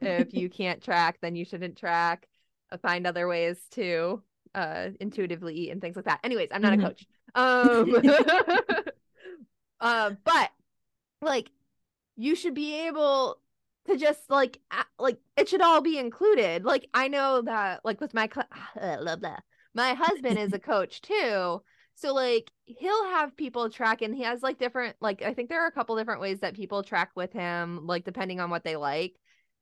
if 0.02 0.34
you 0.36 0.52
can't 0.52 0.84
track 0.84 1.18
then 1.20 1.36
you 1.36 1.44
shouldn't 1.44 1.76
track 1.76 2.28
uh, 2.72 2.78
find 2.78 3.08
other 3.08 3.28
ways 3.28 3.58
to 3.72 4.22
uh 4.54 4.90
intuitively 5.00 5.56
eat 5.56 5.72
and 5.72 5.82
things 5.82 5.96
like 5.96 6.06
that 6.06 6.20
anyways 6.24 6.50
i'm 6.52 6.62
not 6.62 6.74
mm-hmm. 6.74 6.86
a 6.86 6.90
coach 6.90 7.08
um 7.34 8.84
Uh, 9.80 10.12
but 10.24 10.52
like 11.22 11.52
you 12.16 12.36
should 12.36 12.54
be 12.54 12.88
able 12.88 13.40
to 13.88 13.98
just 13.98 14.30
like 14.30 14.60
like 15.00 15.20
it 15.38 15.50
should 15.50 15.62
all 15.62 15.82
be 15.82 15.98
included. 15.98 16.64
Like 16.66 16.90
I 16.94 17.08
know 17.08 17.41
that 17.44 17.86
like 17.86 18.02
with 18.02 18.14
my 18.14 18.30
cl- 18.34 18.48
blah, 19.04 19.16
blah. 19.16 19.38
my 19.74 19.94
husband 19.94 20.38
is 20.40 20.54
a 20.54 20.60
coach 20.74 21.02
too. 21.02 21.62
So 21.95 22.14
like 22.14 22.52
he'll 22.66 23.06
have 23.06 23.38
people 23.38 23.70
track 23.70 24.02
and 24.02 24.14
he 24.16 24.24
has 24.24 24.44
like 24.44 24.60
different 24.60 24.95
like 24.99 25.22
I 25.22 25.34
think 25.34 25.49
there 25.49 25.64
are 25.64 25.68
a 25.68 25.72
couple 25.72 25.95
different 25.95 26.22
ways 26.22 26.40
that 26.41 26.54
people 26.56 26.84
track 26.84 27.12
with 27.16 27.34
him 27.34 27.88
like 27.88 28.04
depending 28.06 28.40
on 28.40 28.49
what 28.49 28.64
they 28.64 28.76
like. 28.76 29.16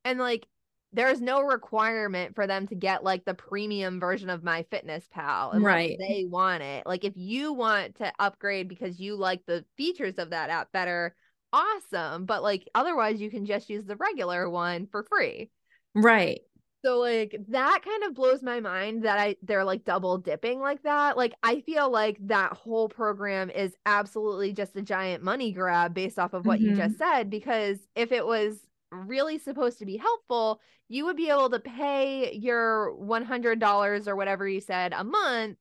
And 0.04 0.20
like 0.20 0.48
there's 0.96 1.22
no 1.22 1.42
requirement 1.42 2.34
for 2.34 2.48
them 2.48 2.68
to 2.68 2.76
get 2.76 3.04
like 3.04 3.26
the 3.26 3.34
premium 3.34 4.00
version 4.00 4.30
of 4.30 4.42
MyFitnessPal 4.42 5.62
right 5.62 5.98
they 6.00 6.26
want 6.28 6.64
it 6.64 6.86
like 6.86 7.04
if 7.04 7.14
you 7.16 7.54
want 7.54 7.96
to 7.96 8.12
upgrade 8.20 8.68
because 8.68 9.00
you 9.00 9.16
like 9.16 9.46
the 9.46 9.64
features 9.78 10.16
of 10.16 10.32
that 10.32 10.50
app 10.50 10.72
better 10.72 11.16
awesome 11.54 12.26
but 12.26 12.42
like 12.42 12.68
otherwise 12.74 13.22
you 13.22 13.30
can 13.30 13.46
just 13.46 13.70
use 13.70 13.86
the 13.86 13.96
regular 13.98 14.50
one 14.50 14.88
for 14.88 15.04
free 15.04 15.50
right 15.94 16.42
so 16.86 17.00
like 17.00 17.36
that 17.48 17.80
kind 17.84 18.04
of 18.04 18.14
blows 18.14 18.44
my 18.44 18.60
mind 18.60 19.06
that 19.06 19.18
I 19.18 19.38
they're 19.42 19.64
like 19.64 19.86
double 19.86 20.20
dipping 20.20 20.60
like 20.60 20.84
that. 20.84 21.18
Like 21.18 21.34
I 21.42 21.62
feel 21.62 21.90
like 21.90 22.18
that 22.28 22.54
whole 22.54 22.88
program 22.88 23.50
is 23.50 23.76
absolutely 23.88 24.54
just 24.54 24.76
a 24.76 24.84
giant 24.84 25.24
money 25.24 25.52
grab 25.52 25.96
based 25.96 26.20
off 26.20 26.36
of 26.36 26.46
what 26.46 26.60
mm-hmm. 26.60 26.70
you 26.70 26.76
just 26.76 27.00
said 27.00 27.32
because 27.32 27.80
if 27.96 28.12
it 28.12 28.24
was 28.24 28.60
really 28.96 29.38
supposed 29.38 29.80
to 29.80 29.86
be 29.86 29.98
helpful, 29.98 30.62
you 30.88 31.06
would 31.06 31.18
be 31.18 31.30
able 31.30 31.50
to 31.50 31.60
pay 31.60 32.34
your 32.34 32.96
$100 33.00 34.08
or 34.08 34.16
whatever 34.16 34.48
you 34.48 34.62
said 34.62 34.94
a 34.94 35.04
month, 35.04 35.58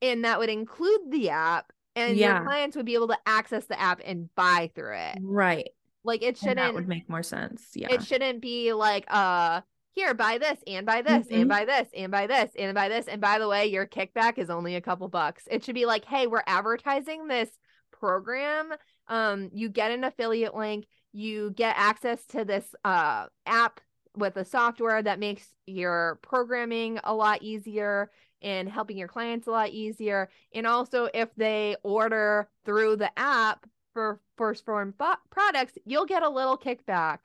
and 0.00 0.24
that 0.24 0.38
would 0.38 0.50
include 0.50 1.10
the 1.10 1.30
app, 1.30 1.72
and 1.96 2.16
yeah. 2.16 2.36
your 2.36 2.44
clients 2.44 2.76
would 2.76 2.86
be 2.86 2.94
able 2.94 3.08
to 3.08 3.18
access 3.26 3.66
the 3.66 3.80
app 3.80 4.00
and 4.04 4.32
buy 4.34 4.70
through 4.74 4.96
it. 4.96 5.18
Right. 5.20 5.68
Like 6.04 6.22
it 6.22 6.38
shouldn't. 6.38 6.58
And 6.60 6.68
that 6.68 6.74
would 6.74 6.88
make 6.88 7.08
more 7.08 7.22
sense. 7.22 7.70
Yeah. 7.74 7.88
It 7.90 8.04
shouldn't 8.04 8.40
be 8.40 8.72
like 8.72 9.04
uh 9.08 9.62
here, 9.92 10.14
buy 10.14 10.38
this 10.38 10.58
and 10.66 10.86
buy 10.86 11.02
this 11.02 11.26
Mhm. 11.26 11.40
and 11.40 11.48
buy 11.48 11.64
this 11.64 11.88
and 11.92 12.12
buy 12.12 12.28
this 12.28 12.52
and 12.56 12.74
buy 12.74 12.88
this. 12.88 13.08
And 13.08 13.20
by 13.20 13.40
the 13.40 13.48
way, 13.48 13.66
your 13.66 13.84
kickback 13.84 14.38
is 14.38 14.48
only 14.48 14.76
a 14.76 14.80
couple 14.80 15.08
bucks. 15.08 15.48
It 15.50 15.64
should 15.64 15.74
be 15.74 15.86
like, 15.86 16.04
hey, 16.04 16.28
we're 16.28 16.44
advertising 16.46 17.26
this 17.26 17.50
program. 17.90 18.72
Um, 19.08 19.50
you 19.52 19.68
get 19.68 19.90
an 19.90 20.04
affiliate 20.04 20.54
link, 20.54 20.86
you 21.18 21.50
get 21.52 21.74
access 21.76 22.24
to 22.26 22.44
this 22.44 22.74
uh 22.84 23.26
app 23.46 23.80
with 24.16 24.36
a 24.36 24.44
software 24.44 25.02
that 25.02 25.18
makes 25.18 25.52
your 25.66 26.18
programming 26.22 26.98
a 27.04 27.14
lot 27.14 27.42
easier 27.42 28.10
and 28.42 28.68
helping 28.68 28.96
your 28.96 29.08
clients 29.08 29.46
a 29.46 29.50
lot 29.50 29.70
easier. 29.70 30.28
And 30.54 30.66
also, 30.66 31.08
if 31.14 31.28
they 31.36 31.76
order 31.82 32.48
through 32.64 32.96
the 32.96 33.10
app 33.18 33.66
for 33.94 34.20
1st 34.36 34.64
Phorm 34.64 34.94
bo- 34.98 35.14
products, 35.30 35.74
you'll 35.84 36.06
get 36.06 36.22
a 36.22 36.28
little 36.28 36.56
kickback. 36.58 37.18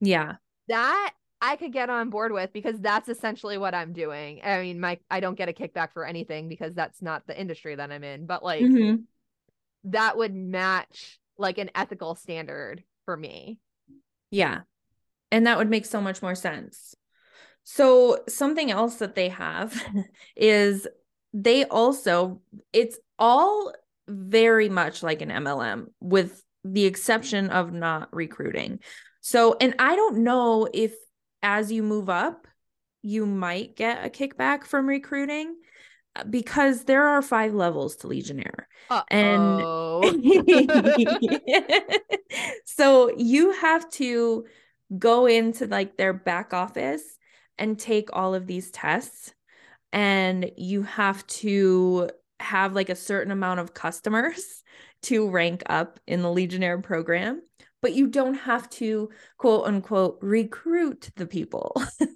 Yeah. 0.00 0.36
That 0.68 1.12
I 1.40 1.56
could 1.56 1.72
get 1.72 1.90
on 1.90 2.10
board 2.10 2.32
with 2.32 2.52
because 2.52 2.80
that's 2.80 3.08
essentially 3.08 3.58
what 3.58 3.74
I'm 3.74 3.92
doing. 3.92 4.40
I 4.42 4.60
mean, 4.62 4.80
my 4.80 4.98
I 5.10 5.20
don't 5.20 5.36
get 5.36 5.48
a 5.48 5.52
kickback 5.52 5.92
for 5.92 6.04
anything 6.04 6.48
because 6.48 6.74
that's 6.74 7.02
not 7.02 7.26
the 7.26 7.38
industry 7.38 7.74
that 7.74 7.92
I'm 7.92 8.02
in, 8.04 8.26
but 8.26 8.42
like 8.42 8.62
Mhm. 8.62 9.04
that 9.84 10.16
would 10.16 10.34
match 10.34 11.20
like 11.38 11.58
an 11.58 11.70
ethical 11.74 12.14
standard 12.14 12.82
for 13.06 13.16
me. 13.16 13.58
Yeah. 14.30 14.60
And 15.32 15.46
that 15.46 15.56
would 15.56 15.70
make 15.70 15.86
so 15.86 16.02
much 16.02 16.20
more 16.20 16.34
sense. 16.34 16.94
So, 17.64 18.18
something 18.28 18.70
else 18.70 18.96
that 18.96 19.14
they 19.14 19.30
have 19.30 19.82
is 20.36 20.86
they 21.32 21.64
also, 21.64 22.42
it's 22.72 22.98
all 23.18 23.72
very 24.06 24.68
much 24.68 25.02
like 25.02 25.22
an 25.22 25.30
MLM 25.30 25.86
with 26.00 26.42
the 26.64 26.84
exception 26.84 27.50
of 27.50 27.72
not 27.72 28.14
recruiting. 28.14 28.80
So, 29.20 29.56
and 29.60 29.74
I 29.78 29.96
don't 29.96 30.18
know 30.18 30.68
if 30.72 30.94
as 31.42 31.72
you 31.72 31.82
move 31.82 32.08
up, 32.08 32.46
you 33.02 33.26
might 33.26 33.76
get 33.76 34.04
a 34.04 34.10
kickback 34.10 34.64
from 34.64 34.86
recruiting 34.86 35.56
because 36.24 36.84
there 36.84 37.06
are 37.06 37.22
five 37.22 37.54
levels 37.54 37.96
to 37.96 38.06
Legionnaire. 38.06 38.68
And- 39.10 39.60
Uh-oh. 39.60 40.02
so 42.64 43.10
you 43.16 43.52
have 43.52 43.88
to 43.90 44.44
go 44.98 45.26
into 45.26 45.66
like 45.66 45.96
their 45.96 46.12
back 46.12 46.54
office 46.54 47.02
and 47.58 47.78
take 47.78 48.08
all 48.12 48.34
of 48.34 48.46
these 48.46 48.70
tests 48.70 49.34
and 49.92 50.50
you 50.56 50.82
have 50.82 51.26
to 51.26 52.10
have 52.38 52.74
like 52.74 52.88
a 52.88 52.96
certain 52.96 53.32
amount 53.32 53.60
of 53.60 53.74
customers 53.74 54.62
to 55.02 55.28
rank 55.28 55.62
up 55.66 55.98
in 56.06 56.22
the 56.22 56.30
legionnaire 56.30 56.78
program 56.78 57.42
but 57.82 57.94
you 57.94 58.06
don't 58.06 58.34
have 58.34 58.68
to 58.68 59.08
quote 59.38 59.66
unquote 59.66 60.18
recruit 60.20 61.10
the 61.16 61.26
people 61.26 61.74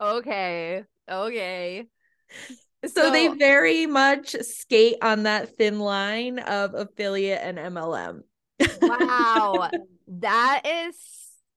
okay. 0.00 0.84
Okay. 1.08 1.86
So, 2.86 3.10
they 3.10 3.26
very 3.28 3.86
much 3.86 4.36
skate 4.40 4.98
on 5.02 5.24
that 5.24 5.56
thin 5.56 5.80
line 5.80 6.38
of 6.38 6.74
affiliate 6.74 7.40
and 7.42 7.58
mlm 7.58 8.22
wow. 8.80 9.70
That 10.10 10.62
is 10.64 10.96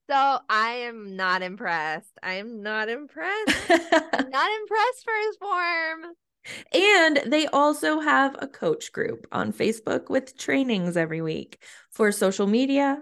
so 0.10 0.40
I 0.50 0.72
am 0.88 1.16
not 1.16 1.42
impressed. 1.42 2.12
I 2.22 2.34
am 2.34 2.62
not 2.62 2.90
impressed. 2.90 3.56
I'm 3.70 4.30
not 4.30 4.52
impressed 4.62 5.06
1st 5.06 5.40
Phorm. 5.40 6.06
And 6.74 7.32
they 7.32 7.48
also 7.48 8.02
have 8.02 8.36
a 8.40 8.48
coach 8.48 8.92
group 8.92 9.26
on 9.32 9.54
Facebook 9.54 10.10
with 10.10 10.38
trainings 10.38 10.98
every 10.98 11.22
week 11.22 11.64
for 11.92 12.12
social 12.12 12.46
media, 12.46 13.02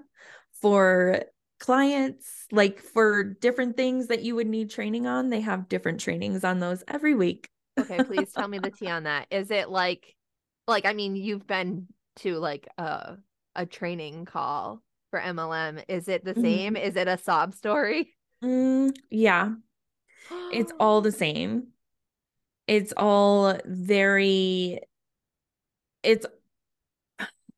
for 0.61 1.23
clients, 1.59 2.45
like 2.51 2.79
for 2.79 3.23
different 3.23 3.75
things 3.75 4.07
that 4.07 4.21
you 4.21 4.35
would 4.35 4.47
need 4.47 4.69
training 4.69 5.07
on. 5.07 5.29
They 5.29 5.41
have 5.41 5.67
different 5.67 5.99
trainings 6.01 6.43
on 6.43 6.59
those 6.59 6.83
every 6.87 7.15
week. 7.15 7.49
Okay, 7.77 8.01
please 8.01 8.33
tell 8.33 8.47
me 8.47 8.59
the 8.59 8.71
tea 8.71 8.89
on 8.89 9.03
that. 9.03 9.27
Is 9.31 9.51
it 9.51 9.69
like 9.69 10.15
like 10.67 10.85
I 10.85 10.93
mean 10.93 11.15
you've 11.15 11.47
been 11.47 11.87
to 12.17 12.35
like 12.37 12.67
a 12.77 13.17
a 13.55 13.65
training 13.65 14.25
call 14.25 14.81
for 15.11 15.19
MLM. 15.19 15.81
Is 15.87 16.07
it 16.07 16.23
the 16.23 16.35
Mhm. 16.35 16.41
same? 16.41 16.75
Is 16.75 16.95
it 16.95 17.07
a 17.07 17.17
sob 17.17 17.53
story? 17.53 18.15
Mm, 18.43 18.95
yeah, 19.09 19.55
it's 20.49 20.71
all 20.79 21.01
the 21.01 21.11
same. 21.13 21.69
It's 22.67 22.93
all 22.97 23.59
very, 23.65 24.79
it's, 26.03 26.25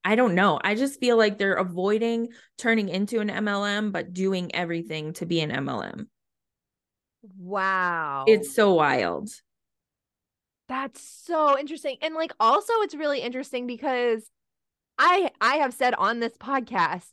I 0.03 0.15
don't 0.15 0.33
know. 0.35 0.59
I 0.63 0.75
just 0.75 0.99
feel 0.99 1.17
like 1.17 1.37
they're 1.37 1.53
avoiding 1.53 2.29
turning 2.57 2.89
into 2.89 3.19
an 3.19 3.29
MLM, 3.29 3.91
but 3.91 4.13
doing 4.13 4.53
everything 4.55 5.13
to 5.13 5.25
be 5.25 5.41
an 5.41 5.51
MLM. 5.51 6.09
Wow. 7.37 8.25
It's 8.25 8.53
so 8.55 8.73
wild. 8.73 9.29
That's 10.71 11.01
so 11.01 11.59
interesting. 11.59 11.97
And 12.01 12.15
like 12.15 12.31
also 12.39 12.71
it's 12.77 12.95
really 12.95 13.19
interesting 13.19 13.67
because 13.67 14.31
I 14.97 15.29
I 15.41 15.55
have 15.55 15.73
said 15.73 15.93
on 15.95 16.21
this 16.21 16.37
podcast 16.37 17.11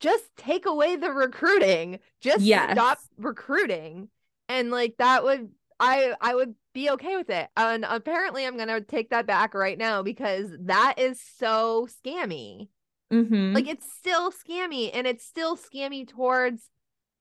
just 0.00 0.24
take 0.38 0.64
away 0.64 0.96
the 0.96 1.12
recruiting. 1.12 1.98
Just 2.22 2.40
Yes. 2.40 2.72
stop 2.72 2.98
recruiting. 3.18 4.08
And 4.48 4.70
like 4.70 4.94
that 4.96 5.22
would 5.22 5.50
I 5.78 6.14
I 6.22 6.34
would 6.34 6.54
be 6.72 6.88
okay 6.92 7.16
with 7.16 7.28
it. 7.28 7.50
And 7.58 7.84
apparently 7.86 8.46
I'm 8.46 8.56
going 8.56 8.68
to 8.68 8.80
take 8.80 9.10
that 9.10 9.26
back 9.26 9.52
right 9.52 9.76
now 9.76 10.02
because 10.02 10.48
that 10.60 10.94
is 10.96 11.20
so 11.36 11.88
scammy. 12.02 12.68
Mm-hmm. 13.12 13.52
Like 13.52 13.68
it's 13.68 13.92
still 13.98 14.32
scammy 14.32 14.90
and 14.94 15.06
it's 15.06 15.26
still 15.26 15.58
scammy 15.58 16.08
towards 16.08 16.70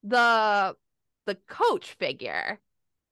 the 0.02 0.77
the 1.26 1.35
coach 1.49 1.91
figure. 1.99 2.61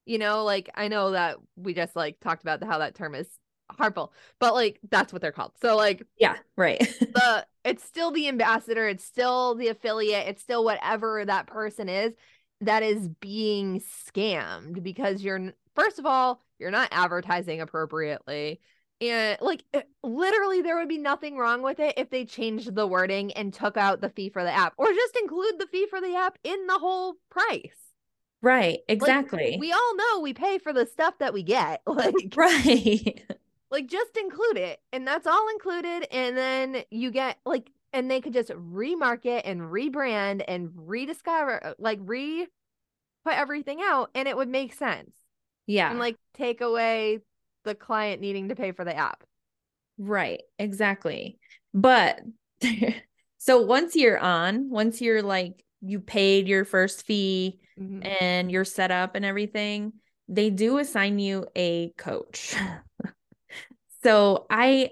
You 0.05 0.17
know, 0.17 0.43
like 0.43 0.69
I 0.75 0.87
know 0.87 1.11
that 1.11 1.37
we 1.55 1.73
just 1.73 1.95
like 1.95 2.19
talked 2.19 2.43
about 2.43 2.63
how 2.63 2.79
that 2.79 2.95
term 2.95 3.15
is 3.15 3.27
harmful, 3.71 4.13
but 4.39 4.53
like 4.53 4.79
that's 4.89 5.11
what 5.11 5.21
they're 5.21 5.31
called. 5.31 5.53
So 5.61 5.75
like 5.75 6.03
yeah, 6.19 6.37
right. 6.55 6.79
the 6.99 7.45
it's 7.63 7.83
still 7.83 8.11
the 8.11 8.27
ambassador, 8.27 8.87
it's 8.87 9.03
still 9.03 9.55
the 9.55 9.69
affiliate, 9.69 10.27
it's 10.27 10.41
still 10.41 10.63
whatever 10.63 11.25
that 11.25 11.47
person 11.47 11.89
is 11.89 12.13
that 12.61 12.83
is 12.83 13.09
being 13.19 13.81
scammed 13.81 14.81
because 14.81 15.21
you're 15.21 15.53
first 15.75 15.99
of 15.99 16.05
all, 16.05 16.41
you're 16.59 16.71
not 16.71 16.89
advertising 16.91 17.61
appropriately. 17.61 18.61
And 19.01 19.37
like 19.41 19.63
it- 19.73 19.89
literally 20.03 20.61
there 20.61 20.77
would 20.77 20.87
be 20.87 20.97
nothing 20.97 21.37
wrong 21.37 21.61
with 21.61 21.79
it 21.79 21.95
if 21.97 22.09
they 22.09 22.25
changed 22.25 22.73
the 22.73 22.87
wording 22.87 23.33
and 23.33 23.53
took 23.53 23.75
out 23.77 24.01
the 24.01 24.09
fee 24.09 24.29
for 24.29 24.43
the 24.43 24.51
app 24.51 24.73
or 24.77 24.87
just 24.87 25.17
include 25.17 25.59
the 25.59 25.67
fee 25.67 25.87
for 25.89 25.99
the 25.99 26.15
app 26.15 26.37
in 26.43 26.67
the 26.67 26.79
whole 26.79 27.15
price. 27.29 27.84
Right, 28.45 28.79
exactly. 28.87 29.57
We 29.59 29.71
all 29.71 29.95
know 29.95 30.19
we 30.21 30.33
pay 30.33 30.57
for 30.59 30.73
the 30.73 30.85
stuff 30.85 31.15
that 31.19 31.33
we 31.33 31.43
get. 31.43 31.81
Like 31.95 32.13
right. 32.35 33.23
like 33.71 33.87
just 33.87 34.17
include 34.17 34.57
it 34.57 34.79
and 34.91 35.07
that's 35.07 35.25
all 35.25 35.49
included 35.49 36.07
and 36.11 36.37
then 36.37 36.83
you 36.91 37.09
get 37.09 37.37
like 37.45 37.71
and 37.93 38.11
they 38.11 38.21
could 38.21 38.33
just 38.33 38.49
remarket 38.51 39.41
and 39.45 39.61
rebrand 39.61 40.43
and 40.47 40.71
rediscover 40.75 41.65
uh, 41.65 41.73
like 41.79 41.99
re 42.01 42.47
put 43.23 43.33
everything 43.33 43.79
out 43.81 44.11
and 44.13 44.27
it 44.27 44.37
would 44.37 44.49
make 44.49 44.73
sense 44.73 45.15
yeah. 45.67 45.89
and 45.89 45.99
like 45.99 46.17
take 46.35 46.61
away 46.61 47.19
the 47.63 47.73
client 47.73 48.21
needing 48.21 48.49
to 48.49 48.55
pay 48.55 48.71
for 48.71 48.85
the 48.85 48.95
app 48.95 49.23
Right, 49.97 50.41
exactly. 50.59 51.39
But 51.73 52.21
so 53.37 53.61
once 53.61 53.95
you're 53.95 54.19
on, 54.19 54.69
once 54.69 55.01
you're 55.01 55.21
like 55.21 55.63
you 55.81 55.99
paid 55.99 56.47
your 56.47 56.65
first 56.65 57.05
fee 57.05 57.59
Mhm. 57.79 58.05
and 58.19 58.51
you're 58.51 58.65
set 58.65 58.91
up 58.91 59.15
and 59.15 59.25
everything, 59.25 59.93
they 60.27 60.49
do 60.49 60.77
assign 60.77 61.19
you 61.19 61.47
a 61.55 61.91
coach. 61.97 62.55
so 64.03 64.45
I 64.49 64.91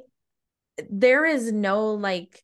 there 0.89 1.25
is 1.25 1.51
no 1.51 1.93
like 1.93 2.43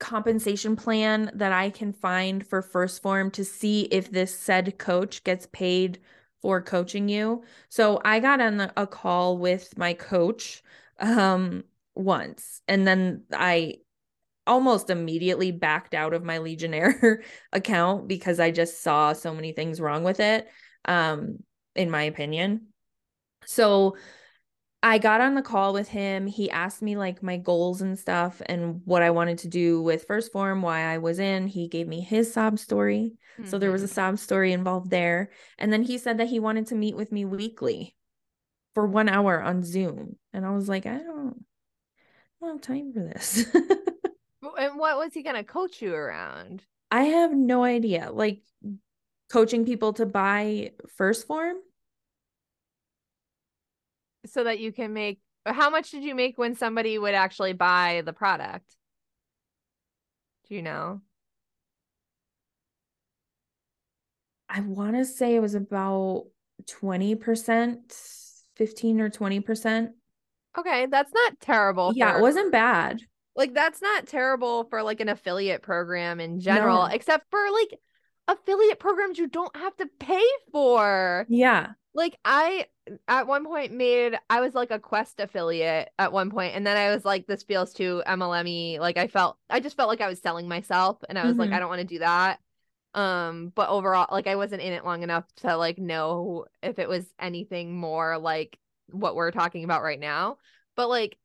compensation 0.00 0.76
plan 0.76 1.30
that 1.34 1.52
I 1.52 1.68
can 1.70 1.92
find 1.92 2.44
for 2.46 2.62
1st 2.62 3.02
Phorm 3.02 3.30
to 3.32 3.44
see 3.44 3.82
if 3.82 4.10
this 4.10 4.36
said 4.36 4.78
coach 4.78 5.22
gets 5.24 5.46
paid 5.52 6.00
for 6.40 6.62
coaching 6.62 7.10
you. 7.10 7.42
So 7.68 8.00
I 8.02 8.18
got 8.18 8.40
on 8.40 8.72
a 8.78 8.86
call 8.86 9.36
with 9.36 9.76
my 9.76 9.92
coach 9.92 10.62
um 10.98 11.64
once 11.94 12.60
and 12.68 12.86
then 12.86 13.24
I 13.32 13.76
almost 14.50 14.90
immediately 14.90 15.52
backed 15.52 15.94
out 15.94 16.12
of 16.12 16.24
my 16.24 16.38
legionnaire 16.38 17.22
account 17.52 18.08
because 18.08 18.40
I 18.40 18.50
just 18.50 18.82
saw 18.82 19.12
so 19.14 19.32
many 19.32 19.52
things 19.52 19.80
wrong 19.80 20.02
with 20.04 20.20
it 20.20 20.48
um 20.84 21.38
in 21.74 21.90
my 21.90 22.02
opinion. 22.02 22.66
So 23.46 23.96
I 24.82 24.98
got 24.98 25.20
on 25.20 25.34
the 25.34 25.42
call 25.42 25.72
with 25.72 25.88
him. 25.88 26.26
He 26.26 26.50
asked 26.50 26.82
me 26.82 26.96
like 26.96 27.22
my 27.22 27.36
goals 27.36 27.82
and 27.82 27.98
stuff 27.98 28.40
and 28.46 28.80
what 28.86 29.02
I 29.02 29.10
wanted 29.10 29.38
to 29.38 29.48
do 29.48 29.82
with 29.82 30.06
1st 30.06 30.32
Phorm, 30.32 30.62
why 30.62 30.80
I 30.80 30.98
was 30.98 31.18
in. 31.18 31.46
He 31.46 31.68
gave 31.68 31.86
me 31.86 32.00
his 32.00 32.32
sob 32.32 32.58
story. 32.58 33.12
So 33.44 33.58
there 33.58 33.70
was 33.72 33.82
a 33.82 33.86
Mhm. 33.86 33.94
sob 33.94 34.18
story 34.18 34.52
involved 34.52 34.90
there. 34.90 35.30
And 35.58 35.72
then 35.72 35.82
he 35.82 35.98
said 35.98 36.18
that 36.18 36.28
he 36.28 36.40
wanted 36.40 36.66
to 36.68 36.74
meet 36.74 36.96
with 36.96 37.12
me 37.12 37.24
weekly 37.24 37.94
for 38.74 38.86
one 38.86 39.08
hour 39.08 39.42
on 39.42 39.62
Zoom. 39.62 40.16
And 40.32 40.46
I 40.46 40.50
was 40.50 40.68
like, 40.68 40.86
I 40.86 40.98
don't, 40.98 41.44
I 42.40 42.46
don't 42.46 42.56
have 42.56 42.60
time 42.62 42.92
for 42.92 43.00
this. 43.00 43.44
and 44.42 44.78
what 44.78 44.96
was 44.96 45.12
he 45.14 45.22
gonna 45.22 45.44
coach 45.44 45.82
you 45.82 45.94
around? 45.94 46.64
I 46.90 47.04
have 47.04 47.32
no 47.32 47.62
idea. 47.64 48.10
Like 48.12 48.42
coaching 49.30 49.64
people 49.64 49.92
to 49.94 50.06
buy 50.06 50.72
1st 50.96 51.26
Phorm. 51.26 51.56
So 54.26 54.44
that 54.44 54.58
you 54.58 54.72
can 54.72 54.92
make 54.92 55.20
how 55.46 55.70
much 55.70 55.90
did 55.90 56.02
you 56.02 56.14
make 56.14 56.36
when 56.36 56.54
somebody 56.54 56.98
would 56.98 57.14
actually 57.14 57.54
buy 57.54 58.02
the 58.04 58.12
product? 58.12 58.76
Do 60.48 60.54
you 60.54 60.62
know? 60.62 61.00
I 64.48 64.60
want 64.60 64.96
to 64.96 65.04
say 65.04 65.36
it 65.36 65.40
was 65.40 65.54
about 65.54 66.26
20% 66.66 67.78
15 68.56 69.00
or 69.00 69.08
20% 69.08 69.88
okay 70.58 70.86
that's 70.86 71.12
not 71.14 71.40
terrible 71.40 71.92
yeah 71.94 72.12
for, 72.12 72.18
it 72.18 72.20
wasn't 72.20 72.52
bad 72.52 73.00
like 73.36 73.54
that's 73.54 73.80
not 73.82 74.06
terrible 74.06 74.64
for 74.64 74.82
like 74.82 75.00
an 75.00 75.08
affiliate 75.08 75.62
program 75.62 76.20
in 76.20 76.40
general 76.40 76.84
No. 76.84 76.86
except 76.86 77.30
for 77.30 77.40
like 77.50 77.80
affiliate 78.28 78.78
programs 78.78 79.18
you 79.18 79.26
don't 79.26 79.54
have 79.56 79.76
to 79.76 79.86
pay 79.98 80.24
for 80.52 81.28
yeah 81.28 81.72
like 81.94 82.16
I 82.24 82.66
at 83.08 83.26
one 83.26 83.44
point 83.44 83.72
made 83.72 84.18
I 84.30 84.40
was 84.40 84.54
like 84.54 84.70
a 84.70 84.78
Quest 84.78 85.20
affiliate 85.20 85.90
at 85.98 86.12
one 86.12 86.30
point, 86.30 86.54
and 86.56 86.66
then 86.66 86.76
I 86.76 86.94
was 86.94 87.04
like, 87.04 87.26
this 87.26 87.42
feels 87.42 87.72
too 87.72 88.02
MLM 88.06 88.78
Like 88.78 88.96
I 88.96 89.08
felt 89.08 89.38
I 89.50 89.60
just 89.60 89.76
felt 89.76 89.88
like 89.88 90.00
I 90.00 90.08
was 90.08 90.20
selling 90.20 90.48
myself, 90.48 90.98
and 91.08 91.18
I 91.18 91.26
was 91.26 91.38
like, 91.38 91.52
Mhm. 91.52 91.52
I 91.52 91.58
don't 91.58 91.68
want 91.68 91.80
to 91.80 91.86
do 91.86 91.98
that. 92.00 92.40
Um, 92.94 93.52
but 93.54 93.68
overall, 93.68 94.08
like 94.10 94.26
I 94.26 94.36
wasn't 94.36 94.62
in 94.62 94.72
it 94.72 94.84
long 94.84 95.02
enough 95.02 95.24
to 95.38 95.56
like 95.56 95.78
know 95.78 96.46
if 96.62 96.78
it 96.78 96.88
was 96.88 97.06
anything 97.18 97.74
more 97.76 98.18
like 98.18 98.58
what 98.90 99.14
we're 99.14 99.30
talking 99.30 99.64
about 99.64 99.82
right 99.82 100.00
now. 100.00 100.38
But 100.76 100.88
like 100.88 101.16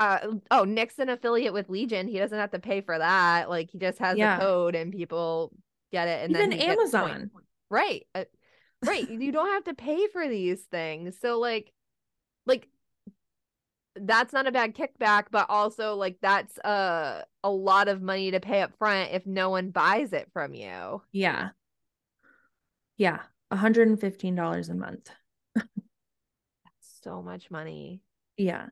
uh 0.00 0.18
oh, 0.50 0.64
Nick's 0.64 0.98
an 0.98 1.10
affiliate 1.10 1.52
with 1.52 1.68
Legion. 1.68 2.08
He 2.08 2.18
doesn't 2.18 2.36
have 2.38 2.50
to 2.52 2.58
pay 2.58 2.80
for 2.80 2.98
that. 2.98 3.48
Like 3.48 3.70
he 3.70 3.78
just 3.78 3.98
has 3.98 4.18
Yeah. 4.18 4.36
the 4.38 4.42
code 4.42 4.74
and 4.74 4.90
people 4.92 5.52
get 5.92 6.08
it 6.08 6.22
and 6.24 6.30
even 6.32 6.50
then 6.50 6.58
he 6.58 6.66
gets 6.66 6.90
points. 6.90 6.94
amazon 6.94 7.30
Right. 7.70 8.06
Uh, 8.14 8.24
right. 8.86 9.08
You 9.08 9.30
don't 9.30 9.50
have 9.50 9.64
to 9.64 9.74
pay 9.74 10.08
for 10.08 10.26
these 10.26 10.62
things. 10.62 11.16
So 11.20 11.38
like 11.38 11.72
like 12.46 12.68
that's 13.96 14.32
not 14.32 14.46
a 14.46 14.52
bad 14.52 14.74
kickback, 14.74 15.24
but 15.30 15.46
also 15.50 15.94
like 15.96 16.16
that's 16.22 16.58
uh, 16.60 17.22
a 17.44 17.50
lot 17.50 17.88
of 17.88 18.00
money 18.00 18.30
to 18.30 18.40
pay 18.40 18.62
up 18.62 18.72
front 18.78 19.10
if 19.12 19.26
no 19.26 19.50
one 19.50 19.70
buys 19.70 20.12
it 20.12 20.30
from 20.32 20.54
you. 20.54 21.02
yeah 21.12 21.50
yeah 22.96 23.20
$115 23.52 24.70
a 24.70 24.74
month 24.74 25.10
So 27.02 27.22
much 27.22 27.50
money. 27.50 28.00
yeah 28.36 28.66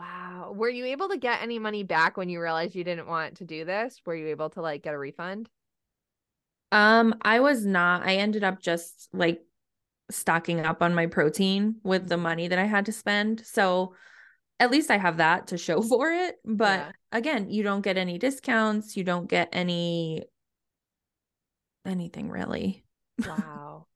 Wow. 0.00 0.52
Were 0.56 0.68
you 0.68 0.86
able 0.86 1.08
to 1.10 1.16
get 1.18 1.42
any 1.42 1.58
money 1.58 1.82
back 1.84 2.16
when 2.16 2.28
you 2.28 2.40
realized 2.40 2.74
you 2.74 2.84
didn't 2.84 3.06
want 3.06 3.36
to 3.38 3.44
do 3.44 3.64
this? 3.64 4.00
Were 4.06 4.14
you 4.14 4.28
able 4.28 4.50
to 4.50 4.62
like 4.62 4.82
get 4.82 4.94
a 4.94 4.98
refund? 4.98 5.48
Um, 6.72 7.14
I 7.22 7.40
was 7.40 7.64
not. 7.66 8.06
I 8.06 8.16
ended 8.16 8.44
up 8.44 8.60
just 8.60 9.08
like 9.12 9.42
stocking 10.10 10.60
up 10.60 10.82
on 10.82 10.94
my 10.94 11.06
protein 11.06 11.76
with 11.84 12.08
the 12.08 12.16
money 12.16 12.48
that 12.48 12.58
I 12.58 12.64
had 12.66 12.86
to 12.86 12.92
spend. 12.92 13.44
So 13.46 13.94
at 14.60 14.70
least 14.70 14.90
I 14.90 14.98
have 14.98 15.18
that 15.18 15.48
to 15.48 15.58
show 15.58 15.82
for 15.84 16.10
it. 16.12 16.36
But 16.44 16.86
Yeah. 16.86 16.92
again, 17.12 17.50
you 17.50 17.62
don't 17.64 17.82
get 17.82 17.98
any 17.98 18.18
discounts, 18.18 18.96
you 18.96 19.04
don't 19.04 19.28
get 19.28 19.50
any 19.52 20.26
anything 21.84 22.30
really. 22.30 22.84
Wow. 23.24 23.86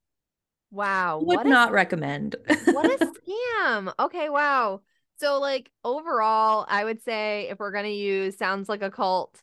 wow. 0.71 1.19
Would 1.19 1.41
What 1.41 1.47
a 1.47 1.55
not 1.55 1.71
recommend. 1.71 2.35
what 2.63 2.89
a 2.89 2.97
scam. 3.27 3.93
Okay, 3.99 4.29
wow. 4.29 4.81
So 5.17 5.39
like 5.39 5.71
overall, 5.83 6.65
I 6.67 6.83
would 6.83 7.01
say 7.01 7.47
if 7.49 7.59
we're 7.59 7.71
gonna 7.71 7.87
use 7.89 8.37
sounds 8.37 8.67
like 8.69 8.81
a 8.81 8.91
cult, 8.91 9.41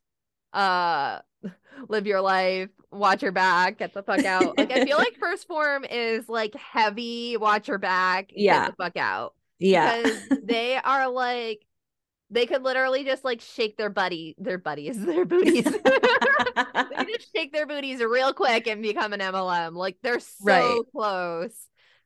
uh 0.53 1.21
live 1.89 2.07
your 2.07 2.21
life, 2.21 2.71
watch 2.91 3.23
your 3.23 3.33
back, 3.33 3.79
get 3.79 3.95
the 3.95 4.03
fuck 4.03 4.25
out. 4.25 4.57
Like 4.59 4.71
I 4.71 4.85
feel 4.85 4.99
like 4.99 5.19
1st 5.21 5.47
Phorm 5.47 5.85
is 5.85 6.29
like 6.29 6.55
heavy, 6.55 7.37
watch 7.37 7.69
your 7.69 7.79
back, 7.79 8.31
Yeah. 8.35 8.67
get 8.67 8.77
the 8.77 8.83
fuck 8.85 8.97
out. 8.97 9.35
yeah. 9.59 10.03
Because 10.03 10.21
they 10.45 10.77
are 10.77 11.09
like 11.09 11.65
they 12.31 12.47
could 12.47 12.63
literally 12.63 13.05
just 13.05 13.25
like 13.25 13.41
shake 13.43 13.77
their 13.77 13.91
buddy 13.91 14.35
their 14.39 14.59
buddies, 14.59 15.03
their 15.05 15.25
booties. 15.27 15.65
they 15.65 17.05
just 17.07 17.33
shake 17.35 17.53
their 17.53 17.67
booties 17.67 18.01
real 18.03 18.33
quick 18.33 18.67
and 18.67 18.83
become 18.83 19.13
an 19.13 19.21
MLM. 19.21 19.75
Like 19.75 19.97
they're 20.03 20.21
so 20.21 20.37
Right. 20.45 20.81
close. 20.93 21.55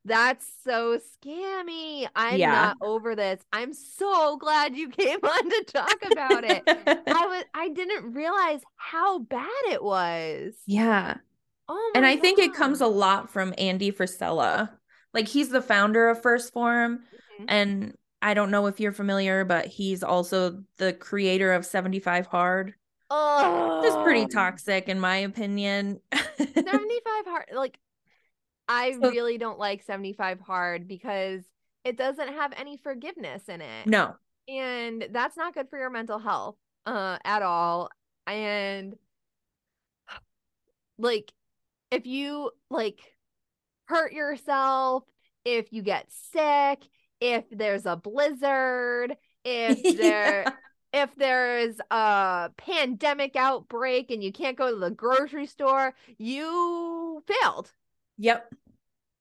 That's 0.06 0.46
so 0.64 0.98
scammy. 0.98 2.08
I'm 2.14 2.38
Yeah. 2.38 2.52
not 2.52 2.76
over 2.80 3.14
this. 3.14 3.40
I'm 3.52 3.72
so 3.74 4.36
glad 4.36 4.76
you 4.76 4.88
came 5.02 5.18
on 5.22 5.50
to 5.50 5.64
talk 5.66 5.98
about 6.10 6.44
it. 6.44 6.62
I 6.66 7.26
was 7.26 7.44
I 7.54 7.68
didn't 7.68 8.14
realize 8.14 8.60
how 8.76 9.18
bad 9.20 9.48
it 9.70 9.82
was. 9.82 10.54
yeah. 10.66 11.18
Oh 11.68 11.92
And 11.96 12.06
I 12.06 12.16
think 12.16 12.38
it 12.38 12.54
comes 12.54 12.80
a 12.80 12.86
lot 12.86 13.30
from 13.30 13.52
Andy 13.58 13.90
Frisella. 13.90 14.70
Like 15.12 15.26
he's 15.28 15.48
the 15.48 15.62
founder 15.62 16.08
of 16.08 16.22
1st 16.22 16.52
Phorm. 16.52 17.00
Mhm. 17.40 17.44
And 17.48 17.98
I 18.22 18.34
don't 18.34 18.50
know 18.50 18.66
if 18.66 18.80
you're 18.80 18.92
familiar, 18.92 19.44
but 19.44 19.66
he's 19.66 20.02
also 20.02 20.62
the 20.78 20.92
creator 20.92 21.52
of 21.52 21.66
75 21.66 22.26
Hard. 22.26 22.74
Oh, 23.10 23.82
is 23.84 23.94
pretty 24.04 24.26
toxic 24.26 24.88
in 24.88 24.98
my 25.00 25.18
opinion. 25.18 26.00
75 26.38 27.26
hard 27.26 27.44
like 27.54 27.78
I 28.68 28.92
So- 28.92 29.10
really 29.10 29.38
don't 29.38 29.58
like 29.58 29.82
75 29.82 30.40
hard 30.40 30.88
because 30.88 31.42
it 31.84 31.96
doesn't 31.96 32.28
have 32.34 32.52
any 32.56 32.76
forgiveness 32.76 33.48
in 33.48 33.60
it. 33.60 33.86
no. 33.86 34.16
and 34.48 35.06
that's 35.10 35.36
not 35.36 35.54
good 35.54 35.68
for 35.70 35.78
your 35.78 35.90
mental 35.90 36.18
health 36.18 36.56
uh 36.86 37.18
at 37.24 37.42
all 37.42 37.90
and 38.28 38.94
like 40.98 41.32
if 41.90 42.06
you 42.06 42.50
like 42.70 43.00
hurt 43.86 44.12
yourself 44.12 45.04
if 45.44 45.72
you 45.72 45.82
get 45.82 46.06
sick 46.32 46.82
if 47.20 47.44
there's 47.50 47.86
a 47.86 47.96
blizzard 47.96 49.16
if 49.44 49.82
there 49.96 50.42
Yeah. 50.44 50.50
if 51.04 51.14
there's 51.16 51.76
a 51.90 52.50
pandemic 52.56 53.36
outbreak 53.36 54.10
and 54.10 54.22
you 54.22 54.32
can't 54.32 54.56
go 54.56 54.70
to 54.70 54.76
the 54.78 54.90
grocery 54.90 55.46
store 55.46 55.94
you 56.18 57.22
failed 57.26 57.72
Yep. 58.18 58.54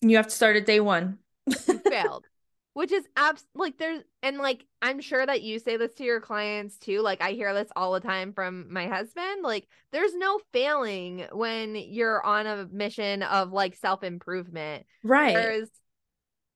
You 0.02 0.18
have 0.18 0.28
to 0.28 0.32
start 0.36 0.56
at 0.56 0.66
day 0.66 0.80
one. 0.80 1.20
you 1.48 1.80
failed 1.90 2.26
which 2.74 2.92
is 2.92 3.06
abs 3.16 3.46
like 3.56 3.78
there's 3.78 4.04
and 4.22 4.38
like 4.38 4.66
i'm 4.82 5.00
sure 5.00 5.26
that 5.26 5.42
you 5.42 5.60
say 5.60 5.78
this 5.78 5.94
to 5.94 6.04
your 6.04 6.20
clients 6.20 6.78
too 6.78 7.02
like 7.02 7.22
i 7.22 7.32
hear 7.32 7.54
this 7.54 7.70
all 7.76 7.94
the 7.94 8.00
time 8.02 8.34
from 8.34 8.72
my 8.72 8.88
husband 8.88 9.44
like 9.44 9.66
there's 9.94 10.14
no 10.16 10.40
failing 10.52 11.26
when 11.32 11.76
you're 11.76 12.24
on 12.26 12.46
a 12.48 12.68
mission 12.72 13.24
of 13.24 13.52
like 13.52 13.76
self-improvement 13.76 14.86
Right. 15.04 15.34
there's 15.34 15.70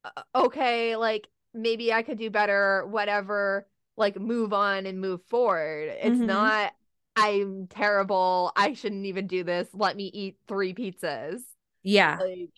uh, 0.03 0.21
okay 0.35 0.95
like 0.95 1.27
maybe 1.53 1.93
i 1.93 2.01
could 2.01 2.17
do 2.17 2.29
better 2.29 2.85
whatever 2.87 3.65
like 3.95 4.19
move 4.19 4.51
on 4.53 4.85
and 4.85 4.99
move 4.99 5.21
forward 5.29 5.89
it's 6.01 6.19
Mhm. 6.19 6.25
not 6.25 6.73
i'm 7.15 7.67
terrible 7.67 8.51
i 8.55 8.73
shouldn't 8.73 9.05
even 9.05 9.27
do 9.27 9.43
this 9.43 9.67
let 9.73 9.95
me 9.95 10.05
eat 10.13 10.37
three 10.47 10.73
pizzas 10.73 11.39
Yeah. 11.83 12.17
like 12.19 12.49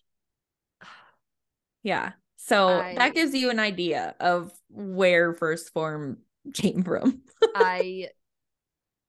Yeah. 1.83 2.11
So 2.37 2.69
I- 2.69 2.95
that 2.95 3.13
gives 3.13 3.33
you 3.33 3.49
an 3.49 3.59
idea 3.59 4.15
of 4.19 4.51
where 4.69 5.33
1st 5.33 5.71
Phorm 5.73 6.17
came 6.53 6.83
from. 6.83 7.21
I 7.55 8.09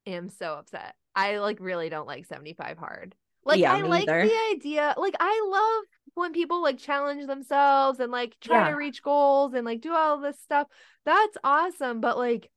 am 0.06 0.28
so 0.28 0.55
upset. 0.55 0.94
I 1.14 1.39
like 1.39 1.59
really 1.60 1.89
don't 1.89 2.06
like 2.06 2.26
75 2.26 2.78
hard. 2.78 3.14
Like 3.44 3.59
Yeah, 3.59 3.72
I 3.74 3.80
like 3.82 4.09
either. 4.09 4.26
the 4.26 4.34
idea. 4.52 4.94
Like 4.97 5.14
I 5.18 5.48
love 5.51 5.84
when 6.14 6.32
people 6.32 6.62
like 6.62 6.78
challenge 6.78 7.26
themselves 7.26 8.01
and 8.01 8.12
like 8.12 8.36
try 8.40 8.64
Yeah. 8.66 8.70
to 8.70 8.76
reach 8.76 9.02
goals 9.02 9.55
and 9.55 9.64
like 9.64 9.80
do 9.80 9.93
all 9.93 10.18
this 10.20 10.39
stuff. 10.40 10.68
That's 11.05 11.36
awesome, 11.43 12.01
but 12.01 12.16
like 12.18 12.51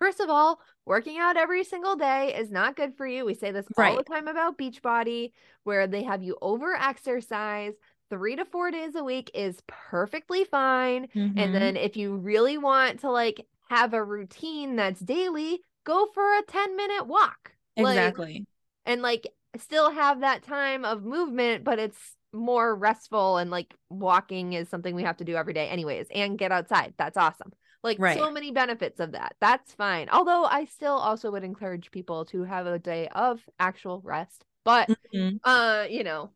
first 0.00 0.20
of 0.20 0.28
all, 0.28 0.60
working 0.86 1.18
out 1.18 1.36
every 1.36 1.62
single 1.62 1.94
day 1.94 2.34
is 2.34 2.50
not 2.50 2.74
good 2.76 2.96
for 2.96 3.06
you. 3.06 3.24
We 3.24 3.34
say 3.34 3.52
this 3.52 3.66
all 3.76 3.96
the 3.96 4.02
time 4.02 4.26
about 4.28 4.58
Beachbody 4.58 5.32
where 5.64 5.86
they 5.86 6.02
have 6.02 6.22
you 6.22 6.36
over 6.42 6.74
exercise 6.74 7.74
3 8.08 8.36
to 8.36 8.44
4 8.44 8.70
days 8.72 8.96
a 8.96 9.04
week 9.04 9.30
is 9.34 9.62
perfectly 9.68 10.44
fine. 10.44 11.06
Mhm. 11.14 11.34
And 11.36 11.54
then 11.54 11.76
if 11.76 11.96
you 11.96 12.16
really 12.16 12.58
want 12.58 13.00
to 13.00 13.10
like 13.10 13.46
have 13.68 13.94
a 13.94 14.02
routine 14.02 14.74
that's 14.76 15.00
daily, 15.00 15.62
go 15.84 16.06
for 16.12 16.38
a 16.38 16.42
10 16.42 16.76
minute 16.76 17.06
walk. 17.06 17.52
Like, 17.76 17.96
exactly. 17.96 18.46
and 18.84 19.02
like 19.02 19.26
still 19.58 19.90
have 19.90 20.20
that 20.20 20.42
time 20.42 20.84
of 20.84 21.04
movement, 21.04 21.64
but 21.64 21.78
it's 21.78 22.16
more 22.32 22.74
restful 22.74 23.38
and 23.38 23.50
like 23.50 23.74
walking 23.88 24.52
is 24.52 24.68
something 24.68 24.94
we 24.94 25.02
have 25.02 25.16
to 25.18 25.24
do 25.24 25.36
every 25.36 25.52
day 25.52 25.68
anyways 25.68 26.06
and 26.14 26.38
get 26.38 26.52
outside. 26.52 26.94
That's 26.96 27.16
awesome. 27.16 27.52
Like 27.82 27.98
so 28.06 28.30
many 28.30 28.50
benefits 28.52 29.00
of 29.00 29.12
that. 29.12 29.36
That's 29.40 29.72
fine. 29.72 30.08
Although 30.10 30.44
I 30.44 30.66
still 30.66 30.96
also 30.96 31.30
would 31.30 31.44
encourage 31.44 31.90
people 31.90 32.26
to 32.26 32.44
have 32.44 32.66
a 32.66 32.78
day 32.78 33.08
of 33.08 33.40
actual 33.58 34.00
rest. 34.04 34.44
But 34.64 34.90
Mhm. 35.14 35.40
uh, 35.44 35.86
you 35.88 36.04
know, 36.04 36.30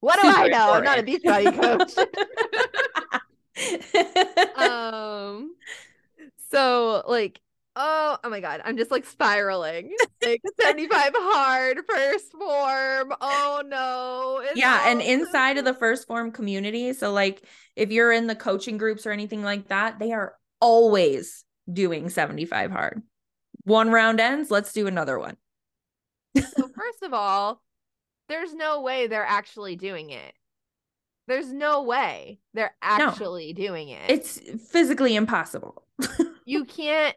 what 0.00 0.16
do 0.16 0.22
I 0.22 0.48
know? 0.48 0.72
I'm 0.72 0.82
not 0.84 0.98
a 0.98 1.02
beachbody 1.02 1.54
coach. 1.54 1.94
um 4.56 5.54
so 6.50 7.02
like 7.08 7.40
Oh, 7.74 8.18
oh 8.22 8.28
my 8.28 8.40
god, 8.40 8.60
I'm 8.64 8.76
just 8.76 8.90
like 8.90 9.06
spiraling. 9.06 9.94
Like 10.22 10.42
75 10.60 11.12
hard 11.14 11.78
1st 11.78 12.32
Phorm. 12.38 13.14
Oh 13.20 13.62
no. 13.66 14.42
It's 14.44 14.58
yeah, 14.58 14.88
and 14.88 15.00
inside 15.00 15.58
of 15.58 15.64
the 15.64 15.72
1st 15.72 16.06
Phorm 16.06 16.32
community, 16.32 16.92
so 16.92 17.12
like 17.12 17.42
if 17.74 17.90
you're 17.90 18.12
in 18.12 18.26
the 18.26 18.36
coaching 18.36 18.76
groups 18.76 19.06
or 19.06 19.10
anything 19.10 19.42
like 19.42 19.68
that, 19.68 19.98
they 19.98 20.12
are 20.12 20.34
always 20.60 21.44
doing 21.72 22.08
75 22.08 22.70
hard. 22.70 23.02
One 23.64 23.90
round 23.90 24.20
ends, 24.20 24.50
let's 24.50 24.72
do 24.72 24.86
another 24.86 25.18
one. 25.18 25.36
So 26.36 26.68
first 26.74 27.02
of 27.02 27.14
all, 27.14 27.62
there's 28.28 28.54
no 28.54 28.82
way 28.82 29.06
they're 29.06 29.24
actually 29.24 29.76
doing 29.76 30.10
it. 30.10 30.34
There's 31.28 31.52
no 31.52 31.84
way 31.84 32.40
they're 32.52 32.74
actually 32.82 33.52
doing 33.52 33.88
it. 33.88 34.10
It's 34.10 34.40
physically 34.70 35.14
impossible. 35.14 35.84
you 36.44 36.64
can't 36.64 37.16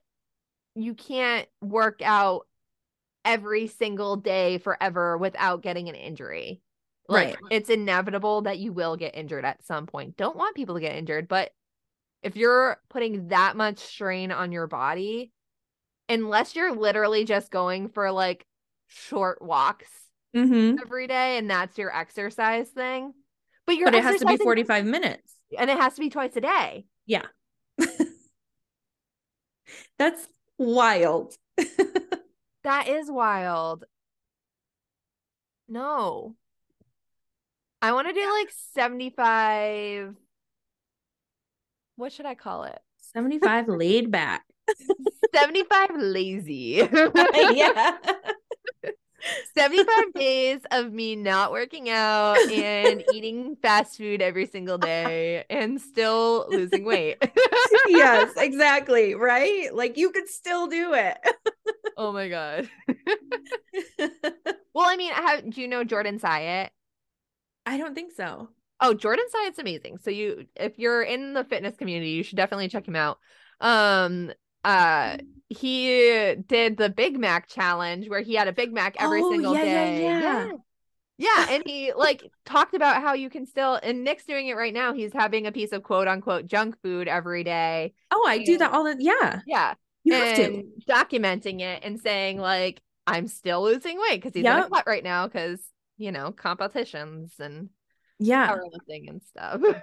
you 0.76 0.94
can't 0.94 1.48
work 1.62 2.02
out 2.04 2.48
every 3.24 3.68
single 3.68 4.18
day 4.18 4.58
forever 4.60 5.18
without 5.18 5.62
getting 5.64 5.90
an 5.90 5.96
injury. 5.96 6.62
Like 7.08 7.40
Right. 7.42 7.52
it's 7.52 7.70
inevitable 7.70 8.42
that 8.44 8.60
you 8.60 8.74
will 8.74 8.96
get 8.98 9.16
injured 9.16 9.46
at 9.46 9.66
some 9.66 9.86
point. 9.88 10.18
Don't 10.18 10.36
want 10.38 10.56
people 10.56 10.76
to 10.76 10.82
get 10.82 10.96
injured, 10.96 11.28
but 11.28 11.52
if 12.24 12.36
you're 12.36 12.78
putting 12.90 13.28
that 13.30 13.56
much 13.56 13.80
strain 13.80 14.32
on 14.32 14.52
your 14.52 14.68
body, 14.68 15.32
unless 16.10 16.56
you're 16.56 16.74
literally 16.74 17.26
just 17.26 17.52
going 17.52 17.90
for 17.90 18.12
like 18.12 18.46
short 18.88 19.42
walks 19.42 19.88
Mm-hmm. 20.36 20.80
every 20.82 21.08
day 21.08 21.38
and 21.38 21.50
that's 21.50 21.78
your 21.78 21.96
exercise 21.96 22.68
thing, 22.68 23.14
but 23.66 23.78
you're 23.78 23.86
But 23.86 23.96
it 23.96 24.04
has 24.04 24.20
to 24.20 24.26
be 24.26 24.36
45 24.36 24.86
minutes. 24.86 25.34
and 25.58 25.70
it 25.70 25.78
has 25.78 25.94
to 25.96 26.02
be 26.02 26.10
twice 26.10 26.36
a 26.36 26.42
day. 26.42 26.86
Yeah. 27.06 27.26
that's 29.98 30.28
wild. 30.58 31.36
That 32.66 32.88
is 32.88 33.12
wild. 33.12 33.86
No. 35.70 36.34
I 37.80 37.92
want 37.92 38.08
to 38.08 38.14
do 38.14 38.34
like 38.40 38.52
75. 38.74 40.16
What 41.96 42.12
should 42.12 42.26
I 42.26 42.34
call 42.34 42.64
it? 42.64 42.80
75 42.98 43.68
laid 43.68 44.10
back. 44.10 44.46
75 45.36 45.92
lazy. 45.96 46.90
yeah. 47.54 47.98
75 49.58 50.14
days 50.14 50.62
of 50.72 50.92
me 50.92 51.16
not 51.16 51.52
working 51.52 51.90
out 51.90 52.38
and 52.52 53.04
eating 53.14 53.56
fast 53.62 53.98
food 53.98 54.22
every 54.22 54.46
single 54.48 54.78
day 54.78 55.46
and 55.50 55.80
still 55.82 56.46
losing 56.50 56.84
weight. 56.86 57.18
yes, 57.88 58.34
exactly. 58.38 59.16
Right? 59.16 59.74
Like 59.74 59.98
you 59.98 60.12
could 60.12 60.28
still 60.28 60.68
do 60.68 60.94
it. 60.94 61.18
oh 61.98 62.12
my 62.12 62.30
God. 62.30 62.70
Well, 64.74 64.90
I 64.90 64.98
mean, 64.98 65.14
how 65.14 65.40
do 65.40 65.62
you 65.62 65.70
know 65.70 65.86
Jordan 65.86 66.20
Syatt? 66.20 66.70
I 67.66 67.78
don't 67.78 67.96
think 67.96 68.12
so. 68.12 68.50
Oh, 68.82 68.94
Jordan 68.94 69.24
Syatt's 69.32 69.58
amazing. 69.58 70.00
So 70.00 70.10
you 70.10 70.48
if 70.56 70.78
you're 70.78 71.02
in 71.02 71.34
the 71.34 71.46
fitness 71.46 71.78
community, 71.78 72.12
you 72.12 72.24
should 72.24 72.36
definitely 72.36 72.68
check 72.68 72.86
him 72.86 72.96
out. 72.98 73.18
Um 73.62 74.34
uh 74.66 75.18
he 75.48 76.36
did 76.48 76.78
the 76.78 76.90
Big 76.90 77.20
Mac 77.20 77.48
challenge 77.48 78.10
where 78.10 78.22
he 78.22 78.34
had 78.36 78.48
a 78.48 78.54
Big 78.54 78.74
Mac 78.74 78.96
every 79.00 79.22
Oh, 79.22 79.32
single 79.32 79.54
yeah, 79.54 79.64
yeah, 79.64 79.86
day. 79.86 80.20
yeah. 80.22 80.52
Yeah, 81.18 81.48
and 81.50 81.64
he 81.66 81.94
like 81.94 82.30
talked 82.46 82.74
about 82.74 83.02
how 83.02 83.14
you 83.14 83.30
can 83.30 83.46
still 83.46 83.80
and 83.82 84.04
Nick's 84.04 84.26
doing 84.26 84.48
it 84.48 84.56
right 84.56 84.74
now. 84.74 84.94
He's 84.94 85.14
having 85.14 85.48
a 85.48 85.52
piece 85.52 85.72
of 85.72 85.84
quote 85.84 86.08
unquote 86.08 86.46
junk 86.46 86.76
food 86.82 87.08
every 87.08 87.44
day. 87.44 87.94
Oh, 88.12 88.26
I 88.28 88.40
do 88.40 88.58
that 88.58 88.74
all 88.74 88.84
the 88.84 88.98
yeah. 89.00 89.42
Yeah. 89.46 89.76
You 90.04 90.14
have 90.14 90.36
to. 90.36 90.64
documenting 90.88 91.62
it 91.62 91.84
and 91.84 92.00
saying 92.00 92.38
like 92.38 92.82
I'm 93.08 93.28
still 93.28 93.64
losing 93.64 94.00
weight 94.00 94.22
because 94.22 94.34
he's 94.34 94.44
in 94.44 94.52
a 94.52 94.70
cut 94.70 94.88
right 94.88 95.04
now 95.04 95.28
because 95.28 95.62
you 95.98 96.12
know 96.12 96.32
competitions 96.32 97.34
and 97.40 97.70
Yeah. 98.20 98.50
powerlifting 98.50 99.10
and 99.10 99.22
stuff. 99.24 99.62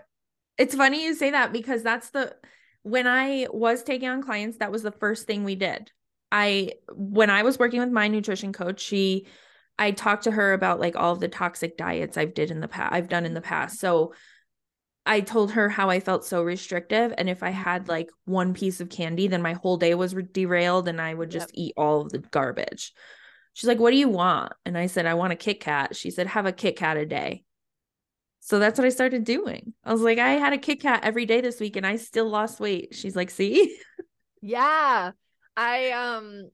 It's 0.59 0.75
funny 0.75 1.03
you 1.05 1.15
say 1.15 1.31
that 1.31 1.51
because 1.51 1.83
that's 1.83 2.11
the 2.11 2.37
when 2.83 3.07
I 3.07 3.47
was 3.51 3.83
taking 3.83 4.09
on 4.09 4.23
clients, 4.23 4.59
that 4.59 4.73
was 4.73 4.83
the 4.83 4.93
first 4.93 5.27
thing 5.27 5.45
we 5.45 5.55
did. 5.55 5.91
I 6.31 6.73
when 6.95 7.31
I 7.31 7.43
was 7.43 7.59
working 7.59 7.81
with 7.81 7.91
my 7.91 8.09
nutrition 8.09 8.53
coach, 8.53 8.81
she 8.81 9.27
I 9.79 9.91
talked 9.91 10.25
to 10.25 10.31
her 10.31 10.53
about 10.53 10.81
like 10.81 10.97
all 10.97 11.13
of 11.13 11.21
the 11.21 11.29
toxic 11.29 11.77
diets 11.77 12.17
I've 12.17 12.35
did 12.35 12.51
in 12.51 12.61
the 12.61 12.69
past 12.69 12.93
I've 12.93 13.09
done 13.09 13.27
in 13.27 13.35
the 13.35 13.41
past. 13.41 13.79
So 13.79 14.15
I 15.05 15.21
told 15.21 15.53
her 15.53 15.69
how 15.69 15.91
I 15.91 16.01
felt 16.01 16.25
so 16.25 16.43
restrictive 16.43 17.13
and 17.19 17.29
if 17.29 17.43
I 17.43 17.51
had 17.51 17.89
like 17.89 18.09
one 18.25 18.55
piece 18.55 18.81
of 18.81 18.89
candy 18.89 19.27
then 19.27 19.43
my 19.43 19.55
whole 19.55 19.77
day 19.77 19.95
was 19.95 20.15
derailed 20.33 20.89
and 20.89 21.01
I 21.01 21.13
would 21.13 21.31
just 21.31 21.51
eat 21.55 21.75
all 21.77 22.03
of 22.03 22.11
the 22.11 22.19
garbage. 22.19 22.93
She's 23.55 23.69
like, 23.69 23.79
"What 23.79 23.91
do 23.91 23.97
you 23.97 24.09
want?" 24.09 24.55
And 24.65 24.79
I 24.79 24.87
said, 24.87 25.05
"I 25.07 25.15
want 25.15 25.35
a 25.35 25.37
Kit 25.37 25.61
Kat." 25.61 25.95
She 25.95 26.11
said, 26.11 26.27
"Have 26.27 26.47
a 26.47 26.53
Kit 26.53 26.77
Kat 26.77 26.97
a 26.97 27.05
day." 27.05 27.45
So 28.45 28.59
that's 28.59 28.77
what 28.77 28.85
I 28.85 28.89
started 28.89 29.23
doing. 29.23 29.73
I 29.85 29.93
was 29.93 30.03
like, 30.03 30.19
I 30.19 30.31
had 30.31 30.53
a 30.53 30.59
Kit 30.59 30.81
Kat 30.81 31.05
every 31.05 31.27
day 31.27 31.41
this 31.41 31.61
week 31.61 31.77
and 31.77 31.87
I 31.87 31.95
still 31.95 32.29
lost 32.29 32.59
weight. 32.59 32.93
She's 32.93 33.15
like, 33.15 33.31
see? 33.31 33.79
Yeah. 34.41 35.13
I 35.57 35.91
um 35.91 36.51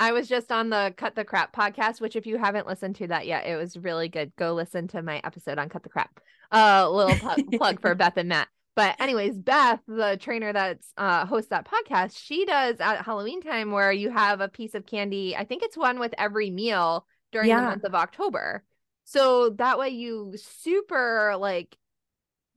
I 0.00 0.12
was 0.12 0.28
just 0.28 0.50
on 0.50 0.70
the 0.70 0.94
Cut 0.96 1.14
the 1.14 1.26
Crap 1.26 1.54
podcast, 1.54 2.00
which 2.00 2.16
if 2.16 2.24
you 2.26 2.38
haven't 2.38 2.66
listened 2.66 2.96
to 2.96 3.08
that 3.08 3.26
yet, 3.26 3.44
it 3.46 3.56
was 3.56 3.76
really 3.76 4.08
good. 4.08 4.32
Go 4.36 4.54
listen 4.54 4.88
to 4.88 5.02
my 5.02 5.20
episode 5.24 5.58
on 5.58 5.68
Cut 5.68 5.82
the 5.82 5.90
Crap. 5.90 6.20
Uh 6.50 6.88
little 6.90 7.16
pu- 7.16 7.44
plug 7.58 7.82
for 7.82 7.94
Beth 7.94 8.16
and 8.16 8.30
Matt. 8.30 8.48
But 8.74 8.98
anyways, 8.98 9.36
Beth, 9.36 9.80
the 9.86 10.16
trainer 10.18 10.54
that's 10.54 10.90
uh 10.96 11.26
hosts 11.26 11.50
that 11.50 11.68
podcast, 11.68 12.16
she 12.18 12.46
does 12.46 12.80
at 12.80 13.04
Halloween 13.04 13.42
time 13.42 13.72
where 13.72 13.92
you 13.92 14.08
have 14.10 14.40
a 14.40 14.48
piece 14.48 14.74
of 14.74 14.86
candy. 14.86 15.36
I 15.36 15.44
think 15.44 15.62
it's 15.62 15.76
one 15.76 15.98
with 15.98 16.14
every 16.16 16.48
meal 16.48 17.04
during 17.30 17.50
the 17.50 17.56
month 17.56 17.84
of 17.84 17.94
October. 17.94 18.64
So 19.06 19.50
that 19.50 19.78
way 19.78 19.90
you 19.90 20.34
super 20.36 21.36
like 21.38 21.76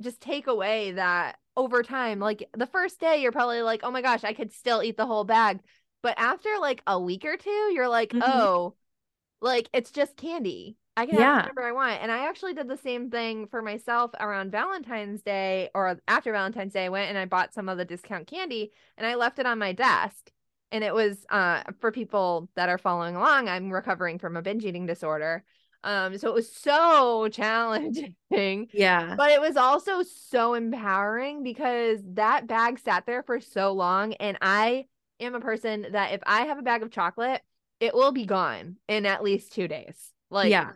just 0.02 0.22
take 0.22 0.48
away 0.48 0.94
that 0.94 1.38
over 1.58 1.84
time 1.84 2.20
like 2.20 2.50
the 2.58 2.68
first 2.68 3.00
day 3.00 3.22
you're 3.22 3.32
probably 3.34 3.62
like 3.62 3.82
oh 3.84 3.92
my 3.92 4.02
gosh 4.02 4.24
i 4.24 4.34
could 4.34 4.52
still 4.54 4.84
eat 4.84 4.98
the 4.98 5.06
whole 5.08 5.24
bag. 5.26 5.60
But 6.04 6.16
after 6.20 6.50
like 6.60 6.82
a 6.88 7.00
week 7.00 7.26
or 7.26 7.38
two 7.38 7.72
you're 7.74 7.90
like 7.90 8.14
Mhm. 8.14 8.22
oh 8.24 8.76
like 9.42 9.70
it's 9.74 9.92
just 9.92 10.18
candy. 10.18 10.78
I 10.98 11.06
can 11.06 11.18
Yeah. 11.18 11.36
have 11.36 11.44
whatever 11.56 11.64
i 11.68 11.72
want. 11.72 12.02
And 12.02 12.12
i 12.12 12.28
actually 12.28 12.54
did 12.54 12.68
the 12.68 12.78
same 12.78 13.10
thing 13.10 13.48
for 13.48 13.62
myself 13.62 14.12
around 14.20 14.52
valentine's 14.52 15.22
day 15.22 15.70
or 15.76 16.00
after 16.08 16.32
valentine's 16.32 16.74
day 16.74 16.86
i 16.86 16.90
went 16.90 17.10
and 17.10 17.18
i 17.18 17.26
bought 17.26 17.54
some 17.54 17.70
of 17.70 17.78
the 17.78 17.86
discount 17.86 18.28
candy 18.28 18.72
and 18.98 19.08
i 19.08 19.16
left 19.16 19.40
it 19.40 19.46
on 19.46 19.60
my 19.60 19.74
desk. 19.74 20.32
And 20.72 20.84
it 20.84 20.94
was 20.94 21.26
uh 21.30 21.64
for 21.80 21.92
people 21.92 22.50
that 22.56 22.70
are 22.70 22.78
following 22.78 23.16
along 23.16 23.48
i'm 23.50 23.72
recovering 23.72 24.20
from 24.20 24.36
a 24.38 24.42
binge 24.42 24.66
eating 24.66 24.86
disorder 24.86 25.44
um 25.84 26.18
so 26.18 26.30
it 26.30 26.34
was 26.34 26.52
so 26.52 27.28
challenging 27.32 28.16
Yeah. 28.72 29.18
but 29.18 29.32
it 29.32 29.42
was 29.42 29.58
also 29.58 30.02
so 30.04 30.54
empowering 30.54 31.44
because 31.44 32.00
that 32.14 32.48
bag 32.48 32.80
sat 32.80 33.06
there 33.06 33.24
for 33.24 33.40
so 33.42 33.74
long. 33.74 34.14
And 34.14 34.38
I 34.42 34.86
am 35.20 35.36
a 35.36 35.42
person 35.42 35.88
that 35.92 36.14
if 36.14 36.22
I 36.26 36.44
have 36.46 36.58
a 36.58 36.62
bag 36.62 36.84
of 36.84 36.92
chocolate, 36.92 37.42
it 37.82 37.94
will 37.94 38.14
be 38.14 38.26
gone 38.26 38.78
in 38.88 39.06
at 39.06 39.24
least 39.24 39.52
two 39.54 39.68
days. 39.68 40.14
Like, 40.30 40.50
Yeah. 40.50 40.72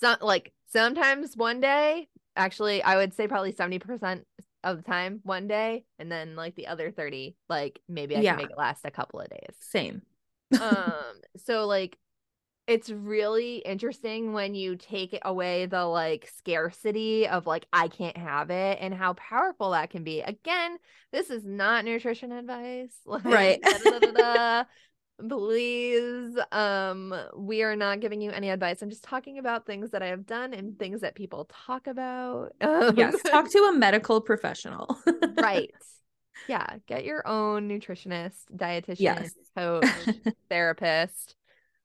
so, 0.00 0.16
like 0.20 0.52
sometimes 0.68 1.36
one 1.36 1.60
day, 1.60 2.08
actually, 2.36 2.82
I 2.82 2.96
would 2.96 3.14
say 3.14 3.28
probably 3.28 3.52
70% 3.52 4.26
of 4.64 4.76
the 4.78 4.82
time 4.82 5.20
one 5.24 5.46
day. 5.48 5.84
And 5.98 6.10
then 6.10 6.36
like 6.36 6.54
the 6.54 6.66
other 6.68 6.90
30, 6.90 7.36
like 7.48 7.80
maybe 7.88 8.16
I 8.16 8.20
Yeah. 8.22 8.32
can 8.32 8.36
make 8.36 8.50
it 8.50 8.58
last 8.58 8.84
a 8.84 8.90
couple 8.90 9.20
of 9.20 9.28
days 9.30 9.56
Same. 9.58 10.02
um 10.60 11.20
so 11.36 11.66
like 11.66 11.96
it's 12.66 12.90
really 12.90 13.56
interesting 13.56 14.32
when 14.32 14.54
you 14.54 14.76
take 14.76 15.18
away 15.24 15.66
the 15.66 15.84
like 15.86 16.30
scarcity 16.36 17.26
of 17.26 17.46
like 17.46 17.66
I 17.72 17.88
can't 17.88 18.16
have 18.16 18.50
it 18.50 18.78
and 18.80 18.94
how 18.94 19.14
powerful 19.14 19.70
that 19.72 19.90
can 19.90 20.04
be. 20.04 20.20
Again, 20.20 20.78
this 21.12 21.30
is 21.30 21.44
not 21.44 21.84
nutrition 21.84 22.30
advice. 22.32 22.94
Like, 23.06 23.24
Right. 23.24 23.62
da-da-da-da-da. 23.62 24.64
Please, 25.28 26.38
um, 26.50 27.14
we 27.36 27.62
are 27.62 27.76
not 27.76 28.00
giving 28.00 28.22
you 28.22 28.30
any 28.30 28.48
advice. 28.48 28.80
I'm 28.80 28.88
just 28.88 29.04
talking 29.04 29.36
about 29.38 29.66
things 29.66 29.90
that 29.90 30.02
I 30.02 30.06
have 30.06 30.24
done 30.24 30.54
and 30.54 30.78
things 30.78 31.02
that 31.02 31.14
people 31.14 31.46
talk 31.66 31.86
about. 31.88 32.54
Um, 32.62 32.96
Yes. 32.96 33.20
Talk 33.22 33.50
to 33.50 33.58
a 33.70 33.72
medical 33.76 34.20
professional. 34.22 34.98
right. 35.36 35.70
Yeah, 36.48 36.66
get 36.86 37.04
your 37.04 37.26
own 37.28 37.68
nutritionist, 37.68 38.44
dietitian, 38.56 38.98
Yes. 39.00 39.34
coach, 39.54 39.84
therapist 40.48 41.34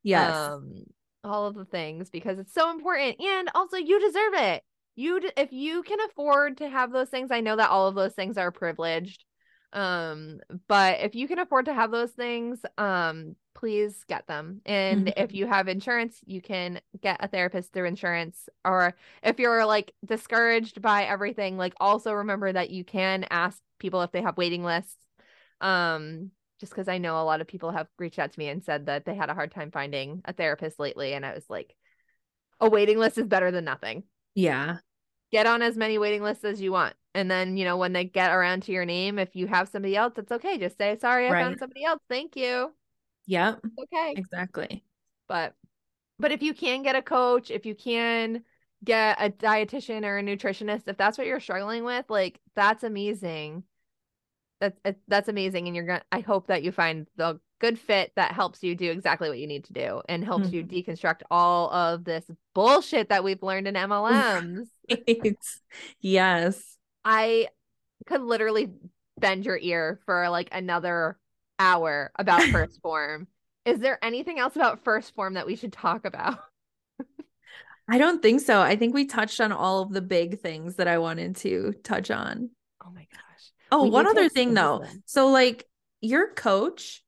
yes. 0.06 0.36
um 0.36 0.84
all 1.24 1.48
of 1.48 1.56
the 1.56 1.66
things 1.66 2.10
because 2.10 2.38
it's 2.40 2.54
so 2.54 2.72
important 2.72 3.20
and 3.20 3.50
also 3.56 3.78
you 3.78 4.00
deserve 4.00 4.34
it. 4.36 4.64
You 4.96 5.20
d- 5.20 5.32
if 5.36 5.52
you 5.52 5.84
can 5.84 6.00
afford 6.02 6.58
to 6.58 6.70
have 6.70 6.92
those 6.92 7.10
things 7.10 7.32
i 7.32 7.42
know 7.42 7.56
that 7.58 7.70
all 7.70 7.88
of 7.88 7.96
those 7.96 8.14
things 8.14 8.38
are 8.38 8.52
privileged 8.52 9.26
um 9.74 10.40
but 10.68 11.02
if 11.02 11.16
you 11.16 11.28
can 11.28 11.40
afford 11.40 11.66
to 11.66 11.74
have 11.74 11.92
those 11.92 12.12
things 12.12 12.60
um 12.78 13.36
please 13.56 14.04
get 14.08 14.28
them. 14.28 14.62
And 14.66 15.14
if 15.18 15.34
you 15.34 15.48
have 15.48 15.68
insurance 15.68 16.20
you 16.26 16.42
can 16.42 16.80
get 17.02 17.18
a 17.24 17.28
therapist 17.28 17.74
through 17.74 17.86
insurance 17.86 18.48
or 18.64 18.96
if 19.24 19.40
you're 19.40 19.66
like 19.66 19.94
discouraged 20.06 20.82
by 20.82 21.06
everything 21.06 21.58
like 21.58 21.74
also 21.80 22.12
remember 22.14 22.52
that 22.52 22.70
you 22.70 22.84
can 22.84 23.26
ask 23.32 23.60
people 23.80 24.02
if 24.04 24.12
they 24.12 24.22
have 24.22 24.38
waiting 24.38 24.64
lists 24.64 24.98
um 25.62 26.32
just 26.66 26.74
because 26.74 26.88
I 26.88 26.98
know 26.98 27.22
a 27.22 27.24
lot 27.24 27.42
of 27.42 27.48
people 27.48 27.70
have 27.70 27.86
reached 28.00 28.18
out 28.18 28.32
to 28.34 28.40
me 28.40 28.48
and 28.50 28.64
said 28.64 28.88
that 28.88 29.06
they 29.06 29.14
had 29.14 29.30
a 29.30 29.36
hard 29.36 29.52
time 29.52 29.70
finding 29.70 30.24
a 30.26 30.34
therapist 30.34 30.80
lately. 30.80 31.14
And 31.14 31.24
I 31.24 31.36
was 31.36 31.48
like, 31.48 31.76
a 32.60 32.68
waiting 32.68 32.98
list 32.98 33.20
is 33.20 33.28
better 33.28 33.52
than 33.52 33.66
nothing. 33.66 34.02
Yeah. 34.34 34.78
Get 35.32 35.46
on 35.46 35.62
as 35.62 35.78
many 35.78 36.00
waiting 36.00 36.24
lists 36.24 36.44
as 36.44 36.60
you 36.60 36.72
want. 36.72 36.96
And 37.14 37.30
then, 37.30 37.56
you 37.56 37.66
know, 37.66 37.78
when 37.78 37.94
they 37.94 38.04
get 38.04 38.32
around 38.32 38.64
to 38.64 38.72
your 38.72 38.84
name, 38.84 39.20
if 39.20 39.36
you 39.36 39.46
have 39.46 39.70
somebody 39.70 39.96
else, 39.96 40.14
it's 40.18 40.32
okay. 40.32 40.58
Just 40.58 40.80
say, 40.80 40.98
sorry, 41.00 41.28
I 41.28 41.32
Right. 41.32 41.44
found 41.44 41.60
somebody 41.60 41.86
else. 41.86 42.02
Thank 42.10 42.36
you. 42.36 42.74
Yep. 43.28 43.60
It's 43.64 43.84
okay. 43.94 44.14
Exactly. 44.18 44.84
But, 45.28 45.54
but 46.18 46.32
if 46.32 46.42
you 46.42 46.56
can 46.56 46.82
get 46.82 46.96
a 46.96 47.02
coach, 47.04 47.52
if 47.52 47.68
you 47.68 47.76
can 47.76 48.44
get 48.84 49.18
a 49.22 49.30
dietitian 49.30 50.04
or 50.04 50.18
a 50.18 50.24
nutritionist, 50.24 50.88
if 50.88 50.98
that's 50.98 51.20
what 51.20 51.28
you're 51.28 51.40
struggling 51.40 51.84
with, 51.84 52.10
like 52.10 52.40
that's 52.56 52.84
amazing. 52.84 53.66
That's 54.84 55.00
that's 55.08 55.30
amazing. 55.30 55.68
And 55.68 55.76
you're 55.76 55.86
gonna, 55.86 56.04
I 56.12 56.20
hope 56.22 56.48
that 56.48 56.64
you 56.64 56.72
find 56.72 57.08
the 57.16 57.40
good 57.60 57.80
fit 57.80 58.12
that 58.16 58.32
helps 58.32 58.62
you 58.64 58.76
do 58.76 58.92
exactly 58.92 59.30
what 59.30 59.40
you 59.40 59.48
need 59.48 59.64
to 59.66 59.74
do 59.74 60.02
and 60.10 60.24
helps 60.24 60.52
you 60.52 60.64
mm-hmm. 60.64 60.92
deconstruct 60.92 61.22
all 61.32 61.72
of 61.72 62.04
this 62.04 62.26
bullshit 62.54 63.10
that 63.10 63.24
we've 63.24 63.42
learned 63.42 63.68
in 63.68 63.76
MLMs. 63.76 64.68
Yes. 66.00 66.78
I 67.04 67.48
could 68.06 68.22
literally 68.22 68.72
bend 69.18 69.46
your 69.46 69.58
ear 69.58 70.00
for 70.06 70.30
like 70.30 70.50
another 70.52 71.18
hour 71.58 72.12
about 72.18 72.42
1st 72.54 72.82
Phorm. 72.82 73.28
Is 73.66 73.80
there 73.80 73.98
anything 74.04 74.38
else 74.38 74.56
about 74.56 74.84
1st 74.84 75.14
Phorm 75.14 75.34
that 75.34 75.48
we 75.48 75.56
should 75.56 75.74
talk 75.74 76.06
about? 76.06 76.40
I 77.88 77.98
don't 77.98 78.22
think 78.22 78.42
so. 78.42 78.62
I 78.62 78.76
think 78.76 78.94
we 78.94 79.06
touched 79.06 79.42
on 79.42 79.52
all 79.52 79.82
of 79.82 79.92
the 79.92 80.02
big 80.02 80.40
things 80.40 80.76
that 80.76 80.88
I 80.88 80.98
wanted 80.98 81.36
to 81.38 81.74
touch 81.84 82.12
on. 82.12 82.52
Oh 82.86 82.92
my 82.92 83.08
gosh. 83.12 83.35
Oh, 83.72 83.84
We 83.84 83.90
one 83.90 84.08
other 84.08 84.30
thing 84.30 84.54
though. 84.54 84.80
them. 84.80 85.04
So, 85.06 85.28
like, 85.30 85.68
your 86.02 86.30
coach 86.34 87.04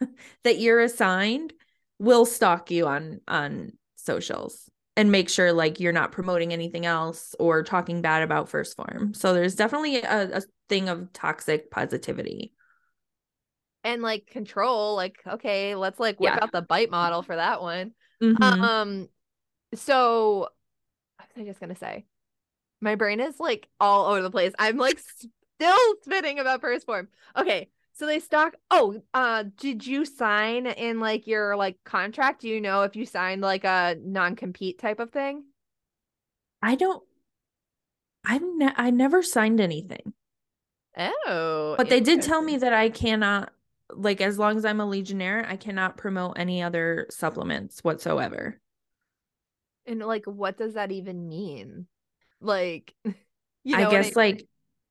that 0.44 0.58
you're 0.58 0.80
assigned 0.80 1.52
will 1.98 2.26
stalk 2.26 2.70
you 2.70 2.86
on 2.86 3.20
on 3.28 3.72
socials 3.96 4.68
and 4.96 5.10
make 5.12 5.28
sure 5.28 5.52
like 5.52 5.80
you're 5.80 5.92
not 5.92 6.12
promoting 6.12 6.52
anything 6.52 6.84
else 6.84 7.34
or 7.38 7.62
talking 7.62 8.02
bad 8.02 8.22
about 8.22 8.48
1st 8.48 8.76
Phorm. 8.76 9.14
So 9.14 9.32
there's 9.32 9.54
definitely 9.54 10.02
a, 10.02 10.38
a 10.38 10.42
thing 10.68 10.88
of 10.88 11.12
toxic 11.12 11.70
positivity. 11.70 12.52
And 13.84 14.02
like 14.02 14.26
control, 14.26 14.94
like, 14.94 15.16
okay, 15.26 15.74
let's 15.74 15.98
like 15.98 16.20
whip 16.20 16.34
Yeah. 16.34 16.40
out 16.42 16.52
the 16.52 16.62
BITE 16.62 16.90
model 16.90 17.22
for 17.22 17.34
that 17.36 17.60
one. 17.62 17.92
Mhm. 18.20 18.62
Um, 18.62 19.08
so 19.74 20.48
what 21.18 21.28
was 21.36 21.42
I 21.42 21.46
just 21.46 21.60
gonna 21.60 21.76
say? 21.76 22.06
My 22.80 22.96
brain 22.96 23.20
is 23.20 23.40
like 23.40 23.68
all 23.80 24.06
over 24.06 24.22
the 24.22 24.30
place. 24.30 24.52
I'm 24.58 24.76
like 24.76 24.98
still 25.62 25.94
spitting 26.02 26.38
about 26.38 26.60
1st 26.60 26.86
Phorm. 26.86 27.08
Okay, 27.36 27.68
so 27.92 28.06
they 28.06 28.18
stock. 28.18 28.54
Oh, 28.70 29.02
uh, 29.14 29.44
did 29.56 29.86
you 29.86 30.04
sign 30.04 30.66
in 30.66 31.00
like 31.00 31.26
your 31.26 31.56
like 31.56 31.82
contract? 31.84 32.42
Do 32.42 32.48
you 32.48 32.60
know 32.60 32.82
if 32.82 32.96
you 32.96 33.06
signed 33.06 33.42
like 33.42 33.64
a 33.64 33.96
non-compete 34.00 34.78
type 34.78 35.00
of 35.00 35.10
thing? 35.10 35.44
I 36.62 36.74
don't 36.74 37.02
I've 38.24 38.42
ne- 38.42 38.74
I 38.76 38.90
never 38.90 39.22
signed 39.22 39.60
anything. 39.60 40.12
Oh, 40.96 41.74
But 41.76 41.88
they 41.88 42.00
did 42.00 42.22
tell 42.22 42.42
me 42.42 42.58
that 42.58 42.72
I 42.72 42.88
cannot 42.88 43.52
like 43.94 44.20
as 44.20 44.38
long 44.38 44.56
as 44.56 44.64
I'm 44.64 44.80
a 44.80 44.86
legionnaire, 44.86 45.44
I 45.48 45.56
cannot 45.56 45.96
promote 45.96 46.38
any 46.38 46.62
other 46.62 47.06
supplements 47.10 47.82
whatsoever. 47.82 48.60
And 49.86 50.00
like, 50.00 50.24
what 50.26 50.56
does 50.56 50.74
that 50.74 50.92
even 50.92 51.28
mean? 51.28 51.86
Like, 52.40 52.94
you 53.64 53.76
know 53.76 53.88
I 53.88 53.90
guess 53.90 54.16
like 54.16 54.46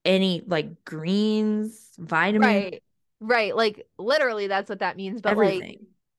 any 0.06 0.44
like 0.48 0.84
greens, 0.86 1.91
vitamins, 1.98 2.65
right, 2.65 2.84
right. 3.19 3.56
Like 3.56 3.88
literally, 3.98 4.48
that's 4.48 4.69
what 4.69 4.80
that 4.80 4.98
means. 4.98 5.22
But 5.22 5.38
like, 5.38 5.68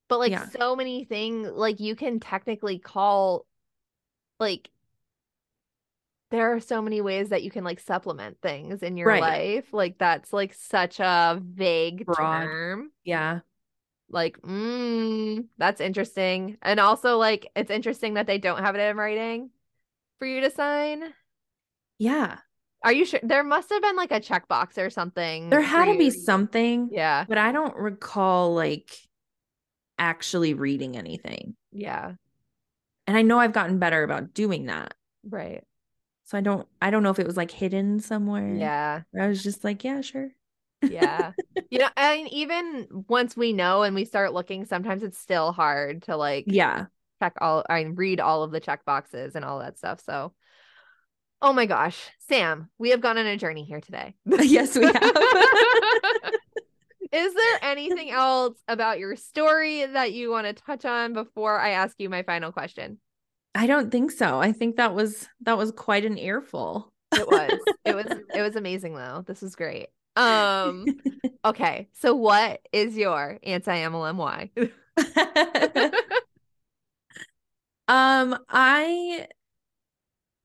but 0.08 0.18
like 0.18 0.36
Yeah. 0.36 0.38
so 0.38 0.76
many 0.76 1.04
things, 1.04 1.48
like 1.52 1.80
you 1.80 1.96
can 1.96 2.20
technically 2.20 2.78
call, 2.78 3.46
like, 4.40 4.70
there 6.30 6.54
are 6.54 6.60
so 6.60 6.80
many 6.80 7.00
ways 7.00 7.28
that 7.28 7.42
you 7.42 7.50
can 7.50 7.64
like 7.64 7.78
supplement 7.80 8.40
things 8.40 8.82
in 8.82 8.96
your 8.96 9.12
Right. 9.12 9.16
life. 9.16 9.72
Like 9.72 9.98
that's 9.98 10.32
like 10.32 10.54
such 10.54 10.98
a 11.00 11.40
vague 11.42 12.06
Broad. 12.06 12.52
term. 12.52 12.92
yeah. 13.04 13.40
Like, 14.08 14.38
mm, 14.42 15.48
that's 15.58 15.80
interesting. 15.80 16.58
And 16.62 16.78
also, 16.80 17.16
like, 17.18 17.50
it's 17.56 17.70
interesting 17.70 18.14
that 18.14 18.26
they 18.26 18.38
don't 18.38 18.60
have 18.62 18.74
it 18.76 18.80
in 18.80 18.96
writing 18.96 19.50
for 20.18 20.26
you 20.26 20.42
to 20.42 20.50
sign. 20.50 21.14
Yeah. 21.98 22.40
Are 22.84 22.92
you 22.92 23.04
sure? 23.04 23.20
There 23.22 23.44
must 23.44 23.70
have 23.70 23.82
been 23.82 23.96
like 23.96 24.10
a 24.10 24.20
checkbox 24.20 24.76
or 24.78 24.90
something. 24.90 25.50
There 25.50 25.60
had 25.60 25.86
to 25.86 25.96
be 25.98 26.10
something, 26.10 26.88
Yeah. 26.92 27.24
but 27.28 27.38
I 27.38 27.52
don't 27.52 27.76
recall 27.76 28.54
like 28.54 28.90
actually 29.98 30.54
reading 30.54 30.96
anything. 30.96 31.54
Yeah. 31.72 32.12
And 33.06 33.16
I 33.16 33.22
know 33.22 33.38
I've 33.38 33.52
gotten 33.52 33.78
better 33.78 34.02
about 34.02 34.34
doing 34.34 34.66
that. 34.66 34.94
Right. 35.28 35.62
So 36.24 36.38
I 36.38 36.40
don't 36.40 36.66
I 36.80 36.90
don't 36.90 37.02
know 37.02 37.10
if 37.10 37.18
it 37.18 37.26
was 37.26 37.36
like 37.36 37.50
hidden 37.50 38.00
somewhere. 38.00 38.54
Yeah. 38.54 39.02
I 39.18 39.26
was 39.28 39.42
just 39.42 39.64
like, 39.64 39.84
yeah, 39.84 40.00
sure. 40.00 40.30
Yeah. 40.82 41.32
you 41.70 41.78
know, 41.78 41.88
and 41.96 42.28
even 42.32 42.88
once 43.08 43.36
we 43.36 43.52
know 43.52 43.82
and 43.82 43.94
we 43.94 44.04
start 44.04 44.32
looking, 44.32 44.64
sometimes 44.64 45.02
it's 45.02 45.18
still 45.18 45.52
hard 45.52 46.02
to 46.04 46.16
like 46.16 46.44
Yeah. 46.48 46.86
check 47.22 47.34
all 47.40 47.64
I 47.68 47.82
read 47.82 48.18
all 48.20 48.42
of 48.42 48.50
the 48.50 48.60
check 48.60 48.84
boxes 48.84 49.36
and 49.36 49.44
all 49.44 49.60
that 49.60 49.78
stuff. 49.78 50.00
So 50.04 50.32
oh 51.42 51.52
my 51.52 51.66
gosh, 51.66 52.10
Sam, 52.28 52.70
we 52.78 52.90
have 52.90 53.00
gone 53.00 53.18
on 53.18 53.26
a 53.26 53.36
journey 53.36 53.64
here 53.64 53.80
today. 53.80 54.14
yes, 54.26 54.76
we 54.78 54.86
have. 54.86 54.94
Is 57.12 57.34
there 57.34 57.58
anything 57.60 58.10
else 58.10 58.56
about 58.68 58.98
your 58.98 59.16
story 59.16 59.84
that 59.84 60.14
you 60.14 60.30
want 60.30 60.46
to 60.46 60.54
touch 60.54 60.86
on 60.86 61.12
before 61.12 61.60
I 61.60 61.70
ask 61.70 61.94
you 61.98 62.08
my 62.08 62.22
final 62.22 62.52
question? 62.52 62.98
I 63.54 63.66
don't 63.66 63.90
think 63.90 64.12
so. 64.12 64.40
I 64.40 64.52
think 64.52 64.76
that 64.76 64.94
was 64.94 65.28
that 65.42 65.58
was 65.58 65.72
quite 65.72 66.06
an 66.06 66.16
earful. 66.16 66.90
It 67.14 67.26
was. 67.26 67.50
It 67.84 67.96
was 67.96 68.06
it 68.32 68.40
was 68.40 68.54
amazing 68.54 68.94
though. 68.94 69.24
This 69.26 69.42
was 69.42 69.56
great. 69.56 69.88
Um 70.14 70.86
okay. 71.44 71.88
So 71.94 72.14
what 72.14 72.60
is 72.72 72.96
your 72.96 73.40
anti-MLMY? 73.42 74.50
um 77.88 78.38
I 78.48 79.26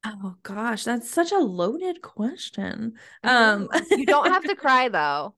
Oh 0.10 0.36
gosh, 0.44 0.84
that's 0.84 1.10
such 1.10 1.32
a 1.32 1.40
loaded 1.40 2.02
question. 2.02 2.94
Um 3.24 3.68
you 3.92 4.06
don't 4.06 4.32
have 4.32 4.46
to 4.46 4.56
cry 4.64 4.90
though. 4.90 5.36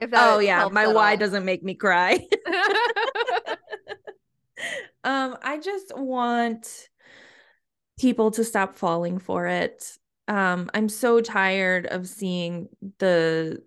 If 0.00 0.10
that 0.10 0.34
Oh 0.34 0.38
yeah, 0.38 0.68
my 0.68 0.86
why 0.86 1.16
doesn't 1.16 1.44
make 1.44 1.62
me 1.62 1.74
cry. 1.74 2.20
um 5.04 5.36
I 5.42 5.58
just 5.58 5.96
want 5.96 6.88
people 7.98 8.30
to 8.32 8.44
stop 8.44 8.76
falling 8.76 9.18
for 9.18 9.46
it. 9.46 9.96
Um 10.28 10.70
I'm 10.74 10.88
so 10.88 11.20
tired 11.20 11.86
of 11.86 12.06
seeing 12.06 12.68
the 12.98 13.62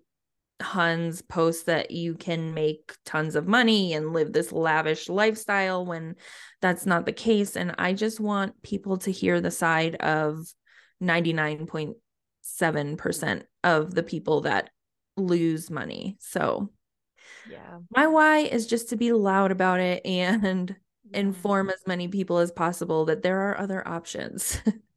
Huns 0.60 1.22
post 1.22 1.66
that 1.66 1.92
you 1.92 2.14
can 2.14 2.52
make 2.52 2.96
tons 3.04 3.36
of 3.36 3.46
money 3.46 3.94
and 3.94 4.12
live 4.12 4.32
this 4.32 4.50
lavish 4.50 5.08
lifestyle 5.08 5.86
when 5.86 6.16
that's 6.60 6.84
not 6.84 7.06
the 7.06 7.12
case 7.12 7.54
and 7.56 7.76
I 7.78 7.92
just 7.92 8.18
want 8.18 8.60
people 8.62 8.96
to 8.98 9.12
hear 9.12 9.40
the 9.40 9.52
side 9.52 9.94
of 9.96 10.52
99.7% 11.02 13.42
of 13.62 13.94
the 13.94 14.02
people 14.02 14.40
that 14.42 14.70
lose 15.16 15.70
money. 15.70 16.16
So 16.20 16.70
yeah. 17.48 17.78
my 17.90 18.08
why 18.08 18.38
is 18.38 18.66
just 18.66 18.88
to 18.90 18.96
be 18.96 19.12
loud 19.12 19.52
about 19.52 19.80
it 19.80 20.04
and 20.04 20.76
inform 21.12 21.70
as 21.70 21.86
many 21.86 22.08
people 22.08 22.38
as 22.38 22.52
possible 22.52 23.06
that 23.06 23.22
there 23.22 23.50
are 23.50 23.58
other 23.58 23.86
options. 23.86 24.60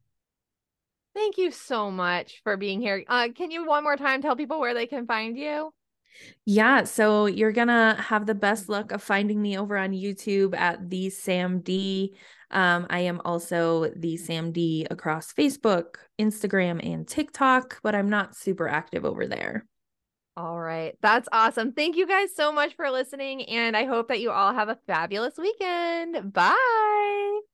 Thank 1.14 1.38
you 1.38 1.50
so 1.50 1.90
much 1.90 2.40
for 2.42 2.56
being 2.56 2.80
here. 2.80 3.04
Uh, 3.06 3.28
can 3.34 3.50
you 3.50 3.66
one 3.66 3.84
more 3.84 3.96
time 3.96 4.22
tell 4.22 4.36
people 4.36 4.60
where 4.60 4.74
they 4.74 4.86
can 4.86 5.06
find 5.06 5.36
you? 5.36 5.72
yeah, 6.44 6.84
so 6.84 7.26
you're 7.26 7.52
gonna 7.52 8.00
have 8.00 8.26
the 8.26 8.34
best 8.34 8.68
luck 8.68 8.92
of 8.92 9.02
finding 9.02 9.40
me 9.40 9.58
over 9.58 9.76
on 9.76 9.92
YouTube 9.92 10.56
at 10.56 10.90
the 10.90 11.10
Sam 11.10 11.60
Dee. 11.60 12.14
Um, 12.50 12.86
I 12.90 13.00
am 13.00 13.20
also 13.24 13.90
the 13.96 14.16
Sam 14.16 14.52
Dee 14.52 14.86
across 14.90 15.32
Facebook, 15.32 15.96
Instagram, 16.18 16.84
and 16.86 17.06
TikTok, 17.06 17.80
but 17.82 17.94
I'm 17.94 18.10
not 18.10 18.36
super 18.36 18.68
active 18.68 19.04
over 19.04 19.26
there. 19.26 19.64
All 20.36 20.58
right. 20.58 20.96
That's 21.02 21.28
awesome. 21.30 21.72
Thank 21.72 21.96
you 21.96 22.06
guys 22.06 22.34
so 22.34 22.52
much 22.52 22.74
for 22.74 22.90
listening. 22.90 23.42
And 23.44 23.76
I 23.76 23.84
hope 23.84 24.08
that 24.08 24.20
you 24.20 24.30
all 24.30 24.54
have 24.54 24.70
a 24.70 24.78
fabulous 24.86 25.36
weekend. 25.36 26.32
Bye. 26.32 27.51